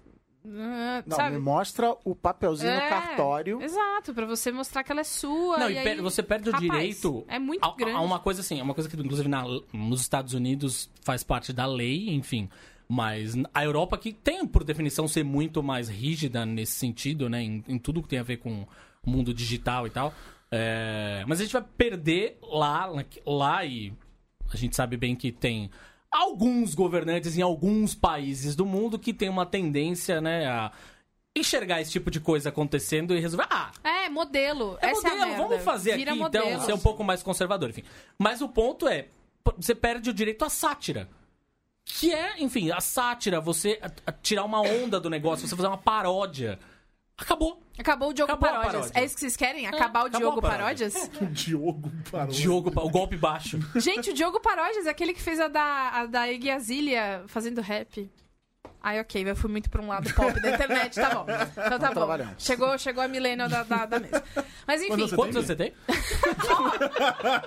Ah, 0.57 1.03
Não, 1.07 1.17
sabe? 1.17 1.37
me 1.37 1.43
mostra 1.43 1.95
o 2.05 2.15
papelzinho 2.15 2.71
É, 2.71 2.83
no 2.85 2.89
cartório. 2.89 3.63
Exato, 3.63 4.15
pra 4.15 4.25
você 4.27 4.51
mostrar 4.53 4.83
que 4.83 4.91
ela 4.93 5.01
é 5.01 5.05
sua. 5.05 5.59
Não, 5.59 5.71
e 5.71 5.77
aí- 5.79 6.01
você 6.01 6.23
perde 6.23 6.49
o 6.49 6.53
Rapaz, 6.53 6.71
direito. 6.71 7.25
É 7.29 7.39
muito 7.39 7.65
a, 7.65 7.75
grande. 7.75 7.97
a 7.97 8.01
uma 8.01 8.19
coisa 8.19 8.41
assim, 8.41 8.59
é 8.61 8.63
uma 8.63 8.75
coisa 8.75 8.89
que 8.89 8.97
inclusive 8.97 9.29
na- 9.29 9.45
nos 9.73 10.01
Estados 10.01 10.35
Unidos 10.35 10.91
faz 11.03 11.23
parte 11.23 11.53
da 11.53 11.67
lei, 11.67 12.11
enfim. 12.11 12.49
Mas 12.89 13.35
a 13.53 13.63
Europa 13.65 13.99
que 13.99 14.13
tem, 14.13 14.47
por 14.47 14.65
definição, 14.65 15.07
ser 15.07 15.23
muito 15.23 15.63
mais 15.63 15.89
rígida 15.89 16.47
nesse 16.47 16.73
sentido, 16.73 17.29
né? 17.29 17.43
Em, 17.43 17.63
em 17.69 17.79
tudo 17.79 18.03
que 18.03 18.09
tem 18.09 18.19
a 18.19 18.23
ver 18.23 18.39
com 18.39 18.67
o 19.05 19.11
mundo 19.11 19.35
digital 19.35 19.87
e 19.87 19.91
tal. 19.91 20.15
É, 20.51 21.23
mas 21.29 21.41
a 21.41 21.45
gente 21.45 21.53
vai 21.53 21.65
perder 21.77 22.39
lá, 22.43 22.91
lá 23.27 23.65
e 23.65 23.93
a 24.51 24.57
gente 24.57 24.75
sabe 24.75 24.97
bem 24.97 25.15
que 25.15 25.31
tem 25.31 25.71
alguns 26.11 26.75
governantes 26.75 27.37
em 27.37 27.43
alguns 27.43 27.95
países 27.95 28.55
do 28.57 28.65
mundo 28.65 28.99
que 28.99 29.13
tem 29.13 29.29
uma 29.29 29.45
tendência, 29.47 30.21
né, 30.21 30.47
a 30.47 30.73
enxergar 31.37 31.81
esse 31.81 31.93
tipo 31.93 32.11
de 32.11 32.19
coisa 32.19 32.49
acontecendo 32.49 33.15
e 33.15 33.21
resolver, 33.21 33.47
ah, 33.51 33.71
É, 33.85 34.09
modelo. 34.09 34.77
é 34.81 34.91
Essa 34.91 35.11
modelo, 35.11 35.31
é 35.33 35.37
vamos 35.37 35.63
fazer 35.63 35.97
Vira 35.97 36.11
aqui 36.13 36.21
modelo. 36.21 36.49
então, 36.49 36.61
ser 36.65 36.73
um 36.73 36.79
pouco 36.79 37.05
mais 37.05 37.23
conservador, 37.23 37.71
enfim. 37.71 37.85
Mas 38.19 38.41
o 38.41 38.49
ponto 38.49 38.89
é, 38.89 39.07
você 39.57 39.75
perde 39.75 40.11
o 40.11 40.15
direito 40.15 40.45
à 40.45 40.51
sátira. 40.51 41.09
Que 41.85 42.13
é, 42.13 42.43
enfim, 42.43 42.71
a 42.71 42.81
sátira, 42.81 43.41
você 43.41 43.81
tirar 44.23 44.45
uma 44.45 44.61
onda 44.61 44.99
do 45.01 45.09
negócio, 45.09 45.47
você 45.47 45.57
fazer 45.57 45.69
uma 45.69 45.79
paródia. 45.79 46.59
Acabou. 47.19 47.61
Acabou 47.77 48.11
o 48.11 48.13
Diogo 48.13 48.33
Acabou 48.33 48.49
Paródias. 48.49 48.73
paródia. 48.87 49.01
É 49.01 49.05
isso 49.05 49.15
que 49.15 49.21
vocês 49.21 49.37
querem? 49.37 49.67
Acabar 49.67 50.05
o 50.05 50.07
acabou 50.07 50.31
Diogo. 50.33 50.41
Paródias? 50.41 51.11
O 51.21 51.27
Diogo 51.27 51.93
parou. 52.11 52.33
Diogo, 52.33 52.71
o 52.81 52.91
golpe 52.91 53.17
baixo. 53.17 53.59
Gente, 53.77 54.11
o 54.11 54.15
Diogo 54.15 54.41
Paródias 54.41 54.87
é 54.87 54.91
aquele 54.91 55.13
que 55.13 55.21
fez 55.21 55.41
a 55.41 55.49
da, 55.49 55.89
a 55.91 56.07
da 56.07 56.31
Iggy 56.31 56.51
Azalea 56.51 57.25
fazendo 57.27 57.61
rap. 57.61 58.09
Ai, 58.83 59.01
ok, 59.01 59.29
eu 59.29 59.37
fui 59.37 59.51
muito 59.51 59.69
pra 59.69 59.83
um 59.83 59.89
lado 59.89 60.13
pop 60.15 60.41
da 60.41 60.51
internet, 60.51 60.95
tá 60.95 61.11
bom. 61.11 61.27
Então 61.29 61.79
tá 61.79 61.89
bom. 61.89 61.95
trabalhando. 61.95 62.35
Chegou, 62.39 62.79
chegou 62.79 63.03
a 63.03 63.09
milênio 63.09 63.49
da, 63.49 63.63
da, 63.63 63.87
da 63.87 64.01
mesa. 64.01 64.23
Mas 64.67 64.83
enfim, 64.83 65.09
Quantos 65.15 65.37
anos 65.37 65.47
você 65.47 65.57
tem? 65.57 65.73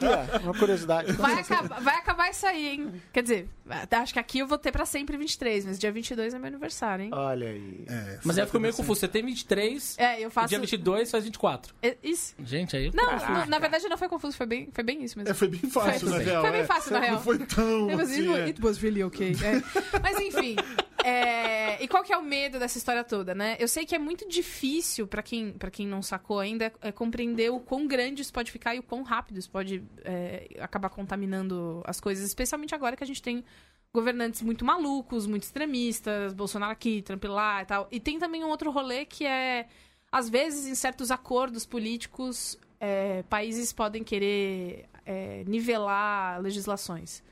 É, 0.02 0.38
uma 0.40 0.54
curiosidade. 0.54 1.12
vai 1.14 1.34
acabar, 1.40 1.82
vai 1.82 1.96
acabar 1.96 2.30
isso 2.30 2.46
aí, 2.46 2.68
hein? 2.68 3.02
Quer 3.14 3.24
dizer, 3.24 3.50
acho 3.92 4.14
que 4.14 4.20
aqui 4.20 4.40
eu 4.40 4.48
vou 4.48 4.58
ter 4.58 4.72
pra 4.72 4.86
sempre 4.86 5.18
23, 5.18 5.66
mas 5.66 5.80
dia 5.80 5.92
22 5.92 6.34
é 6.34 6.40
meu 6.40 6.48
aniversário, 6.48 7.06
hein? 7.06 7.12
Olha 7.14 7.48
aí. 7.50 7.86
É, 7.88 8.20
Mas 8.24 8.38
aí 8.38 8.46
ficou 8.46 8.60
meio 8.60 8.74
confuso. 8.74 9.00
Você 9.00 9.08
tem 9.08 9.24
23, 9.26 9.98
É, 9.98 10.20
eu 10.22 10.28
e 10.28 10.32
faço... 10.32 10.50
dia 10.50 10.60
22 10.60 11.10
faz 11.10 11.24
24. 11.24 11.74
É, 11.82 11.96
Isso. 12.04 12.36
Gente, 12.44 12.76
aí... 12.76 12.92
Não, 12.94 13.06
não, 13.06 13.46
na 13.46 13.60
verdade 13.60 13.88
não 13.88 13.98
foi 13.98 14.10
confuso, 14.10 14.36
foi 14.36 14.46
bem, 14.46 14.70
foi 14.72 14.84
bem 14.84 15.04
isso 15.04 15.18
mesmo. 15.18 15.32
É, 15.32 15.34
foi 15.34 15.48
bem 15.48 15.70
fácil, 15.70 16.10
Foi- 16.10 16.18
na 16.20 16.24
real. 16.24 16.42
foi 16.42 16.52
bem 16.52 16.62
é. 16.62 16.66
fácil, 16.66 16.94
na 16.94 17.00
real. 17.00 17.14
Não 17.16 17.22
foi 17.22 17.38
tão 17.40 17.88
was, 17.88 18.00
assim, 18.00 18.34
é. 18.34 18.44
it 18.44 18.62
was 18.62 18.78
really 18.82 19.04
okay. 19.04 19.36
É. 19.42 20.00
Mas 20.02 20.20
enfim. 20.20 20.56
é, 21.04 21.21
E 21.80 21.88
qual 21.88 22.04
que 22.04 22.14
é 22.14 22.18
o 22.18 22.24
medo 22.24 22.60
dessa 22.60 22.78
história 22.78 23.04
toda, 23.04 23.34
né? 23.34 23.58
Eu 23.60 23.68
sei 23.68 23.86
que 23.86 23.96
é 23.96 24.00
muito 24.00 24.28
difícil, 24.28 25.08
pra 25.08 25.24
quem, 25.24 25.54
pra 25.54 25.72
quem 25.72 25.88
não 25.88 26.02
sacou 26.02 26.40
ainda, 26.40 26.72
é 26.82 26.92
compreender 26.92 27.52
o 27.52 27.60
quão 27.60 27.88
grande 27.88 28.22
isso 28.22 28.32
pode 28.32 28.52
ficar 28.52 28.76
e 28.76 28.80
o 28.80 28.84
quão 28.84 29.02
rápido 29.04 29.38
isso 29.40 29.50
pode 29.50 29.84
é, 30.04 30.48
acabar 30.60 30.90
contaminando 30.90 31.82
as 31.86 32.00
coisas, 32.00 32.26
especialmente 32.26 32.76
agora 32.76 32.96
que 32.96 33.04
a 33.04 33.08
gente 33.08 33.22
tem 33.22 33.44
governantes 33.94 34.42
muito 34.42 34.64
malucos, 34.64 35.28
muito 35.28 35.44
extremistas, 35.44 36.34
Bolsonaro 36.34 36.72
aqui, 36.72 37.02
Trump 37.02 37.24
lá 37.26 37.62
e 37.62 37.66
tal. 37.66 37.88
E 37.92 38.00
tem 38.00 38.20
também 38.20 38.44
um 38.44 38.50
outro 38.50 38.72
rolê 38.72 39.06
que 39.06 39.26
é, 39.26 39.68
às 40.12 40.30
vezes, 40.30 40.68
em 40.68 40.76
certos 40.76 41.12
acordos 41.12 41.66
políticos, 41.66 42.58
é, 42.80 43.24
países 43.24 43.74
podem 43.74 44.04
querer 44.04 44.88
é, 45.06 45.44
nivelar 45.46 46.42
legislações. 46.42 47.24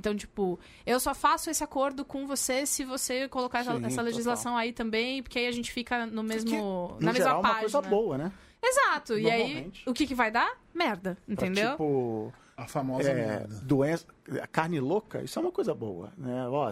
Então, 0.00 0.16
tipo, 0.16 0.58
eu 0.86 0.98
só 0.98 1.14
faço 1.14 1.50
esse 1.50 1.62
acordo 1.62 2.06
com 2.06 2.26
você 2.26 2.64
se 2.64 2.84
você 2.84 3.28
colocar 3.28 3.58
essa, 3.58 3.76
Sim, 3.76 3.84
essa 3.84 4.00
legislação 4.00 4.56
aí 4.56 4.72
também, 4.72 5.22
porque 5.22 5.38
aí 5.38 5.46
a 5.46 5.52
gente 5.52 5.70
fica 5.70 6.06
no 6.06 6.22
mesmo, 6.22 6.50
No 6.50 6.88
na 7.00 7.12
mesma 7.12 7.26
geral, 7.28 7.42
página. 7.42 7.54
uma 7.54 7.60
coisa 7.60 7.82
boa, 7.82 8.16
né? 8.18 8.32
Exato. 8.62 9.18
E 9.18 9.30
aí, 9.30 9.70
o 9.86 9.92
que, 9.92 10.06
que 10.06 10.14
vai 10.14 10.30
dar? 10.30 10.50
Merda, 10.74 11.18
Pra, 11.26 11.32
entendeu? 11.34 11.70
tipo, 11.72 12.32
A 12.56 12.66
famosa 12.66 13.10
é, 13.10 13.14
merda. 13.14 13.60
doença, 13.62 14.06
carne 14.52 14.78
louca, 14.80 15.22
isso 15.22 15.38
é 15.38 15.42
uma 15.42 15.50
coisa 15.50 15.74
boa, 15.74 16.12
né? 16.16 16.46
Ó, 16.48 16.70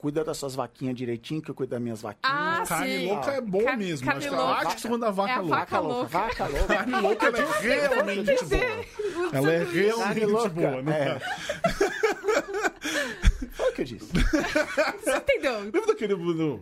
cuida 0.00 0.22
das 0.24 0.36
suas 0.38 0.54
vaquinhas 0.54 0.94
direitinho, 0.96 1.42
que 1.42 1.50
eu 1.50 1.54
cuido 1.54 1.70
das 1.72 1.80
minhas 1.82 2.00
vaquinhas. 2.02 2.22
Ah, 2.32 2.62
Carne 2.68 2.98
sim. 2.98 3.08
louca 3.08 3.30
é 3.32 3.40
boa 3.40 3.64
Ca- 3.64 3.76
mesmo. 3.76 4.06
carne 4.06 4.20
Acho 4.26 4.28
que, 4.30 4.34
louca. 4.36 4.54
acho 4.66 4.76
que 4.76 4.82
você 4.82 4.88
manda 4.88 5.10
vaca 5.10 5.30
É 5.30 5.34
a 5.34 5.40
louca. 5.40 5.56
vaca 5.56 5.80
louca. 5.80 6.06
vaca 6.08 6.46
louca. 6.46 6.66
Carne 6.74 7.00
louca 7.00 7.26
ela 7.26 7.38
é 7.38 7.88
realmente 7.88 8.44
boa. 8.44 9.30
Ela 9.32 9.52
é 9.52 9.58
Carne 9.64 9.80
realmente 9.80 10.26
louca. 10.26 10.48
boa, 10.50 10.82
né? 10.82 11.20
É. 13.74 13.76
Que 13.76 13.80
eu 13.82 13.84
disse. 13.84 14.06
Você 14.12 15.16
entendeu? 15.16 15.60
Lembra 15.60 15.86
daquele 15.86 16.14
do... 16.14 16.60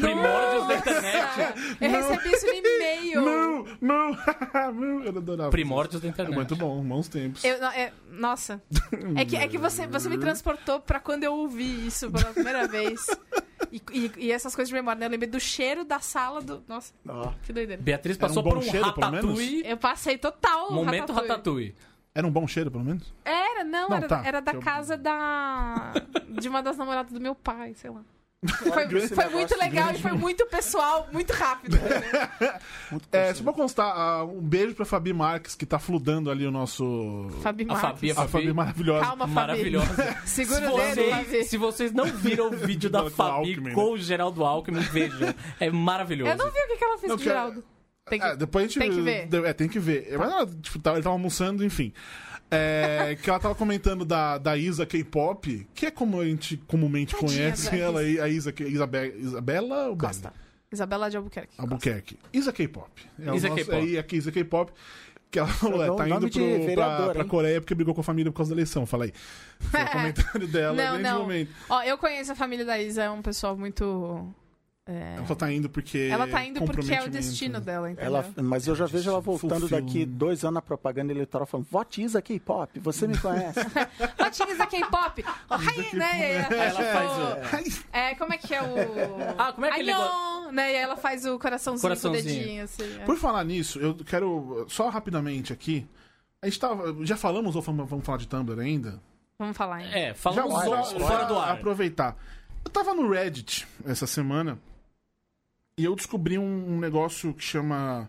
Primórdios 0.00 0.66
da 0.68 0.74
internet. 0.76 1.54
Eu 1.80 1.90
recebi 1.90 2.28
isso 2.34 2.46
no 2.46 2.52
e-mail. 2.52 3.20
Não, 3.22 3.66
não. 3.80 4.10
Eu 5.04 5.18
adorava. 5.18 5.50
Primórdios 5.50 6.00
da 6.00 6.08
É 6.08 6.10
internet. 6.10 6.34
muito 6.34 6.56
bom, 6.56 6.82
bons 6.82 7.08
tempos. 7.08 7.44
Eu, 7.44 7.60
não, 7.60 7.68
é- 7.70 7.92
nossa. 8.10 8.62
É 9.16 9.24
que, 9.24 9.36
é 9.36 9.46
que 9.48 9.58
você, 9.58 9.86
você 9.86 10.08
me 10.08 10.18
transportou 10.18 10.80
pra 10.80 10.98
quando 11.00 11.24
eu 11.24 11.32
ouvi 11.34 11.86
isso 11.86 12.10
pela 12.10 12.32
primeira 12.32 12.66
vez. 12.68 13.06
E, 13.72 13.80
e- 13.92 14.12
e 14.16 14.32
essas 14.32 14.54
coisas 14.54 14.68
de 14.68 14.74
memória, 14.74 14.98
né? 14.98 15.06
Eu 15.06 15.10
lembrei 15.10 15.30
do 15.30 15.38
cheiro 15.40 15.84
da 15.84 16.00
sala 16.00 16.40
do. 16.40 16.62
Nossa, 16.66 16.92
Ó, 17.08 17.32
que 17.44 17.52
doideira. 17.52 17.80
Beatriz 17.82 18.16
um 18.16 18.20
passou 18.20 18.42
bom 18.42 18.50
por 18.50 18.58
um 18.58 18.62
cheiro, 18.62 18.92
pelo 18.92 19.10
menos? 19.10 19.26
ratatouille. 19.30 19.62
Eu 19.66 19.76
passei 19.76 20.18
total. 20.18 20.72
Momento 20.72 21.12
Ratatouille. 21.12 21.28
ratatouille. 21.28 21.74
Era 22.14 22.26
um 22.26 22.30
bom 22.30 22.46
cheiro, 22.46 22.70
pelo 22.70 22.84
menos? 22.84 23.14
Era, 23.24 23.62
não, 23.64 23.88
Não, 23.88 23.96
era, 23.96 24.08
tá. 24.08 24.22
era 24.24 24.40
da 24.40 24.52
Eu- 24.52 24.60
casa 24.60 24.96
da. 24.96 25.92
De 26.28 26.48
uma 26.48 26.62
das 26.62 26.76
namoradas 26.76 27.12
do 27.12 27.20
meu 27.20 27.34
pai, 27.34 27.74
sei 27.74 27.90
lá. 27.90 28.02
Foi, 28.42 29.06
foi 29.08 29.28
muito 29.28 29.54
legal 29.58 29.84
grande 29.84 29.98
e 29.98 30.02
foi 30.02 30.12
muito 30.12 30.46
pessoal, 30.46 31.06
muito 31.12 31.30
rápido. 31.30 31.76
muito 32.90 33.06
É, 33.12 33.34
só 33.34 33.42
pra 33.44 33.52
constar, 33.52 33.92
ah, 33.94 34.24
um 34.24 34.40
beijo 34.40 34.74
pra 34.74 34.86
Fabi 34.86 35.12
Marques, 35.12 35.54
que 35.54 35.66
tá 35.66 35.78
fludando 35.78 36.30
ali 36.30 36.46
o 36.46 36.50
nosso... 36.50 37.28
Fabi 37.42 37.64
A 37.64 37.66
Marques. 37.74 37.82
Fabi, 37.82 38.10
A 38.12 38.26
Fabi 38.26 38.52
maravilhosa. 38.54 39.04
Calma, 39.04 39.24
Fabi. 39.28 39.34
Maravilhosa. 39.34 40.16
Segura 40.24 40.60
Se 40.60 40.66
o 40.72 40.76
dedo, 40.76 40.94
vocês, 40.94 41.10
Fabi. 41.14 41.44
se 41.44 41.56
vocês 41.58 41.92
não 41.92 42.06
viram 42.06 42.46
o 42.46 42.50
vídeo 42.56 42.88
da 42.88 43.10
Fabi 43.10 43.50
Alckmin, 43.50 43.74
com 43.74 43.92
o 43.92 43.98
Geraldo 43.98 44.42
Alckmin, 44.42 44.80
vejam. 44.80 45.34
É 45.60 45.70
maravilhoso. 45.70 46.30
Eu 46.30 46.36
não 46.38 46.46
vi 46.50 46.58
o 46.60 46.66
que, 46.68 46.76
que 46.78 46.84
ela 46.84 46.96
fez 46.96 47.10
Não, 47.10 47.16
com 47.18 47.20
o 47.22 47.24
Geraldo. 47.24 47.64
Tem 48.10 48.20
que... 48.20 48.26
É, 48.26 48.36
depois 48.36 48.64
a 48.64 48.68
gente... 48.68 48.78
Tem 48.78 48.90
que 48.90 49.00
ver. 49.00 49.28
É, 49.46 49.52
tem 49.52 49.68
que 49.68 49.78
ver. 49.78 50.18
Mas 50.18 50.30
ela, 50.30 50.46
tipo, 50.46 50.78
tava- 50.78 50.96
ele 50.96 51.04
tava 51.04 51.14
almoçando, 51.14 51.64
enfim. 51.64 51.92
É, 52.50 53.16
que 53.22 53.30
ela 53.30 53.38
tava 53.38 53.54
comentando 53.54 54.04
da, 54.04 54.36
da 54.36 54.56
Isa 54.56 54.84
K-pop, 54.84 55.66
que 55.74 55.86
é 55.86 55.90
como 55.90 56.20
a 56.20 56.24
gente 56.24 56.56
comumente 56.66 57.14
Tadinha 57.14 57.30
conhece 57.30 57.78
ela, 57.78 58.00
aí, 58.00 58.20
a 58.20 58.28
Isa, 58.28 58.52
Isabe, 58.58 59.14
Isabela 59.16 59.88
ou 59.88 59.96
Bela? 59.96 60.08
Costa. 60.08 60.32
Isabela 60.72 61.10
de 61.10 61.16
Albuquerque. 61.16 61.48
Costa. 61.56 61.62
Albuquerque. 61.62 62.18
Isa 62.32 62.52
K-pop. 62.52 62.90
É 63.18 63.34
Isa 63.34 63.50
K-pop. 63.50 63.74
Aí 63.76 63.98
aqui, 63.98 64.16
Isa 64.16 64.30
K-pop. 64.32 64.72
Que 65.30 65.38
ela 65.38 65.46
falou, 65.46 65.80
é, 65.80 65.96
tá 65.96 66.08
indo 66.08 66.28
pro, 66.28 66.40
pra, 66.40 66.58
vereador, 66.66 67.12
pra 67.12 67.22
hein? 67.22 67.28
Coreia 67.28 67.60
porque 67.60 67.72
brigou 67.72 67.94
com 67.94 68.00
a 68.00 68.04
família 68.04 68.32
por 68.32 68.38
causa 68.38 68.50
da 68.50 68.56
eleição. 68.56 68.84
Fala 68.84 69.04
aí. 69.04 69.12
Foi 69.60 69.80
o 69.80 69.86
comentário 69.92 70.48
dela 70.48 70.74
Não, 70.74 70.98
nesse 70.98 71.02
não. 71.08 71.20
momento. 71.20 71.52
Ó, 71.68 71.82
eu 71.84 71.96
conheço 71.96 72.32
a 72.32 72.34
família 72.34 72.64
da 72.64 72.80
Isa, 72.80 73.04
é 73.04 73.10
um 73.10 73.22
pessoal 73.22 73.56
muito. 73.56 74.28
É, 74.90 75.14
Ela 75.18 75.26
só 75.26 75.34
tá 75.34 75.52
indo 75.52 75.70
porque. 75.70 76.08
Ela 76.10 76.26
tá 76.26 76.44
indo 76.44 76.54
porque 76.60 76.70
é 76.70 76.72
o 76.72 76.76
comprometimento. 76.76 77.10
destino 77.10 77.60
dela, 77.60 77.90
entendeu? 77.90 78.06
Ela, 78.16 78.28
mas 78.42 78.66
eu 78.66 78.74
já 78.74 78.86
vejo 78.86 79.08
ela 79.10 79.20
voltando 79.20 79.60
Fulfill. 79.60 79.80
daqui 79.80 80.04
dois 80.04 80.42
anos 80.44 80.54
na 80.54 80.62
propaganda 80.62 81.12
eleitoral 81.12 81.46
falando, 81.46 81.66
vote 81.70 82.02
Isa 82.02 82.20
K-pop, 82.20 82.78
você 82.80 83.06
me 83.06 83.16
conhece. 83.18 83.60
Latinhas 84.18 84.58
da 84.58 84.66
K-pop. 84.66 85.24
Oh, 85.48 85.54
hi, 85.56 85.96
né? 85.96 86.10
E 86.50 86.54
aí 86.54 86.66
ela 86.66 86.82
faz, 86.82 87.50
faz 87.50 87.78
o- 87.78 87.84
É, 87.92 88.14
como 88.16 88.32
é 88.32 88.38
que 88.38 88.54
é 88.54 88.62
o. 88.62 88.66
Ah, 89.38 89.52
como 89.52 89.66
é 89.66 89.70
aquele 89.70 89.92
Anhô, 89.92 90.50
né? 90.52 90.72
E 90.72 90.76
aí 90.76 90.82
ela 90.82 90.96
faz 90.96 91.24
o 91.24 91.38
coraçãozinho, 91.38 91.82
Coraçãozinho. 91.82 92.24
com 92.24 92.30
o 92.30 92.40
dedinho, 92.40 92.64
assim. 92.64 93.00
é. 93.00 93.04
Por 93.04 93.16
falar 93.16 93.44
nisso, 93.44 93.78
eu 93.78 93.94
quero 93.94 94.66
só 94.68 94.88
rapidamente 94.88 95.52
aqui. 95.52 95.86
A 96.42 96.46
gente 96.46 96.58
tava. 96.58 96.96
Já 97.04 97.16
falamos 97.16 97.54
ou 97.54 97.62
vamos 97.62 98.04
falar 98.04 98.18
de 98.18 98.26
Tumblr 98.26 98.58
ainda? 98.60 99.00
Vamos 99.38 99.56
falar, 99.56 99.82
hein? 99.82 99.90
É, 99.92 100.14
falamos 100.14 100.52
Já 100.64 100.82
fora, 101.06 101.24
do 101.24 101.38
ar. 101.38 101.52
aproveitar. 101.52 102.16
Eu 102.64 102.70
tava 102.70 102.92
no 102.92 103.08
Reddit 103.10 103.66
essa 103.86 104.06
semana 104.06 104.58
e 105.80 105.84
eu 105.84 105.96
descobri 105.96 106.36
um, 106.38 106.74
um 106.74 106.78
negócio 106.78 107.32
que 107.32 107.42
chama. 107.42 108.06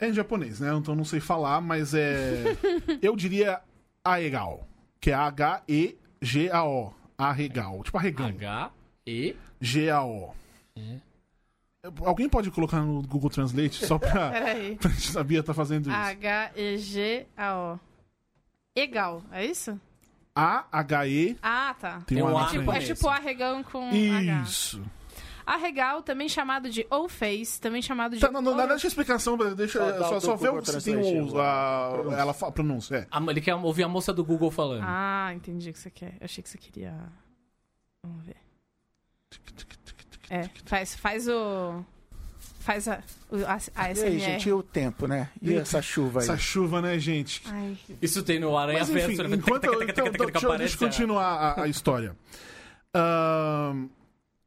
É 0.00 0.08
em 0.08 0.14
japonês, 0.14 0.60
né? 0.60 0.74
Então 0.74 0.94
eu 0.94 0.96
não 0.96 1.04
sei 1.04 1.20
falar, 1.20 1.60
mas 1.60 1.92
é. 1.92 2.56
eu 3.02 3.14
diria 3.14 3.60
Aegal. 4.02 4.66
Que 4.98 5.10
é 5.10 5.14
H-E-G-A-O. 5.14 6.94
Arregal. 7.18 7.82
Tipo 7.82 7.98
arregão. 7.98 8.28
H, 8.28 8.70
E. 9.06 9.36
G-A-O. 9.60 10.34
É. 10.74 10.96
Alguém 12.00 12.30
pode 12.30 12.50
colocar 12.50 12.80
no 12.80 13.02
Google 13.02 13.28
Translate 13.28 13.84
só 13.84 13.98
pra. 13.98 14.32
Pra 14.80 14.90
gente 14.90 15.10
sabia 15.10 15.42
tá 15.42 15.52
fazendo 15.52 15.90
isso. 15.90 15.98
H-E-G-A-O. 15.98 17.78
Egal, 18.74 19.22
é 19.30 19.44
isso? 19.44 19.78
A-H-E. 20.34 21.36
Ah, 21.42 21.76
tá. 21.78 22.00
Tem 22.06 22.22
um 22.22 22.36
A 22.36 22.48
Tipo, 22.48 22.72
é 22.72 22.78
tipo 22.80 23.08
arregão 23.08 23.62
com 23.62 23.90
H. 23.90 24.80
Isso. 25.46 25.56
Arregal, 25.58 26.02
também 26.02 26.28
chamado 26.28 26.70
de 26.70 26.86
ou 26.90 27.08
face, 27.08 27.60
também 27.60 27.80
chamado 27.82 28.14
de. 28.14 28.20
Tá, 28.20 28.30
não, 28.30 28.40
não, 28.40 28.56
deixa 28.68 28.86
a 28.86 28.88
explicação, 28.88 29.36
deixa, 29.54 29.78
Só 29.98 30.08
só, 30.08 30.16
o 30.16 30.20
só 30.20 30.36
Google 30.36 30.58
o- 30.58 30.64
se 30.64 30.84
tem 30.84 30.94
Translate, 30.94 31.32
o, 31.34 31.40
a, 31.40 31.90
pronúncia. 31.92 32.16
ela 32.20 32.32
fala, 32.34 32.52
pronúncia, 32.52 32.96
é. 32.96 33.06
A- 33.10 33.22
Ele 33.30 33.40
quer 33.40 33.54
ouvir 33.54 33.82
a 33.84 33.88
moça 33.88 34.12
do 34.12 34.24
Google 34.24 34.50
falando. 34.50 34.84
Ah, 34.86 35.32
entendi 35.34 35.70
o 35.70 35.72
que 35.72 35.78
você 35.78 35.90
quer. 35.90 36.14
Eu 36.20 36.24
achei 36.24 36.42
que 36.42 36.48
você 36.48 36.58
queria. 36.58 36.94
Vamos 38.06 38.24
ver. 38.26 38.36
É, 40.30 40.48
faz, 40.64 40.94
faz 40.96 41.28
o. 41.28 41.84
Faz 42.60 42.88
a, 42.88 42.94
a, 43.46 43.58
a 43.84 43.92
E 43.92 44.02
aí, 44.02 44.18
gente, 44.18 44.48
e 44.48 44.52
o 44.54 44.62
tempo, 44.62 45.06
né? 45.06 45.28
E 45.42 45.54
essa 45.54 45.82
chuva 45.82 46.20
aí? 46.20 46.24
Essa 46.24 46.38
chuva, 46.38 46.80
né, 46.80 46.98
gente? 46.98 47.42
Ai, 47.46 47.76
Isso 48.00 48.22
tem 48.22 48.40
no 48.40 48.56
Aranha 48.56 48.78
Mas 48.78 48.88
enfim, 48.88 49.16
Verso. 49.16 49.28
né? 49.28 49.36
enquanto 49.36 49.64
eu, 49.64 49.82
então, 49.82 50.06
então, 50.06 50.26
deixa, 50.26 50.46
eu- 50.46 50.56
deixa 50.58 50.74
eu 50.76 50.78
continuar 50.88 51.24
a, 51.26 51.62
a 51.64 51.68
história. 51.68 52.16
Ahn, 52.94 53.88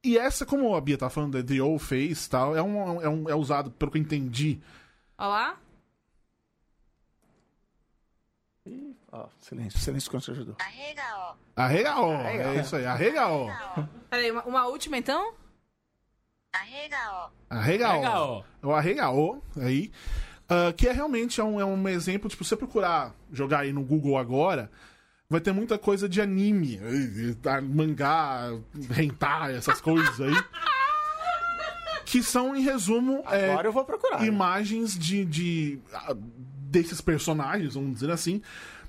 e 0.07 0.17
essa, 0.17 0.45
como 0.45 0.75
a 0.75 0.81
Bia 0.81 0.97
tá 0.97 1.09
falando, 1.09 1.37
é 1.37 1.43
The 1.43 1.61
Old 1.61 1.83
Face 1.83 2.27
e 2.27 2.29
tal, 2.29 2.55
é, 2.55 2.61
um, 2.61 3.01
é, 3.01 3.09
um, 3.09 3.29
é 3.29 3.35
usado, 3.35 3.71
pelo 3.71 3.91
que 3.91 3.97
eu 3.97 4.01
entendi. 4.01 4.59
Olha 5.17 5.27
lá. 5.27 5.57
Ó, 9.11 9.27
silêncio, 9.39 9.79
silêncio 9.79 10.11
quando 10.11 10.23
você 10.23 10.31
ajudou. 10.31 10.55
Arregaó, 11.55 12.13
é 12.21 12.59
isso 12.59 12.75
aí, 12.75 12.85
arregaó. 12.85 13.49
Peraí, 14.09 14.31
uma, 14.31 14.43
uma 14.43 14.65
última 14.67 14.97
então? 14.97 15.33
Arregaó. 16.53 17.29
Legal. 17.51 18.45
É 18.61 18.67
o 18.67 18.71
arregaô 18.71 19.41
aí. 19.57 19.91
ah, 20.49 20.73
que 20.73 20.87
é 20.87 20.91
realmente 20.91 21.39
é 21.39 21.43
um, 21.43 21.59
é 21.59 21.65
um 21.65 21.87
exemplo, 21.87 22.29
tipo, 22.29 22.43
você 22.43 22.55
procurar 22.55 23.13
jogar 23.31 23.59
aí 23.59 23.73
no 23.73 23.83
Google 23.83 24.17
agora, 24.17 24.69
vai 25.29 25.41
ter 25.41 25.51
muita 25.51 25.77
coisa 25.77 26.07
de 26.07 26.21
anime, 26.21 26.77
eh, 26.77 27.35
eh, 27.45 27.61
mangá, 27.61 28.49
hentai, 28.97 29.55
essas 29.55 29.81
coisas 29.81 30.19
aí. 30.21 30.33
Que 32.05 32.23
são, 32.23 32.55
em 32.55 32.61
resumo, 32.61 33.21
é, 33.29 33.51
Agora 33.51 33.67
eu 33.67 33.73
vou 33.73 33.83
procurar. 33.83 34.21
né? 34.21 34.27
imagens 34.27 34.97
de, 34.97 35.25
de 35.25 35.77
ah, 35.93 36.15
desses 36.15 37.01
personagens, 37.01 37.73
vamos 37.73 37.95
dizer 37.95 38.09
assim, 38.09 38.41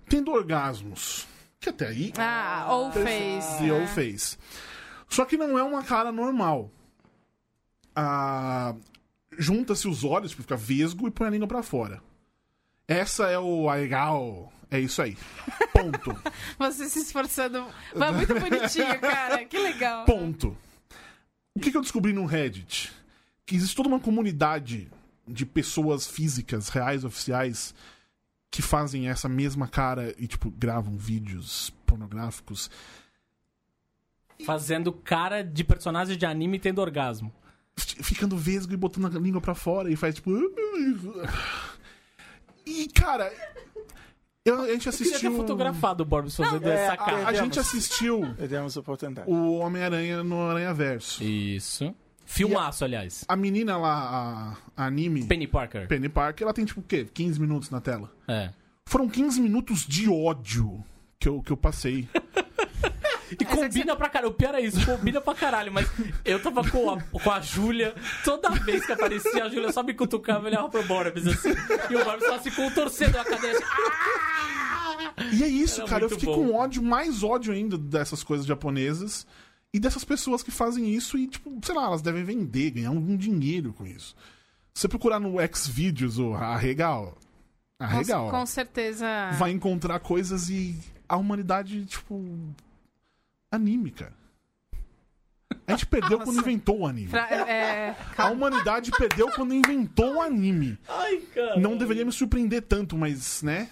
tendo 0.08 0.30
orgasmos. 0.30 1.26
Que 1.58 1.70
até 1.70 1.88
aí 1.88 2.12
Ah, 2.16 2.66
ou 2.70 2.92
fez. 2.92 3.44
e 3.60 3.64
né? 3.64 3.72
ou 3.72 3.84
fez. 3.88 4.38
Só 5.08 5.24
que 5.24 5.36
não 5.36 5.58
é 5.58 5.64
uma 5.64 5.82
cara 5.82 6.12
normal. 6.12 6.70
Ah, 7.96 8.76
Junta-se 9.36 9.88
os 9.88 10.04
olhos 10.04 10.32
pra 10.32 10.42
ficar 10.42 10.56
vesgo 10.56 11.08
e 11.08 11.10
põe 11.10 11.26
a 11.26 11.30
língua 11.30 11.48
pra 11.48 11.62
fora. 11.64 12.00
Essa 12.86 13.28
é 13.28 13.38
o 13.38 13.68
legal. 13.68 14.52
É 14.70 14.78
isso 14.78 15.00
aí. 15.00 15.16
Ponto. 15.72 16.14
Você 16.58 16.88
se 16.88 17.00
esforçando. 17.00 17.66
Mas 17.94 18.14
muito 18.14 18.34
bonitinho, 18.38 19.00
cara. 19.00 19.44
Que 19.44 19.58
legal. 19.58 20.04
Ponto. 20.04 20.56
O 21.54 21.60
que, 21.60 21.70
que 21.70 21.76
eu 21.76 21.82
descobri 21.82 22.12
no 22.12 22.26
Reddit? 22.26 22.92
Que 23.46 23.56
existe 23.56 23.74
toda 23.74 23.88
uma 23.88 24.00
comunidade 24.00 24.88
de 25.26 25.46
pessoas 25.46 26.06
físicas, 26.06 26.68
reais, 26.68 27.04
oficiais, 27.04 27.74
que 28.50 28.62
fazem 28.62 29.08
essa 29.08 29.28
mesma 29.28 29.66
cara 29.66 30.14
e, 30.18 30.26
tipo, 30.26 30.50
gravam 30.50 30.96
vídeos 30.96 31.72
pornográficos. 31.86 32.70
Fazendo 34.44 34.92
cara 34.92 35.42
de 35.42 35.64
personagem 35.64 36.16
de 36.16 36.24
anime 36.24 36.58
tendo 36.58 36.80
orgasmo. 36.80 37.32
ficando 37.76 38.36
vesgo 38.36 38.72
e 38.72 38.76
botando 38.76 39.06
a 39.06 39.20
língua 39.20 39.40
pra 39.40 39.54
fora 39.54 39.90
e 39.90 39.96
faz 39.96 40.14
tipo. 40.14 40.30
E, 42.70 42.86
cara, 42.88 43.32
eu- 44.48 44.60
a 44.62 44.66
gente 44.72 44.86
Eu 44.86 44.92
queria 44.92 45.06
ter 45.08 45.16
assistiu. 45.16 45.36
fotografado 45.36 46.02
o 46.02 46.06
Borbs 46.06 46.36
fazendo 46.36 46.68
é, 46.68 46.84
essa 46.84 46.92
a- 46.92 46.96
cara. 46.96 47.16
A, 47.24 47.28
a 47.28 47.32
gente 47.32 47.58
assistiu 47.58 48.20
Perdemos 48.36 48.76
a 48.76 48.80
oportunidade. 48.80 49.30
o 49.30 49.58
Homem-Aranha 49.58 50.22
no 50.24 50.40
Aranha 50.48 50.72
Verso. 50.74 51.22
Isso. 51.22 51.94
Filmaço, 52.24 52.84
aliás. 52.84 53.24
A 53.26 53.34
menina 53.36 53.76
lá, 53.78 54.56
a, 54.76 54.82
a 54.82 54.86
anime, 54.86 55.24
Penny 55.24 55.46
Parker. 55.46 55.88
Penny 55.88 56.08
Parker, 56.10 56.44
ela 56.44 56.52
tem 56.52 56.64
tipo 56.64 56.80
o 56.80 56.82
quê? 56.82 57.06
15 57.12 57.40
minutos 57.40 57.70
na 57.70 57.80
tela. 57.80 58.12
É. 58.28 58.50
Foram 58.84 59.08
15 59.08 59.40
minutos 59.40 59.86
de 59.86 60.08
ódio 60.10 60.84
que 61.18 61.28
eu, 61.28 61.40
que 61.42 61.50
eu 61.50 61.56
passei. 61.56 62.06
E 63.32 63.44
combina 63.44 63.94
pra 63.96 64.08
caralho. 64.08 64.30
O 64.32 64.34
pior 64.34 64.54
é 64.54 64.60
isso, 64.60 64.84
combina 64.86 65.20
pra 65.20 65.34
caralho. 65.34 65.72
Mas 65.72 65.88
eu 66.24 66.40
tava 66.42 66.68
com 66.70 66.90
a, 66.90 67.00
com 67.00 67.30
a 67.30 67.40
Júlia, 67.40 67.94
toda 68.24 68.50
vez 68.50 68.84
que 68.86 68.92
aparecia, 68.92 69.44
a 69.44 69.48
Júlia 69.48 69.72
só 69.72 69.82
me 69.82 69.94
cutucava 69.94 70.44
e 70.46 70.50
olhava 70.50 70.68
pro 70.68 70.82
Borbs 70.84 71.26
assim. 71.26 71.50
E 71.90 71.96
o 71.96 72.04
Borbs 72.04 72.26
só 72.26 72.38
se 72.38 72.50
contorcendo 72.50 73.18
a 73.18 73.24
cadeira 73.24 73.56
assim. 73.58 73.66
"Ah!" 73.66 75.14
E 75.32 75.42
é 75.42 75.48
isso, 75.48 75.80
Era 75.82 75.90
cara. 75.90 76.04
Eu 76.04 76.10
fiquei 76.10 76.26
bom. 76.28 76.48
com 76.48 76.54
ódio, 76.54 76.82
mais 76.82 77.22
ódio 77.22 77.52
ainda 77.52 77.76
dessas 77.76 78.22
coisas 78.22 78.46
japonesas 78.46 79.26
e 79.72 79.78
dessas 79.78 80.04
pessoas 80.04 80.42
que 80.42 80.50
fazem 80.50 80.88
isso 80.94 81.18
e, 81.18 81.26
tipo, 81.26 81.58
sei 81.62 81.74
lá, 81.74 81.84
elas 81.84 82.00
devem 82.02 82.24
vender, 82.24 82.70
ganhar 82.70 82.88
algum 82.90 83.16
dinheiro 83.16 83.72
com 83.72 83.86
isso. 83.86 84.14
Se 84.74 84.82
você 84.82 84.88
procurar 84.88 85.18
no 85.20 85.36
Xvideos 85.54 86.18
ou 86.18 86.34
Arregal, 86.34 87.18
Arregal, 87.80 88.26
Com, 88.26 88.30
com 88.40 88.46
certeza. 88.46 89.06
vai 89.38 89.50
encontrar 89.50 89.98
coisas 90.00 90.48
e 90.48 90.76
a 91.08 91.16
humanidade, 91.16 91.84
tipo. 91.86 92.24
Anime, 93.50 93.90
cara. 93.90 94.12
A 95.66 95.72
gente 95.72 95.86
perdeu 95.86 96.18
quando 96.18 96.28
Nossa. 96.36 96.40
inventou 96.40 96.80
o 96.80 96.86
anime. 96.86 97.08
Fra- 97.08 97.28
é, 97.30 97.90
A 97.90 97.94
calma. 98.14 98.32
humanidade 98.32 98.90
perdeu 98.92 99.30
quando 99.32 99.54
inventou 99.54 100.16
o 100.16 100.20
anime. 100.22 100.78
Ai, 100.88 101.18
cara. 101.34 101.58
Não 101.58 101.76
deveria 101.76 102.04
me 102.04 102.12
surpreender 102.12 102.62
tanto, 102.62 102.96
mas, 102.96 103.42
né? 103.42 103.68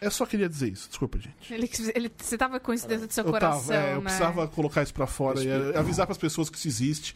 Eu 0.00 0.10
só 0.12 0.24
queria 0.24 0.48
dizer 0.48 0.70
isso. 0.72 0.88
Desculpa, 0.88 1.18
gente. 1.18 1.52
Ele, 1.52 1.68
ele, 1.94 2.12
você 2.16 2.38
tava 2.38 2.60
com 2.60 2.72
isso 2.72 2.86
dentro 2.86 3.08
do 3.08 3.12
seu 3.12 3.24
Eu 3.24 3.32
coração, 3.32 3.66
tava, 3.74 3.74
é, 3.74 3.92
eu 3.92 3.96
né? 3.96 4.02
precisava 4.02 4.46
colocar 4.46 4.82
isso 4.82 4.94
pra 4.94 5.08
fora 5.08 5.42
e 5.42 5.76
avisar 5.76 6.06
pras 6.06 6.18
pessoas 6.18 6.48
que 6.48 6.56
isso 6.56 6.68
existe. 6.68 7.14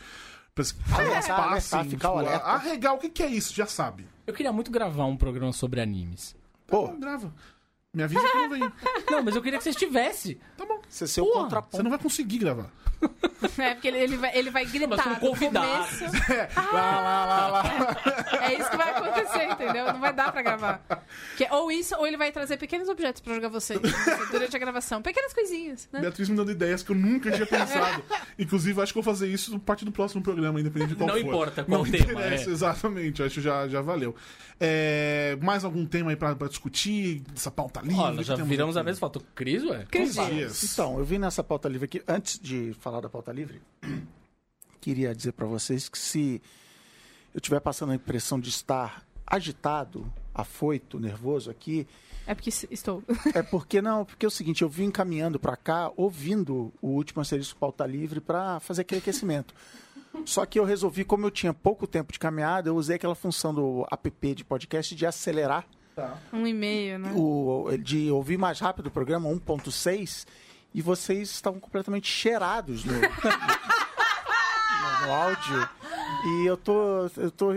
Pra 0.52 0.64
que 0.64 0.72
elas 0.92 0.98
Alertar, 1.30 1.36
passem. 1.36 1.78
alertar, 1.78 1.86
tipo, 1.88 2.06
alerta. 2.08 2.44
arregar, 2.44 2.92
o 2.94 2.98
que, 2.98 3.08
que 3.08 3.22
é 3.22 3.28
isso? 3.28 3.54
Já 3.54 3.66
sabe. 3.66 4.04
Eu 4.26 4.34
queria 4.34 4.52
muito 4.52 4.70
gravar 4.70 5.06
um 5.06 5.16
programa 5.16 5.52
sobre 5.52 5.80
animes. 5.80 6.34
Pô, 6.66 6.86
Então, 6.86 6.98
grava. 7.00 7.32
Me 7.94 8.02
avisa 8.02 8.20
que 8.20 8.26
eu 8.26 8.34
não 8.42 8.50
venho. 8.50 8.72
Não, 9.10 9.22
mas 9.22 9.36
eu 9.36 9.42
queria 9.42 9.58
que 9.58 9.64
você 9.64 9.70
estivesse. 9.70 10.40
Tá 10.56 10.66
bom. 10.66 10.81
Você 10.94 11.06
ser 11.06 11.20
o 11.20 11.26
Porra, 11.26 11.44
contraponto. 11.44 11.76
Você 11.76 11.82
não 11.82 11.90
vai 11.90 11.98
conseguir 11.98 12.38
gravar. 12.38 12.70
É, 13.58 13.74
porque 13.74 13.88
ele, 13.88 13.98
ele 13.98 14.16
vai, 14.16 14.38
ele 14.38 14.50
vai 14.50 14.64
gritar 14.64 14.96
Mas 15.08 15.18
convidado. 15.18 15.66
começo. 15.66 16.04
É, 16.32 16.48
lá, 16.56 17.00
lá, 17.00 17.24
lá, 17.26 17.46
lá. 17.48 17.96
É 18.48 18.54
isso 18.58 18.70
que 18.70 18.76
vai 18.76 18.90
acontecer, 18.90 19.44
entendeu? 19.50 19.86
Não 19.92 19.98
vai 20.00 20.12
dar 20.12 20.30
pra 20.30 20.40
gravar. 20.40 20.80
Que- 21.36 21.48
ou 21.50 21.70
isso, 21.72 21.96
ou 21.96 22.06
ele 22.06 22.16
vai 22.16 22.30
trazer 22.30 22.56
pequenos 22.58 22.88
objetos 22.88 23.20
pra 23.20 23.34
jogar 23.34 23.48
você 23.48 23.74
durante 24.30 24.54
a 24.54 24.58
gravação. 24.60 25.02
Pequenas 25.02 25.32
coisinhas, 25.34 25.88
né? 25.92 26.00
Beatriz 26.00 26.28
me 26.28 26.36
dando 26.36 26.52
ideias 26.52 26.82
que 26.84 26.92
eu 26.92 26.96
nunca 26.96 27.32
tinha 27.32 27.44
pensado. 27.46 28.04
Inclusive, 28.38 28.80
acho 28.80 28.92
que 28.92 28.98
eu 29.00 29.02
vou 29.02 29.12
fazer 29.12 29.26
isso 29.28 29.58
parte 29.58 29.84
do 29.84 29.90
próximo 29.90 30.22
programa, 30.22 30.60
independente 30.60 30.90
de 30.90 30.94
qual 30.94 31.08
Não 31.08 31.16
for. 31.16 31.26
importa 31.26 31.64
qual 31.64 31.84
Não 31.84 31.90
tema, 31.90 32.12
interessa, 32.12 32.50
é. 32.50 32.52
exatamente. 32.52 33.22
Acho 33.22 33.34
que 33.34 33.40
já, 33.40 33.66
já 33.66 33.80
valeu. 33.82 34.14
É, 34.60 35.36
mais 35.42 35.64
algum 35.64 35.84
tema 35.84 36.10
aí 36.10 36.16
pra, 36.16 36.36
pra 36.36 36.46
discutir? 36.46 37.22
Essa 37.34 37.50
pauta 37.50 37.80
livre? 37.80 37.96
Olha, 37.98 38.22
já 38.22 38.36
viramos 38.36 38.76
aqui? 38.76 38.80
a 38.80 38.84
vez 38.84 38.96
e 38.96 39.00
faltou 39.00 39.22
Cris, 39.34 39.64
ué? 39.64 39.84
Cris 39.90 40.14
Dias. 40.14 40.52
Então, 40.82 40.98
eu 40.98 41.04
vi 41.04 41.16
nessa 41.16 41.44
pauta 41.44 41.68
livre 41.68 41.84
aqui, 41.84 42.02
antes 42.08 42.40
de 42.40 42.74
falar 42.80 43.00
da 43.00 43.08
pauta 43.08 43.30
livre, 43.30 43.62
queria 44.82 45.14
dizer 45.14 45.30
para 45.30 45.46
vocês 45.46 45.88
que 45.88 45.96
se 45.96 46.42
eu 47.32 47.38
estiver 47.38 47.60
passando 47.60 47.92
a 47.92 47.94
impressão 47.94 48.40
de 48.40 48.48
estar 48.48 49.06
agitado, 49.24 50.12
afoito, 50.34 50.98
nervoso 50.98 51.52
aqui, 51.52 51.86
É 52.26 52.34
porque 52.34 52.50
estou. 52.68 53.00
é 53.32 53.44
porque 53.44 53.80
não, 53.80 54.04
porque 54.04 54.26
é 54.26 54.28
o 54.28 54.30
seguinte, 54.30 54.62
eu 54.62 54.68
vim 54.68 54.90
caminhando 54.90 55.38
para 55.38 55.56
cá 55.56 55.92
ouvindo 55.96 56.72
o 56.82 56.88
último 56.88 57.22
asterisco 57.22 57.60
pauta 57.60 57.86
livre 57.86 58.20
para 58.20 58.58
fazer 58.58 58.80
aquele 58.80 59.00
aquecimento. 59.00 59.54
Só 60.24 60.44
que 60.44 60.58
eu 60.58 60.64
resolvi, 60.64 61.04
como 61.04 61.24
eu 61.24 61.30
tinha 61.30 61.54
pouco 61.54 61.86
tempo 61.86 62.12
de 62.12 62.18
caminhada, 62.18 62.68
eu 62.70 62.74
usei 62.74 62.96
aquela 62.96 63.14
função 63.14 63.54
do 63.54 63.86
app 63.88 64.34
de 64.34 64.44
podcast 64.44 64.96
de 64.96 65.06
acelerar 65.06 65.64
Um 66.32 66.44
e-mail, 66.44 66.98
né? 66.98 67.12
o, 67.14 67.68
de 67.78 68.10
ouvir 68.10 68.36
mais 68.36 68.58
rápido 68.58 68.86
o 68.88 68.90
programa 68.90 69.30
1.6 69.30 70.26
e 70.74 70.82
vocês 70.82 71.30
estavam 71.30 71.60
completamente 71.60 72.10
cheirados 72.10 72.84
no, 72.84 72.94
no, 75.06 75.12
áudio. 75.12 75.68
E 76.24 76.46
eu 76.46 76.56
tô, 76.56 77.10
eu 77.16 77.30
tô. 77.30 77.48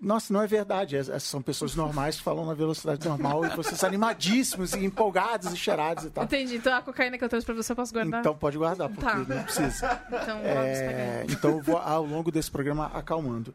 Nossa, 0.00 0.32
não 0.32 0.42
é 0.42 0.46
verdade. 0.46 0.96
é- 0.96 1.00
é- 1.00 1.18
São 1.18 1.40
pessoas 1.42 1.74
normais 1.74 2.16
que 2.16 2.22
falam 2.22 2.44
na 2.44 2.54
velocidade 2.54 3.06
normal 3.08 3.44
e 3.46 3.56
vocês 3.56 3.82
animadíssimos 3.82 4.74
e 4.74 4.84
empolgados 4.84 5.52
e 5.52 5.56
cheirados 5.56 6.04
e 6.04 6.10
tal. 6.10 6.24
Entendi. 6.24 6.56
Então 6.56 6.74
a 6.76 6.82
cocaína 6.82 7.16
que 7.18 7.24
eu 7.24 7.28
trouxe 7.28 7.46
pra 7.46 7.54
você 7.54 7.72
eu 7.72 7.76
posso 7.76 7.92
guardar? 7.92 8.20
Então 8.20 8.36
pode 8.36 8.58
guardar, 8.58 8.88
porque 8.88 9.04
Tá. 9.04 9.14
não 9.16 9.42
precisa. 9.44 10.00
Então, 10.22 10.38
É, 10.38 11.24
então 11.28 11.50
eu 11.52 11.62
vou 11.62 11.78
ao 11.78 12.04
longo 12.04 12.30
desse 12.30 12.50
programa 12.50 12.90
acalmando. 12.94 13.54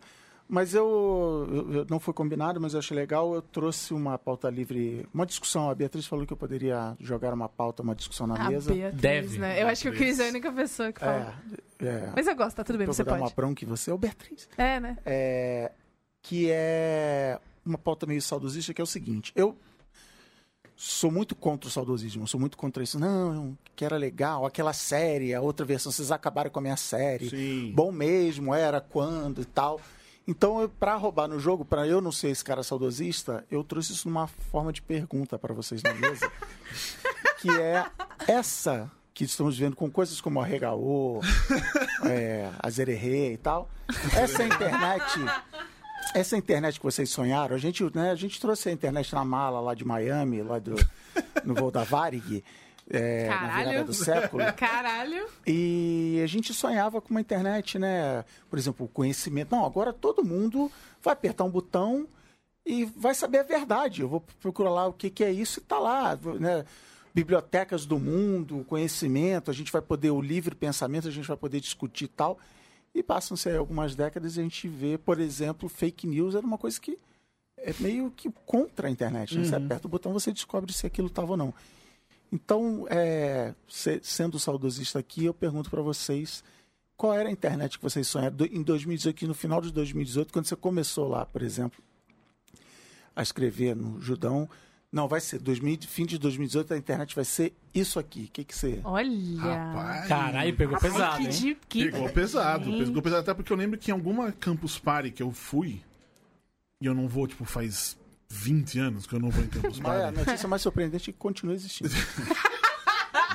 Mas 0.54 0.74
eu, 0.74 1.48
eu- 1.74 1.86
não 1.90 1.98
foi 1.98 2.14
combinado, 2.14 2.60
mas 2.60 2.74
eu 2.74 2.80
achei 2.80 2.94
legal. 2.94 3.34
Eu 3.34 3.42
trouxe 3.42 3.94
uma 3.94 4.18
pauta 4.18 4.50
livre, 4.50 5.08
uma 5.14 5.26
discussão. 5.26 5.70
A 5.70 5.74
Beatriz 5.74 6.06
falou 6.06 6.26
que 6.28 6.34
eu 6.34 6.38
poderia 6.38 6.94
jogar 7.00 7.34
uma 7.34 7.48
pauta, 7.48 7.82
uma 7.82 7.96
discussão 7.96 8.28
na 8.28 8.36
A 8.36 8.50
mesa. 8.50 8.74
Beatriz, 8.74 9.00
Deve. 9.02 9.40
né? 9.40 9.64
Eu 9.64 9.68
acho 9.70 9.82
que 9.84 9.88
o 9.90 9.94
Cris 9.94 10.20
é 10.20 10.26
a 10.26 10.30
única 10.30 10.52
pessoa 10.52 10.92
que 10.92 11.00
fala. 11.00 11.34
É, 11.80 11.86
é. 11.86 12.12
Mas 12.14 12.28
eu 12.28 12.36
gosto, 12.36 12.58
tá 12.58 12.66
tudo 12.66 12.78
bem, 12.78 12.86
Pra 12.86 12.94
você 12.94 13.02
eu 13.02 13.06
dar 13.06 13.14
uma 13.14 13.20
pode. 13.22 13.36
bronca 13.36 13.64
em 13.64 13.68
você, 13.68 13.92
ô 13.94 13.98
Beatriz. 13.98 14.50
É, 14.58 14.78
né? 14.82 14.98
É, 15.06 15.72
que 16.22 16.50
é 16.52 17.40
uma 17.66 17.78
pauta 17.78 18.06
meio 18.06 18.22
saudosista, 18.22 18.74
que 18.74 18.82
é 18.82 18.84
o 18.84 18.88
seguinte. 18.88 19.32
Eu 19.38 19.56
sou 20.76 21.12
muito 21.12 21.34
contra 21.34 21.68
o 21.70 21.72
saudosismo, 21.72 22.28
sou 22.28 22.40
muito 22.40 22.58
contra 22.58 22.84
isso. 22.84 23.00
Não, 23.00 23.58
que 23.74 23.86
era 23.86 23.96
legal, 23.96 24.46
aquela 24.46 24.74
série, 24.74 25.34
a 25.34 25.40
outra 25.40 25.66
versão, 25.66 25.94
vocês 25.94 26.12
acabaram 26.12 26.50
com 26.50 26.60
a 26.60 26.62
minha 26.62 26.76
série. 26.78 27.30
Sim. 27.30 27.72
Bom 27.74 27.90
mesmo, 27.92 28.54
era 28.54 28.82
quando 28.82 29.42
e 29.42 29.46
tal. 29.46 29.80
Então, 30.28 30.70
pra 30.80 30.96
roubar 30.96 31.28
no 31.28 31.40
jogo, 31.40 31.66
pra 31.66 31.88
eu 31.88 32.00
não 32.00 32.12
ser 32.12 32.30
esse 32.30 32.44
cara 32.44 32.64
saudosista, 32.64 33.46
eu 33.50 33.64
trouxe 33.64 33.94
isso 33.94 34.08
numa 34.08 34.28
forma 34.28 34.72
de 34.72 34.82
pergunta 34.82 35.38
pra 35.38 35.54
vocês 35.54 35.82
na 35.82 35.94
mesa. 35.94 36.32
que 37.42 37.50
é 37.50 37.86
essa 38.28 38.90
que 39.14 39.24
estamos 39.24 39.58
vendo 39.58 39.76
com 39.76 39.90
coisas 39.90 40.22
como 40.22 40.40
a 40.40 40.46
Regaô, 40.46 41.22
é, 42.06 42.50
a 42.60 42.70
Zererê 42.70 43.34
e 43.34 43.38
tal. 43.38 43.70
Essa 44.16 44.44
internet, 44.44 45.20
essa 46.14 46.38
internet 46.38 46.80
que 46.80 46.86
vocês 46.86 47.10
sonharam, 47.10 47.56
a 47.56 47.60
gente, 47.60 47.84
né, 47.96 48.12
a 48.12 48.16
gente 48.16 48.40
trouxe 48.40 48.70
a 48.70 48.72
internet 48.72 49.14
na 49.14 49.26
mala 49.26 49.60
lá 49.60 49.74
de 49.74 49.84
Miami, 49.84 50.42
lá 50.42 50.60
do, 50.60 50.76
no 51.44 51.56
voo 51.56 51.72
da 51.72 51.84
Varig, 51.84 52.44
é, 52.92 53.28
na 53.28 53.38
virada 53.38 53.64
Caralho. 53.64 53.86
do 53.86 53.94
século. 53.94 54.44
Caralho. 54.54 55.28
E 55.48 56.20
a 56.24 56.28
gente 56.28 56.54
sonhava 56.54 57.02
com 57.02 57.10
uma 57.12 57.22
internet, 57.22 57.80
né? 57.80 58.26
Por 58.50 58.60
exemplo, 58.60 58.86
o 58.86 58.90
conhecimento. 58.90 59.56
Não, 59.56 59.66
agora 59.66 59.94
todo 59.94 60.24
mundo 60.24 60.72
vai 61.02 61.14
apertar 61.14 61.44
um 61.44 61.50
botão 61.50 62.08
e 62.66 62.86
vai 62.86 63.14
saber 63.14 63.40
a 63.40 63.44
verdade. 63.44 64.02
Eu 64.02 64.10
vou 64.10 64.22
procurar 64.40 64.72
lá 64.72 64.88
o 64.88 64.94
que, 64.94 65.10
que 65.10 65.24
é 65.24 65.32
isso 65.32 65.60
e 65.60 65.64
tá 65.64 65.80
lá, 65.80 66.18
né? 66.40 66.66
Bibliotecas 67.14 67.86
do 67.86 68.00
mundo, 68.00 68.66
conhecimento, 68.70 69.52
a 69.52 69.54
gente 69.54 69.72
vai 69.72 69.82
poder, 69.82 70.12
o 70.12 70.22
livre 70.22 70.56
pensamento, 70.56 71.08
a 71.08 71.12
gente 71.12 71.28
vai 71.28 71.36
poder 71.36 71.60
discutir 71.60 72.08
tal. 72.08 72.38
E 72.94 73.02
passam-se 73.02 73.50
algumas 73.50 73.96
décadas 73.96 74.36
e 74.36 74.40
a 74.40 74.44
gente 74.44 74.68
vê, 74.68 74.98
por 74.98 75.20
exemplo, 75.20 75.68
fake 75.70 76.08
news 76.08 76.36
era 76.36 76.46
uma 76.46 76.58
coisa 76.58 76.80
que 76.80 76.98
é 77.58 77.74
meio 77.80 78.12
que 78.12 78.30
contra 78.46 78.88
a 78.88 78.92
internet. 78.92 79.38
Né? 79.38 79.46
Você 79.46 79.56
aperta 79.56 79.88
o 79.88 79.90
botão, 79.90 80.14
você 80.14 80.32
descobre 80.32 80.74
se 80.74 80.86
aquilo 80.86 81.08
estava 81.08 81.32
ou 81.32 81.38
não. 81.38 81.54
Então, 82.32 82.86
é, 82.90 83.54
se- 83.68 84.00
sendo 84.04 84.40
saudosista 84.40 85.00
aqui, 85.00 85.26
eu 85.26 85.34
pergunto 85.34 85.70
para 85.70 85.82
vocês 85.82 86.44
qual 86.96 87.14
era 87.14 87.28
a 87.28 87.32
internet 87.32 87.78
que 87.78 87.84
vocês 87.84 88.08
sonharam 88.08 88.36
Do- 88.36 88.46
em 88.46 88.62
2018, 88.64 89.16
que 89.16 89.28
no 89.28 89.34
final 89.34 89.60
de 89.62 89.72
2018, 89.72 90.32
quando 90.32 90.46
você 90.46 90.56
começou 90.56 91.08
lá, 91.10 91.26
por 91.26 91.42
exemplo, 91.42 91.84
a 93.16 93.22
escrever 93.22 93.76
no 93.76 94.00
Judão, 94.00 94.50
não, 94.92 95.08
vai 95.08 95.20
ser 95.22 95.40
2000, 95.40 95.80
fim 95.88 96.06
de 96.06 96.18
2018, 96.18 96.74
a 96.74 96.78
internet 96.78 97.16
vai 97.16 97.26
ser 97.26 97.54
isso 97.74 97.98
aqui. 98.00 98.26
O 98.26 98.32
que 98.32 98.44
que 98.44 98.56
você... 98.56 98.80
Olha. 98.84 99.40
Rapaz. 99.40 100.08
Caralho, 100.08 100.56
pegou 100.56 100.76
Ai, 100.76 100.82
pesado, 100.82 101.18
que 101.30 101.48
hein? 101.50 101.58
que- 101.68 101.92
Pegou 101.92 102.10
pesado, 102.10 102.66
Gente. 102.72 102.86
pegou 102.86 103.02
pesado. 103.02 103.22
Até 103.22 103.34
porque 103.34 103.52
eu 103.52 103.58
lembro 103.58 103.78
que 103.80 103.90
em 103.92 103.94
alguma 103.94 104.32
Campus 104.34 104.78
Party 104.80 105.12
que 105.12 105.24
eu 105.24 105.32
fui, 105.32 105.82
e 106.80 106.86
eu 106.86 106.94
não 106.94 107.08
vou, 107.08 107.26
tipo, 107.28 107.44
faz 107.46 107.98
20 108.32 108.80
anos 108.80 109.06
que 109.06 109.14
eu 109.14 109.20
não 109.20 109.30
vou 109.30 109.44
em 109.44 109.48
Campus 109.48 109.80
Mas 109.80 110.00
a 110.00 110.04
Party. 110.04 110.18
notícia 110.20 110.48
mais 110.48 110.62
surpreendente 110.62 111.10
é 111.10 111.14
que 111.14 111.20
continua 111.20 111.54
existindo. 111.54 111.90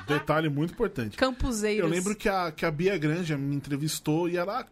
Detalhe 0.09 0.49
muito 0.49 0.73
importante. 0.73 1.17
Campuseiros. 1.17 1.85
Eu 1.85 1.95
lembro 1.95 2.15
que 2.15 2.29
a, 2.29 2.51
que 2.51 2.65
a 2.65 2.71
Bia 2.71 2.97
Granja 2.97 3.37
me 3.37 3.55
entrevistou 3.55 4.29
e 4.29 4.37
ela. 4.37 4.67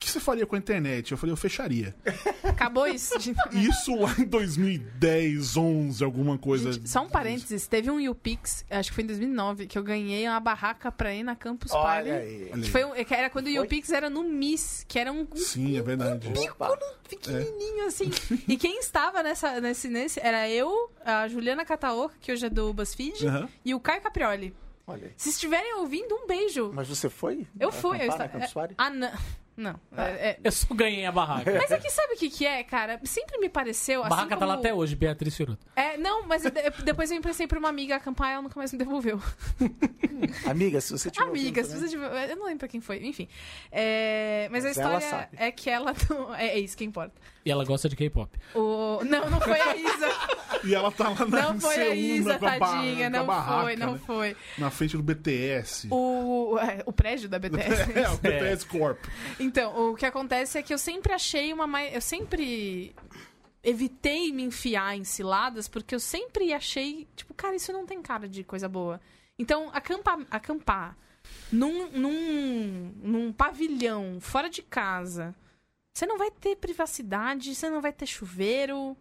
"Ah, 0.00 0.02
O 0.02 0.06
que 0.06 0.10
você 0.10 0.18
faria 0.20 0.46
com 0.46 0.56
a 0.56 0.58
internet? 0.58 1.12
Eu 1.12 1.18
falei, 1.18 1.32
eu 1.32 1.36
fecharia. 1.36 1.94
Acabou 2.42 2.86
isso. 2.86 3.18
gente. 3.20 3.38
Isso 3.52 3.94
lá 3.96 4.14
em 4.18 4.24
2010, 4.24 5.56
11, 5.58 6.02
alguma 6.02 6.38
coisa. 6.38 6.72
Gente, 6.72 6.88
só 6.88 7.02
um 7.02 7.08
parênteses, 7.08 7.66
teve 7.66 7.90
um 7.90 8.00
YouPix, 8.00 8.64
acho 8.70 8.88
que 8.90 8.94
foi 8.94 9.04
em 9.04 9.06
2009, 9.08 9.66
que 9.66 9.76
eu 9.78 9.82
ganhei 9.82 10.26
uma 10.26 10.40
barraca 10.40 10.90
pra 10.90 11.14
ir 11.14 11.22
na 11.22 11.36
Campus 11.36 11.70
Party. 11.70 12.08
Olha 12.08 12.18
aí. 12.18 12.44
Olha 12.44 12.54
aí. 12.56 12.62
Que, 12.62 12.70
foi 12.70 12.84
um- 12.84 12.92
que 13.04 13.14
era 13.14 13.28
quando 13.28 13.46
o 13.46 13.50
YouPix 13.50 13.90
era 13.92 14.08
no 14.08 14.22
Miss, 14.24 14.84
que 14.88 14.98
era 14.98 15.12
um 15.12 15.26
Sim, 15.34 15.76
é 15.76 15.82
verdade. 15.82 16.28
Opa. 16.50 16.78
pequenininho 17.08 17.86
assim. 17.86 18.10
E 18.48 18.56
quem 18.56 18.78
estava 18.78 19.22
nessa, 19.22 19.60
nesse, 19.60 19.88
nesse 19.88 20.18
era 20.20 20.48
eu, 20.48 20.90
a 21.04 21.28
Juliana 21.28 21.64
Cataoca, 21.64 22.14
que 22.20 22.32
hoje 22.32 22.46
é 22.46 22.50
do 22.50 22.72
BuzzFeed, 22.72 23.26
Aham. 23.26 23.48
e 23.64 23.74
o 23.74 23.80
Caio 23.80 24.00
Caprioli. 24.00 24.54
Olha 24.86 25.06
aí. 25.06 25.12
Se 25.16 25.28
estiverem 25.28 25.74
ouvindo, 25.76 26.14
um 26.14 26.26
beijo. 26.26 26.70
Mas 26.74 26.88
você 26.88 27.08
foi? 27.08 27.46
Eu 27.60 27.70
fui. 27.70 27.98
Eu 28.00 28.08
estava... 28.08 28.28
Campus 28.28 28.52
Party? 28.52 28.74
Ah, 28.78 28.90
não. 28.90 29.10
Não. 29.60 29.78
é- 29.96 30.30
é- 30.30 30.38
Eu 30.42 30.50
só 30.52 30.74
ganhei 30.74 31.04
a 31.04 31.12
barraca. 31.12 31.50
Mas 31.52 31.70
é 31.70 31.78
que 31.78 31.90
sabe 31.90 32.14
o 32.14 32.16
que, 32.16 32.30
que 32.30 32.46
é, 32.46 32.64
cara? 32.64 32.98
Sempre 33.04 33.38
me 33.38 33.48
pareceu. 33.50 34.00
A 34.02 34.06
assim 34.06 34.16
barraca 34.16 34.36
tá 34.38 34.46
lá 34.46 34.54
como- 34.56 34.66
até 34.66 34.72
hoje, 34.74 34.96
Beatriz 34.96 35.36
Firuto. 35.36 35.66
É, 35.76 35.98
não, 35.98 36.26
mas 36.26 36.42
de- 36.42 36.50
depois 36.82 37.10
eu 37.10 37.16
emprestei 37.18 37.46
pra 37.46 37.58
uma 37.58 37.68
amiga 37.68 37.96
acampar 37.96 38.30
e 38.30 38.32
ela 38.32 38.42
nunca 38.42 38.58
mais 38.58 38.72
me 38.72 38.78
devolveu. 38.78 39.20
Amiga, 40.46 40.80
se 40.80 40.92
você 40.92 41.10
tiver 41.10 41.26
Amiga, 41.26 41.64
se 41.64 41.76
você 41.78 41.88
tiver. 41.88 42.30
Eu 42.30 42.36
não 42.36 42.44
lembro 42.46 42.60
pra 42.60 42.68
quem 42.68 42.80
foi, 42.80 43.04
enfim. 43.06 43.28
É, 43.70 44.48
mas, 44.50 44.64
Mas 44.64 44.76
a 44.78 44.80
história 45.00 45.28
é 45.36 45.50
que 45.50 45.68
ela. 45.70 45.92
não- 46.08 46.34
É, 46.34 46.48
é 46.48 46.58
isso 46.58 46.76
que 46.76 46.84
importa. 46.84 47.14
E 47.44 47.50
ela 47.50 47.64
gosta 47.64 47.88
de 47.88 47.96
K-pop. 47.96 48.30
O... 48.54 49.00
Não, 49.04 49.30
não 49.30 49.40
foi 49.40 49.60
a 49.60 49.76
Isa. 49.76 50.08
E 50.62 50.74
ela 50.74 50.92
tá 50.92 51.08
lá 51.08 51.24
na 51.24 51.42
Não 51.54 51.58
foi 51.60 51.74
a 51.76 51.94
Isa, 51.94 52.38
barra- 52.38 52.58
tadinha. 52.58 53.08
Não 53.08 53.24
barraca, 53.24 53.62
foi, 53.62 53.76
não 53.76 53.92
né? 53.94 54.00
foi. 54.04 54.36
Na 54.58 54.70
frente 54.70 54.94
do 54.94 55.02
BTS. 55.02 55.88
O, 55.90 56.58
é, 56.58 56.82
o 56.84 56.92
prédio 56.92 57.30
da 57.30 57.38
BTS. 57.38 57.92
É, 57.96 58.10
o 58.10 58.18
BTS 58.18 58.66
Corp. 58.66 58.98
Então, 59.38 59.90
o 59.92 59.96
que 59.96 60.04
acontece 60.04 60.58
é 60.58 60.62
que 60.62 60.74
eu 60.74 60.76
sempre 60.76 61.14
achei 61.14 61.50
uma 61.50 61.66
mais. 61.66 61.94
Eu 61.94 62.02
sempre 62.02 62.94
evitei 63.62 64.32
me 64.32 64.42
enfiar 64.42 64.96
em 64.96 65.04
ciladas, 65.04 65.68
porque 65.68 65.94
eu 65.94 66.00
sempre 66.00 66.52
achei, 66.52 67.06
tipo, 67.16 67.32
cara, 67.32 67.56
isso 67.56 67.72
não 67.72 67.86
tem 67.86 68.02
cara 68.02 68.28
de 68.28 68.44
coisa 68.44 68.68
boa. 68.68 69.00
Então, 69.38 69.70
acampar, 69.72 70.18
acampar 70.30 70.96
num, 71.50 71.90
num, 71.90 72.92
num 73.02 73.32
pavilhão, 73.32 74.18
fora 74.20 74.50
de 74.50 74.60
casa, 74.62 75.34
você 75.92 76.06
não 76.06 76.16
vai 76.18 76.30
ter 76.30 76.56
privacidade, 76.56 77.54
você 77.54 77.68
não 77.70 77.80
vai 77.80 77.92
ter 77.92 78.06
chuveiro. 78.06 78.96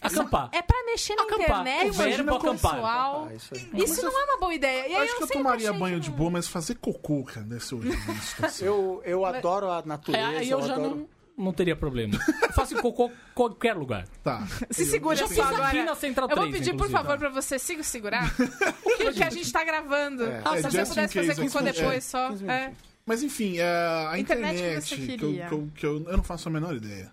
Acampar. 0.00 0.48
É 0.52 0.60
pra 0.60 0.76
mexer 0.86 1.14
na 1.14 1.22
Acampar. 1.22 1.44
internet, 1.62 1.90
O 1.90 1.92
verbo 1.92 2.24
com 2.24 2.32
o 2.32 2.50
acampar. 2.50 2.72
pessoal. 2.74 3.28
Ah, 3.30 3.34
isso 3.34 3.54
aí. 3.54 3.70
Isso 3.84 4.02
não 4.04 4.20
é 4.20 4.24
uma 4.24 4.38
boa 4.38 4.52
ideia. 4.54 4.88
E 4.88 4.94
aí 4.96 5.04
Acho 5.04 5.16
que 5.18 5.22
eu 5.22 5.28
tomaria 5.28 5.72
banho 5.72 5.94
que 6.00 6.04
de 6.06 6.10
boa, 6.10 6.30
mas 6.30 6.48
fazer 6.48 6.74
cocô, 6.76 7.22
cara, 7.22 7.46
deve 7.46 7.64
ser 7.64 7.76
horrível. 7.76 8.14
Eu, 8.60 9.00
eu 9.04 9.24
adoro 9.24 9.70
a 9.70 9.78
É, 9.78 9.82
natureza. 9.86 10.26
aí 10.26 10.50
eu 10.50 10.60
já 10.62 10.74
adoro... 10.74 10.96
não, 10.96 11.08
não 11.44 11.52
teria 11.52 11.76
problema. 11.76 12.18
Eu 12.42 12.52
faço 12.52 12.74
cocô 12.82 13.06
em 13.06 13.12
qualquer 13.36 13.76
lugar. 13.76 14.08
Tá. 14.24 14.44
Se 14.68 14.84
segura 14.84 15.14
Já 15.14 15.28
só 15.28 15.34
fiz 15.34 15.38
agora. 15.44 15.66
aqui 15.68 15.82
na 15.84 15.94
Central 15.94 16.28
Eu 16.28 16.36
vou 16.36 16.48
3, 16.48 16.58
pedir, 16.58 16.76
por 16.76 16.90
favor, 16.90 17.16
pra 17.16 17.28
você 17.28 17.56
se 17.58 17.80
segurar. 17.84 18.34
Porque 18.82 19.22
a 19.22 19.30
gente 19.30 19.52
tá 19.52 19.62
gravando. 19.62 20.24
É. 20.24 20.42
Ah, 20.44 20.56
É, 20.58 20.62
se 20.62 20.70
você 20.72 20.84
pudesse 20.86 21.14
fazer 21.24 21.36
cocô 21.50 21.58
é. 21.60 21.72
depois 21.72 22.04
só. 22.04 22.30
15 22.30 22.48
É. 22.48 22.72
Mas 23.06 23.22
enfim, 23.22 23.58
é, 23.58 23.64
a 24.10 24.18
Internet 24.18 24.54
internet, 24.56 24.96
que 24.96 25.06
que, 25.18 25.24
eu, 25.24 25.32
que 25.32 25.52
eu- 25.54 25.68
que 25.76 25.86
eu- 25.86 26.04
eu 26.08 26.16
não 26.16 26.24
faço 26.24 26.48
a 26.48 26.52
menor 26.52 26.74
ideia. 26.74 27.12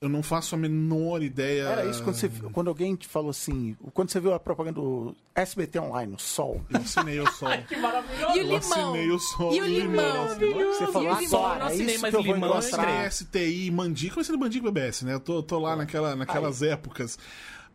Eu 0.00 0.08
não 0.08 0.20
faço 0.22 0.56
a 0.56 0.58
menor 0.58 1.22
ideia. 1.22 1.62
Era 1.62 1.84
isso 1.86 2.02
quando, 2.02 2.16
você, 2.16 2.28
quando 2.52 2.66
alguém 2.68 2.96
te 2.96 3.06
falou 3.06 3.30
assim, 3.30 3.76
quando 3.94 4.10
você 4.10 4.18
viu 4.18 4.34
a 4.34 4.40
propaganda 4.40 4.80
do 4.80 5.14
SBT 5.32 5.78
Online, 5.78 6.14
o 6.14 6.18
Sol. 6.18 6.60
Eu 6.70 6.80
assinei 6.80 7.20
o 7.20 7.30
sol. 7.30 7.48
Que 7.68 7.76
maravilhoso. 7.76 8.36
E 8.36 8.40
o 8.40 8.42
Eu 8.42 8.42
limão. 8.42 8.56
assinei 8.58 9.10
o 9.12 9.18
sol. 9.20 9.54
E 9.54 9.60
o 9.60 9.64
limão. 9.64 10.28
Você 10.28 10.86
falou 10.88 11.12
agora, 11.12 11.58
não 11.60 11.66
é 11.66 11.72
assinei 11.72 11.94
isso 11.94 12.02
mais 12.02 12.12
que 12.14 12.18
eu 12.20 12.24
vou 12.24 12.34
limão, 12.34 12.58
encontrar. 12.58 12.82
Entrei 13.06 13.10
STI, 13.12 13.70
Mandico. 13.70 14.14
Comecei 14.14 14.32
no 14.34 14.40
Mandico 14.40 14.64
BBS, 14.72 15.04
né? 15.04 15.14
Eu 15.14 15.20
tô, 15.20 15.40
tô 15.40 15.60
lá 15.60 15.76
naquela, 15.76 16.16
naquelas 16.16 16.62
épocas. 16.62 17.16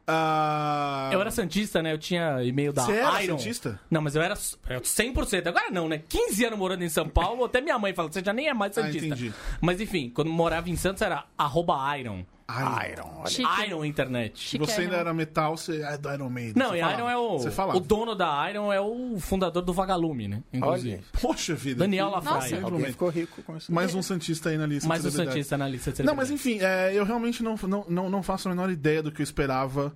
Ah, 0.09 1.09
Eu 1.11 1.19
era 1.19 1.29
Santista, 1.29 1.81
né? 1.83 1.91
Eu 1.93 1.97
tinha 1.97 2.41
e-mail 2.43 2.71
da 2.71 2.83
Você 2.83 2.93
era 2.93 3.21
Iron. 3.23 3.37
Santista? 3.37 3.79
Não, 3.91 4.01
mas 4.01 4.15
eu 4.15 4.21
era 4.21 4.35
eu 4.69 4.81
100%. 4.81 5.47
Agora 5.47 5.69
não, 5.69 5.89
né? 5.89 6.01
15 6.07 6.45
anos 6.45 6.57
morando 6.57 6.83
em 6.83 6.89
São 6.89 7.07
Paulo, 7.09 7.43
até 7.43 7.59
minha 7.59 7.77
mãe 7.77 7.93
fala, 7.93 8.11
você 8.11 8.23
já 8.23 8.31
nem 8.31 8.47
é 8.47 8.53
mais 8.53 8.77
Ah, 8.77 8.83
Santista. 8.83 9.05
entendi. 9.05 9.33
mas 9.61 9.81
enfim, 9.81 10.09
quando 10.09 10.29
morava 10.29 10.69
em 10.69 10.75
Santos 10.77 11.01
era 11.01 11.25
arroba 11.37 11.75
Iron. 11.97 12.23
Iron. 12.49 13.23
olha. 13.25 13.65
Iron 13.67 13.83
Internet. 13.83 14.39
Chique. 14.39 14.65
Você 14.65 14.81
ainda 14.81 14.93
Iron. 14.93 15.01
era 15.01 15.13
metal, 15.13 15.57
você 15.57 15.81
é 15.81 15.97
do 15.97 16.13
Iron 16.13 16.29
Maiden. 16.29 16.53
Não, 16.55 16.69
você 16.69 16.77
e 16.77 16.79
falava. 16.79 16.97
Iron 16.99 17.09
é 17.09 17.17
o. 17.17 17.37
Você 17.39 17.51
falava. 17.51 17.77
O 17.77 17.81
dono 17.81 18.15
da 18.15 18.49
Iron 18.49 18.71
é 18.71 18.79
o 18.79 19.19
fundador 19.19 19.61
do 19.61 19.73
Vagalume, 19.73 20.27
né? 20.29 20.43
Inclusive. 20.53 20.95
Olha. 20.95 21.03
Poxa 21.21 21.55
vida. 21.55 21.79
Daniel 21.79 22.09
Lafraia. 22.09 22.55
Alguém 22.55 22.71
momento. 22.71 22.91
ficou 22.91 23.09
rico 23.09 23.43
com 23.43 23.57
isso. 23.57 23.73
Mais 23.73 23.93
um 23.93 24.01
Santista 24.01 24.49
aí 24.49 24.57
na 24.57 24.65
lista. 24.65 24.87
Mais 24.87 25.01
de 25.01 25.07
um 25.09 25.11
celebridades. 25.11 25.45
Santista 25.47 25.57
na 25.57 25.67
lista 25.67 25.91
de 25.91 26.03
Não, 26.03 26.15
mas 26.15 26.29
celebridades. 26.29 26.61
enfim, 26.61 26.65
é, 26.65 26.97
eu 26.97 27.03
realmente 27.03 27.43
não, 27.43 27.55
não, 27.67 27.85
não, 27.89 28.09
não 28.09 28.23
faço 28.23 28.47
a 28.47 28.51
menor 28.51 28.69
ideia 28.69 29.03
do 29.03 29.11
que 29.11 29.21
eu 29.21 29.25
esperava. 29.25 29.93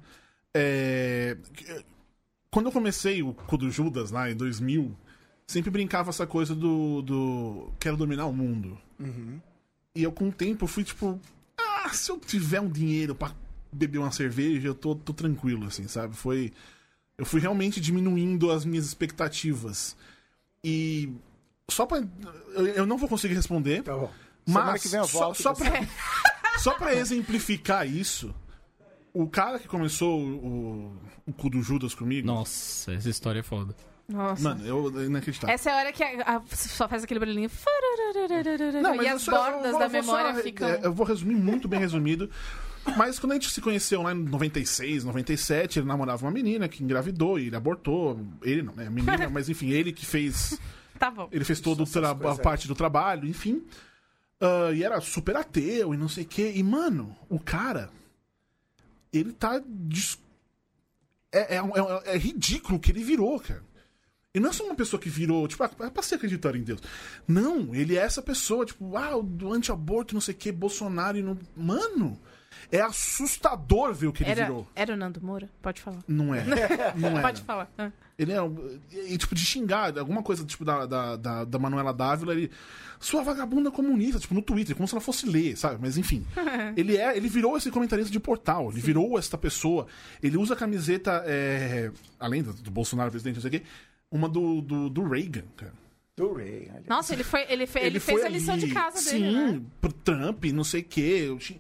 É, 0.54 1.38
que- 1.54 1.86
quando 2.52 2.66
eu 2.66 2.72
comecei 2.74 3.24
o 3.24 3.34
Cu 3.34 3.58
do 3.58 3.72
Judas 3.72 4.12
lá 4.12 4.30
em 4.30 4.36
2000, 4.36 4.94
sempre 5.48 5.72
brincava 5.72 6.10
essa 6.10 6.28
coisa 6.28 6.54
do, 6.54 7.02
do 7.02 7.72
quero 7.80 7.96
dominar 7.96 8.26
o 8.26 8.34
mundo. 8.34 8.78
Uhum. 9.00 9.40
E 9.96 10.04
eu 10.04 10.12
com 10.12 10.28
o 10.28 10.32
tempo 10.34 10.68
fui 10.68 10.84
tipo, 10.84 11.18
ah, 11.86 11.90
se 11.94 12.12
eu 12.12 12.20
tiver 12.20 12.60
um 12.60 12.70
dinheiro 12.70 13.16
pra 13.16 13.34
beber 13.72 14.00
uma 14.00 14.12
cerveja, 14.12 14.68
eu 14.68 14.76
tô, 14.76 14.96
tô 14.96 15.14
tranquilo, 15.14 15.68
assim, 15.68 15.88
sabe? 15.88 16.16
Foi. 16.16 16.52
Eu 17.18 17.26
fui 17.26 17.40
realmente 17.40 17.80
diminuindo 17.80 18.52
as 18.52 18.66
minhas 18.66 18.86
expectativas. 18.86 19.96
E. 20.64 21.14
Só 21.70 21.86
pra. 21.86 22.04
Eu, 22.54 22.68
eu 22.68 22.86
não 22.86 22.98
vou 22.98 23.08
conseguir 23.08 23.36
responder. 23.36 23.84
Tá 23.84 23.96
bom. 23.96 24.12
Mas 24.46 24.82
que 24.82 24.90
vem 24.90 25.04
só, 25.06 25.34
só, 25.34 25.54
pra, 25.54 25.72
só 26.60 26.74
pra 26.74 26.96
exemplificar 26.96 27.88
isso, 27.88 28.34
o 29.14 29.28
cara 29.28 29.60
que 29.60 29.68
começou 29.68 30.20
o, 30.20 30.98
o 31.28 31.34
cu 31.34 31.50
do 31.50 31.62
Judas 31.62 31.94
comigo. 31.94 32.26
Nossa, 32.26 32.94
essa 32.94 33.10
história 33.10 33.40
é 33.40 33.44
foda. 33.44 33.76
Nossa. 34.12 34.44
Mano, 34.44 34.66
eu 34.66 35.02
é 35.02 35.06
inacreditável. 35.06 35.54
Essa 35.54 35.70
é 35.70 35.74
a 35.74 35.78
hora 35.78 35.92
que 35.94 36.04
a- 36.04 36.38
a- 36.38 36.42
só 36.56 36.88
faz 36.88 37.04
aquele 37.04 37.20
barulhinho. 37.20 37.50
Não, 38.82 38.96
mas 38.96 39.06
e 39.06 39.10
as 39.10 39.26
bordas 39.26 39.72
vou- 39.72 39.80
da 39.80 39.88
vou 39.88 40.04
só- 40.04 40.12
memória 40.18 40.44
ficam. 40.44 40.68
é, 40.68 40.80
Eu 40.84 40.94
vou 40.94 41.06
resumir 41.06 41.36
muito 41.36 41.68
bem 41.68 41.80
resumido. 41.80 42.30
Mas 42.98 43.20
quando 43.20 43.34
a 43.34 43.36
gente 43.36 43.52
se 43.52 43.62
conheceu 43.62 44.02
lá 44.02 44.12
em 44.12 44.16
96, 44.24 45.04
97, 45.04 45.78
ele 45.78 45.88
namorava 45.88 46.26
uma 46.26 46.32
menina 46.32 46.68
que 46.68 46.84
engravidou 46.84 47.38
e 47.38 47.46
ele 47.46 47.56
abortou. 47.56 48.20
Ele 48.42 48.64
não, 48.64 48.74
né? 48.74 48.88
A 48.88 48.90
menina, 48.90 49.30
mas 49.30 49.48
enfim, 49.50 49.70
ele 49.70 49.94
que 49.94 50.04
fez. 50.04 50.60
Tá 50.98 51.12
bom. 51.12 51.30
Ele 51.32 51.46
fez 51.46 51.60
toda 51.62 51.84
a 51.84 52.16
coisas. 52.16 52.40
parte 52.40 52.68
do 52.68 52.74
trabalho, 52.74 53.28
enfim. 53.30 53.64
Ah, 54.40 54.72
e 54.74 54.84
era 54.84 55.00
super 55.00 55.36
ateu 55.38 55.94
e 55.94 55.98
não 55.98 56.10
sei 56.10 56.24
o 56.24 56.28
quê. 56.28 56.54
E, 56.56 56.64
mano, 56.64 57.16
o 57.30 57.40
cara. 57.40 57.92
Ele 59.14 59.32
tá. 59.32 59.62
dis- 59.64 60.18
É, 61.32 61.58
é, 61.58 61.60
é, 61.60 62.16
é 62.16 62.18
ridículo 62.18 62.78
o 62.78 62.80
que 62.82 62.92
ele 62.92 63.04
virou, 63.04 63.40
cara. 63.40 63.64
Ele 64.34 64.44
não 64.44 64.50
é 64.50 64.54
só 64.54 64.64
uma 64.64 64.76
pessoa 64.76 65.00
que 65.00 65.10
virou, 65.10 65.46
tipo, 65.46 65.62
ah, 65.62 65.70
é 65.82 65.90
pra 65.90 66.02
você 66.02 66.16
acreditar 66.16 66.56
em 66.56 66.64
Deus. 66.64 66.80
Não, 67.28 67.76
ele 67.76 67.98
é 67.98 68.02
essa 68.02 68.22
pessoa, 68.22 68.66
tipo, 68.66 68.96
ah, 68.96 69.18
o 69.18 69.24
do 69.24 69.52
anti-aborto, 69.52 70.14
não 70.14 70.22
sei 70.22 70.34
o 70.34 70.38
que, 70.38 70.54
Bolsonaro 70.54 71.18
e 71.18 71.22
não. 71.22 71.38
Mano, 71.54 72.18
é 72.72 72.80
assustador 72.80 73.94
ver 73.94 74.08
o 74.08 74.14
que 74.14 74.24
ele 74.24 74.32
Era, 74.32 74.46
virou. 74.46 74.68
era 74.74 74.94
o 74.94 74.98
Nando 74.98 75.22
Moura? 75.22 75.50
Pode 75.62 75.82
falar. 75.82 76.00
Não 76.08 76.34
é. 76.34 76.46
Não 76.96 77.18
é. 77.18 77.22
Pode 77.22 77.42
falar. 77.42 77.70
Ah. 77.78 77.92
Ele 78.18 78.32
é. 78.32 78.38
E, 79.10 79.18
tipo, 79.18 79.36
de 79.36 79.44
xingar, 79.44 79.98
alguma 80.00 80.24
coisa, 80.24 80.46
tipo, 80.46 80.64
da, 80.64 80.86
da, 80.86 81.16
da, 81.18 81.44
da 81.44 81.60
Manuela 81.60 81.94
Dávila, 81.94 82.34
ele. 82.34 82.50
Sua 83.02 83.24
vagabunda 83.24 83.70
comunista, 83.72 84.20
tipo, 84.20 84.34
no 84.34 84.44
Twitter, 84.44 84.76
como 84.76 84.88
se 84.88 84.94
ela 84.94 85.02
fosse 85.02 85.28
ler, 85.28 85.58
sabe? 85.58 85.80
Mas 85.82 85.98
enfim. 85.98 86.26
ele 86.78 86.96
é. 86.96 87.18
Ele 87.18 87.28
virou 87.28 87.58
esse 87.58 87.70
comentarista 87.70 88.12
de 88.12 88.20
portal. 88.20 88.72
Ele 88.72 88.80
virou 88.80 89.18
essa 89.20 89.38
pessoa. 89.38 89.88
Ele 90.24 90.38
usa 90.38 90.54
a 90.54 90.58
camiseta. 90.58 91.24
é, 91.26 91.92
além 92.20 92.44
do, 92.44 92.54
do 92.54 92.72
Bolsonaro 92.72 93.10
presidente, 93.12 93.36
não 93.36 93.42
sei 93.42 93.50
o 93.50 93.52
quê, 93.52 93.64
uma 94.12 94.28
do, 94.30 94.62
do, 94.62 94.90
do 94.90 95.08
Reagan, 95.08 95.46
cara. 95.56 95.74
Do 96.16 96.34
olha. 96.36 96.84
Nossa, 96.88 97.14
ele, 97.14 97.24
foi, 97.24 97.46
ele, 97.50 97.66
fe- 97.66 97.80
ele, 97.80 98.00
fez 98.00 98.20
foi 98.20 98.28
a 98.28 98.30
lição 98.30 98.54
ali, 98.56 98.68
de 98.68 98.74
casa 98.74 98.98
sim, 98.98 99.22
dele, 99.22 99.36
né? 99.54 99.62
pro 99.80 99.94
Trump, 99.94 100.44
não 100.46 100.64
sei 100.64 100.82
o 100.82 100.84
quê. 100.84 101.36
xing- 101.40 101.60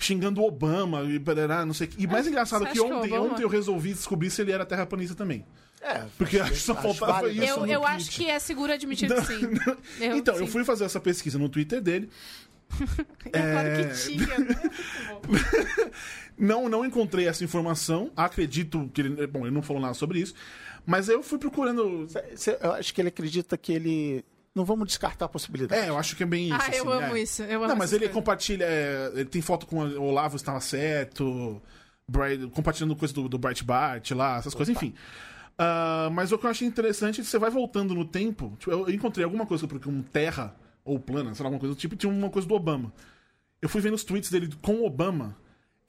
Xingando 0.00 0.40
o 0.40 0.46
Obama 0.46 1.02
e 1.04 1.18
parará, 1.18 1.66
não 1.66 1.74
sei 1.74 1.88
o 1.88 1.90
quê. 1.90 1.96
E 1.98 2.06
mais 2.06 2.24
engraçado 2.26 2.60
você 2.60 2.68
é 2.68 2.72
que 2.72 2.78
acha 2.78 2.86
que 2.88 2.94
ontem, 2.94 3.12
Obama- 3.14 3.32
ontem 3.32 3.42
eu 3.42 3.48
resolvi 3.48 3.92
descobrir 3.94 4.30
se 4.30 4.40
ele 4.42 4.52
era 4.52 4.64
terraplanista 4.64 5.14
também. 5.16 5.44
É, 5.80 6.04
Porque 6.16 6.38
acho 6.38 6.52
que 6.52 6.58
só 6.58 6.74
faltava 6.74 7.12
válido. 7.14 7.42
isso. 7.42 7.52
Eu, 7.54 7.60
no 7.60 7.66
eu 7.72 7.86
acho 7.86 8.10
que 8.10 8.28
é 8.28 8.38
seguro 8.38 8.72
admitir 8.72 9.08
que 9.08 9.20
sim. 9.24 9.40
Eu, 10.00 10.16
então, 10.16 10.34
eu 10.36 10.46
sim. 10.46 10.52
fui 10.52 10.64
fazer 10.64 10.84
essa 10.84 11.00
pesquisa 11.00 11.38
no 11.38 11.48
Twitter 11.48 11.80
dele. 11.80 12.08
É 13.32 13.40
claro 13.52 13.68
É. 13.68 13.84
que 13.88 13.94
tinha, 14.02 14.38
né? 14.38 14.60
Não, 16.38 16.68
não 16.68 16.84
encontrei 16.84 17.26
essa 17.26 17.42
informação. 17.42 18.12
Acredito 18.16 18.88
que 18.94 19.00
ele. 19.00 19.26
Bom, 19.26 19.40
ele 19.44 19.50
não 19.54 19.62
falou 19.62 19.82
nada 19.82 19.94
sobre 19.94 20.20
isso. 20.20 20.34
Mas 20.90 21.06
eu 21.10 21.22
fui 21.22 21.36
procurando. 21.38 22.06
Eu 22.62 22.72
acho 22.72 22.94
que 22.94 23.00
ele 23.02 23.08
acredita 23.08 23.58
que 23.58 23.72
ele. 23.72 24.24
Não 24.54 24.64
vamos 24.64 24.88
descartar 24.88 25.26
a 25.26 25.28
possibilidade. 25.28 25.82
É, 25.82 25.90
eu 25.90 25.98
acho 25.98 26.16
que 26.16 26.22
é 26.22 26.26
bem 26.26 26.46
isso. 26.46 26.54
Ah, 26.54 26.74
eu 26.74 26.90
assim, 26.90 27.04
amo 27.04 27.16
é. 27.16 27.20
isso. 27.20 27.42
Eu 27.42 27.58
amo 27.58 27.68
Não, 27.68 27.76
mas 27.76 27.92
ele 27.92 28.00
coisas. 28.00 28.14
compartilha. 28.14 28.64
é, 28.64 29.10
ele 29.14 29.26
tem 29.26 29.42
foto 29.42 29.66
com 29.66 29.76
o 29.84 30.02
Olavo 30.02 30.36
estava 30.36 30.60
certo. 30.60 31.60
Bright- 32.10 32.46
compartilhando 32.52 32.96
coisa 32.96 33.12
do, 33.12 33.28
do 33.28 33.36
Breitbart 33.38 34.10
lá, 34.12 34.38
essas 34.38 34.54
coisas, 34.54 34.74
enfim. 34.74 34.94
Ah, 35.58 36.08
mas 36.10 36.32
o 36.32 36.38
que 36.38 36.46
eu 36.46 36.50
achei 36.50 36.66
interessante 36.66 37.20
é 37.20 37.22
que 37.22 37.28
você 37.28 37.38
vai 37.38 37.50
voltando 37.50 37.94
no 37.94 38.06
tempo. 38.06 38.56
Tipo, 38.58 38.70
eu 38.70 38.88
encontrei 38.90 39.24
alguma 39.24 39.44
coisa, 39.44 39.68
porque 39.68 39.88
um 39.88 40.02
Terra 40.02 40.56
ou 40.84 40.98
Plana, 40.98 41.34
sei 41.34 41.42
lá, 41.44 41.48
alguma 41.48 41.60
coisa 41.60 41.74
do 41.74 41.78
tipo, 41.78 41.94
tinha 41.96 42.10
uma 42.10 42.30
coisa 42.30 42.48
do 42.48 42.54
Obama. 42.54 42.92
Eu 43.60 43.68
fui 43.68 43.82
vendo 43.82 43.94
os 43.94 44.04
tweets 44.04 44.30
dele 44.30 44.48
com 44.62 44.76
o 44.76 44.86
Obama. 44.86 45.36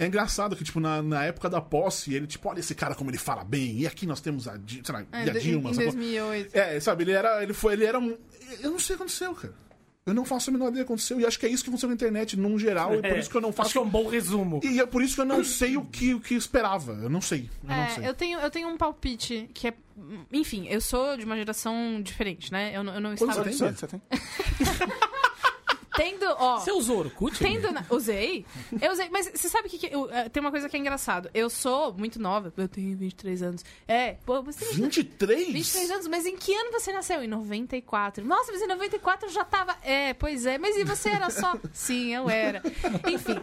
É 0.02 0.06
engraçado 0.08 0.56
que, 0.56 0.64
tipo, 0.64 0.80
na, 0.80 1.02
na 1.04 1.26
época 1.26 1.50
da 1.50 1.60
posse, 1.60 2.14
ele, 2.14 2.26
tipo, 2.26 2.48
olha 2.48 2.62
esse 2.62 2.74
cara 2.74 2.96
como 2.96 3.12
ele 3.12 3.18
fala 3.18 3.44
bem. 3.44 3.80
E 3.80 3.86
aqui 3.86 4.06
nós 4.06 4.22
temos 4.22 4.48
a, 4.48 4.54
sei 4.54 4.82
lá, 4.96 5.04
É, 5.12 5.30
a 5.30 5.34
Dilma. 5.34 5.72
em 5.72 5.74
sacou? 5.74 5.92
2008. 5.92 6.56
É, 6.56 6.80
sabe, 6.80 7.04
ele 7.04 7.12
era. 7.12 7.44
Ele 7.44 7.54
foi. 7.54 7.74
Ele 7.74 7.84
era 7.86 8.00
um. 8.00 8.18
Eu 8.62 8.72
não 8.72 8.80
sei 8.80 8.96
o 8.96 8.98
que 8.98 9.04
aconteceu, 9.04 9.36
cara. 9.36 9.54
Eu 10.06 10.14
não 10.14 10.24
faço 10.26 10.50
a 10.50 10.54
menor 10.54 10.70
ideia 10.70 10.84
do 10.84 10.88
que 10.88 10.94
aconteceu. 10.94 11.20
E 11.20 11.26
acho 11.26 11.38
que 11.38 11.46
é 11.46 11.50
isso 11.50 11.62
que 11.64 11.70
aconteceu 11.70 11.90
na 11.90 11.94
internet, 11.94 12.36
num 12.40 12.58
geral, 12.58 12.96
e 12.96 13.02
por 13.02 13.18
isso 13.20 13.30
que 13.30 13.36
eu 13.38 13.42
não 13.42 13.50
Acho 13.50 13.58
faço. 13.58 13.72
que 13.74 13.78
é 13.78 13.82
um 13.82 13.90
bom 13.90 14.08
resumo. 14.08 14.62
E 14.64 14.80
é 14.80 14.86
por 14.86 15.04
isso 15.04 15.14
que 15.16 15.22
eu 15.22 15.26
não 15.26 15.44
sei 15.44 15.76
o 15.78 15.84
que, 15.86 16.14
o 16.16 16.20
que 16.22 16.34
esperava. 16.34 16.94
Eu 16.94 17.10
não 17.10 17.20
sei. 17.22 17.50
Eu 17.64 17.76
não 17.76 17.90
sei. 17.90 18.06
É, 18.06 18.10
eu 18.10 18.14
tenho, 18.14 18.40
eu 18.40 18.50
tenho 18.50 18.70
um 18.70 18.78
palpite 18.78 19.50
que 19.54 19.68
é. 19.68 19.74
Enfim, 20.32 20.66
eu 20.70 20.80
sou 20.80 21.18
de 21.18 21.26
uma 21.26 21.36
geração 21.36 22.02
diferente, 22.02 22.52
né? 22.54 22.72
Eu, 22.74 22.84
não- 22.86 22.96
eu 22.96 23.02
não 23.02 23.16
Quantos 23.18 23.38
estava. 23.38 23.52
você 23.52 23.66
tem? 23.66 23.76
Você 23.76 23.88
tem? 23.88 24.02
Tendo, 26.00 26.26
ó. 26.38 26.60
Você 26.60 26.72
usou 26.72 27.00
Orkut? 27.00 27.38
Tendo 27.38 27.72
na... 27.72 27.84
Usei. 27.90 28.46
Eu 28.82 28.92
usei. 28.92 29.10
Mas 29.10 29.30
você 29.34 29.50
sabe 29.50 29.68
que, 29.70 29.78
que 29.78 29.94
eu- 29.94 30.10
eh, 30.12 30.30
tem 30.30 30.40
uma 30.42 30.52
coisa 30.52 30.70
que 30.70 30.78
é 30.78 30.80
engraçado. 30.80 31.30
Eu 31.34 31.50
sou 31.50 31.94
muito 31.94 32.20
nova. 32.20 32.54
Eu 32.56 32.68
tenho 32.68 32.98
23 32.98 33.44
anos. 33.44 33.66
É, 33.88 34.14
pô, 34.26 34.42
você 34.42 34.66
tem 34.66 34.76
23? 34.76 35.48
23 35.52 35.92
anos, 35.92 36.08
mas 36.08 36.26
em 36.26 36.38
que 36.38 36.54
ano 36.56 36.72
você 36.72 36.92
nasceu? 36.94 37.22
Em 37.24 37.28
94. 37.28 38.26
Nossa, 38.26 38.52
mas 38.52 38.62
em 38.62 38.68
94 38.68 39.28
eu 39.28 39.34
já 39.34 39.44
tava. 39.44 39.76
É, 39.82 40.14
pois 40.14 40.46
é, 40.46 40.58
mas 40.58 40.76
e 40.78 40.84
você 40.84 41.10
era 41.10 41.30
só? 41.30 41.56
Sim, 41.74 42.14
eu 42.16 42.30
era. 42.30 42.62
Enfim. 43.08 43.36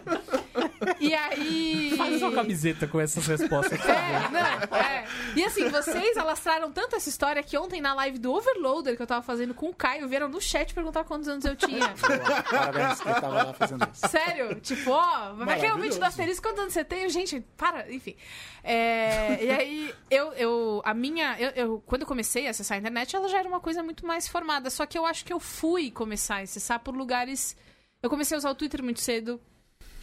E 0.99 1.13
aí. 1.13 1.93
Faz 1.97 2.21
uma 2.21 2.31
camiseta 2.31 2.87
com 2.87 2.99
essas 2.99 3.25
respostas. 3.27 3.79
É, 3.85 4.29
não, 4.29 4.77
é. 4.77 5.05
E 5.35 5.43
assim, 5.43 5.69
vocês 5.69 6.17
alastraram 6.17 6.71
tanto 6.71 6.95
essa 6.95 7.09
história 7.09 7.41
que 7.43 7.57
ontem 7.57 7.81
na 7.81 7.93
live 7.93 8.17
do 8.19 8.33
Overloader 8.33 8.95
que 8.95 9.01
eu 9.01 9.07
tava 9.07 9.21
fazendo 9.21 9.53
com 9.53 9.69
o 9.69 9.73
Caio, 9.75 10.07
vieram 10.07 10.27
no 10.27 10.41
chat 10.41 10.73
perguntar 10.73 11.03
quantos 11.03 11.27
anos 11.27 11.45
eu 11.45 11.55
tinha. 11.55 11.87
Parabéns 12.49 12.99
que 12.99 13.05
tava 13.09 13.27
lá 13.43 13.53
fazendo 13.53 13.87
isso. 13.91 14.07
Sério? 14.07 14.55
Tipo, 14.59 14.91
ó, 14.91 15.33
vai 15.33 15.59
cair 15.59 15.73
o 15.73 15.77
vídeo 15.77 15.99
da 15.99 16.11
Feliz 16.11 16.39
quantos 16.39 16.59
anos 16.59 16.73
você 16.73 16.83
tem? 16.83 17.07
Gente, 17.09 17.41
para, 17.55 17.91
enfim. 17.91 18.15
É, 18.63 19.43
e 19.43 19.49
aí, 19.51 19.93
eu, 20.11 20.33
eu, 20.33 20.81
a 20.83 20.93
minha, 20.93 21.35
eu, 21.39 21.49
eu- 21.51 21.83
quando 21.85 22.01
eu 22.01 22.07
comecei 22.07 22.47
a 22.47 22.51
acessar 22.51 22.75
a 22.75 22.79
internet, 22.79 23.15
ela 23.15 23.27
já 23.29 23.39
era 23.39 23.47
uma 23.47 23.59
coisa 23.59 23.81
muito 23.83 24.05
mais 24.05 24.27
formada. 24.27 24.69
Só 24.69 24.85
que 24.85 24.97
eu 24.97 25.05
acho 25.05 25.23
que 25.23 25.31
eu 25.33 25.39
fui 25.39 25.89
começar 25.91 26.37
a 26.37 26.41
acessar 26.41 26.79
por 26.79 26.95
lugares. 26.95 27.55
Eu 28.01 28.09
comecei 28.09 28.35
a 28.35 28.39
usar 28.39 28.49
o 28.51 28.55
Twitter 28.55 28.83
muito 28.83 28.99
cedo. 29.01 29.39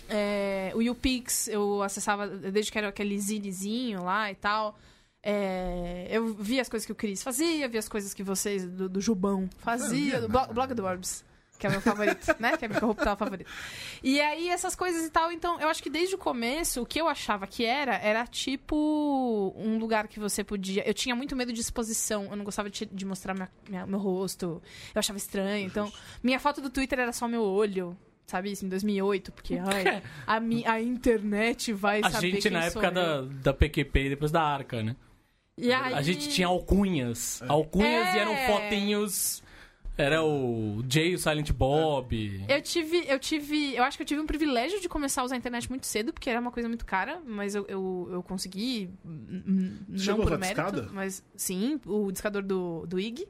É, 0.08 0.72
o 0.74 0.82
YouPix, 0.82 1.48
eu 1.48 1.82
acessava 1.82 2.26
desde 2.28 2.70
que 2.70 2.78
era 2.78 2.88
aquele 2.88 3.18
zinezinho 3.18 4.02
lá 4.04 4.30
e 4.30 4.34
tal. 4.34 4.78
É, 5.22 6.06
eu 6.10 6.34
via 6.34 6.60
as 6.60 6.68
coisas 6.68 6.84
que 6.84 6.92
o 6.92 6.94
Cris 6.94 7.22
fazia, 7.22 7.66
via 7.68 7.78
as 7.80 7.88
coisas 7.88 8.12
que 8.12 8.22
vocês 8.22 8.66
do, 8.66 8.88
do 8.90 9.00
Jubão 9.00 9.48
fazia, 9.58 10.20
do 10.20 10.28
blog, 10.28 10.52
blog 10.52 10.74
do 10.74 10.84
Orbs, 10.84 11.24
que 11.58 11.66
é 11.66 11.70
o 11.70 11.72
meu 11.72 11.80
favorito, 11.80 12.26
né? 12.38 12.54
Que 12.58 12.66
é 12.66 12.68
meu 12.68 12.78
corruptal 12.78 13.16
favorito. 13.16 13.50
E 14.02 14.20
aí, 14.20 14.50
essas 14.50 14.74
coisas 14.76 15.02
e 15.06 15.08
tal. 15.10 15.32
Então, 15.32 15.58
eu 15.58 15.68
acho 15.68 15.82
que 15.82 15.88
desde 15.88 16.14
o 16.14 16.18
começo, 16.18 16.82
o 16.82 16.86
que 16.86 17.00
eu 17.00 17.08
achava 17.08 17.46
que 17.46 17.64
era, 17.64 17.96
era 17.96 18.26
tipo 18.26 19.54
um 19.56 19.78
lugar 19.78 20.08
que 20.08 20.20
você 20.20 20.44
podia. 20.44 20.86
Eu 20.86 20.92
tinha 20.92 21.16
muito 21.16 21.34
medo 21.34 21.54
de 21.54 21.60
exposição. 21.62 22.24
Eu 22.30 22.36
não 22.36 22.44
gostava 22.44 22.68
de, 22.68 22.84
de 22.84 23.04
mostrar 23.06 23.32
minha- 23.32 23.50
minha- 23.66 23.86
meu 23.86 23.98
rosto. 23.98 24.60
Eu 24.94 24.98
achava 24.98 25.16
estranho. 25.16 25.66
Então, 25.66 25.90
minha 26.22 26.38
foto 26.38 26.60
do 26.60 26.68
Twitter 26.68 26.98
era 26.98 27.12
só 27.14 27.26
meu 27.26 27.42
olho. 27.42 27.96
Sabe 28.26 28.50
isso? 28.52 28.64
Em 28.64 28.68
2008. 28.68 29.32
Porque, 29.32 29.56
ai, 29.58 30.02
a, 30.26 30.40
mi, 30.40 30.64
a 30.66 30.80
internet 30.80 31.72
vai 31.72 32.00
A 32.02 32.10
saber 32.10 32.30
gente 32.30 32.42
quem 32.42 32.50
na 32.52 32.70
sou 32.70 32.82
época 32.82 32.86
eu. 33.00 33.26
da, 33.26 33.34
da 33.42 33.54
PQP 33.54 34.00
e 34.06 34.08
depois 34.10 34.30
da 34.32 34.42
Arca, 34.42 34.82
né? 34.82 34.96
E 35.58 35.72
aí... 35.72 35.94
A 35.94 36.02
gente 36.02 36.28
tinha 36.30 36.46
alcunhas. 36.48 37.42
Alcunhas 37.46 38.08
É. 38.08 38.16
e 38.16 38.18
eram 38.18 38.36
fotinhos. 38.46 39.42
Era 39.96 40.24
o 40.24 40.82
Jay, 40.90 41.14
o 41.14 41.18
Silent 41.20 41.52
Bob. 41.52 42.44
Eu 42.48 42.60
tive, 42.60 43.04
eu 43.06 43.16
tive, 43.16 43.76
eu 43.76 43.84
acho 43.84 43.96
que 43.96 44.02
eu 44.02 44.06
tive 44.06 44.20
um 44.20 44.26
privilégio 44.26 44.80
de 44.80 44.88
começar 44.88 45.22
a 45.22 45.24
usar 45.24 45.36
a 45.36 45.38
internet 45.38 45.70
muito 45.70 45.86
cedo, 45.86 46.12
porque 46.12 46.28
era 46.28 46.40
uma 46.40 46.50
coisa 46.50 46.68
muito 46.68 46.84
cara, 46.84 47.20
mas 47.24 47.54
eu, 47.54 47.64
eu, 47.68 48.08
eu 48.10 48.20
consegui, 48.24 48.90
não 49.04 49.96
Chegou 49.96 50.24
a 50.24 50.26
por 50.26 50.38
mérito, 50.38 50.62
discada? 50.62 50.90
mas 50.92 51.22
sim, 51.36 51.80
o 51.86 52.10
discador 52.10 52.42
do, 52.42 52.84
do 52.88 52.98
IG. 52.98 53.28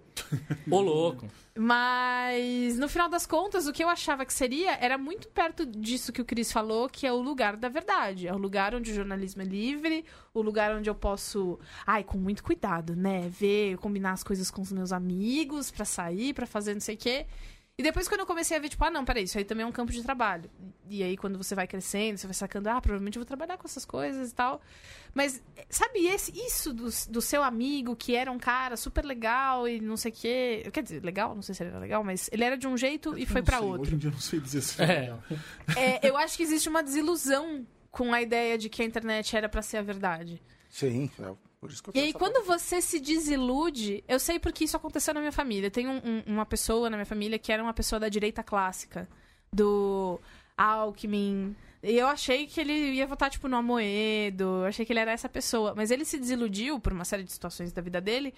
Ô, 0.70 0.80
louco. 0.80 1.28
Mas 1.56 2.76
no 2.78 2.88
final 2.88 3.08
das 3.08 3.26
contas, 3.26 3.66
o 3.68 3.72
que 3.72 3.84
eu 3.84 3.88
achava 3.88 4.24
que 4.24 4.32
seria 4.32 4.72
era 4.72 4.98
muito 4.98 5.28
perto 5.28 5.64
disso 5.64 6.12
que 6.12 6.20
o 6.20 6.24
Cris 6.24 6.50
falou, 6.50 6.88
que 6.88 7.06
é 7.06 7.12
o 7.12 7.20
lugar 7.20 7.56
da 7.56 7.68
verdade. 7.68 8.26
É 8.26 8.34
o 8.34 8.38
lugar 8.38 8.74
onde 8.74 8.90
o 8.90 8.94
jornalismo 8.94 9.42
é 9.42 9.44
livre, 9.44 10.04
o 10.32 10.42
lugar 10.42 10.74
onde 10.74 10.90
eu 10.90 10.94
posso, 10.96 11.58
ai, 11.86 12.02
com 12.02 12.18
muito 12.18 12.42
cuidado, 12.42 12.96
né, 12.96 13.28
ver, 13.28 13.76
combinar 13.78 14.12
as 14.12 14.24
coisas 14.24 14.50
com 14.50 14.62
os 14.62 14.72
meus 14.72 14.92
amigos 14.92 15.70
pra 15.70 15.84
sair, 15.84 16.34
pra 16.34 16.46
fazer 16.46 16.74
não 16.74 16.80
sei 16.80 16.96
o 16.96 16.98
quê. 16.98 17.26
E 17.76 17.82
depois 17.82 18.06
quando 18.06 18.20
eu 18.20 18.26
comecei 18.26 18.56
a 18.56 18.60
ver, 18.60 18.68
tipo, 18.68 18.84
ah, 18.84 18.90
não, 18.90 19.04
peraí, 19.04 19.24
isso 19.24 19.36
aí 19.36 19.44
também 19.44 19.64
é 19.64 19.66
um 19.66 19.72
campo 19.72 19.90
de 19.90 20.00
trabalho. 20.00 20.48
E 20.88 21.02
aí 21.02 21.16
quando 21.16 21.36
você 21.36 21.56
vai 21.56 21.66
crescendo, 21.66 22.16
você 22.18 22.26
vai 22.26 22.34
sacando, 22.34 22.68
ah, 22.68 22.80
provavelmente 22.80 23.16
eu 23.16 23.20
vou 23.20 23.26
trabalhar 23.26 23.58
com 23.58 23.66
essas 23.66 23.84
coisas 23.84 24.30
e 24.30 24.34
tal. 24.34 24.62
Mas, 25.12 25.42
sabe, 25.68 26.06
esse, 26.06 26.30
isso 26.38 26.72
do, 26.72 26.88
do 27.10 27.20
seu 27.20 27.42
amigo, 27.42 27.96
que 27.96 28.14
era 28.14 28.30
um 28.30 28.38
cara 28.38 28.76
super 28.76 29.04
legal 29.04 29.66
e 29.66 29.80
não 29.80 29.96
sei 29.96 30.12
o 30.12 30.14
quê. 30.14 30.70
Quer 30.72 30.84
dizer, 30.84 31.04
legal, 31.04 31.34
não 31.34 31.42
sei 31.42 31.52
se 31.52 31.64
ele 31.64 31.70
era 31.70 31.80
legal, 31.80 32.04
mas 32.04 32.30
ele 32.32 32.44
era 32.44 32.56
de 32.56 32.68
um 32.68 32.76
jeito 32.76 33.18
e 33.18 33.26
foi 33.26 33.42
sei, 33.44 33.58
outro. 33.58 33.82
Hoje 33.82 33.94
em 33.96 33.98
dia 33.98 34.10
eu 34.10 34.14
não 34.14 34.20
sei 34.20 34.38
dizer 34.38 34.60
se 34.60 34.80
É. 34.80 34.86
legal. 35.00 35.22
É, 35.76 36.08
eu 36.08 36.16
acho 36.16 36.36
que 36.36 36.44
existe 36.44 36.68
uma 36.68 36.82
desilusão 36.82 37.66
com 37.90 38.12
a 38.14 38.22
ideia 38.22 38.56
de 38.56 38.68
que 38.68 38.82
a 38.82 38.84
internet 38.84 39.36
era 39.36 39.48
pra 39.48 39.62
ser 39.62 39.78
a 39.78 39.82
verdade. 39.82 40.40
Sim, 40.70 41.10
é 41.20 41.32
E 41.94 41.98
aí, 42.00 42.12
quando 42.18 42.44
você 42.46 42.80
se 42.82 43.00
desilude, 43.00 44.02
eu 44.06 44.18
sei 44.18 44.38
porque 44.38 44.64
isso 44.64 44.76
aconteceu 44.76 45.14
na 45.14 45.20
minha 45.20 45.32
família. 45.32 45.70
Tem 45.70 45.86
um- 45.88 46.00
um- 46.04 46.22
uma 46.26 46.46
pessoa 46.46 46.90
na 46.90 46.96
minha 46.96 47.06
família 47.06 47.38
que 47.38 47.50
era 47.52 47.62
uma 47.62 47.72
pessoa 47.74 47.98
da 48.00 48.08
direita 48.08 48.42
clássica, 48.42 49.08
do 49.52 50.20
Alckmin. 50.56 51.54
E 51.82 51.96
eu 51.98 52.06
achei 52.06 52.46
que 52.46 52.60
ele 52.60 52.72
ia 52.72 53.06
votar, 53.06 53.30
tipo, 53.30 53.46
no 53.48 53.56
Amoedo. 53.56 54.44
Eu 54.44 54.64
achei 54.66 54.84
que 54.86 54.92
ele 54.92 55.00
era 55.00 55.12
essa 55.12 55.28
pessoa. 55.28 55.74
Mas 55.76 55.90
ele 55.90 56.04
se 56.04 56.18
desiludiu 56.18 56.80
por 56.80 56.92
uma 56.92 57.04
série 57.04 57.22
de 57.24 57.32
situações 57.32 57.72
da 57.72 57.82
vida 57.82 58.00
dele. 58.00 58.32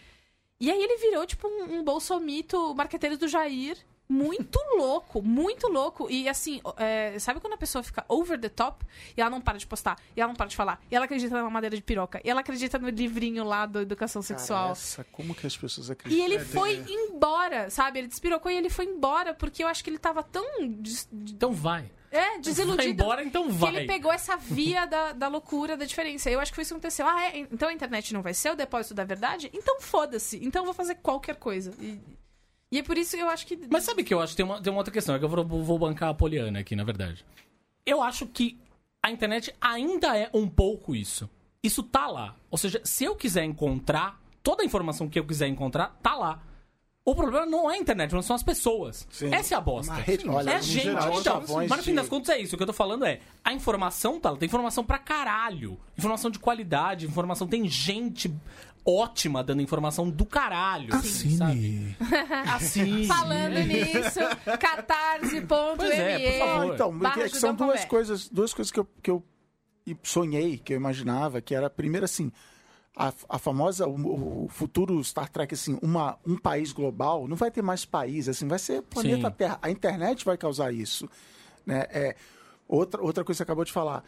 E 0.61 0.71
aí 0.71 0.83
ele 0.83 0.97
virou, 0.97 1.25
tipo, 1.27 1.47
um, 1.47 1.79
um 1.79 1.85
bolsomito 1.85 2.75
marqueteiro 2.75 3.17
do 3.17 3.29
Jair. 3.29 3.77
Muito 4.09 4.59
louco, 4.77 5.21
muito 5.21 5.67
louco. 5.69 6.09
E 6.11 6.29
assim, 6.29 6.61
é, 6.77 7.19
sabe 7.19 7.41
quando 7.41 7.55
a 7.55 7.57
pessoa 7.57 7.83
fica 7.83 8.05
over 8.09 8.39
the 8.41 8.49
top 8.49 8.85
e 9.17 9.21
ela 9.21 9.29
não 9.31 9.41
para 9.41 9.59
de 9.59 9.67
postar, 9.67 9.99
e 10.17 10.21
ela 10.21 10.29
não 10.29 10.37
para 10.37 10.47
de 10.47 10.55
falar, 10.55 10.81
e 10.91 10.95
ela 10.95 11.07
acredita 11.07 11.35
na 11.43 11.51
madeira 11.51 11.75
de 11.75 11.83
piroca, 11.83 12.21
e 12.25 12.31
ela 12.31 12.41
acredita 12.41 12.79
no 12.79 12.89
livrinho 12.89 13.43
lá 13.43 13.67
da 13.67 13.83
educação 13.83 14.23
sexual. 14.23 14.71
essa, 14.73 15.03
como 15.11 15.35
que 15.35 15.47
as 15.47 15.57
pessoas 15.57 15.89
E 15.89 15.93
acreditam? 15.93 16.25
ele 16.25 16.39
foi 16.39 16.77
embora, 16.89 17.69
sabe? 17.69 17.99
Ele 17.99 18.07
despirocou 18.09 18.51
e 18.51 18.55
ele 18.57 18.71
foi 18.71 18.85
embora, 18.85 19.35
porque 19.35 19.65
eu 19.65 19.69
acho 19.69 19.83
que 19.83 19.91
ele 19.91 19.99
tava 19.99 20.23
tão 20.23 20.45
des- 20.69 21.09
Então 21.13 21.53
vai. 21.53 21.91
é, 22.13 22.21
Vai 22.31 22.41
desiludido. 22.41 22.89
embora, 23.03 23.25
então 23.25 23.47
Que 23.49 23.53
vai. 23.55 23.77
ele 23.77 23.87
pegou 23.89 24.13
essa 24.13 24.37
via 24.37 24.87
da, 24.87 25.13
da 25.13 25.27
loucura, 25.29 25.77
da 25.77 25.85
diferença. 25.85 26.31
Eu 26.31 26.39
acho 26.39 26.53
que 26.53 26.55
foi 26.55 26.63
isso 26.63 26.75
que 26.75 26.79
aconteceu. 26.79 27.07
Ah, 27.09 27.25
é? 27.25 27.39
Então 27.39 27.69
a 27.69 27.73
internet 27.73 28.15
não 28.15 28.23
vai 28.23 28.35
ser 28.35 28.51
o 28.53 28.55
depósito 28.55 28.95
da 28.95 29.03
verdade? 29.05 29.51
Então 29.53 29.81
foda-se. 29.81 30.39
Então 30.45 30.63
eu 30.63 30.65
vou 30.67 30.75
fazer 30.75 30.95
qualquer 30.97 31.35
coisa. 31.37 31.73
E, 31.81 32.01
e 32.71 32.79
é 32.79 32.83
por 32.83 32.97
isso 32.99 33.17
que 33.17 33.23
eu 33.23 33.29
acho 33.29 33.47
que. 33.47 33.59
Mas 33.71 33.85
sabe 33.85 34.03
que 34.03 34.13
eu 34.13 34.21
acho 34.21 34.33
que 34.33 34.37
tem 34.39 34.45
uma, 34.47 34.61
tem 34.61 34.73
uma 34.73 34.79
outra 34.81 34.93
questão, 34.93 35.15
é 35.15 35.19
que 35.19 35.25
eu 35.25 35.29
vou, 35.29 35.45
vou 35.45 35.79
bancar 35.79 36.09
a 36.11 36.15
Poliana 36.15 36.59
aqui, 36.61 36.75
na 36.75 36.85
verdade. 36.85 37.25
Eu 37.85 38.03
acho 38.03 38.27
que 38.27 38.59
a 39.03 39.11
internet 39.11 39.55
ainda 39.61 40.17
é 40.17 40.29
um 40.35 40.49
pouco 40.49 40.95
isso. 40.95 41.31
Isso 41.63 41.83
tá 41.83 42.07
lá. 42.07 42.37
Ou 42.51 42.59
seja, 42.59 42.81
se 42.85 43.05
eu 43.05 43.15
quiser 43.15 43.45
encontrar, 43.45 44.21
toda 44.43 44.63
a 44.63 44.67
informação 44.67 45.09
que 45.09 45.19
eu 45.19 45.25
quiser 45.25 45.47
encontrar, 45.49 45.97
tá 46.03 46.15
lá. 46.17 46.43
O 47.05 47.15
problema 47.15 47.47
não 47.47 47.71
é 47.71 47.75
a 47.75 47.79
internet, 47.79 48.13
mas 48.13 48.25
são 48.25 48.35
as 48.35 48.43
pessoas. 48.43 49.07
Sim. 49.13 49.33
Essa 49.33 49.55
é 49.55 49.57
a 49.57 49.61
bosta. 49.61 49.95
Rede- 49.95 50.29
olha, 50.29 50.51
é 50.51 50.61
gente. 50.61 50.83
geral, 50.87 51.21
então, 51.21 51.45
mas 51.69 51.71
no 51.71 51.83
fim 51.85 51.95
das 51.95 52.09
contas 52.09 52.31
é 52.31 52.41
isso. 52.41 52.57
O 52.57 52.59
que 52.59 52.65
eu 52.65 52.67
tô 52.67 52.73
falando 52.73 53.05
é, 53.05 53.21
a 53.45 53.53
informação 53.53 54.19
tá 54.19 54.31
lá. 54.31 54.37
Tem 54.37 54.47
informação 54.49 54.83
pra 54.83 54.99
caralho. 54.99 55.79
Informação 55.97 56.33
de 56.33 56.41
qualidade, 56.41 57.07
informação. 57.07 57.47
Tem 57.47 57.69
gente 57.69 58.35
ótima 58.87 59.43
dando 59.43 59.61
informação 59.63 60.09
do 60.09 60.25
caralho. 60.25 60.95
assim, 60.95 61.37
sabe? 61.37 61.97
Assine. 62.55 63.07
Falando 63.07 63.59
nisso, 63.67 64.21
catarse.me. 64.61 65.91
É, 65.91 66.67
então, 66.73 66.95
é 67.21 67.29
que 67.29 67.37
são 67.37 67.55
duas 67.55 67.85
coisas, 67.85 68.29
duas 68.29 68.55
coisas 68.55 68.71
que 68.71 68.81
eu, 68.81 68.89
que 69.03 69.11
eu 69.11 69.25
sonhei, 70.03 70.59
que 70.59 70.73
eu 70.73 70.77
imaginava, 70.77 71.41
que 71.41 71.55
era, 71.55 71.69
primeiro 71.69 72.05
assim, 72.05 72.31
a, 72.97 73.13
a 73.29 73.39
famosa, 73.39 73.87
o, 73.87 74.45
o 74.45 74.49
futuro 74.49 75.03
Star 75.05 75.29
Trek, 75.29 75.53
assim, 75.53 75.79
uma, 75.83 76.19
um 76.27 76.37
país 76.37 76.73
global, 76.73 77.29
não 77.29 77.37
vai 77.37 77.51
ter 77.51 77.63
mais 77.63 77.85
país, 77.85 78.29
assim, 78.29 78.49
vai 78.49 78.59
ser 78.59 78.83
planeta 78.83 79.29
Sim. 79.29 79.35
Terra. 79.37 79.59
A 79.61 79.71
internet 79.71 80.25
vai 80.25 80.39
causar 80.39 80.73
isso. 80.73 81.09
Né? 81.65 81.87
É, 81.91 82.17
outra, 82.67 83.03
outra 83.03 83.23
coisa 83.23 83.37
que 83.37 83.39
você 83.39 83.43
acabou 83.43 83.65
de 83.65 83.73
falar. 83.73 84.03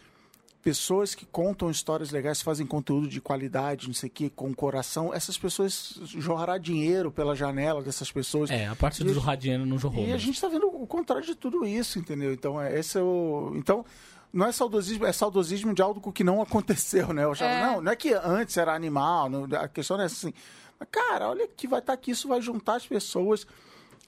Pessoas 0.63 1.15
que 1.15 1.25
contam 1.25 1.71
histórias 1.71 2.11
legais, 2.11 2.43
fazem 2.43 2.67
conteúdo 2.67 3.07
de 3.09 3.21
qualidade, 3.21 3.87
não 3.87 3.95
sei 3.95 4.09
o 4.09 4.13
quê, 4.13 4.29
com 4.35 4.53
coração, 4.53 5.15
essas 5.15 5.39
pessoas 5.39 5.95
jorrará 6.05 6.59
dinheiro 6.59 7.13
pela 7.13 7.35
janela 7.37 7.81
dessas 7.81 8.11
pessoas. 8.11 8.51
É, 8.51 8.67
a 8.67 8.75
parte 8.75 9.03
do 9.05 9.15
gente- 9.15 9.23
Radiano 9.23 9.65
não 9.65 9.79
jorrou. 9.79 10.01
E 10.01 10.05
a 10.05 10.07
mesmo. 10.09 10.19
gente 10.19 10.35
está 10.35 10.49
vendo 10.49 10.67
o 10.67 10.87
contrário 10.87 11.25
de 11.25 11.35
tudo 11.37 11.65
isso, 11.65 11.99
entendeu? 12.01 12.33
Então, 12.33 12.61
é, 12.61 12.77
esse 12.79 12.99
é 12.99 13.01
o. 13.03 13.53
Então, 13.55 13.85
não 14.33 14.47
é 14.47 14.53
saudosismo, 14.53 15.07
é 15.07 15.13
saudosismo 15.13 15.73
de 15.73 15.81
algo 15.81 16.13
que 16.13 16.25
não 16.25 16.43
aconteceu, 16.43 17.13
né? 17.15 17.23
Eu 17.25 17.33
achava, 17.33 17.53
É. 17.53 17.63
Não, 17.65 17.81
não 17.81 17.93
é 17.93 17.97
que 17.97 18.13
antes 18.13 18.57
era 18.57 18.75
animal, 18.75 19.31
não- 19.31 19.45
a 19.59 19.69
questão 19.69 19.97
não 19.97 20.03
é 20.03 20.07
assim. 20.07 20.35
Mas, 20.79 20.89
cara, 20.91 21.29
olha 21.31 21.47
que 21.49 21.69
vai 21.69 21.79
estar 21.79 21.93
aqui, 21.93 22.11
isso 22.11 22.27
vai 22.29 22.43
juntar 22.43 22.75
as 22.75 22.87
pessoas. 22.87 23.47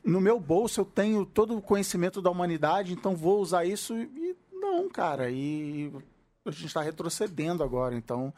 No 0.05 0.21
meu 0.21 0.41
bolso 0.41 0.81
eu 0.81 0.85
tenho 0.85 1.25
todo 1.25 1.57
o 1.57 1.63
conhecimento 1.63 2.21
da 2.21 2.29
humanidade, 2.31 2.93
então 2.93 3.15
vou 3.15 3.41
usar 3.41 3.65
isso 3.65 3.95
e 3.97 4.35
não, 4.53 4.89
cara. 4.89 5.31
E 5.31 5.93
a 6.47 6.51
gente 6.51 6.67
está 6.67 6.83
retrocedendo 6.83 7.63
agora, 7.63 7.95
então. 7.95 8.33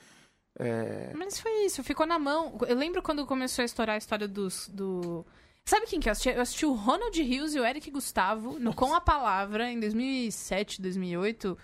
É... 0.59 1.13
Mas 1.15 1.41
foi 1.41 1.65
isso, 1.65 1.83
ficou 1.83 2.07
na 2.07 2.19
mão. 2.19 2.59
Eu 2.67 2.77
lembro 2.77 3.03
quando 3.03 3.27
começou 3.27 3.63
a 3.63 3.67
estourar 3.67 3.95
a 3.95 3.99
história 3.99 4.29
dos. 4.29 4.69
Do... 4.69 5.25
Sabe 5.65 5.87
quem 5.87 6.01
que 6.01 6.09
eu 6.09 6.13
assisti? 6.13 6.31
Eu 6.31 6.41
assisti 6.41 6.67
o 6.67 6.75
Ronald 6.75 7.23
Rios 7.23 7.55
e 7.55 7.61
o 7.61 7.65
Eric 7.65 7.91
Gustavo 7.91 8.59
no 8.59 8.75
Com 8.75 8.95
a 8.95 9.01
Palavra 9.01 9.71
em 9.71 9.79
2007, 9.79 10.83
2008. 10.83 11.57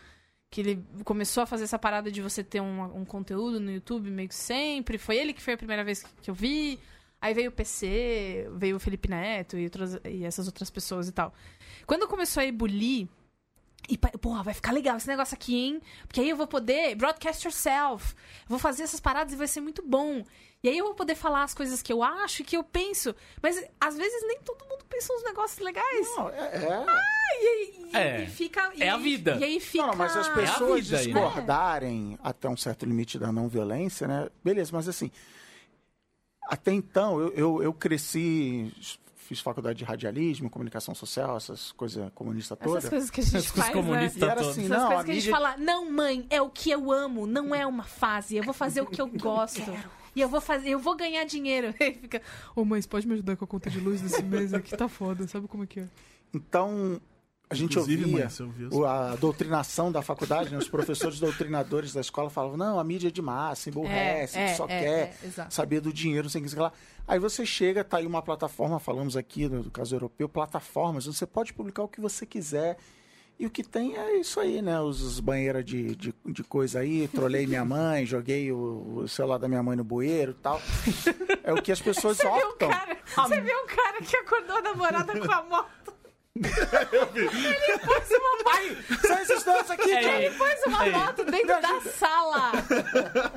Que 0.51 0.61
ele 0.63 0.85
começou 1.05 1.43
a 1.43 1.47
fazer 1.47 1.65
essa 1.65 1.79
parada 1.79 2.11
de 2.11 2.23
você 2.23 2.43
ter 2.43 2.61
um, 2.61 3.01
um 3.01 3.05
conteúdo 3.05 3.61
no 3.61 3.71
YouTube 3.71 4.11
meio 4.11 4.29
que 4.29 4.35
sempre. 4.35 4.97
Foi 4.97 5.17
ele 5.17 5.35
que 5.35 5.43
foi 5.43 5.55
a 5.55 5.59
primeira 5.59 5.85
vez 5.85 6.03
que 6.23 6.31
eu 6.31 6.35
vi. 6.35 6.79
Aí 7.21 7.35
veio 7.35 7.51
o 7.51 7.53
PC, 7.53 8.49
veio 8.53 8.77
o 8.77 8.81
Felipe 8.81 9.11
Neto 9.11 9.59
e, 9.59 9.65
outras, 9.65 9.99
e 10.05 10.25
essas 10.25 10.47
outras 10.47 10.71
pessoas 10.71 11.09
e 11.09 11.13
tal. 11.13 11.35
Quando 11.85 12.07
começou 12.07 12.41
a 12.41 12.47
ebulir, 12.47 13.09
e, 13.89 13.97
porra, 13.97 14.43
vai 14.43 14.55
ficar 14.55 14.73
legal 14.73 14.97
esse 14.97 15.09
negócio 15.09 15.35
aqui, 15.35 15.57
hein? 15.57 15.81
Porque 16.07 16.21
aí 16.21 16.29
eu 16.31 16.37
vou 16.37 16.47
poder 16.47 16.95
broadcast 16.95 17.47
yourself. 17.47 18.15
Vou 18.47 18.59
fazer 18.59 18.83
essas 18.83 19.01
paradas 19.01 19.33
e 19.33 19.37
vai 19.37 19.47
ser 19.49 19.61
muito 19.61 19.83
bom. 19.83 20.25
E 20.63 20.69
aí 20.69 20.77
eu 20.77 20.87
vou 20.87 20.95
poder 20.95 21.15
falar 21.15 21.45
as 21.45 21.55
coisas 21.55 21.81
que 21.81 21.93
eu 21.93 22.03
acho 22.03 22.43
e 22.43 22.45
que 22.45 22.57
eu 22.57 22.65
penso. 22.65 23.15
Mas 23.41 23.63
às 23.81 23.97
vezes 23.97 24.27
nem 24.27 24.41
todo 24.41 24.65
mundo 24.69 24.85
pensa 24.89 25.13
uns 25.15 25.23
negócios 25.25 25.59
legais. 25.61 26.07
Não, 26.17 26.29
é, 26.29 26.39
é- 26.39 26.85
E, 27.41 27.47
aí- 27.47 27.91
e- 27.93 27.97
É. 27.97 28.23
e 28.23 28.27
fica. 28.27 28.71
e 28.75 28.83
É 28.83 28.89
a 28.91 28.97
vida. 28.97 29.37
E 29.41 29.45
aí 29.45 29.61
fica. 29.61 29.87
Não, 29.87 29.95
mas 29.95 30.17
as 30.17 30.27
É 30.29 30.35
pessoas 30.35 30.85
vida 30.89 30.99
aí, 30.99 31.13
né? 31.15 31.21
discordarem 31.21 32.19
até 32.23 32.49
um 32.49 32.57
certo 32.57 32.85
limite 32.85 33.19
da 33.19 33.31
não 33.31 33.49
violência, 33.49 34.09
né? 34.09 34.29
Beleza, 34.43 34.71
mas 34.73 34.89
assim, 34.89 35.11
até 36.49 36.73
então 36.73 37.21
eu, 37.21 37.33
eu, 37.35 37.63
eu 37.63 37.73
cresci, 37.73 38.73
fiz 39.29 39.41
faculdade 39.41 39.79
de 39.79 39.85
radialismo, 39.85 40.49
comunicação 40.49 40.95
social, 40.95 41.37
essas 41.37 41.71
coisas 41.73 42.11
comunistas 42.15 42.57
todas. 42.59 42.79
Essas 42.79 42.91
coisas 42.91 43.11
que 43.11 43.21
a 43.21 43.25
gente 43.25 43.37
Essas 43.37 43.51
faz, 43.51 43.75
né? 43.75 44.11
E 44.17 44.25
era 44.25 44.37
todas. 44.37 44.49
assim, 44.49 44.65
Essas 44.65 44.79
não, 44.79 44.87
coisas 44.87 45.01
a 45.01 45.05
que 45.05 45.11
a 45.11 45.15
gente 45.15 45.25
mídia... 45.25 45.31
fala, 45.33 45.57
não, 45.59 45.93
mãe, 45.93 46.27
é 46.31 46.41
o 46.41 46.49
que 46.49 46.71
eu 46.71 46.91
amo, 46.91 47.27
não 47.27 47.55
é 47.55 47.67
uma 47.67 47.85
fase. 47.85 48.37
Eu 48.37 48.43
vou 48.43 48.55
fazer 48.55 48.81
o 48.81 48.87
que 48.87 49.01
eu 49.03 49.07
gosto. 49.13 49.71
E 50.17 50.21
eu 50.23 50.29
vou 50.31 50.41
fazer, 50.41 50.71
eu 50.71 50.79
vou 50.79 50.97
ganhar 50.97 51.25
dinheiro. 51.25 51.75
Aí 51.79 51.93
fica, 51.93 52.23
ô 52.57 52.65
mãe, 52.65 52.81
você 52.81 52.89
pode 52.89 53.07
me 53.07 53.13
ajudar 53.13 53.37
com 53.37 53.45
a 53.45 53.49
conta 53.49 53.69
de 53.69 53.79
luz 53.79 54.01
desse 54.01 54.23
mês 54.23 54.55
aqui? 54.55 54.75
Tá 54.75 54.89
foda, 54.89 55.29
sabe 55.29 55.47
como 55.47 55.65
é 55.65 55.67
que 55.67 55.81
é? 55.81 55.89
Então, 56.33 56.99
a 57.51 57.55
gente 57.55 57.73
Inclusive, 57.73 58.03
ouvia 58.05 58.19
mãe, 58.21 58.29
você 58.29 58.43
ouviu 58.43 58.69
o- 58.73 58.85
a 58.85 59.17
doutrinação 59.17 59.91
da 59.91 60.03
faculdade, 60.03 60.51
né? 60.51 60.59
os 60.59 60.69
professores 60.69 61.19
doutrinadores 61.19 61.93
da 61.95 62.01
escola 62.01 62.29
falavam, 62.29 62.57
não, 62.57 62.79
a 62.79 62.85
mídia 62.85 63.09
é 63.09 63.11
de 63.11 63.23
massa, 63.23 63.71
emburrece, 63.71 64.39
É, 64.39 64.51
que 64.51 64.57
só 64.57 64.65
é, 64.65 64.69
quer 64.69 64.85
é, 65.23 65.27
exato. 65.27 65.55
saber 65.55 65.81
do 65.81 65.93
dinheiro, 65.93 66.25
não 66.25 66.31
sei 66.31 66.41
o 66.41 66.45
que 66.45 66.51
sei 66.51 66.61
lá. 66.61 66.73
Aí 67.07 67.19
você 67.19 67.47
chega, 67.47 67.83
tá 67.83 67.97
aí 67.99 68.07
uma 68.07 68.21
plataforma, 68.21 68.79
falamos 68.79 69.17
aqui 69.17 69.49
no, 69.49 69.71
caso 69.71 69.95
europeu, 69.97 70.29
plataformas, 70.29 71.07
você 71.07 71.27
pode 71.27 71.55
publicar 71.55 71.83
o 71.83 71.89
que 71.89 72.01
você 72.01 72.27
quiser. 72.27 72.77
E 73.41 73.47
o 73.47 73.51
que 73.51 73.63
tem 73.63 73.97
é 73.97 74.19
isso 74.19 74.41
aí, 74.41 74.61
né? 74.61 74.81
Os, 74.81 75.01
os 75.01 75.21
banheiras 75.21 75.65
de, 75.65 75.95
de, 75.95 76.13
de 76.27 76.43
coisa 76.43 76.81
aí, 76.81 77.07
trolei 77.07 77.47
minha 77.47 77.65
mãe, 77.65 78.05
joguei 78.07 78.51
o, 78.51 79.03
o 79.05 79.09
celular 79.09 79.39
da 79.39 79.47
minha 79.47 79.63
mãe 79.63 79.77
no 79.77 79.85
bueiro 79.85 80.33
e 80.33 80.43
tal. 80.43 80.61
É 81.45 81.53
o 81.53 81.63
que 81.63 81.71
as 81.71 81.81
pessoas 81.81 82.17
Você 82.17 82.25
viu 82.25 82.35
um 82.47 82.51
optam. 82.51 82.69
cara, 82.69 82.99
você 83.15 83.41
viu 83.41 83.57
um 83.57 83.67
cara 83.69 84.03
que 84.03 84.17
acordou 84.17 84.57
a 84.57 84.61
namorada 84.63 85.21
com 85.21 85.33
a 85.33 85.43
moto? 85.45 85.95
Ele 86.45 87.79
pôs 87.79 88.11
uma 88.11 88.37
moto, 88.45 89.07
São 89.07 89.19
esses 89.19 89.43
dois 89.45 89.71
aqui, 89.71 89.91
É, 89.91 90.03
cara. 90.03 90.23
ele 90.23 90.35
pôs 90.37 90.55
uma 90.67 90.87
Ei. 90.87 90.93
moto 90.93 91.25
dentro 91.25 91.61
da 91.61 91.81
sala 91.93 92.53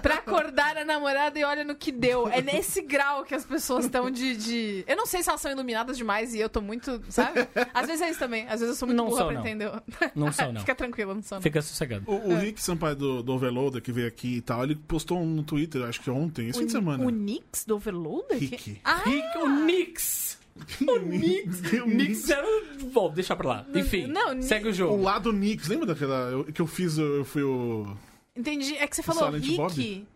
pra 0.02 0.16
acordar 0.16 0.78
a 0.78 0.86
namorada 0.86 1.38
e 1.40 1.44
olha 1.44 1.64
no 1.64 1.76
que 1.76 1.92
deu. 1.92 2.28
É 2.28 2.42
nesse 2.42 2.82
grau 2.82 3.24
que 3.24 3.34
as 3.36 3.46
pessoas 3.46 3.86
estão 3.86 4.10
de, 4.10 4.36
de- 4.36 4.84
Eu 4.88 4.96
não 4.96 5.06
sei 5.06 5.24
se 5.24 5.30
elas 5.30 5.42
são 5.42 5.52
iluminadas 5.52 5.98
demais 5.98 6.34
e 6.34 6.40
eu 6.40 6.50
tô 6.50 6.62
muito, 6.62 7.02
sabe? 7.10 7.48
Às 7.74 7.88
vezes 7.88 8.02
é 8.02 8.10
isso 8.10 8.20
também. 8.20 8.44
Às 8.44 8.60
vezes 8.60 8.70
eu 8.70 8.76
sou 8.76 8.88
muito 8.88 8.98
Não 8.98 9.06
burra 9.08 9.18
são, 9.20 9.28
pra 9.28 9.36
não. 9.36 9.42
entender. 9.42 9.72
Não 10.16 10.32
são, 10.32 10.52
não. 10.54 10.62
Fica 10.62 10.76
tranquilo, 10.76 11.16
não 11.16 11.22
são. 11.24 11.38
não. 11.38 11.42
Fica 11.44 11.62
sossegado. 11.62 12.04
O, 12.08 12.32
o 12.34 12.36
Rick 12.38 12.62
Sampaio 12.62 12.96
do, 12.96 13.24
do 13.24 13.34
Overloader, 13.34 13.82
que 13.82 13.92
veio 13.92 14.08
aqui 14.08 14.38
e 14.38 14.42
tal, 14.42 14.64
ele 14.64 14.76
postou 14.76 15.20
um 15.20 15.26
no 15.26 15.44
Twitter, 15.44 15.84
acho 15.84 16.02
que 16.02 16.10
ontem, 16.10 16.50
esse 16.50 16.60
fim 16.60 16.66
de 16.66 16.72
semana. 16.72 17.04
O 17.04 17.10
Nix 17.10 17.66
do 17.66 17.76
Overloader? 17.76 18.38
Rick. 18.38 18.80
Ah, 18.84 19.02
Rick, 19.06 19.38
o 19.38 19.50
Nix. 19.50 20.40
O 20.88 21.00
Nix. 21.00 21.62
O 21.82 21.86
Nix 21.88 22.30
era. 22.30 22.46
Bom, 22.94 23.12
deixa 23.12 23.36
pra 23.36 23.48
lá. 23.48 23.66
Enfim, 23.74 24.08
não, 24.08 24.42
segue 24.42 24.68
o 24.68 24.72
O 24.72 24.74
jogo. 24.74 25.02
lado 25.02 25.32
Nix, 25.34 25.68
lembra 25.68 25.88
daquela 25.88 26.30
eu- 26.32 26.44
que 26.46 26.62
eu 26.62 26.68
fiz, 26.68 26.98
eu, 26.98 27.24
fui 27.26 27.42
o... 27.44 27.96
entendi. 28.36 28.76
É 28.78 28.86
que 28.88 28.96
você 28.96 29.04
falou 29.04 29.26
Silent 29.26 29.44
Rick. 29.44 29.58
Bob? 29.58 29.74
Rick, 29.74 30.08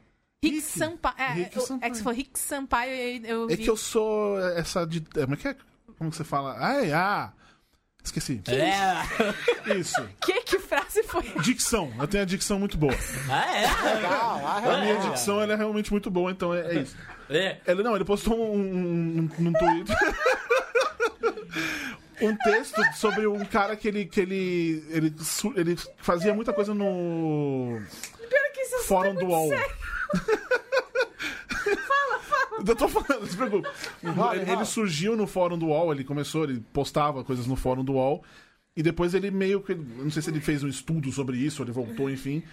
Rick. 0.43 0.61
Sampaio. 0.61 1.15
É, 1.17 1.31
Rick 1.33 1.55
eu- 1.57 1.63
é 1.63 1.65
Sampaio. 1.65 1.91
que 1.91 1.97
você 1.97 2.03
falou 2.03 2.17
Rick 2.17 2.39
Sampaio 2.39 2.91
e 2.93 3.21
eu 3.29 3.47
vi. 3.47 3.53
É 3.53 3.57
que 3.57 3.69
eu 3.69 3.77
sou 3.77 4.39
essa 4.49 4.85
de... 4.85 5.03
é, 5.15 5.21
Como 5.21 5.33
é 5.33 5.37
que 5.37 5.47
é? 5.47 5.55
Como 5.97 6.09
que 6.11 6.17
você 6.17 6.23
fala? 6.23 6.55
Ah, 6.59 6.85
é, 6.85 6.93
ah, 6.93 7.31
esqueci. 8.03 8.41
É. 8.47 9.73
Isso. 9.75 9.95
Que, 10.21 10.41
que 10.41 10.59
frase 10.59 11.01
foi? 11.03 11.23
Dicção. 11.41 11.91
Eu 11.99 12.07
tenho 12.07 12.23
a 12.23 12.25
dicção 12.25 12.59
muito 12.59 12.77
boa. 12.77 12.93
Ah, 13.29 13.55
é. 13.57 13.61
Legal, 13.95 14.41
ah, 14.45 14.57
A 14.57 14.81
minha 14.81 14.93
é. 14.93 15.09
dicção 15.09 15.41
ela 15.41 15.53
é 15.53 15.55
realmente 15.55 15.91
muito 15.91 16.11
boa, 16.11 16.31
então 16.31 16.53
é, 16.53 16.75
é 16.77 16.81
isso. 16.81 16.95
É. 17.29 17.57
Ele, 17.65 17.83
não, 17.83 17.95
ele 17.95 18.05
postou 18.05 18.35
um, 18.35 18.57
um, 18.57 19.19
um, 19.19 19.29
num 19.39 19.53
Twitter. 19.53 19.95
um 22.21 22.35
texto 22.37 22.81
sobre 22.95 23.27
um 23.27 23.43
cara 23.45 23.75
que 23.75 23.87
ele. 23.87 24.05
que 24.05 24.21
ele. 24.21 24.83
ele, 24.89 25.13
ele 25.55 25.75
fazia 25.97 26.33
muita 26.33 26.53
coisa 26.53 26.73
no. 26.73 27.79
Pior 28.29 28.51
que 28.53 28.61
isso 28.61 28.83
Fórum 28.83 29.15
do 29.15 29.25
UOL. 29.25 29.49
Eu 32.67 32.75
tô 32.75 32.87
falando, 32.87 33.21
não 33.21 33.27
se 33.27 33.37
preocupe. 33.37 33.69
Ele, 34.01 34.51
ele 34.51 34.65
surgiu 34.65 35.15
no 35.15 35.27
fórum 35.27 35.57
do 35.57 35.67
UOL, 35.67 35.91
ele 35.91 36.03
começou, 36.03 36.45
ele 36.45 36.63
postava 36.73 37.23
coisas 37.23 37.45
no 37.45 37.55
fórum 37.55 37.83
do 37.83 37.93
UOL. 37.93 38.23
E 38.75 38.83
depois 38.83 39.13
ele 39.13 39.31
meio 39.31 39.61
que. 39.61 39.75
Não 39.75 40.09
sei 40.09 40.21
se 40.21 40.29
ele 40.29 40.41
fez 40.41 40.63
um 40.63 40.67
estudo 40.67 41.11
sobre 41.11 41.37
isso, 41.37 41.61
ou 41.61 41.65
ele 41.65 41.73
voltou, 41.73 42.09
enfim. 42.09 42.43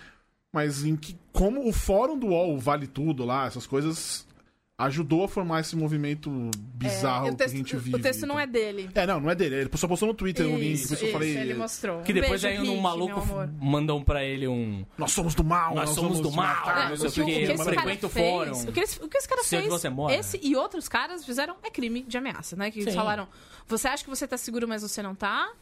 Mas 0.53 0.85
em 0.85 0.97
que. 0.97 1.17
Como 1.33 1.67
o 1.67 1.73
fórum 1.73 2.19
do 2.19 2.29
UOL 2.29 2.59
vale 2.59 2.87
tudo 2.87 3.25
lá, 3.25 3.47
essas 3.47 3.67
coisas. 3.67 4.27
Ajudou 4.79 5.23
a 5.25 5.29
formar 5.29 5.61
esse 5.61 5.77
movimento 5.77 6.31
bizarro 6.75 7.29
É, 7.29 7.33
texto, 7.33 7.51
que 7.51 7.55
a 7.55 7.59
gente 7.59 7.77
vive. 7.77 7.97
o 7.97 8.01
texto 8.01 8.27
não 8.27 8.41
é 8.41 8.47
dele. 8.47 8.91
É, 8.95 9.07
não, 9.07 9.21
não 9.21 9.31
é 9.31 9.35
dele. 9.35 9.55
Ele 9.57 9.71
só 9.77 9.87
postou 9.87 10.09
no 10.09 10.15
Twitter 10.15 10.47
um 10.47 10.59
link, 10.59 10.73
Isso, 10.73 10.89
por 10.89 10.95
isso 10.95 11.05
eu 11.05 11.09
isso, 11.09 11.13
falei. 11.13 11.37
ele 11.37 11.55
mostrou. 11.55 12.03
Que 12.03 12.11
Um 12.11 12.15
depois 12.15 12.43
beijo, 12.43 12.47
aí 12.63 12.69
um 12.69 12.73
Rick, 12.73 12.83
maluco 12.83 13.23
mandam 13.61 14.03
pra 14.03 14.25
ele 14.25 14.49
um. 14.49 14.85
Nós 14.99 15.13
somos 15.13 15.35
do 15.35 15.45
mal, 15.45 15.75
Nós 15.75 15.91
somos 15.91 16.21
do 16.21 16.33
mal, 16.33 16.47
matar, 16.57 16.91
não 16.91 16.97
não 16.97 17.09
sei 17.11 17.23
o 17.23 17.27
que 17.27 17.47
cara 17.55 17.65
frequenta 17.65 18.07
o 18.07 18.09
fórum. 18.11 18.53
o 18.63 18.73
que, 18.73 18.81
esse, 18.81 19.05
o 19.05 19.09
que 19.09 19.19
esse 19.19 19.29
cara 19.29 19.45
fez, 19.45 19.67
você 19.69 19.89
mora. 19.89 20.15
esse 20.17 20.41
e 20.43 20.57
outros 20.57 20.89
caras 20.89 21.25
fizeram 21.25 21.55
é 21.63 21.71
crime 21.71 22.03
de 22.03 22.17
ameaça, 22.17 22.57
né? 22.57 22.71
Que 22.71 22.81
eles 22.81 22.93
Sim. 22.93 22.99
falaram, 22.99 23.29
você 23.69 23.87
acha 23.87 24.03
que 24.03 24.11
você 24.11 24.27
tá 24.27 24.37
seguro, 24.39 24.67
mas 24.67 24.83
você 24.83 25.01
não 25.03 25.15
tá. 25.15 25.53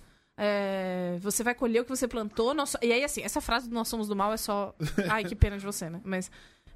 É, 0.42 1.18
você 1.20 1.44
vai 1.44 1.54
colher 1.54 1.82
o 1.82 1.84
que 1.84 1.90
você 1.90 2.08
plantou. 2.08 2.54
nós 2.54 2.74
E 2.80 2.90
aí, 2.90 3.04
assim, 3.04 3.20
essa 3.22 3.42
frase 3.42 3.68
do 3.68 3.74
nós 3.74 3.88
somos 3.88 4.08
do 4.08 4.16
mal 4.16 4.32
é 4.32 4.38
só. 4.38 4.74
Ai, 5.10 5.24
que 5.24 5.34
pena 5.36 5.58
de 5.58 5.66
você, 5.66 5.90
né? 5.90 6.00
Mas 6.02 6.30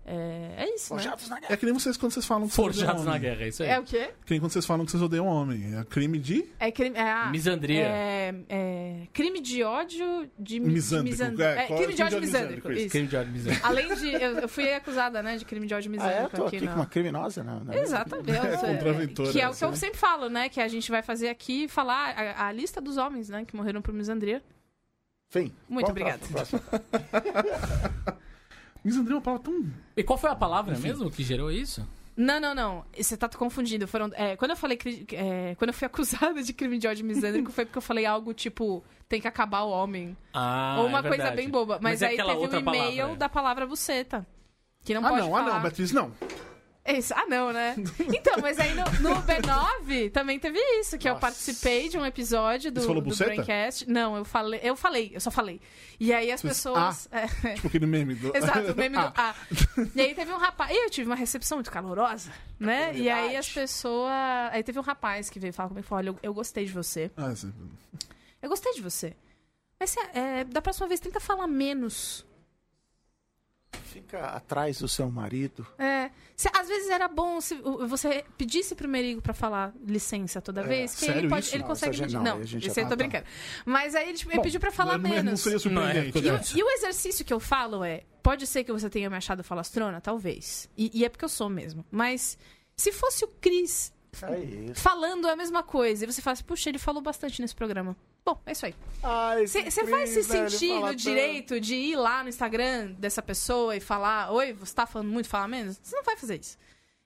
é, 0.07 0.55
é 0.59 0.75
isso, 0.75 0.95
né? 0.95 1.01
Forjados 1.01 1.29
na 1.29 1.41
guerra. 1.41 1.53
É 1.53 1.57
que 1.57 1.65
nem 1.65 1.73
vocês 1.75 1.97
quando 1.97 2.13
vocês 2.13 2.27
falam 2.27 2.47
que 2.47 2.55
vocês 2.55 2.67
odeiam 2.69 2.79
Forjados 2.87 3.05
na 3.05 3.11
homem. 3.13 3.23
guerra, 3.23 3.45
é 3.45 3.49
isso 3.49 3.63
aí. 3.63 3.69
É 3.71 3.79
o 3.79 3.83
quê? 3.85 4.11
Que 4.27 4.33
nem 4.35 4.41
quando 4.41 4.53
vocês 4.53 4.67
falam 4.67 4.85
que 4.85 4.91
vocês 4.91 5.03
odeiam 5.03 5.27
homem. 5.27 5.77
É 5.79 5.85
crime 5.85 6.19
de. 6.19 6.45
É 6.61 6.71
crime. 6.71 6.97
É, 6.97 7.01
ah, 7.03 7.29
Misandria. 7.31 7.85
É, 7.87 8.35
é 8.49 9.07
crime 9.13 9.41
de 9.41 9.63
ódio 9.63 10.29
de, 10.39 10.61
mi- 10.61 10.69
de 10.69 10.73
Misândrico, 10.75 11.11
misand- 11.11 11.41
é, 11.41 11.63
é, 11.63 11.67
qual- 11.67 11.79
crime 11.79 11.95
de 11.95 12.03
ódio 12.03 12.21
misândrico. 12.21 12.73
isso. 12.73 12.89
Crime 12.91 13.07
de 13.09 13.17
ódio. 13.17 13.33
Além 13.63 13.95
de. 13.95 14.13
Eu, 14.13 14.39
eu 14.41 14.49
fui 14.49 14.73
acusada, 14.73 15.23
né, 15.23 15.37
de 15.37 15.45
crime 15.45 15.67
de 15.67 15.75
ódio 15.75 15.91
Ah, 15.91 15.95
é? 15.95 15.97
misândrico 15.97 16.37
Eu 16.37 16.41
tô 16.41 16.47
aqui, 16.47 16.57
aqui 16.57 16.67
na- 16.67 16.73
com 16.73 16.79
uma 16.81 16.87
criminosa, 16.87 17.43
né? 17.43 17.61
Na- 17.65 17.77
Exatamente. 17.77 18.31
É, 18.31 19.33
que 19.33 19.41
é 19.41 19.49
o 19.49 19.55
que 19.55 19.65
eu 19.65 19.71
né? 19.71 19.77
sempre 19.77 19.99
falo, 19.99 20.29
né? 20.29 20.49
Que 20.49 20.61
a 20.61 20.69
gente 20.69 20.91
vai 20.91 21.03
fazer 21.03 21.29
aqui 21.29 21.67
falar 21.69 22.11
a, 22.17 22.49
a 22.49 22.53
lista 22.53 22.81
dos 22.81 22.97
homens, 22.97 23.29
né? 23.31 23.45
Que 23.47 23.57
morreram 23.57 23.81
por 23.81 23.95
misandria. 23.95 24.43
Enfim. 25.31 25.53
Muito 25.69 25.91
obrigada. 25.91 26.21
Misandria 28.85 29.14
é 29.14 29.16
uma 29.16 29.22
palavra 29.22 29.45
tão. 29.45 29.64
E 29.97 30.03
qual 30.03 30.18
foi 30.18 30.30
a 30.30 30.37
palavra 30.37 30.76
mesmo 30.78 31.11
que 31.11 31.22
gerou 31.24 31.51
isso? 31.51 31.87
Não, 32.16 32.39
não, 32.39 32.55
não. 32.55 32.85
Você 32.97 33.16
tá 33.16 33.28
confundindo. 33.28 33.89
Foram, 33.89 34.11
é, 34.14 34.37
quando 34.37 34.53
eu 34.53 34.57
falei. 34.57 34.78
é, 35.12 35.55
quando 35.57 35.70
eu 35.70 35.74
fui 35.74 35.87
acusada 35.87 36.43
de 36.43 36.53
crime 36.53 36.78
de 36.78 36.87
ódio 36.87 37.05
misândrico, 37.05 37.51
foi 37.51 37.64
porque 37.64 37.78
eu 37.78 37.82
falei 37.82 38.07
algo 38.07 38.32
tipo. 38.32 38.85
Tem 39.09 39.20
que 39.20 39.26
acabar 39.28 39.62
o 39.62 39.70
homem. 39.70 40.16
Ah, 40.32 40.76
Ou 40.80 40.87
uma 40.87 41.01
é 41.01 41.03
coisa 41.03 41.30
bem 41.32 41.49
boba. 41.49 41.78
Mas, 41.80 42.03
é 42.03 42.07
aí 42.09 42.16
teve 42.16 42.30
um 42.30 42.61
e-mail 42.61 42.97
palavra. 42.97 43.16
da 43.16 43.28
palavra 43.28 43.66
buceta. 43.66 44.26
Que 44.85 44.95
não 44.95 45.05
Ah, 45.05 45.09
pode 45.09 45.20
não, 45.22 45.35
ah, 45.37 45.41
falar. 45.41 45.55
não, 45.55 45.62
Beatriz, 45.62 45.93
não. 45.93 46.12
Isso, 46.87 47.14
ah, 47.14 47.24
não, 47.26 47.51
né? 47.51 47.74
Então, 48.14 48.35
mas 48.43 48.59
aí 48.61 48.74
no, 48.74 48.85
no 49.09 49.22
B9 49.22 50.12
também 50.12 50.39
teve 50.39 50.59
isso, 50.80 50.99
que 50.99 51.09
eu 51.09 51.12
Nossa. 51.14 51.20
participei 51.22 51.89
de 51.89 51.97
um 51.97 52.05
episódio 52.05 52.70
do, 52.70 52.80
Você 52.82 52.87
falou 52.87 53.01
do? 53.03 53.16
Braincast. 53.16 53.89
Não, 53.89 54.16
eu 54.18 54.24
falei, 54.24 54.61
eu 54.62 54.76
falei, 54.76 55.11
eu 55.14 55.20
só 55.20 55.30
falei. 55.30 55.62
E 55.99 56.12
aí 56.12 56.30
as 56.30 56.43
pessoas. 56.43 57.09
é, 57.11 57.26
Tipo 57.57 57.68
aquele 57.68 57.87
meme 57.87 58.14
do. 58.14 58.30
Exato, 58.37 58.72
o 58.72 58.76
meme 58.76 58.99
do 58.99 59.12
Ah. 59.16 59.35
E 59.95 60.01
aí 60.01 60.14
teve 60.14 60.30
um 60.30 60.37
rapaz. 60.37 60.70
E 60.70 60.85
eu 60.85 60.91
tive 60.91 61.09
uma 61.09 61.16
recepção 61.16 61.57
muito 61.57 61.70
calorosa, 61.70 62.30
né? 62.61 62.95
E 62.95 63.09
aí 63.09 63.35
as 63.35 63.49
pessoas. 63.49 64.12
Aí 64.53 64.62
teve 64.62 64.78
um 64.78 64.82
rapaz 64.82 65.30
que 65.30 65.41
veio 65.41 65.55
falar 65.55 65.70
comigo 65.70 65.87
e 65.87 65.89
falou: 65.89 66.01
Olha, 66.01 66.09
eu, 66.11 66.18
eu 66.22 66.35
gostei 66.35 66.66
de 66.66 66.72
você. 66.72 67.11
ah, 67.16 67.32
esse- 67.32 67.51
Eu 68.43 68.49
gostei 68.51 68.74
de 68.74 68.82
você. 68.82 69.16
Mas 69.80 69.97
é, 70.12 70.45
da 70.45 70.61
próxima 70.61 70.87
vez 70.87 71.01
tenta 71.01 71.18
falar 71.18 71.47
menos. 71.47 72.26
Fica 73.85 74.27
atrás 74.27 74.79
do 74.79 74.89
seu 74.89 75.11
marido. 75.11 75.66
É, 75.79 76.11
se- 76.37 76.51
às 76.55 76.68
vezes 76.68 76.91
era 76.91 77.07
bom 77.09 77.41
se 77.41 77.55
você 77.87 78.25
pedisse 78.37 78.75
pro 78.75 78.89
Merigo 78.89 79.20
pra 79.22 79.33
falar 79.35 79.72
licença 79.87 80.41
toda 80.41 80.62
vez, 80.62 80.95
que 80.95 81.07
ele, 81.07 81.29
pode, 81.29 81.47
isso? 81.47 81.55
ele 81.55 81.62
Não, 81.62 81.68
consegue 81.68 81.97
gente- 81.97 82.14
Não, 82.14 82.43
gente 82.45 82.68
isso 82.68 82.79
aí 82.79 82.85
eu 82.85 82.89
tô 82.89 82.95
ah, 82.95 82.97
tá. 82.97 83.05
brincando. 83.05 83.25
Mas 83.64 83.95
aí 83.95 84.09
ele, 84.09 84.18
tipo, 84.18 84.31
ele 84.31 84.39
Bom, 84.39 84.43
pediu 84.43 84.61
pra 84.61 84.70
falar 84.72 84.99
não, 84.99 85.09
menos. 85.11 85.25
Não 85.25 85.37
seria 85.37 85.59
surpreendente. 85.59 86.20
Não, 86.22 86.29
é, 86.31 86.33
né? 86.39 86.41
E 86.55 86.62
o 86.62 86.70
exercício 86.70 87.25
que 87.25 87.33
eu 87.33 87.41
falo 87.41 87.85
é: 87.85 88.03
pode 88.22 88.47
ser 88.47 88.64
que 88.64 88.72
você 88.72 88.91
tenha 88.91 89.09
me 89.09 89.16
achado 89.16 89.45
falastrona? 89.45 90.01
Talvez. 90.01 90.68
E, 90.77 90.91
e 90.93 91.05
é 91.05 91.09
porque 91.09 91.25
eu 91.25 91.29
sou 91.29 91.49
mesmo. 91.49 91.85
Mas 91.91 92.37
se 92.77 92.91
fosse 92.93 93.25
o 93.25 93.29
Cris 93.29 93.93
É 94.22 94.75
falando 94.75 95.27
a 95.29 95.37
mesma 95.37 95.62
coisa 95.62 96.05
e 96.05 96.07
você 96.12 96.20
fala 96.22 96.33
assim, 96.35 96.45
puxa, 96.45 96.68
ele 96.68 96.79
falou 96.79 97.03
bastante 97.03 97.41
nesse 97.41 97.55
programa. 97.55 97.97
Bom, 98.25 98.41
é 98.47 98.53
isso 98.53 98.64
aí. 98.66 98.75
Você 99.47 99.85
vai 99.85 100.07
se 100.07 100.25
sentir 100.25 100.81
no 100.81 100.95
direito 100.95 101.61
de 101.61 101.75
ir 101.75 101.97
lá 101.97 102.22
no 102.22 102.29
Instagram 102.29 102.93
dessa 102.93 103.20
pessoa 103.20 103.77
e 103.77 103.81
falar: 103.81 104.31
Oi, 104.33 104.53
você 104.55 104.75
tá 104.75 104.87
falando 104.87 105.09
muito, 105.11 105.29
fala 105.29 105.47
menos? 105.47 105.79
Você 105.83 105.95
não 105.95 106.05
vai 106.05 106.16
fazer 106.16 106.41
isso. 106.41 106.57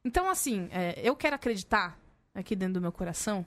Então, 0.05 0.31
assim, 0.31 0.69
é, 0.71 1.01
eu 1.03 1.17
quero 1.17 1.35
acreditar 1.35 1.99
aqui 2.33 2.55
dentro 2.55 2.75
do 2.75 2.81
meu 2.81 2.93
coração 2.93 3.45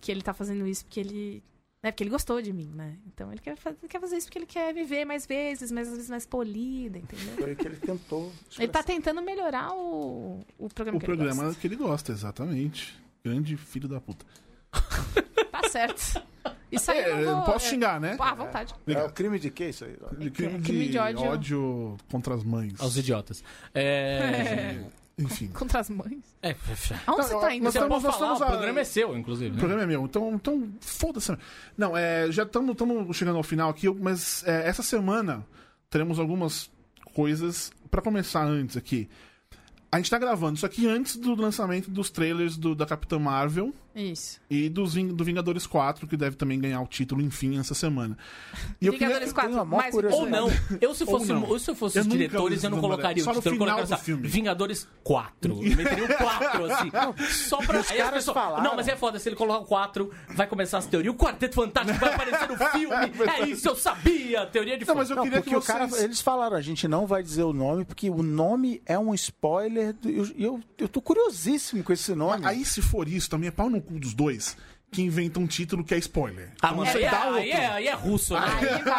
que 0.00 0.10
ele 0.10 0.22
tá 0.22 0.34
fazendo 0.34 0.66
isso 0.66 0.84
porque 0.84 1.00
ele. 1.00 1.44
Né, 1.80 1.92
porque 1.92 2.02
ele 2.02 2.10
gostou 2.10 2.42
de 2.42 2.52
mim, 2.52 2.72
né? 2.74 2.98
Então 3.06 3.30
ele 3.30 3.40
quer, 3.40 3.56
fazer, 3.56 3.76
quer 3.88 4.00
fazer 4.00 4.16
isso 4.16 4.26
porque 4.26 4.38
ele 4.40 4.46
quer 4.46 4.74
me 4.74 4.82
ver 4.82 5.04
mais 5.04 5.24
vezes, 5.24 5.70
mais 5.70 5.88
vezes 5.88 6.10
mais 6.10 6.26
polida, 6.26 6.98
entendeu? 6.98 7.36
Foi 7.36 7.52
o 7.52 7.56
que 7.56 7.68
ele 7.68 7.76
tentou. 7.76 8.32
Ele 8.58 8.66
tá 8.66 8.82
tentando 8.82 9.22
melhorar 9.22 9.72
o, 9.72 10.44
o 10.58 10.68
programa 10.68 10.96
O 10.96 11.00
que 11.00 11.06
ele 11.06 11.16
programa 11.16 11.44
gosta. 11.44 11.60
que 11.60 11.66
ele 11.68 11.76
gosta, 11.76 12.10
exatamente. 12.10 13.00
Grande 13.24 13.56
filho 13.56 13.86
da 13.86 14.00
puta. 14.00 14.26
Tá 15.62 15.68
certo. 15.68 16.22
Isso 16.70 16.90
aí 16.90 16.98
É, 16.98 17.10
eu 17.10 17.16
não 17.16 17.22
eu 17.22 17.36
vou... 17.36 17.44
posso 17.46 17.66
é- 17.66 17.70
xingar, 17.70 18.00
né? 18.00 18.16
Ah, 18.20 18.30
à 18.30 18.34
vontade. 18.34 18.74
É 18.86 19.02
o 19.02 19.10
crime 19.10 19.38
de 19.38 19.50
quê 19.50 19.70
isso 19.70 19.84
aí? 19.84 19.96
De 20.18 20.30
crime, 20.30 20.60
crime 20.60 20.84
de, 20.86 20.90
de 20.92 20.98
ódio. 20.98 21.24
ódio. 21.24 21.96
contra 22.10 22.34
as 22.34 22.44
mães. 22.44 22.74
Aos 22.80 22.96
idiotas. 22.96 23.42
É. 23.74 24.78
Enfim. 25.18 25.48
Contra 25.48 25.80
as 25.80 25.90
mães. 25.90 26.22
é. 26.42 26.54
Aonde 27.06 27.24
você 27.26 27.40
tá 27.40 27.52
indo? 27.54 27.64
nós 27.64 27.72
Você 27.72 27.78
estamos- 27.78 27.88
pode 27.88 28.04
nós 28.04 28.14
falar, 28.16 28.32
estamos 28.34 28.40
o 28.40 28.44
a- 28.44 28.46
programa 28.46 28.80
é 28.80 28.84
seu, 28.84 29.16
inclusive. 29.18 29.50
O 29.50 29.54
né? 29.54 29.58
programa 29.58 29.82
é 29.82 29.86
meu, 29.86 30.04
então, 30.04 30.34
então 30.34 30.68
foda-se. 30.80 31.36
Não, 31.76 31.96
é, 31.96 32.30
já 32.30 32.44
estamos 32.44 32.76
chegando 33.16 33.36
ao 33.36 33.42
final 33.42 33.68
aqui, 33.70 33.88
mas 33.90 34.44
é, 34.46 34.68
essa 34.68 34.82
semana 34.82 35.44
teremos 35.90 36.18
algumas 36.20 36.70
coisas 37.14 37.72
pra 37.90 38.00
começar 38.00 38.44
antes 38.44 38.76
aqui. 38.76 39.08
A 39.90 39.96
gente 39.96 40.10
tá 40.10 40.18
gravando 40.18 40.54
isso 40.56 40.66
aqui 40.66 40.86
antes 40.86 41.16
do 41.16 41.34
lançamento 41.34 41.90
dos 41.90 42.10
trailers 42.10 42.56
do, 42.56 42.74
da 42.74 42.84
Capitã 42.86 43.18
Marvel 43.18 43.74
Isso. 44.00 44.40
e 44.48 44.68
dos, 44.68 44.94
do 44.94 45.24
Vingadores 45.24 45.66
4, 45.66 46.06
que 46.06 46.16
deve 46.16 46.36
também 46.36 46.58
ganhar 46.60 46.80
o 46.80 46.86
título, 46.86 47.20
enfim, 47.20 47.58
essa 47.58 47.74
semana. 47.74 48.16
E 48.80 48.86
eu 48.86 48.92
queria- 48.92 49.08
Vingadores 49.08 49.32
4, 49.32 49.50
a 49.50 49.64
maior 49.64 49.82
mais 49.82 49.94
curiosidade. 49.94 50.32
Ou 50.42 50.50
não. 50.50 50.78
Eu 50.80 50.94
se 50.94 51.04
fosse, 51.04 51.32
não. 51.32 51.48
eu, 51.48 51.58
se 51.58 51.70
eu 51.70 51.74
fosse 51.74 51.98
Eu 51.98 52.02
os 52.02 52.08
diretores, 52.08 52.62
eu 52.64 52.70
não 52.70 52.80
colocaria 52.80 53.22
só 53.24 53.30
o 53.30 53.34
título. 53.34 53.54
Eu 53.54 53.58
final 53.58 53.66
colocaria 53.76 53.86
do 53.88 53.94
assim, 53.94 54.04
filme. 54.04 54.28
Vingadores 54.28 54.88
4. 55.04 55.56
Meteria 55.56 56.04
um 56.04 56.08
4, 56.08 56.64
assim. 56.72 56.90
Só 57.48 57.58
pra. 57.58 57.80
os 57.80 57.90
aí 57.90 57.96
as 57.98 58.04
caras 58.04 58.14
pessoas- 58.24 58.34
falaram. 58.34 58.62
Não, 58.64 58.76
mas 58.76 58.88
é 58.88 58.96
foda, 58.96 59.18
se 59.18 59.28
ele 59.28 59.36
colocar 59.36 59.58
o 59.60 59.64
4, 59.64 60.10
vai 60.34 60.46
começar 60.46 60.78
as 60.78 60.86
teorias. 60.86 61.12
O 61.14 61.16
Quarteto 61.16 61.54
Fantástico 61.54 61.98
vai 61.98 62.14
aparecer 62.14 62.48
no 62.48 62.56
filme. 62.70 62.94
É 63.38 63.48
isso, 63.48 63.68
eu 63.68 63.74
sabia. 63.76 64.46
Teoria 64.46 64.78
de 64.78 64.86
Não, 64.86 64.94
mas 64.94 65.10
eu 65.10 65.16
Não, 65.16 65.22
queria 65.24 65.42
que 65.42 65.48
o 65.56 65.60
vocês... 65.60 65.66
cara, 65.66 66.02
eles 66.04 66.20
falaram, 66.20 66.56
a 66.56 66.60
gente 66.62 66.86
não 66.86 67.06
vai 67.06 67.22
dizer 67.22 67.42
o 67.42 67.52
nome, 67.52 67.84
porque 67.84 68.08
o 68.10 68.22
nome 68.22 68.80
é 68.86 68.98
um 68.98 69.12
spoiler. 69.14 69.92
do- 69.94 70.08
eu, 70.10 70.26
eu, 70.38 70.60
eu 70.78 70.88
tô 70.88 71.00
curiosíssimo 71.00 71.82
com 71.82 71.92
esse 71.92 72.14
nome. 72.14 72.44
Aí, 72.46 72.64
se 72.64 72.80
for 72.82 73.08
isso, 73.08 73.28
também 73.30 73.48
é 73.48 73.50
pau 73.50 73.68
no 73.70 73.80
cu 73.88 73.98
dos 73.98 74.14
dois 74.14 74.56
que 74.90 75.02
inventam 75.02 75.42
um 75.42 75.46
título 75.46 75.84
que 75.84 75.94
é 75.94 75.98
spoiler. 75.98 76.50
Ah, 76.62 76.72
mano, 76.72 76.90
aí, 76.90 77.02
é, 77.04 77.10
dá 77.10 77.34
aí, 77.34 77.50
é, 77.50 77.66
aí 77.66 77.86
é 77.88 77.92
russo, 77.94 78.32
né? 78.32 78.40
Aí 78.40 78.82
vai. 78.82 78.92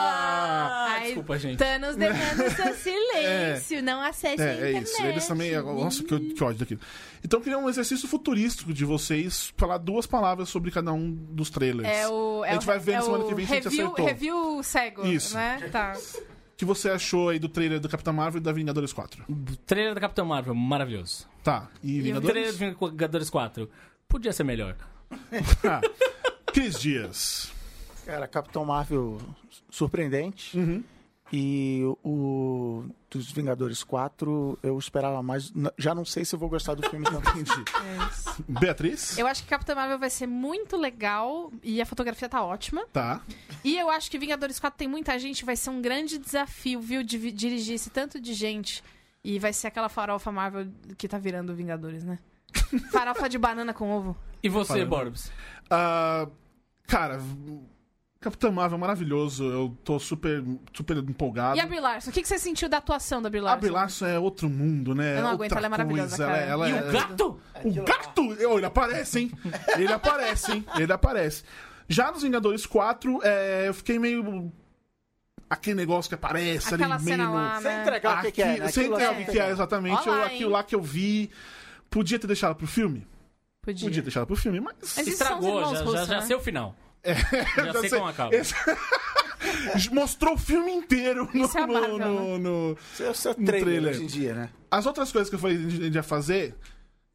Ah, 0.00 0.86
Aí, 0.98 1.04
desculpa, 1.06 1.38
gente. 1.38 1.58
Thanos 1.58 1.96
deixando 1.96 2.50
seu 2.54 2.74
silêncio. 2.74 3.82
Não 3.82 4.00
acesse 4.00 4.40
a 4.40 4.46
É, 4.46 4.48
é 4.50 4.54
internet. 4.70 4.84
isso. 4.86 5.02
Eles 5.02 5.26
também. 5.26 5.52
Nossa, 5.60 6.02
que, 6.04 6.18
que 6.32 6.44
ódio 6.44 6.58
daquilo. 6.60 6.80
Então 7.24 7.40
eu 7.40 7.42
queria 7.42 7.58
um 7.58 7.68
exercício 7.68 8.06
futurístico 8.08 8.72
de 8.72 8.84
vocês 8.84 9.52
falar 9.56 9.78
duas 9.78 10.06
palavras 10.06 10.48
sobre 10.48 10.70
cada 10.70 10.92
um 10.92 11.10
dos 11.12 11.50
trailers. 11.50 11.88
É 11.88 12.08
o, 12.08 12.44
é 12.44 12.50
a 12.50 12.52
gente 12.54 12.62
o- 12.62 12.66
vai 12.66 12.78
ver 12.78 12.92
é 12.92 12.96
na 12.96 13.02
semana 13.02 13.24
o 13.24 13.28
que 13.28 13.34
vem 13.34 13.46
se 13.46 13.52
a 13.52 13.56
gente 13.56 13.64
review, 13.64 13.84
acertou. 13.86 14.06
Review 14.06 14.62
cego, 14.62 15.06
Isso. 15.06 15.34
né? 15.34 15.68
Tá. 15.72 15.94
O 15.96 16.56
que 16.56 16.64
você 16.64 16.88
achou 16.88 17.28
aí 17.30 17.38
do 17.38 17.48
trailer 17.48 17.80
do 17.80 17.88
Capitão 17.88 18.12
Marvel 18.14 18.40
e 18.40 18.42
da 18.44 18.52
Vingadores 18.52 18.92
4? 18.92 19.24
Trailer 19.66 19.92
da 19.94 20.00
Capitã 20.00 20.24
Marvel, 20.24 20.54
maravilhoso. 20.54 21.26
Tá. 21.42 21.68
E 21.82 22.00
Vingadores? 22.00 22.56
Trailer 22.56 22.74
do 22.76 22.90
Vingadores 22.90 23.28
4, 23.28 23.68
podia 24.08 24.32
ser 24.32 24.44
melhor. 24.44 24.76
Cris 26.52 26.80
Dias. 26.80 27.52
Cara, 28.04 28.26
Capitão 28.26 28.64
Marvel 28.64 29.18
surpreendente. 29.68 30.56
Uhum. 30.56 30.82
E 31.32 31.82
o 32.04 32.84
dos 33.10 33.32
Vingadores 33.32 33.82
4, 33.82 34.58
eu 34.62 34.78
esperava 34.78 35.22
mais. 35.22 35.52
Já 35.76 35.94
não 35.94 36.04
sei 36.04 36.24
se 36.24 36.34
eu 36.34 36.38
vou 36.38 36.48
gostar 36.48 36.74
do 36.74 36.88
filme 36.88 37.04
tanto. 37.04 37.28
Entendi. 37.30 37.64
Beatriz? 38.60 39.18
Eu 39.18 39.26
acho 39.26 39.42
que 39.42 39.48
Capitã 39.48 39.74
Marvel 39.74 39.98
vai 39.98 40.10
ser 40.10 40.26
muito 40.26 40.76
legal 40.76 41.52
e 41.62 41.80
a 41.80 41.86
fotografia 41.86 42.28
tá 42.28 42.44
ótima. 42.44 42.86
Tá. 42.92 43.20
E 43.64 43.76
eu 43.76 43.90
acho 43.90 44.10
que 44.10 44.18
Vingadores 44.18 44.60
4 44.60 44.78
tem 44.78 44.86
muita 44.86 45.18
gente, 45.18 45.44
vai 45.44 45.56
ser 45.56 45.70
um 45.70 45.82
grande 45.82 46.18
desafio, 46.18 46.80
viu, 46.80 47.02
de 47.02 47.32
dirigir 47.32 47.74
esse 47.74 47.90
tanto 47.90 48.20
de 48.20 48.32
gente. 48.32 48.82
E 49.24 49.40
vai 49.40 49.52
ser 49.52 49.66
aquela 49.66 49.88
farofa 49.88 50.30
Marvel 50.30 50.68
que 50.96 51.08
tá 51.08 51.18
virando 51.18 51.54
Vingadores, 51.54 52.04
né? 52.04 52.20
Farofa 52.92 53.28
de 53.28 53.38
banana 53.38 53.72
com 53.74 53.90
ovo. 53.90 54.16
E 54.42 54.48
você, 54.48 54.68
Falando. 54.74 54.88
Borbs? 54.88 55.32
Ah, 55.70 56.28
cara, 56.86 57.20
Capitão 58.20 58.50
Marvel 58.52 58.76
é 58.76 58.80
maravilhoso. 58.80 59.44
Eu 59.44 59.76
tô 59.84 59.98
super, 59.98 60.42
super 60.72 60.96
empolgado. 60.98 61.56
E 61.56 61.60
a 61.60 61.66
Brie 61.66 61.80
Larson? 61.80 62.10
O 62.10 62.12
que 62.12 62.22
que 62.22 62.28
você 62.28 62.38
sentiu 62.38 62.68
da 62.68 62.78
atuação 62.78 63.20
da 63.22 63.28
Brie 63.30 63.46
A? 63.46 63.56
Brie 63.56 63.70
Larson 63.70 64.06
é 64.06 64.18
outro 64.18 64.48
mundo, 64.48 64.94
né? 64.94 65.18
Eu 65.18 65.22
não 65.22 65.30
É 65.30 65.32
aguento, 65.32 65.52
outra 65.52 65.58
ela 65.58 65.66
é 65.66 65.70
maravilhosa, 65.70 66.16
coisa. 66.16 66.26
cara. 66.32 66.38
Ela, 66.44 66.68
E 66.68 66.72
ela 66.72 66.82
o 66.82 66.88
é- 66.88 66.92
gato? 66.92 67.40
O 67.64 67.72
gato! 67.84 68.36
Oh, 68.50 68.56
ele 68.58 68.66
aparece, 68.66 69.20
hein? 69.20 69.32
Ele 69.76 69.92
aparece, 69.92 70.52
hein? 70.52 70.66
Ele 70.78 70.92
aparece. 70.92 71.44
Já 71.88 72.10
nos 72.10 72.22
Vingadores 72.22 72.66
4, 72.66 73.20
é, 73.22 73.68
eu 73.68 73.74
fiquei 73.74 73.98
meio. 73.98 74.52
Aquele 75.48 75.76
negócio 75.76 76.08
que 76.08 76.14
aparece 76.16 76.74
Aquela 76.74 76.96
ali 76.96 77.04
meio 77.04 77.16
cena 77.16 77.28
no. 77.28 77.34
lá, 77.36 77.60
Sem 77.60 77.70
né? 77.70 77.82
entregar 77.82 78.18
o 78.18 78.22
que, 78.22 78.32
que 78.32 78.42
é, 78.42 78.46
né? 78.58 78.68
Sem 78.68 78.82
Aquilo 78.86 78.94
entregar 78.96 79.12
o 79.12 79.16
que, 79.24 79.30
que 79.30 79.38
é 79.40 79.50
exatamente. 79.50 80.08
Olá, 80.08 80.18
eu- 80.18 80.24
aquilo 80.24 80.50
hein? 80.50 80.52
lá 80.56 80.62
que 80.64 80.74
eu 80.74 80.82
vi. 80.82 81.30
Podia 81.96 82.18
ter 82.18 82.26
deixado 82.26 82.54
pro 82.54 82.66
filme? 82.66 83.06
Podia. 83.62 83.88
Podia 83.88 84.02
ter 84.02 84.06
deixado 84.06 84.26
pro 84.26 84.36
filme, 84.36 84.60
mas. 84.60 84.74
Mas 84.80 84.98
isso 84.98 85.10
Estragou, 85.22 85.60
já, 85.64 85.74
já, 85.74 85.82
russos, 85.84 86.06
já 86.08 86.20
né? 86.20 86.26
sei 86.26 86.36
o 86.36 86.40
final. 86.40 86.76
Já 87.06 87.72
sei 87.80 87.88
sei. 87.88 87.98
como 87.98 88.10
acaba. 88.10 88.34
Esse- 88.36 88.54
Mostrou 89.94 90.34
o 90.34 90.38
filme 90.38 90.72
inteiro 90.72 91.28
no, 91.32 91.44
Isso 91.44 91.56
é 91.56 91.62
a 91.62 91.66
Marvel, 91.66 91.98
no- 91.98 92.38
no- 92.38 92.70
no- 92.70 92.78
Esse 92.98 93.28
é 93.28 93.34
trailer, 93.34 93.62
trailer. 93.62 93.90
hoje 93.94 94.02
em 94.02 94.06
dia, 94.06 94.34
né? 94.34 94.50
As 94.70 94.84
outras 94.86 95.10
coisas 95.10 95.28
que 95.30 95.36
eu 95.36 95.38
falei 95.38 95.56
que 95.56 95.66
a 95.66 95.70
gente 95.70 95.94
ia 95.94 96.02
fazer. 96.02 96.54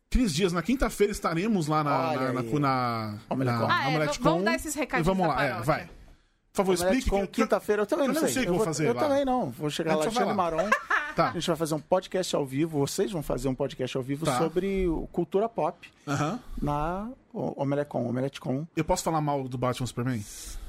Cris 0.09 0.33
Dias, 0.33 0.51
na 0.51 0.61
quinta-feira 0.61 1.11
estaremos 1.11 1.67
lá 1.67 1.83
na, 1.83 2.09
Olha 2.09 2.19
na, 2.33 2.41
na, 2.43 2.59
na, 2.59 3.45
na 3.45 3.67
Ah, 3.73 3.83
é, 3.85 3.87
Omelete 3.87 4.19
vamos 4.21 4.39
Com. 4.39 4.43
dar 4.45 4.55
esses 4.55 4.73
recadinhos 4.75 5.07
vamos 5.07 5.27
da 5.27 5.33
lá, 5.35 5.43
é, 5.45 5.61
vai. 5.61 5.85
Por 5.85 6.57
favor, 6.57 6.75
Omelete 6.75 6.97
explique. 6.97 7.09
com 7.09 7.27
que- 7.27 7.41
quinta-feira, 7.43 7.81
eu 7.83 7.85
também 7.85 8.07
eu 8.07 8.13
não 8.13 8.21
não 8.21 8.27
sei. 8.27 8.33
sei 8.33 8.41
o 8.41 8.45
que 8.45 8.51
eu 8.51 8.55
vou 8.55 8.65
fazer 8.65 8.87
Eu 8.89 8.93
lá. 8.93 8.99
também 9.01 9.23
não. 9.25 9.49
Vou 9.51 9.69
chegar 9.69 9.93
A 9.93 9.95
lá, 9.95 10.01
Alexandre 10.03 10.27
lá. 10.29 10.33
Maron. 10.33 10.69
Tá. 11.15 11.29
A 11.29 11.33
gente 11.33 11.47
vai 11.47 11.55
fazer 11.55 11.75
um 11.75 11.79
podcast 11.79 12.35
ao 12.35 12.45
vivo. 12.45 12.79
Vocês 12.79 13.11
vão 13.11 13.21
fazer 13.23 13.47
um 13.47 13.55
podcast 13.55 13.95
ao 13.97 14.03
vivo 14.03 14.25
Tá. 14.25 14.37
sobre 14.37 14.85
cultura 15.11 15.47
pop 15.49 15.89
Aham. 16.07 16.39
na 16.61 17.09
o- 17.33 17.61
Omelecon, 17.61 18.05
Omeletecon. 18.07 18.65
Eu 18.75 18.83
posso 18.85 19.03
falar 19.03 19.21
mal 19.21 19.47
do 19.47 19.57
Batman 19.57 19.87
Superman? 19.87 20.23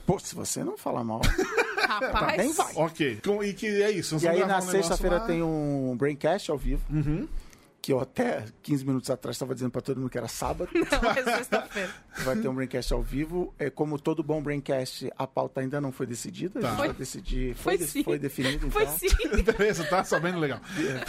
Pô, 0.07 0.19
se 0.19 0.35
você 0.35 0.65
não 0.65 0.77
falar 0.77 1.05
mal. 1.05 1.21
Rapaz. 1.89 2.39
nem 2.39 2.53
vai. 2.53 2.73
Ok. 2.77 3.21
Com- 3.25 3.43
E 3.43 3.53
que 3.53 3.67
é 3.83 3.91
isso. 3.91 4.17
e 4.23 4.27
aí 4.29 4.45
na 4.47 4.59
um 4.59 4.63
sexta-feira 4.63 5.19
lá. 5.19 5.27
tem 5.27 5.43
um 5.43 5.95
Braincast 5.97 6.51
ao 6.51 6.57
vivo. 6.59 6.83
Uhum. 6.91 7.29
Que 7.83 7.93
eu 7.93 7.99
até 7.99 8.45
15 8.63 8.87
minutos 8.87 9.11
atrás 9.11 9.35
estava 9.35 9.53
dizendo 9.55 9.73
para 9.73 9.83
todo 9.83 9.99
mundo 9.99 10.09
que 10.09 10.17
era 10.17 10.29
sábado. 10.29 10.71
Não, 10.73 11.11
é 11.11 11.23
sexta-feira. 11.39 11.91
Vai 12.19 12.37
ter 12.37 12.47
um 12.47 12.55
Braincast 12.55 12.93
ao 12.93 13.03
vivo. 13.03 13.53
É, 13.59 13.71
como 13.71 13.99
todo 13.99 14.23
bom 14.23 14.41
Braincast, 14.41 15.11
a 15.19 15.27
pauta 15.27 15.61
ainda 15.61 15.81
não 15.81 15.91
foi 15.91 16.07
decidida. 16.07 16.61
A 16.61 16.63
gente 16.63 16.77
Foi. 16.77 16.87
vai 16.89 16.97
decidir. 16.97 17.55
Foi 17.57 17.77
de- 17.79 17.87
sim. 17.89 18.05
foi 18.05 18.19
definido, 18.21 18.67
então. 18.69 18.71
Foi 18.71 18.87
sim. 18.87 19.09
Beleza, 19.43 19.83
tá 19.85 20.05
sabendo 20.05 20.39
legal. 20.39 20.61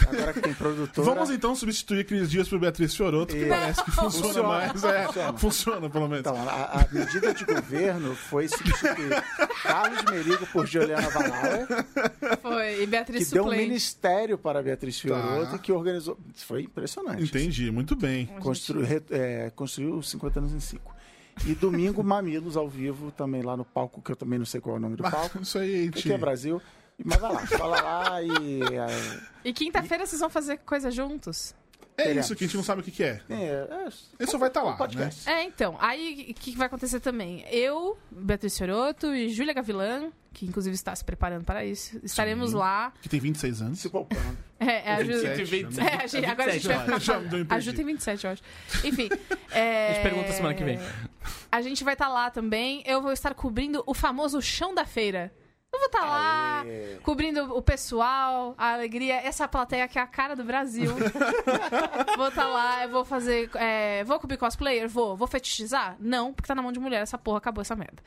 Agora 0.08 0.32
que 0.32 0.40
tem 0.40 0.52
produtora. 0.54 1.06
Vamos 1.06 1.30
então 1.30 1.54
substituir 1.54 2.04
Cris 2.06 2.28
Dias 2.28 2.48
por 2.48 2.58
Beatriz 2.58 2.92
Fioroto, 2.96 3.34
que 3.34 3.44
E- 3.44 3.48
parece 3.48 3.84
que 3.84 3.90
funciona, 3.92 4.24
Funciona, 4.26 4.48
mais. 4.48 4.84
É, 4.84 5.04
funciona. 5.04 5.38
funciona, 5.38 5.90
pelo 5.90 6.08
menos. 6.08 6.20
Então, 6.20 6.36
a, 6.48 6.80
a 6.80 6.88
medida 6.90 7.32
de 7.34 7.44
governo 7.44 8.14
foi 8.16 8.48
substituir 8.48 9.22
Carlos 9.62 10.02
Merigo 10.10 10.44
por 10.48 10.66
Juliana 10.66 11.08
Valauer, 11.10 11.66
Foi. 12.42 12.82
E 12.82 12.86
Beatriz 12.86 13.28
que 13.28 13.34
deu 13.34 13.42
um 13.42 13.46
suplente. 13.46 13.68
ministério 13.68 14.36
para 14.38 14.60
Beatriz 14.62 14.98
Fioroto 14.98 15.50
Tá. 15.50 15.56
e 15.56 15.58
que 15.60 15.70
organizou. 15.70 16.18
Foi 16.34 16.63
impressionante. 16.64 17.22
Entendi, 17.22 17.70
muito 17.70 17.94
bem. 17.96 18.26
Constru, 18.40 18.82
re- 18.82 19.02
é, 19.10 19.50
construiu 19.54 20.02
50 20.02 20.38
anos 20.40 20.52
em 20.52 20.60
5. 20.60 20.94
E 21.46 21.54
domingo, 21.54 22.02
Mamilos 22.04 22.56
ao 22.56 22.68
vivo, 22.68 23.10
também 23.10 23.42
lá 23.42 23.56
no 23.56 23.64
palco, 23.64 24.00
que 24.02 24.12
eu 24.12 24.16
também 24.16 24.38
não 24.38 24.46
sei 24.46 24.60
qual 24.60 24.76
é 24.76 24.78
o 24.78 24.82
nome 24.82 24.96
do 24.96 25.02
palco. 25.02 25.40
Isso 25.42 25.58
aí, 25.58 25.84
gente... 25.86 25.98
Aqui 26.00 26.12
é 26.12 26.18
Brasil. 26.18 26.60
Mas 27.04 27.18
vai 27.18 27.32
lá, 27.32 27.46
fala 27.46 27.80
lá 27.82 28.22
e. 28.22 28.60
é, 28.72 29.20
E 29.44 29.52
quinta-feira 29.52 30.06
vocês 30.06 30.20
vão 30.20 30.30
fazer 30.30 30.58
coisa 30.58 30.90
juntos? 30.90 31.54
É 31.96 32.02
Teremos. 32.04 32.24
isso 32.26 32.34
que 32.34 32.44
a 32.44 32.46
gente 32.46 32.56
não 32.56 32.64
sabe 32.64 32.80
o 32.80 32.84
que, 32.84 32.90
que 32.90 33.04
é. 33.04 33.20
É, 33.30 33.34
é, 33.34 33.88
Ele 34.18 34.30
só 34.30 34.36
vai 34.36 34.48
estar 34.48 34.62
um 34.62 34.66
lá, 34.66 34.72
né? 34.72 34.78
podcast. 34.78 35.28
É, 35.30 35.44
então. 35.44 35.76
Aí, 35.78 36.26
o 36.30 36.34
que, 36.34 36.50
que 36.52 36.56
vai 36.56 36.66
acontecer 36.66 36.98
também? 36.98 37.44
Eu, 37.48 37.96
Beatriz 38.10 38.58
Fioroto 38.58 39.14
e 39.14 39.28
Júlia 39.28 39.54
Gavilã, 39.54 40.10
que 40.32 40.44
inclusive 40.44 40.74
está 40.74 40.94
se 40.96 41.04
preparando 41.04 41.44
para 41.44 41.64
isso, 41.64 42.00
estaremos 42.02 42.50
Sim. 42.50 42.56
lá. 42.56 42.92
Que 43.00 43.08
tem 43.08 43.20
26 43.20 43.62
anos. 43.62 43.78
Se 43.78 43.88
poupando. 43.88 44.36
É, 44.66 44.92
é, 44.92 44.94
a 44.94 45.04
Ju... 45.04 45.12
27, 45.44 45.80
É, 45.80 45.94
a 46.04 46.06
gente- 46.06 46.24
agora 46.24 46.50
a 46.50 46.54
gente 46.54 46.66
vai 46.66 47.00
Já 47.00 47.20
A. 47.50 47.60
Ju 47.60 47.72
tem 47.74 47.84
27, 47.84 48.24
eu 48.24 48.30
acho. 48.30 48.42
Enfim. 48.82 49.10
é, 49.52 49.90
A 49.90 49.92
gente 49.92 50.02
pergunta 50.02 50.32
semana 50.32 50.54
que 50.54 50.64
vem. 50.64 50.78
A 51.52 51.60
gente 51.60 51.84
vai 51.84 51.92
estar 51.92 52.08
lá 52.08 52.30
também. 52.30 52.82
Eu 52.86 53.02
vou 53.02 53.12
estar 53.12 53.34
cobrindo 53.34 53.82
o 53.86 53.92
famoso 53.92 54.40
chão 54.40 54.74
da 54.74 54.86
feira. 54.86 55.30
Eu 55.74 55.78
vou 55.80 55.86
estar 55.86 56.04
lá, 56.04 56.60
Aê. 56.62 56.98
cobrindo 57.02 57.52
o 57.56 57.60
pessoal, 57.60 58.54
a 58.56 58.74
alegria, 58.74 59.16
essa 59.16 59.48
plateia 59.48 59.88
que 59.88 59.98
é 59.98 60.02
a 60.02 60.06
cara 60.06 60.36
do 60.36 60.44
Brasil. 60.44 60.92
vou 62.16 62.28
estar 62.28 62.46
lá, 62.46 62.84
eu 62.84 62.90
vou 62.90 63.04
fazer. 63.04 63.50
é, 63.56 64.04
vou 64.04 64.18
cobrir 64.20 64.36
cosplayer? 64.36 64.88
Vou. 64.88 65.16
Vou 65.16 65.26
fetichizar? 65.26 65.96
Não, 65.98 66.32
porque 66.32 66.46
tá 66.46 66.54
na 66.54 66.62
mão 66.62 66.70
de 66.70 66.78
mulher 66.78 67.02
essa 67.02 67.18
porra, 67.18 67.38
acabou 67.38 67.60
essa 67.62 67.74
merda. 67.74 68.02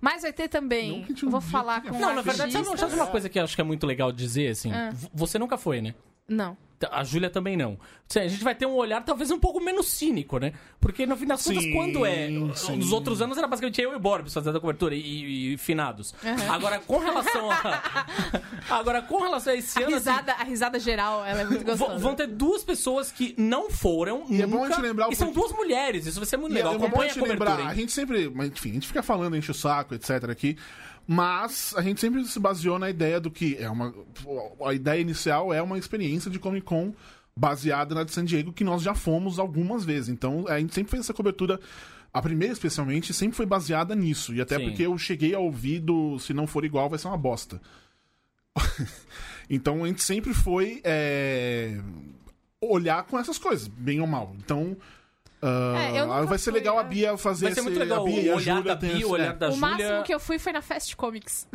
Mas 0.00 0.22
vai 0.22 0.32
ter 0.32 0.48
também. 0.48 1.06
não 1.22 1.30
vou 1.30 1.40
falar 1.40 1.84
é 1.86 1.90
com. 1.90 1.98
Não, 1.98 2.12
na 2.14 2.22
verdade, 2.22 2.52
sabe, 2.52 2.64
artistas. 2.66 2.80
sabe 2.90 2.94
uma 3.00 3.06
coisa 3.06 3.28
que 3.28 3.38
eu 3.38 3.44
acho 3.44 3.54
que 3.54 3.60
é 3.60 3.64
muito 3.64 3.86
legal 3.86 4.10
dizer, 4.10 4.48
assim? 4.50 4.72
V- 4.92 5.08
Você 5.14 5.38
nunca 5.38 5.56
foi, 5.56 5.80
né? 5.80 5.94
Não. 6.28 6.56
A 6.90 7.04
Júlia 7.04 7.30
também 7.30 7.56
não. 7.56 7.78
Assim, 8.08 8.20
A 8.20 8.28
gente 8.28 8.42
vai 8.44 8.54
ter 8.54 8.66
um 8.66 8.74
olhar 8.74 9.02
talvez 9.04 9.30
um 9.30 9.38
pouco 9.38 9.60
menos 9.60 9.86
cínico, 9.88 10.38
né? 10.38 10.52
Porque 10.80 11.06
no 11.06 11.16
fim 11.16 11.26
das 11.26 11.42
contas, 11.44 11.62
Sim, 11.62 11.72
quando 11.72 12.04
é. 12.06 12.28
sim. 12.54 12.76
Nos 12.76 12.92
outros 12.92 13.22
anos 13.22 13.38
era 13.38 13.46
basicamente 13.46 13.80
eu 13.80 13.94
e 13.94 13.98
Borbs 13.98 14.32
fazendo 14.34 14.58
a 14.58 14.60
cobertura 14.60 14.94
e, 14.94 15.54
e 15.54 15.58
finados. 15.58 16.14
Agora, 16.48 16.78
com 16.80 16.98
relação 16.98 17.50
a. 17.50 18.06
Agora, 18.70 19.02
com 19.02 19.20
relação 19.22 19.52
a 19.52 19.56
esse 19.56 19.78
A 19.78 19.86
ano. 19.86 19.96
assim, 19.96 20.10
risada, 20.10 20.32
a 20.32 20.44
risada 20.44 20.78
geral, 20.78 21.24
ela 21.24 21.40
é 21.42 21.44
muito 21.44 21.64
gostosa. 21.64 21.98
Vão 21.98 22.14
ter 22.14 22.26
duas 22.26 22.62
pessoas 22.64 23.10
que 23.12 23.34
não 23.38 23.70
foram. 23.70 24.24
E 24.28 24.42
é 24.42 24.46
nunca, 24.46 24.56
bom 24.58 24.64
a 24.64 24.68
gente 24.68 24.80
lembrar 24.80 25.08
o 25.08 25.12
E 25.12 25.16
são 25.16 25.28
porquê- 25.32 25.40
duas 25.40 25.52
mulheres. 25.56 26.06
Isso 26.06 26.18
vai 26.18 26.26
ser 26.26 26.36
muito 26.36 26.52
E 26.52 26.54
legal. 26.56 26.74
é 26.74 26.78
bom 26.78 26.84
a 26.84 26.86
Acompanha 26.88 27.10
a 27.10 27.14
gente 27.14 27.20
cobertura. 27.22 27.50
lembrar, 27.50 27.66
a 27.68 27.72
hein? 27.72 27.78
gente 27.80 27.92
sempre, 27.92 28.24
enfim, 28.26 28.70
a 28.70 28.74
gente 28.74 28.86
fica 28.88 29.02
falando, 29.02 29.36
enche 29.36 29.50
o 29.50 29.54
saco, 29.54 29.94
etc. 29.94 30.24
aqui, 30.30 30.56
mas 31.06 31.74
a 31.76 31.82
gente 31.82 32.00
sempre 32.00 32.24
se 32.24 32.38
baseou 32.38 32.78
na 32.78 32.88
ideia 32.88 33.20
do 33.20 33.30
que 33.30 33.56
é 33.56 33.68
uma. 33.68 33.94
A 34.64 34.72
ideia 34.72 35.00
inicial 35.00 35.52
é 35.52 35.60
uma 35.60 35.78
experiência 35.78 36.30
de 36.30 36.38
Comic 36.38 36.64
Con 36.64 36.94
baseada 37.36 37.94
na 37.94 38.04
de 38.04 38.12
San 38.12 38.24
Diego, 38.24 38.52
que 38.52 38.64
nós 38.64 38.82
já 38.82 38.94
fomos 38.94 39.38
algumas 39.38 39.84
vezes. 39.84 40.08
Então 40.08 40.46
a 40.48 40.58
gente 40.58 40.74
sempre 40.74 40.90
fez 40.90 41.04
essa 41.04 41.14
cobertura. 41.14 41.58
A 42.12 42.20
primeira, 42.20 42.52
especialmente, 42.52 43.14
sempre 43.14 43.36
foi 43.36 43.46
baseada 43.46 43.94
nisso. 43.94 44.34
E 44.34 44.40
até 44.40 44.58
Sim. 44.58 44.64
porque 44.64 44.82
eu 44.82 44.96
cheguei 44.98 45.34
a 45.34 45.38
ouvir 45.38 45.80
do 45.80 46.18
Se 46.18 46.34
Não 46.34 46.46
For 46.46 46.64
Igual, 46.64 46.90
vai 46.90 46.98
ser 46.98 47.08
uma 47.08 47.16
bosta. 47.16 47.60
então 49.48 49.82
a 49.82 49.86
gente 49.86 50.02
sempre 50.02 50.34
foi 50.34 50.82
é, 50.84 51.80
olhar 52.60 53.04
com 53.04 53.18
essas 53.18 53.38
coisas, 53.38 53.66
bem 53.66 54.00
ou 54.00 54.06
mal. 54.06 54.34
Então. 54.38 54.76
Ah, 55.42 56.22
É, 56.22 56.24
vai 56.26 56.38
ser 56.38 56.50
fui, 56.50 56.52
legal 56.60 56.78
a 56.78 56.82
é. 56.82 56.84
Bia 56.84 57.16
fazer 57.16 57.46
Vai 57.46 57.54
ser 57.54 57.60
esse, 57.60 57.68
muito 57.68 57.78
legal 57.80 58.00
a 58.02 58.04
Bia 58.04 58.32
o 58.32 58.36
olhar 58.36 58.62
da 58.62 58.74
Bia, 58.76 58.92
esse- 58.92 59.04
o 59.04 59.10
olhar 59.10 59.26
é. 59.30 59.32
da 59.32 59.48
o 59.48 59.52
Júlia. 59.52 59.68
máximo 59.68 60.02
que 60.04 60.14
eu 60.14 60.20
fui 60.20 60.38
foi 60.38 60.52
na 60.52 60.62
Fast 60.62 60.94
Comics. 60.96 61.46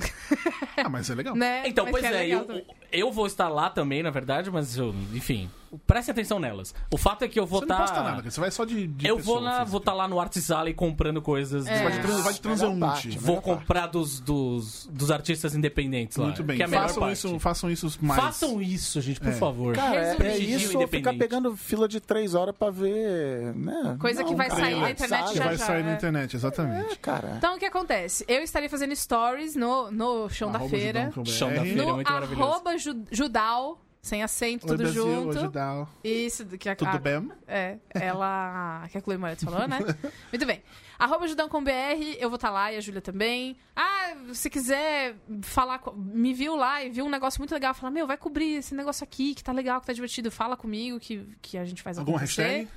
Ah, 0.77 0.89
mas 0.89 1.09
é 1.09 1.15
legal. 1.15 1.35
né? 1.35 1.63
Então, 1.65 1.85
Mas 1.85 1.91
pois 1.91 2.03
é, 2.03 2.09
legal 2.11 2.45
eu, 2.49 2.65
eu 2.91 3.11
vou 3.11 3.25
estar 3.25 3.47
lá 3.49 3.69
também, 3.69 4.03
na 4.03 4.09
verdade, 4.11 4.51
mas 4.51 4.77
eu, 4.77 4.93
enfim, 5.13 5.49
preste 5.85 6.11
atenção 6.11 6.39
nelas. 6.39 6.73
O 6.91 6.97
fato 6.97 7.23
é 7.23 7.27
que 7.27 7.39
eu 7.39 7.45
vou 7.45 7.59
Você 7.59 7.65
estar. 7.65 7.73
não 7.75 7.81
posta 7.85 7.99
nada, 8.03 8.15
cara. 8.17 8.31
Você 8.31 8.39
vai 8.39 8.51
só 8.51 8.65
de. 8.65 8.87
de 8.87 9.07
eu 9.07 9.17
pessoa 9.17 9.35
vou 9.39 9.43
lá, 9.43 9.51
física. 9.51 9.71
vou 9.71 9.77
estar 9.79 9.93
lá 9.93 10.07
no 10.07 10.19
Arts 10.19 10.51
Alley 10.51 10.73
comprando 10.73 11.21
coisas. 11.21 11.65
É. 11.67 11.77
do- 11.77 11.83
Vai 11.83 11.91
de, 11.93 11.99
trans, 11.99 12.21
vai 12.23 12.33
de 12.33 12.79
parte, 12.79 13.17
Vou 13.17 13.35
parte. 13.41 13.45
comprar 13.45 13.87
dos, 13.87 14.19
dos, 14.19 14.87
dos 14.91 15.11
artistas 15.11 15.55
independentes 15.55 16.17
lá. 16.17 16.25
Muito 16.27 16.43
bem. 16.43 16.57
Que 16.57 16.63
é 16.63 16.67
façam, 16.67 16.99
parte. 17.01 17.13
isso, 17.13 17.39
façam 17.39 17.69
isso 17.71 17.97
mais. 18.01 18.21
Façam 18.21 18.61
isso, 18.61 18.99
gente, 19.01 19.19
por 19.19 19.29
É. 19.29 19.33
favor. 19.33 19.75
Cara, 19.75 19.95
é, 19.95 20.17
é 20.27 20.37
isso 20.37 20.77
ou 20.77 20.87
ficar 20.87 21.13
pegando 21.15 21.55
fila 21.55 21.87
de 21.87 21.99
três 21.99 22.33
horas 22.35 22.55
pra 22.55 22.69
ver. 22.69 23.53
Né? 23.55 23.97
Coisa 23.99 24.23
que 24.23 24.35
vai 24.35 24.47
cara, 24.47 24.61
sair 24.61 24.75
na 24.79 24.91
internet 24.91 25.29
Que 25.31 25.37
já 25.37 25.43
vai 25.45 25.57
já, 25.57 25.65
sair 25.65 25.79
é. 25.79 25.83
na 25.83 25.93
internet, 25.93 26.35
exatamente. 26.35 26.93
É, 26.93 26.95
cara. 26.97 27.33
Então, 27.37 27.55
o 27.55 27.59
que 27.59 27.65
acontece? 27.65 28.25
Eu 28.27 28.41
estarei 28.41 28.69
fazendo 28.69 28.95
stories 28.95 29.55
no, 29.55 29.91
no 29.91 30.29
chão 30.29 30.51
da 30.51 30.59
feira. 30.61 31.11
Chão 31.25 31.49
da 31.53 31.61
feira. 31.61 31.81
é 31.81 31.85
No 31.85 31.93
muito 31.95 32.11
maravilhoso. 32.11 32.43
arroba 32.51 32.77
ju- 32.77 33.03
judal, 33.11 33.79
sem 34.01 34.23
acento, 34.23 34.65
Oi, 34.65 34.71
tudo 34.71 34.83
Brasil, 34.83 35.03
junto. 35.03 35.29
hoje 35.39 35.47
dá. 35.49 35.87
Isso, 36.03 36.45
que 36.45 36.69
a, 36.69 36.75
Tudo 36.75 36.89
a- 36.89 36.97
bem? 36.99 37.31
É, 37.47 37.77
ela. 37.93 38.87
que 38.91 38.97
a 38.97 39.01
Chloe 39.01 39.17
Moretz 39.17 39.43
falou, 39.43 39.67
né? 39.67 39.79
Muito 40.31 40.45
bem. 40.45 40.63
Arroba 40.97 41.27
Judão 41.27 41.47
com 41.49 41.63
BR, 41.63 42.15
eu 42.19 42.29
vou 42.29 42.37
estar 42.37 42.49
lá 42.49 42.71
e 42.71 42.77
a 42.77 42.81
Júlia 42.81 43.01
também. 43.01 43.55
Ah, 43.75 44.15
se 44.33 44.49
quiser 44.49 45.15
falar, 45.43 45.81
me 45.95 46.33
viu 46.33 46.55
lá 46.55 46.83
e 46.83 46.89
viu 46.89 47.05
um 47.05 47.09
negócio 47.09 47.39
muito 47.39 47.53
legal, 47.53 47.73
fala, 47.73 47.91
meu, 47.91 48.07
vai 48.07 48.17
cobrir 48.17 48.55
esse 48.55 48.73
negócio 48.73 49.03
aqui 49.03 49.35
que 49.35 49.43
tá 49.43 49.51
legal, 49.51 49.79
que 49.79 49.85
tá 49.87 49.93
divertido, 49.93 50.31
fala 50.31 50.57
comigo 50.57 50.99
que, 50.99 51.23
que 51.41 51.57
a 51.57 51.65
gente 51.65 51.83
faz 51.83 51.99
Alguma 51.99 52.17
hashtag? 52.19 52.67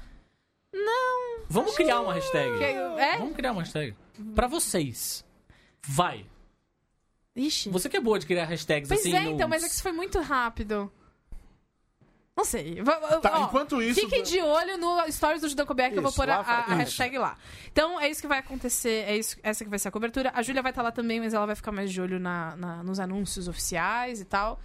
Vamos 1.48 1.74
criar 1.74 2.00
uma 2.00 2.14
hashtag. 2.14 2.58
Que- 2.58 2.64
é? 2.64 3.18
Vamos 3.18 3.34
criar 3.34 3.52
uma 3.52 3.62
hashtag. 3.62 3.94
Pra 4.34 4.46
vocês. 4.46 5.24
Vai. 5.86 6.26
Ixi. 7.34 7.70
Você 7.70 7.88
que 7.88 7.96
é 7.96 8.00
boa 8.00 8.18
de 8.18 8.26
criar 8.26 8.44
hashtags 8.44 8.88
Pois 8.88 9.00
assim. 9.00 9.14
é, 9.14 9.20
no- 9.20 9.30
então, 9.32 9.48
mas 9.48 9.62
é 9.64 9.66
que 9.66 9.72
isso 9.72 9.82
foi 9.82 9.92
muito 9.92 10.20
rápido. 10.20 10.92
Não 12.36 12.44
sei. 12.44 12.82
Tá, 13.20 13.32
ó, 13.40 13.44
enquanto 13.44 13.82
isso- 13.82 14.00
Fiquem 14.00 14.22
de 14.22 14.40
olho 14.40 14.78
no 14.78 15.10
Stories 15.12 15.42
do 15.42 15.48
Judão 15.48 15.66
Coberto 15.66 15.92
que 15.92 15.98
eu 15.98 16.02
vou 16.02 16.12
pôr 16.12 16.30
a, 16.30 16.40
a- 16.40 16.74
hashtag 16.74 17.18
lá. 17.18 17.36
Então, 17.70 18.00
é 18.00 18.08
isso 18.08 18.20
que 18.22 18.28
vai 18.28 18.38
acontecer. 18.38 19.04
É 19.06 19.16
isso, 19.16 19.36
essa 19.42 19.62
que 19.64 19.68
vai 19.68 19.78
ser 19.78 19.88
a 19.88 19.90
cobertura. 19.90 20.30
A 20.34 20.40
Júlia 20.42 20.62
vai 20.62 20.70
estar 20.70 20.82
lá 20.82 20.90
também, 20.90 21.20
mas 21.20 21.34
ela 21.34 21.44
vai 21.44 21.54
ficar 21.56 21.72
mais 21.72 21.92
de 21.92 22.00
olho 22.00 22.18
na, 22.18 22.56
na- 22.56 22.82
nos 22.82 22.98
anúncios 22.98 23.46
oficiais 23.48 24.20
e 24.20 24.24
tal. 24.24 24.58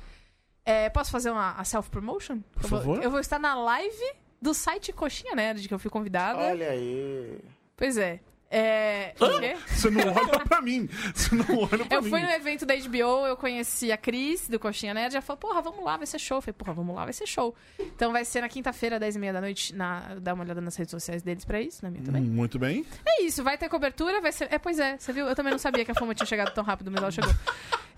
É, 0.63 0.89
posso 0.89 1.11
fazer 1.11 1.29
uma 1.31 1.61
self-promotion? 1.63 2.39
Por 2.53 2.63
eu, 2.63 2.69
vou- 2.69 2.79
favor. 2.79 3.03
eu 3.03 3.11
vou 3.11 3.19
estar 3.19 3.39
na 3.39 3.55
live 3.55 4.13
do 4.41 4.53
site 4.53 4.93
Coxinha 4.93 5.35
Nerd, 5.35 5.67
que 5.67 5.73
eu 5.73 5.79
fui 5.79 5.91
convidada. 5.91 6.39
Olha 6.39 6.69
aí. 6.71 7.39
Pois 7.75 7.97
é. 7.97 8.19
É. 8.57 9.13
o 9.19 9.39
quê? 9.39 9.57
Você 9.67 9.89
não 9.89 10.01
olha 10.13 10.39
pra 10.45 10.61
mim. 10.61 10.87
Você 11.13 11.35
não 11.35 11.45
olha 11.59 11.85
pra 11.85 11.97
Eu 11.97 12.01
mim. 12.01 12.09
fui 12.09 12.21
no 12.21 12.29
evento 12.29 12.65
da 12.65 12.73
HBO, 12.75 13.25
eu 13.27 13.35
conheci 13.35 13.91
a 13.91 13.97
Cris, 13.97 14.47
do 14.47 14.57
Coxinha 14.59 14.93
Nerd, 14.93 15.13
ela 15.15 15.21
falou, 15.21 15.37
porra, 15.39 15.61
vamos 15.61 15.83
lá, 15.83 15.97
vai 15.97 16.05
ser 16.07 16.19
show. 16.19 16.37
Eu 16.37 16.41
falei, 16.41 16.53
porra, 16.57 16.73
vamos 16.73 16.95
lá, 16.95 17.03
vai 17.03 17.13
ser 17.13 17.27
show. 17.27 17.53
Então 17.79 18.11
vai 18.13 18.23
ser 18.23 18.41
na 18.41 18.49
quinta-feira, 18.49 18.97
10 18.99 19.15
e 19.15 19.19
meia 19.19 19.33
da 19.33 19.41
noite, 19.41 19.75
na... 19.75 20.15
dá 20.21 20.33
uma 20.33 20.43
olhada 20.43 20.61
nas 20.61 20.75
redes 20.75 20.91
sociais 20.91 21.21
deles 21.21 21.43
pra 21.43 21.59
isso, 21.61 21.83
na 21.83 21.89
minha 21.89 22.01
Hum, 22.01 22.05
também. 22.05 22.21
Muito 22.23 22.57
bem. 22.57 22.85
É 23.05 23.23
isso, 23.23 23.43
vai 23.43 23.57
ter 23.57 23.67
cobertura, 23.69 24.21
vai 24.21 24.31
ser... 24.31 24.47
É, 24.51 24.57
pois 24.57 24.79
é, 24.79 24.97
você 24.97 25.11
viu? 25.11 25.27
Eu 25.27 25.35
também 25.35 25.51
não 25.51 25.59
sabia 25.59 25.83
que 25.83 25.91
a 25.91 25.95
fama 25.95 26.15
tinha 26.15 26.25
chegado 26.25 26.53
tão 26.53 26.63
rápido, 26.63 26.89
mas 26.91 27.01
ela 27.01 27.11
chegou. 27.11 27.33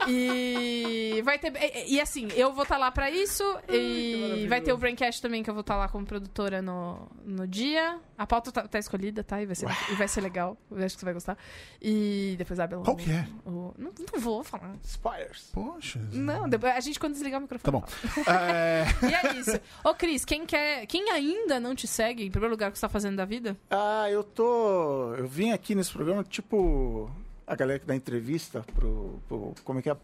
E 0.08 1.22
vai 1.24 1.38
ter... 1.40 1.52
E, 1.56 1.96
e, 1.96 2.02
assim, 2.02 2.28
eu 2.36 2.54
vou 2.54 2.64
estar 2.64 2.78
lá 2.78 2.92
pra 2.92 3.10
isso, 3.10 3.44
e 3.70 4.46
vai 4.48 4.62
ter 4.62 4.72
o 4.72 4.78
Braincast 4.78 5.22
também, 5.22 5.44
que 5.44 5.50
eu 5.50 5.54
vou 5.54 5.62
estar 5.62 5.76
lá 5.76 5.88
como 5.90 6.06
produtora 6.06 6.62
no, 6.62 7.10
no 7.26 7.48
dia. 7.48 8.00
A 8.18 8.26
pauta 8.26 8.52
tá, 8.52 8.68
tá 8.68 8.80
escolhida, 8.80 9.24
tá? 9.24 9.42
E 9.42 9.46
vai, 9.46 9.56
ser, 9.56 9.68
e 9.92 9.96
vai 9.96 10.08
ser 10.08 10.22
legal, 10.22 10.47
eu 10.72 10.78
acho 10.86 10.96
que 10.96 11.00
você 11.00 11.06
vai 11.06 11.14
gostar. 11.16 11.38
E 11.82 12.36
depois 12.38 12.60
abre 12.60 12.78
Qual 12.78 12.96
que 12.96 13.10
é? 13.12 13.28
o- 13.46 13.74
não, 13.78 13.92
não 14.14 14.20
vou 14.22 14.44
falar. 14.44 14.76
Spoilers. 14.84 15.50
Poxa. 15.54 16.00
Não, 16.14 16.48
depois, 16.48 16.74
a 16.76 16.80
gente 16.80 17.00
quando 17.00 17.14
desligar 17.14 17.42
o 17.42 17.48
Tá 17.48 17.56
microfone. 17.56 17.82
bom. 17.82 18.22
É. 18.32 18.86
E 19.10 19.14
é 19.14 19.36
isso. 19.40 19.60
Ô, 19.84 19.94
Cris, 19.94 20.24
quem 20.24 20.46
quer. 20.46 20.86
Quem 20.86 21.10
ainda 21.12 21.60
não 21.60 21.74
te 21.76 21.88
segue, 21.88 22.24
em 22.26 22.32
primeiro 22.32 22.54
lugar, 22.54 22.70
o 22.70 22.72
que 22.72 22.78
você 22.78 22.86
tá 22.86 22.90
fazendo 22.90 23.16
da 23.18 23.26
vida? 23.26 23.58
Ah, 23.70 24.10
eu 24.10 24.24
tô. 24.24 25.14
Eu 25.16 25.28
vim 25.28 25.52
aqui 25.52 25.74
nesse 25.76 25.92
programa, 25.92 26.24
tipo. 26.24 27.10
A 27.50 27.56
galera 27.56 27.80
que 27.80 27.86
dá 27.86 27.96
entrevista 27.96 28.62
pro. 28.76 29.22
pro 29.26 29.54
como 29.64 29.80
é 29.80 29.82
que 29.82 29.90
é? 29.90 29.96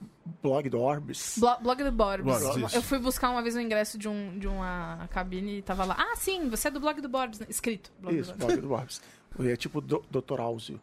Blog 0.41 0.69
do 0.69 0.79
Orbis. 0.79 1.35
Blo- 1.37 1.57
blog 1.61 1.83
do 1.83 1.91
Borbs. 1.91 2.23
Borbs, 2.41 2.55
isso. 2.67 2.75
Eu 2.77 2.81
fui 2.81 2.97
buscar 2.99 3.29
uma 3.31 3.41
vez 3.41 3.53
o 3.55 3.59
ingresso 3.59 3.97
de, 3.97 4.07
um, 4.07 4.39
de 4.39 4.47
uma 4.47 5.05
cabine 5.11 5.57
e 5.57 5.61
tava 5.61 5.83
lá. 5.83 5.93
Ah, 5.99 6.15
sim, 6.15 6.47
você 6.49 6.69
é 6.69 6.71
do 6.71 6.79
blog 6.79 7.01
do 7.01 7.09
Borbs, 7.09 7.39
né? 7.41 7.45
Escrito. 7.49 7.91
Blog 7.99 8.17
Isso, 8.17 8.31
do 8.31 8.37
blog 8.37 8.61
do 8.61 8.71
Orbis. 8.71 9.01
É 9.39 9.55
tipo 9.55 9.81
do, 9.81 10.03
Dr. 10.11 10.39
Áuzio. 10.41 10.79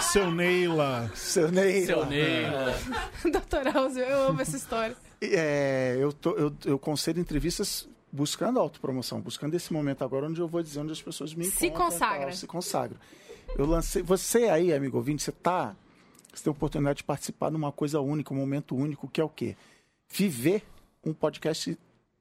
seu 0.00 0.30
Neila. 0.30 1.10
Seu 1.14 1.50
Ney. 1.50 1.86
Seu 1.86 2.06
Ney. 2.06 2.44
Doutor 3.30 3.76
Áuzio, 3.76 4.02
eu 4.04 4.28
amo 4.28 4.40
essa 4.40 4.56
história. 4.56 4.96
É, 5.20 5.96
eu, 5.98 6.12
tô, 6.12 6.30
eu, 6.36 6.54
eu 6.64 6.78
concedo 6.78 7.18
entrevistas 7.18 7.88
buscando 8.10 8.58
autopromoção, 8.60 9.20
buscando 9.20 9.54
esse 9.54 9.72
momento 9.72 10.02
agora 10.04 10.26
onde 10.26 10.40
eu 10.40 10.48
vou 10.48 10.62
dizer 10.62 10.80
onde 10.80 10.92
as 10.92 11.02
pessoas 11.02 11.34
me 11.34 11.44
Se 11.44 11.66
encontram. 11.66 11.90
consagra. 11.90 12.26
tal, 12.26 12.32
Se 12.36 12.46
consagra. 12.46 12.96
Eu 13.56 13.66
lancei. 13.66 14.02
Você 14.02 14.44
aí, 14.44 14.72
amigo 14.72 14.96
ouvinte, 14.96 15.22
você 15.22 15.32
tá. 15.32 15.74
Você 16.32 16.44
tem 16.44 16.50
a 16.50 16.54
oportunidade 16.54 16.98
de 16.98 17.04
participar 17.04 17.50
de 17.50 17.56
uma 17.56 17.72
coisa 17.72 18.00
única, 18.00 18.32
um 18.32 18.36
momento 18.36 18.76
único, 18.76 19.08
que 19.08 19.20
é 19.20 19.24
o 19.24 19.28
quê? 19.28 19.56
Viver 20.08 20.62
um 21.04 21.12
podcast 21.12 21.76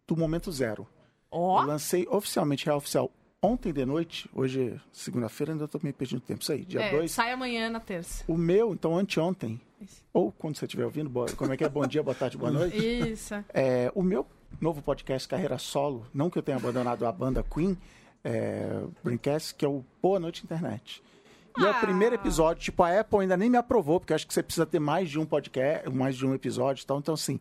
do 0.08 0.16
momento 0.18 0.52
zero. 0.52 0.88
Ó, 1.30 1.62
Eu 1.62 1.68
lancei 1.68 2.08
oficialmente, 2.10 2.66
real 2.66 2.78
oficial, 2.78 3.12
ontem 3.42 3.72
de 3.72 3.86
noite, 3.86 4.30
hoje 4.34 4.74
é 4.76 4.80
segunda-feira, 4.92 5.54
ainda 5.54 5.68
tô 5.68 5.80
meio 5.82 5.94
perdendo 5.94 6.22
tempo. 6.22 6.42
Isso 6.42 6.52
aí, 6.52 6.66
dia 6.66 6.82
é, 6.82 6.92
2. 6.92 7.12
sai 7.12 7.32
amanhã 7.32 7.70
na 7.70 7.80
terça. 7.80 8.24
O 8.28 8.36
meu, 8.38 8.74
então, 8.74 8.98
anteontem, 8.98 9.60
Isso. 9.80 10.04
ou 10.14 10.32
quando 10.32 10.58
você 10.58 10.66
estiver 10.66 10.86
ouvindo, 10.86 11.10
boa- 11.10 11.28
como 11.36 11.54
é 11.54 11.58
que 11.58 11.64
é? 11.64 11.70
Bom 11.70 11.86
dia, 11.86 12.02
boa 12.02 12.16
tarde, 12.16 12.38
boa 12.38 12.52
noite. 12.52 12.78
Isso. 12.78 13.36
É, 13.54 13.92
o 13.94 14.02
meu 14.02 14.26
novo 14.60 14.82
podcast 14.82 15.28
Carreira 15.28 15.58
Solo, 15.58 16.06
não 16.14 16.30
que 16.30 16.38
eu 16.38 16.44
tenha 16.44 16.58
abandonado 16.58 17.06
a 17.06 17.12
banda 17.12 17.44
Queen, 17.44 17.78
é, 18.24 18.82
Brincast, 19.04 19.54
que 19.56 19.64
é 19.64 19.68
o 19.70 19.86
Boa 20.02 20.20
Noite 20.20 20.44
Internet. 20.44 21.04
E 21.60 21.64
é 21.64 21.70
Ah. 21.70 21.72
o 21.78 21.80
primeiro 21.80 22.16
episódio, 22.16 22.64
tipo, 22.64 22.84
a 22.84 23.00
Apple 23.00 23.20
ainda 23.20 23.38
nem 23.38 23.50
me 23.50 23.58
aprovou, 23.58 24.00
porque 24.00 24.14
eu 24.14 24.16
acho 24.16 24.28
que 24.28 24.34
você 24.34 24.44
precisa 24.44 24.66
ter 24.66 24.80
mais 24.80 25.10
de 25.10 25.20
um 25.20 25.26
podcast, 25.26 25.90
mais 25.90 26.16
de 26.16 26.26
um 26.26 26.34
episódio 26.34 26.84
e 26.84 26.86
tal. 26.86 27.00
Então, 27.00 27.14
assim, 27.14 27.40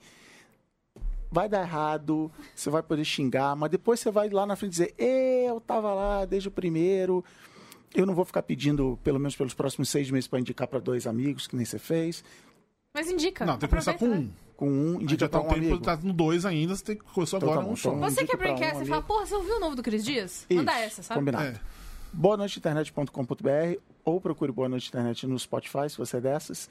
vai 1.36 1.48
dar 1.50 1.60
errado, 1.62 2.30
você 2.54 2.70
vai 2.70 2.82
poder 2.82 3.04
xingar, 3.04 3.54
mas 3.54 3.70
depois 3.70 4.00
você 4.00 4.10
vai 4.10 4.30
lá 4.30 4.46
na 4.46 4.56
frente 4.56 4.70
dizer, 4.72 4.94
"Ê, 4.96 5.44
eu 5.50 5.60
tava 5.60 5.92
lá 5.92 6.24
desde 6.24 6.48
o 6.48 6.50
primeiro. 6.50 7.22
Eu 7.94 8.06
não 8.06 8.14
vou 8.14 8.24
ficar 8.24 8.42
pedindo, 8.42 8.98
pelo 9.04 9.18
menos 9.18 9.36
pelos 9.36 9.52
próximos 9.52 9.90
seis 9.90 10.10
meses, 10.10 10.26
para 10.26 10.40
indicar 10.40 10.66
para 10.66 10.78
dois 10.78 11.06
amigos, 11.06 11.46
que 11.46 11.54
nem 11.54 11.64
você 11.66 11.78
fez. 11.78 12.24
Mas 12.94 13.10
indica. 13.10 13.44
Não, 13.44 13.58
tem 13.58 13.68
que 13.68 13.74
começar 13.74 13.92
com 13.94 14.06
Aproveita, 14.06 14.24
um. 14.24 14.28
né? 14.28 14.34
Com 14.56 14.68
um, 14.70 15.00
indica 15.02 15.26
já 15.26 15.28
tá 15.28 15.38
para 15.38 15.46
um 15.46 15.50
um 15.50 15.54
tempo, 15.54 15.66
amigo. 15.66 15.84
tá 15.84 15.96
no 15.96 16.12
dois 16.14 16.46
ainda, 16.46 16.74
você 16.74 16.82
tem 16.84 16.96
que 16.96 17.04
começou 17.04 17.36
Então 17.36 17.48
tá 17.50 17.54
agora 17.54 17.66
bom, 17.66 17.72
um 17.74 17.76
só. 17.76 17.90
então- 17.90 18.00
Você 18.10 18.24
que 18.24 18.32
é 18.32 18.36
pra 18.38 18.52
um 18.54 18.56
você 18.56 18.84
fala, 18.86 19.02
porra, 19.02 19.26
você 19.26 19.34
ouviu 19.34 19.56
o 19.56 19.60
novo 19.60 19.76
do 19.76 19.82
Cris 19.82 20.02
Dias? 20.04 20.46
Isso, 20.48 20.58
Manda 20.58 20.72
essa, 20.78 21.02
sabe? 21.02 21.20
Combinado. 21.20 21.44
É. 21.44 21.60
Boa 22.12 22.36
noite 22.38 22.58
internet.com.br 22.58 23.78
ou 24.04 24.20
procure 24.22 24.50
Boa 24.52 24.68
Noite 24.70 24.88
Internet 24.88 25.26
no 25.26 25.38
Spotify, 25.38 25.90
se 25.90 25.98
você 25.98 26.16
é 26.16 26.20
dessas. 26.22 26.70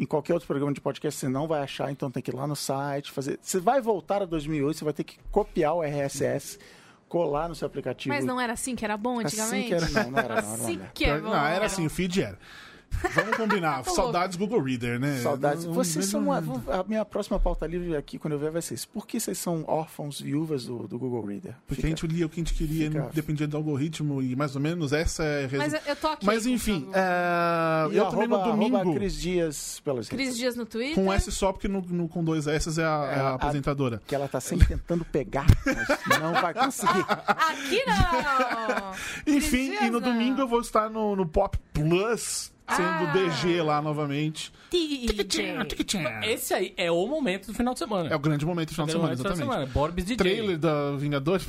Em 0.00 0.06
qualquer 0.06 0.32
outro 0.32 0.46
programa 0.46 0.72
de 0.72 0.80
podcast 0.80 1.20
você 1.20 1.28
não 1.28 1.46
vai 1.46 1.60
achar, 1.60 1.92
então 1.92 2.10
tem 2.10 2.22
que 2.22 2.30
ir 2.30 2.34
lá 2.34 2.46
no 2.46 2.56
site, 2.56 3.10
fazer. 3.10 3.38
Você 3.42 3.60
vai 3.60 3.82
voltar 3.82 4.22
a 4.22 4.24
2008, 4.24 4.78
você 4.78 4.84
vai 4.84 4.94
ter 4.94 5.04
que 5.04 5.18
copiar 5.30 5.74
o 5.74 5.82
RSS, 5.82 6.58
colar 7.06 7.50
no 7.50 7.54
seu 7.54 7.66
aplicativo. 7.66 8.14
Mas 8.14 8.24
não 8.24 8.40
era 8.40 8.54
assim 8.54 8.74
que 8.74 8.82
era 8.82 8.96
bom 8.96 9.20
antigamente? 9.20 9.74
Assim 9.74 9.90
que 9.90 9.98
era, 9.98 10.04
não, 10.04 10.10
não 10.10 10.18
era, 10.18 10.40
não, 10.40 10.48
não, 10.48 10.54
Assim 10.54 10.80
que 10.94 11.04
é 11.04 11.18
bom. 11.20 11.28
não, 11.28 11.46
era 11.46 11.66
assim, 11.66 11.84
o 11.84 11.90
feed 11.90 12.22
era. 12.22 12.38
Vamos 13.14 13.36
combinar. 13.36 13.82
Tô 13.84 13.94
Saudades 13.94 14.36
Google 14.36 14.62
Reader, 14.62 15.00
né? 15.00 15.18
Saudades. 15.22 15.64
Não- 15.64 15.72
Vocês 15.72 16.12
não- 16.12 16.24
são. 16.24 16.32
A, 16.72 16.80
a 16.80 16.84
minha 16.84 17.04
próxima 17.04 17.38
pauta 17.40 17.66
livre 17.66 17.96
aqui, 17.96 18.18
quando 18.18 18.34
eu 18.34 18.38
ver, 18.38 18.50
vai 18.50 18.60
ser 18.62 18.74
isso. 18.74 18.88
Por 18.88 19.06
que 19.06 19.18
vocês 19.18 19.38
são 19.38 19.64
órfãos, 19.66 20.20
viúvas 20.20 20.66
do, 20.66 20.86
do 20.86 20.98
Google 20.98 21.24
Reader? 21.24 21.54
Porque 21.66 21.76
Fica- 21.76 21.86
a 21.86 21.90
gente 21.90 22.06
lia 22.06 22.26
o 22.26 22.28
que 22.28 22.40
a 22.40 22.44
gente 22.44 22.54
queria, 22.54 22.90
fica- 22.90 23.10
dependia 23.14 23.48
do 23.48 23.56
algoritmo 23.56 24.20
e 24.22 24.36
mais 24.36 24.54
ou 24.54 24.60
menos 24.60 24.92
essa 24.92 25.24
é 25.24 25.44
a 25.44 25.48
resu- 25.48 25.56
Mas 25.58 25.72
eu- 25.72 25.80
eu 25.86 25.96
tô 25.96 26.06
aqui. 26.08 26.26
Mas 26.26 26.46
enfim, 26.46 26.88
é, 26.92 27.92
E 27.92 27.96
eu 27.96 28.06
também 28.06 28.28
no 28.28 28.34
arroba- 28.36 28.52
arroba 28.52 28.78
domingo, 28.78 28.94
Cris 28.94 29.14
Dias 29.14 29.80
pelas 29.84 30.08
redes 30.08 30.26
Cris 30.26 30.36
Dias 30.36 30.56
no 30.56 30.66
Twitter. 30.66 30.94
com 30.94 31.12
S 31.12 31.30
só, 31.32 31.52
porque 31.52 31.68
no, 31.68 31.80
no- 31.80 32.08
com 32.08 32.22
dois 32.22 32.46
S 32.46 32.78
é 32.80 32.84
a, 32.84 32.86
é 32.86 32.88
a 32.88 33.12
É, 33.12 33.20
a- 33.20 33.34
apresentadora. 33.34 34.02
que 34.06 34.14
ela 34.14 34.28
tá 34.28 34.40
sempre 34.40 34.66
tentando 34.66 35.04
pegar, 35.04 35.46
mas 35.64 36.20
não 36.20 36.32
vai 36.34 36.52
conseguir. 36.52 37.04
Aqui 37.26 37.82
não! 37.86 38.92
Enfim, 39.34 39.68
Cris 39.68 39.80
e 39.80 39.90
no 39.90 39.90
Dias, 39.90 39.92
não. 39.92 40.00
domingo 40.00 40.40
eu 40.40 40.48
vou 40.48 40.60
estar 40.60 40.90
no, 40.90 41.16
no 41.16 41.26
Pop 41.26 41.58
Plus, 41.72 42.52
sendo 42.76 43.06
Ah. 43.08 43.12
DG 43.12 43.62
lá 43.62 43.80
novamente. 43.82 44.52
DJ. 44.70 45.56
Esse 46.24 46.54
aí 46.54 46.74
é 46.76 46.90
o 46.90 47.06
momento 47.06 47.46
do 47.48 47.54
final 47.54 47.72
de 47.74 47.78
semana. 47.80 48.08
É 48.08 48.16
o 48.16 48.18
grande 48.18 48.44
momento 48.46 48.68
do 48.68 48.72
final 48.74 48.86
de 48.86 48.92
É 48.92 48.94
semana, 48.96 49.12
exatamente. 49.14 49.38
semana. 49.38 49.66
Borbs 49.66 50.04
DJ. 50.04 50.16
Trailer 50.16 50.58
da 50.58 50.92
Vingadores. 50.96 51.46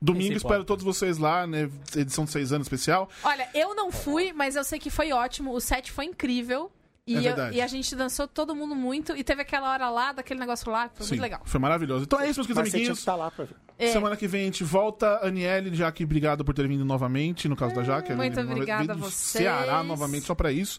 Domingo 0.00 0.32
Esse 0.32 0.38
espero 0.38 0.64
todos 0.64 0.84
vocês 0.84 1.16
lá, 1.18 1.46
né? 1.46 1.70
Edição 1.94 2.24
de 2.24 2.30
6 2.32 2.52
anos 2.52 2.64
especial. 2.66 3.08
Olha, 3.22 3.48
eu 3.54 3.74
não 3.74 3.92
fui, 3.92 4.32
mas 4.32 4.56
eu 4.56 4.64
sei 4.64 4.78
que 4.78 4.90
foi 4.90 5.12
ótimo. 5.12 5.52
O 5.54 5.60
set 5.60 5.92
foi 5.92 6.06
incrível. 6.06 6.72
E, 7.04 7.26
É 7.26 7.32
eu- 7.32 7.52
e 7.54 7.60
a 7.60 7.66
gente 7.66 7.96
dançou 7.96 8.28
todo 8.28 8.54
mundo 8.54 8.76
muito. 8.76 9.16
E 9.16 9.24
teve 9.24 9.42
aquela 9.42 9.70
hora 9.72 9.90
lá, 9.90 10.12
daquele 10.12 10.38
negócio 10.38 10.70
lá, 10.70 10.88
que 10.88 10.98
foi 10.98 11.06
Sim, 11.06 11.12
muito 11.14 11.22
legal. 11.22 11.40
foi 11.44 11.58
maravilhoso. 11.60 12.04
Então 12.04 12.20
é 12.20 12.28
isso, 12.30 12.38
meus 12.38 12.46
queridos 12.46 12.62
Mas 12.62 12.70
você 12.70 12.76
tinha 12.78 12.80
que 12.84 12.86
amiguinhos. 12.90 12.98
estar 13.00 13.16
lá 13.16 13.30
pra 13.30 13.44
ver. 13.44 13.56
É. 13.76 13.90
Semana 13.90 14.16
que 14.16 14.28
vem 14.28 14.42
a 14.42 14.44
gente 14.44 14.62
volta. 14.62 15.18
Aniele, 15.26 15.74
Jaque, 15.74 16.04
obrigado 16.04 16.44
por 16.44 16.54
ter 16.54 16.68
vindo 16.68 16.84
novamente, 16.84 17.48
no 17.48 17.56
caso 17.56 17.74
da 17.74 17.82
Jaque. 17.82 18.12
É, 18.12 18.14
muito 18.14 18.38
Ela 18.38 18.52
obrigada 18.52 18.92
a 18.92 18.96
vocês. 18.96 19.14
Ceará 19.14 19.82
novamente, 19.82 20.24
só 20.26 20.34
pra 20.36 20.52
isso. 20.52 20.78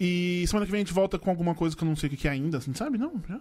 E 0.00 0.44
semana 0.48 0.66
que 0.66 0.72
vem 0.72 0.80
a 0.80 0.84
gente 0.84 0.92
volta 0.92 1.18
com 1.20 1.30
alguma 1.30 1.54
coisa 1.54 1.76
que 1.76 1.84
eu 1.84 1.88
não 1.88 1.94
sei 1.94 2.08
o 2.08 2.10
que 2.10 2.16
que 2.16 2.26
é 2.26 2.32
ainda. 2.32 2.60
Você 2.60 2.68
não 2.68 2.74
sabe, 2.74 2.98
não? 2.98 3.22
Já? 3.28 3.38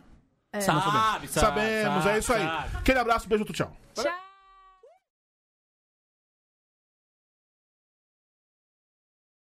Sabe, 0.62 0.82
sabe, 0.82 1.28
Sabemos, 1.28 2.04
sabe, 2.04 2.16
é 2.16 2.20
isso 2.20 2.34
aí. 2.34 2.44
sabe. 2.44 2.78
Aquele 2.78 3.00
abraço, 3.00 3.28
beijo, 3.28 3.46
tchau. 3.46 3.76
Tchau! 3.96 4.29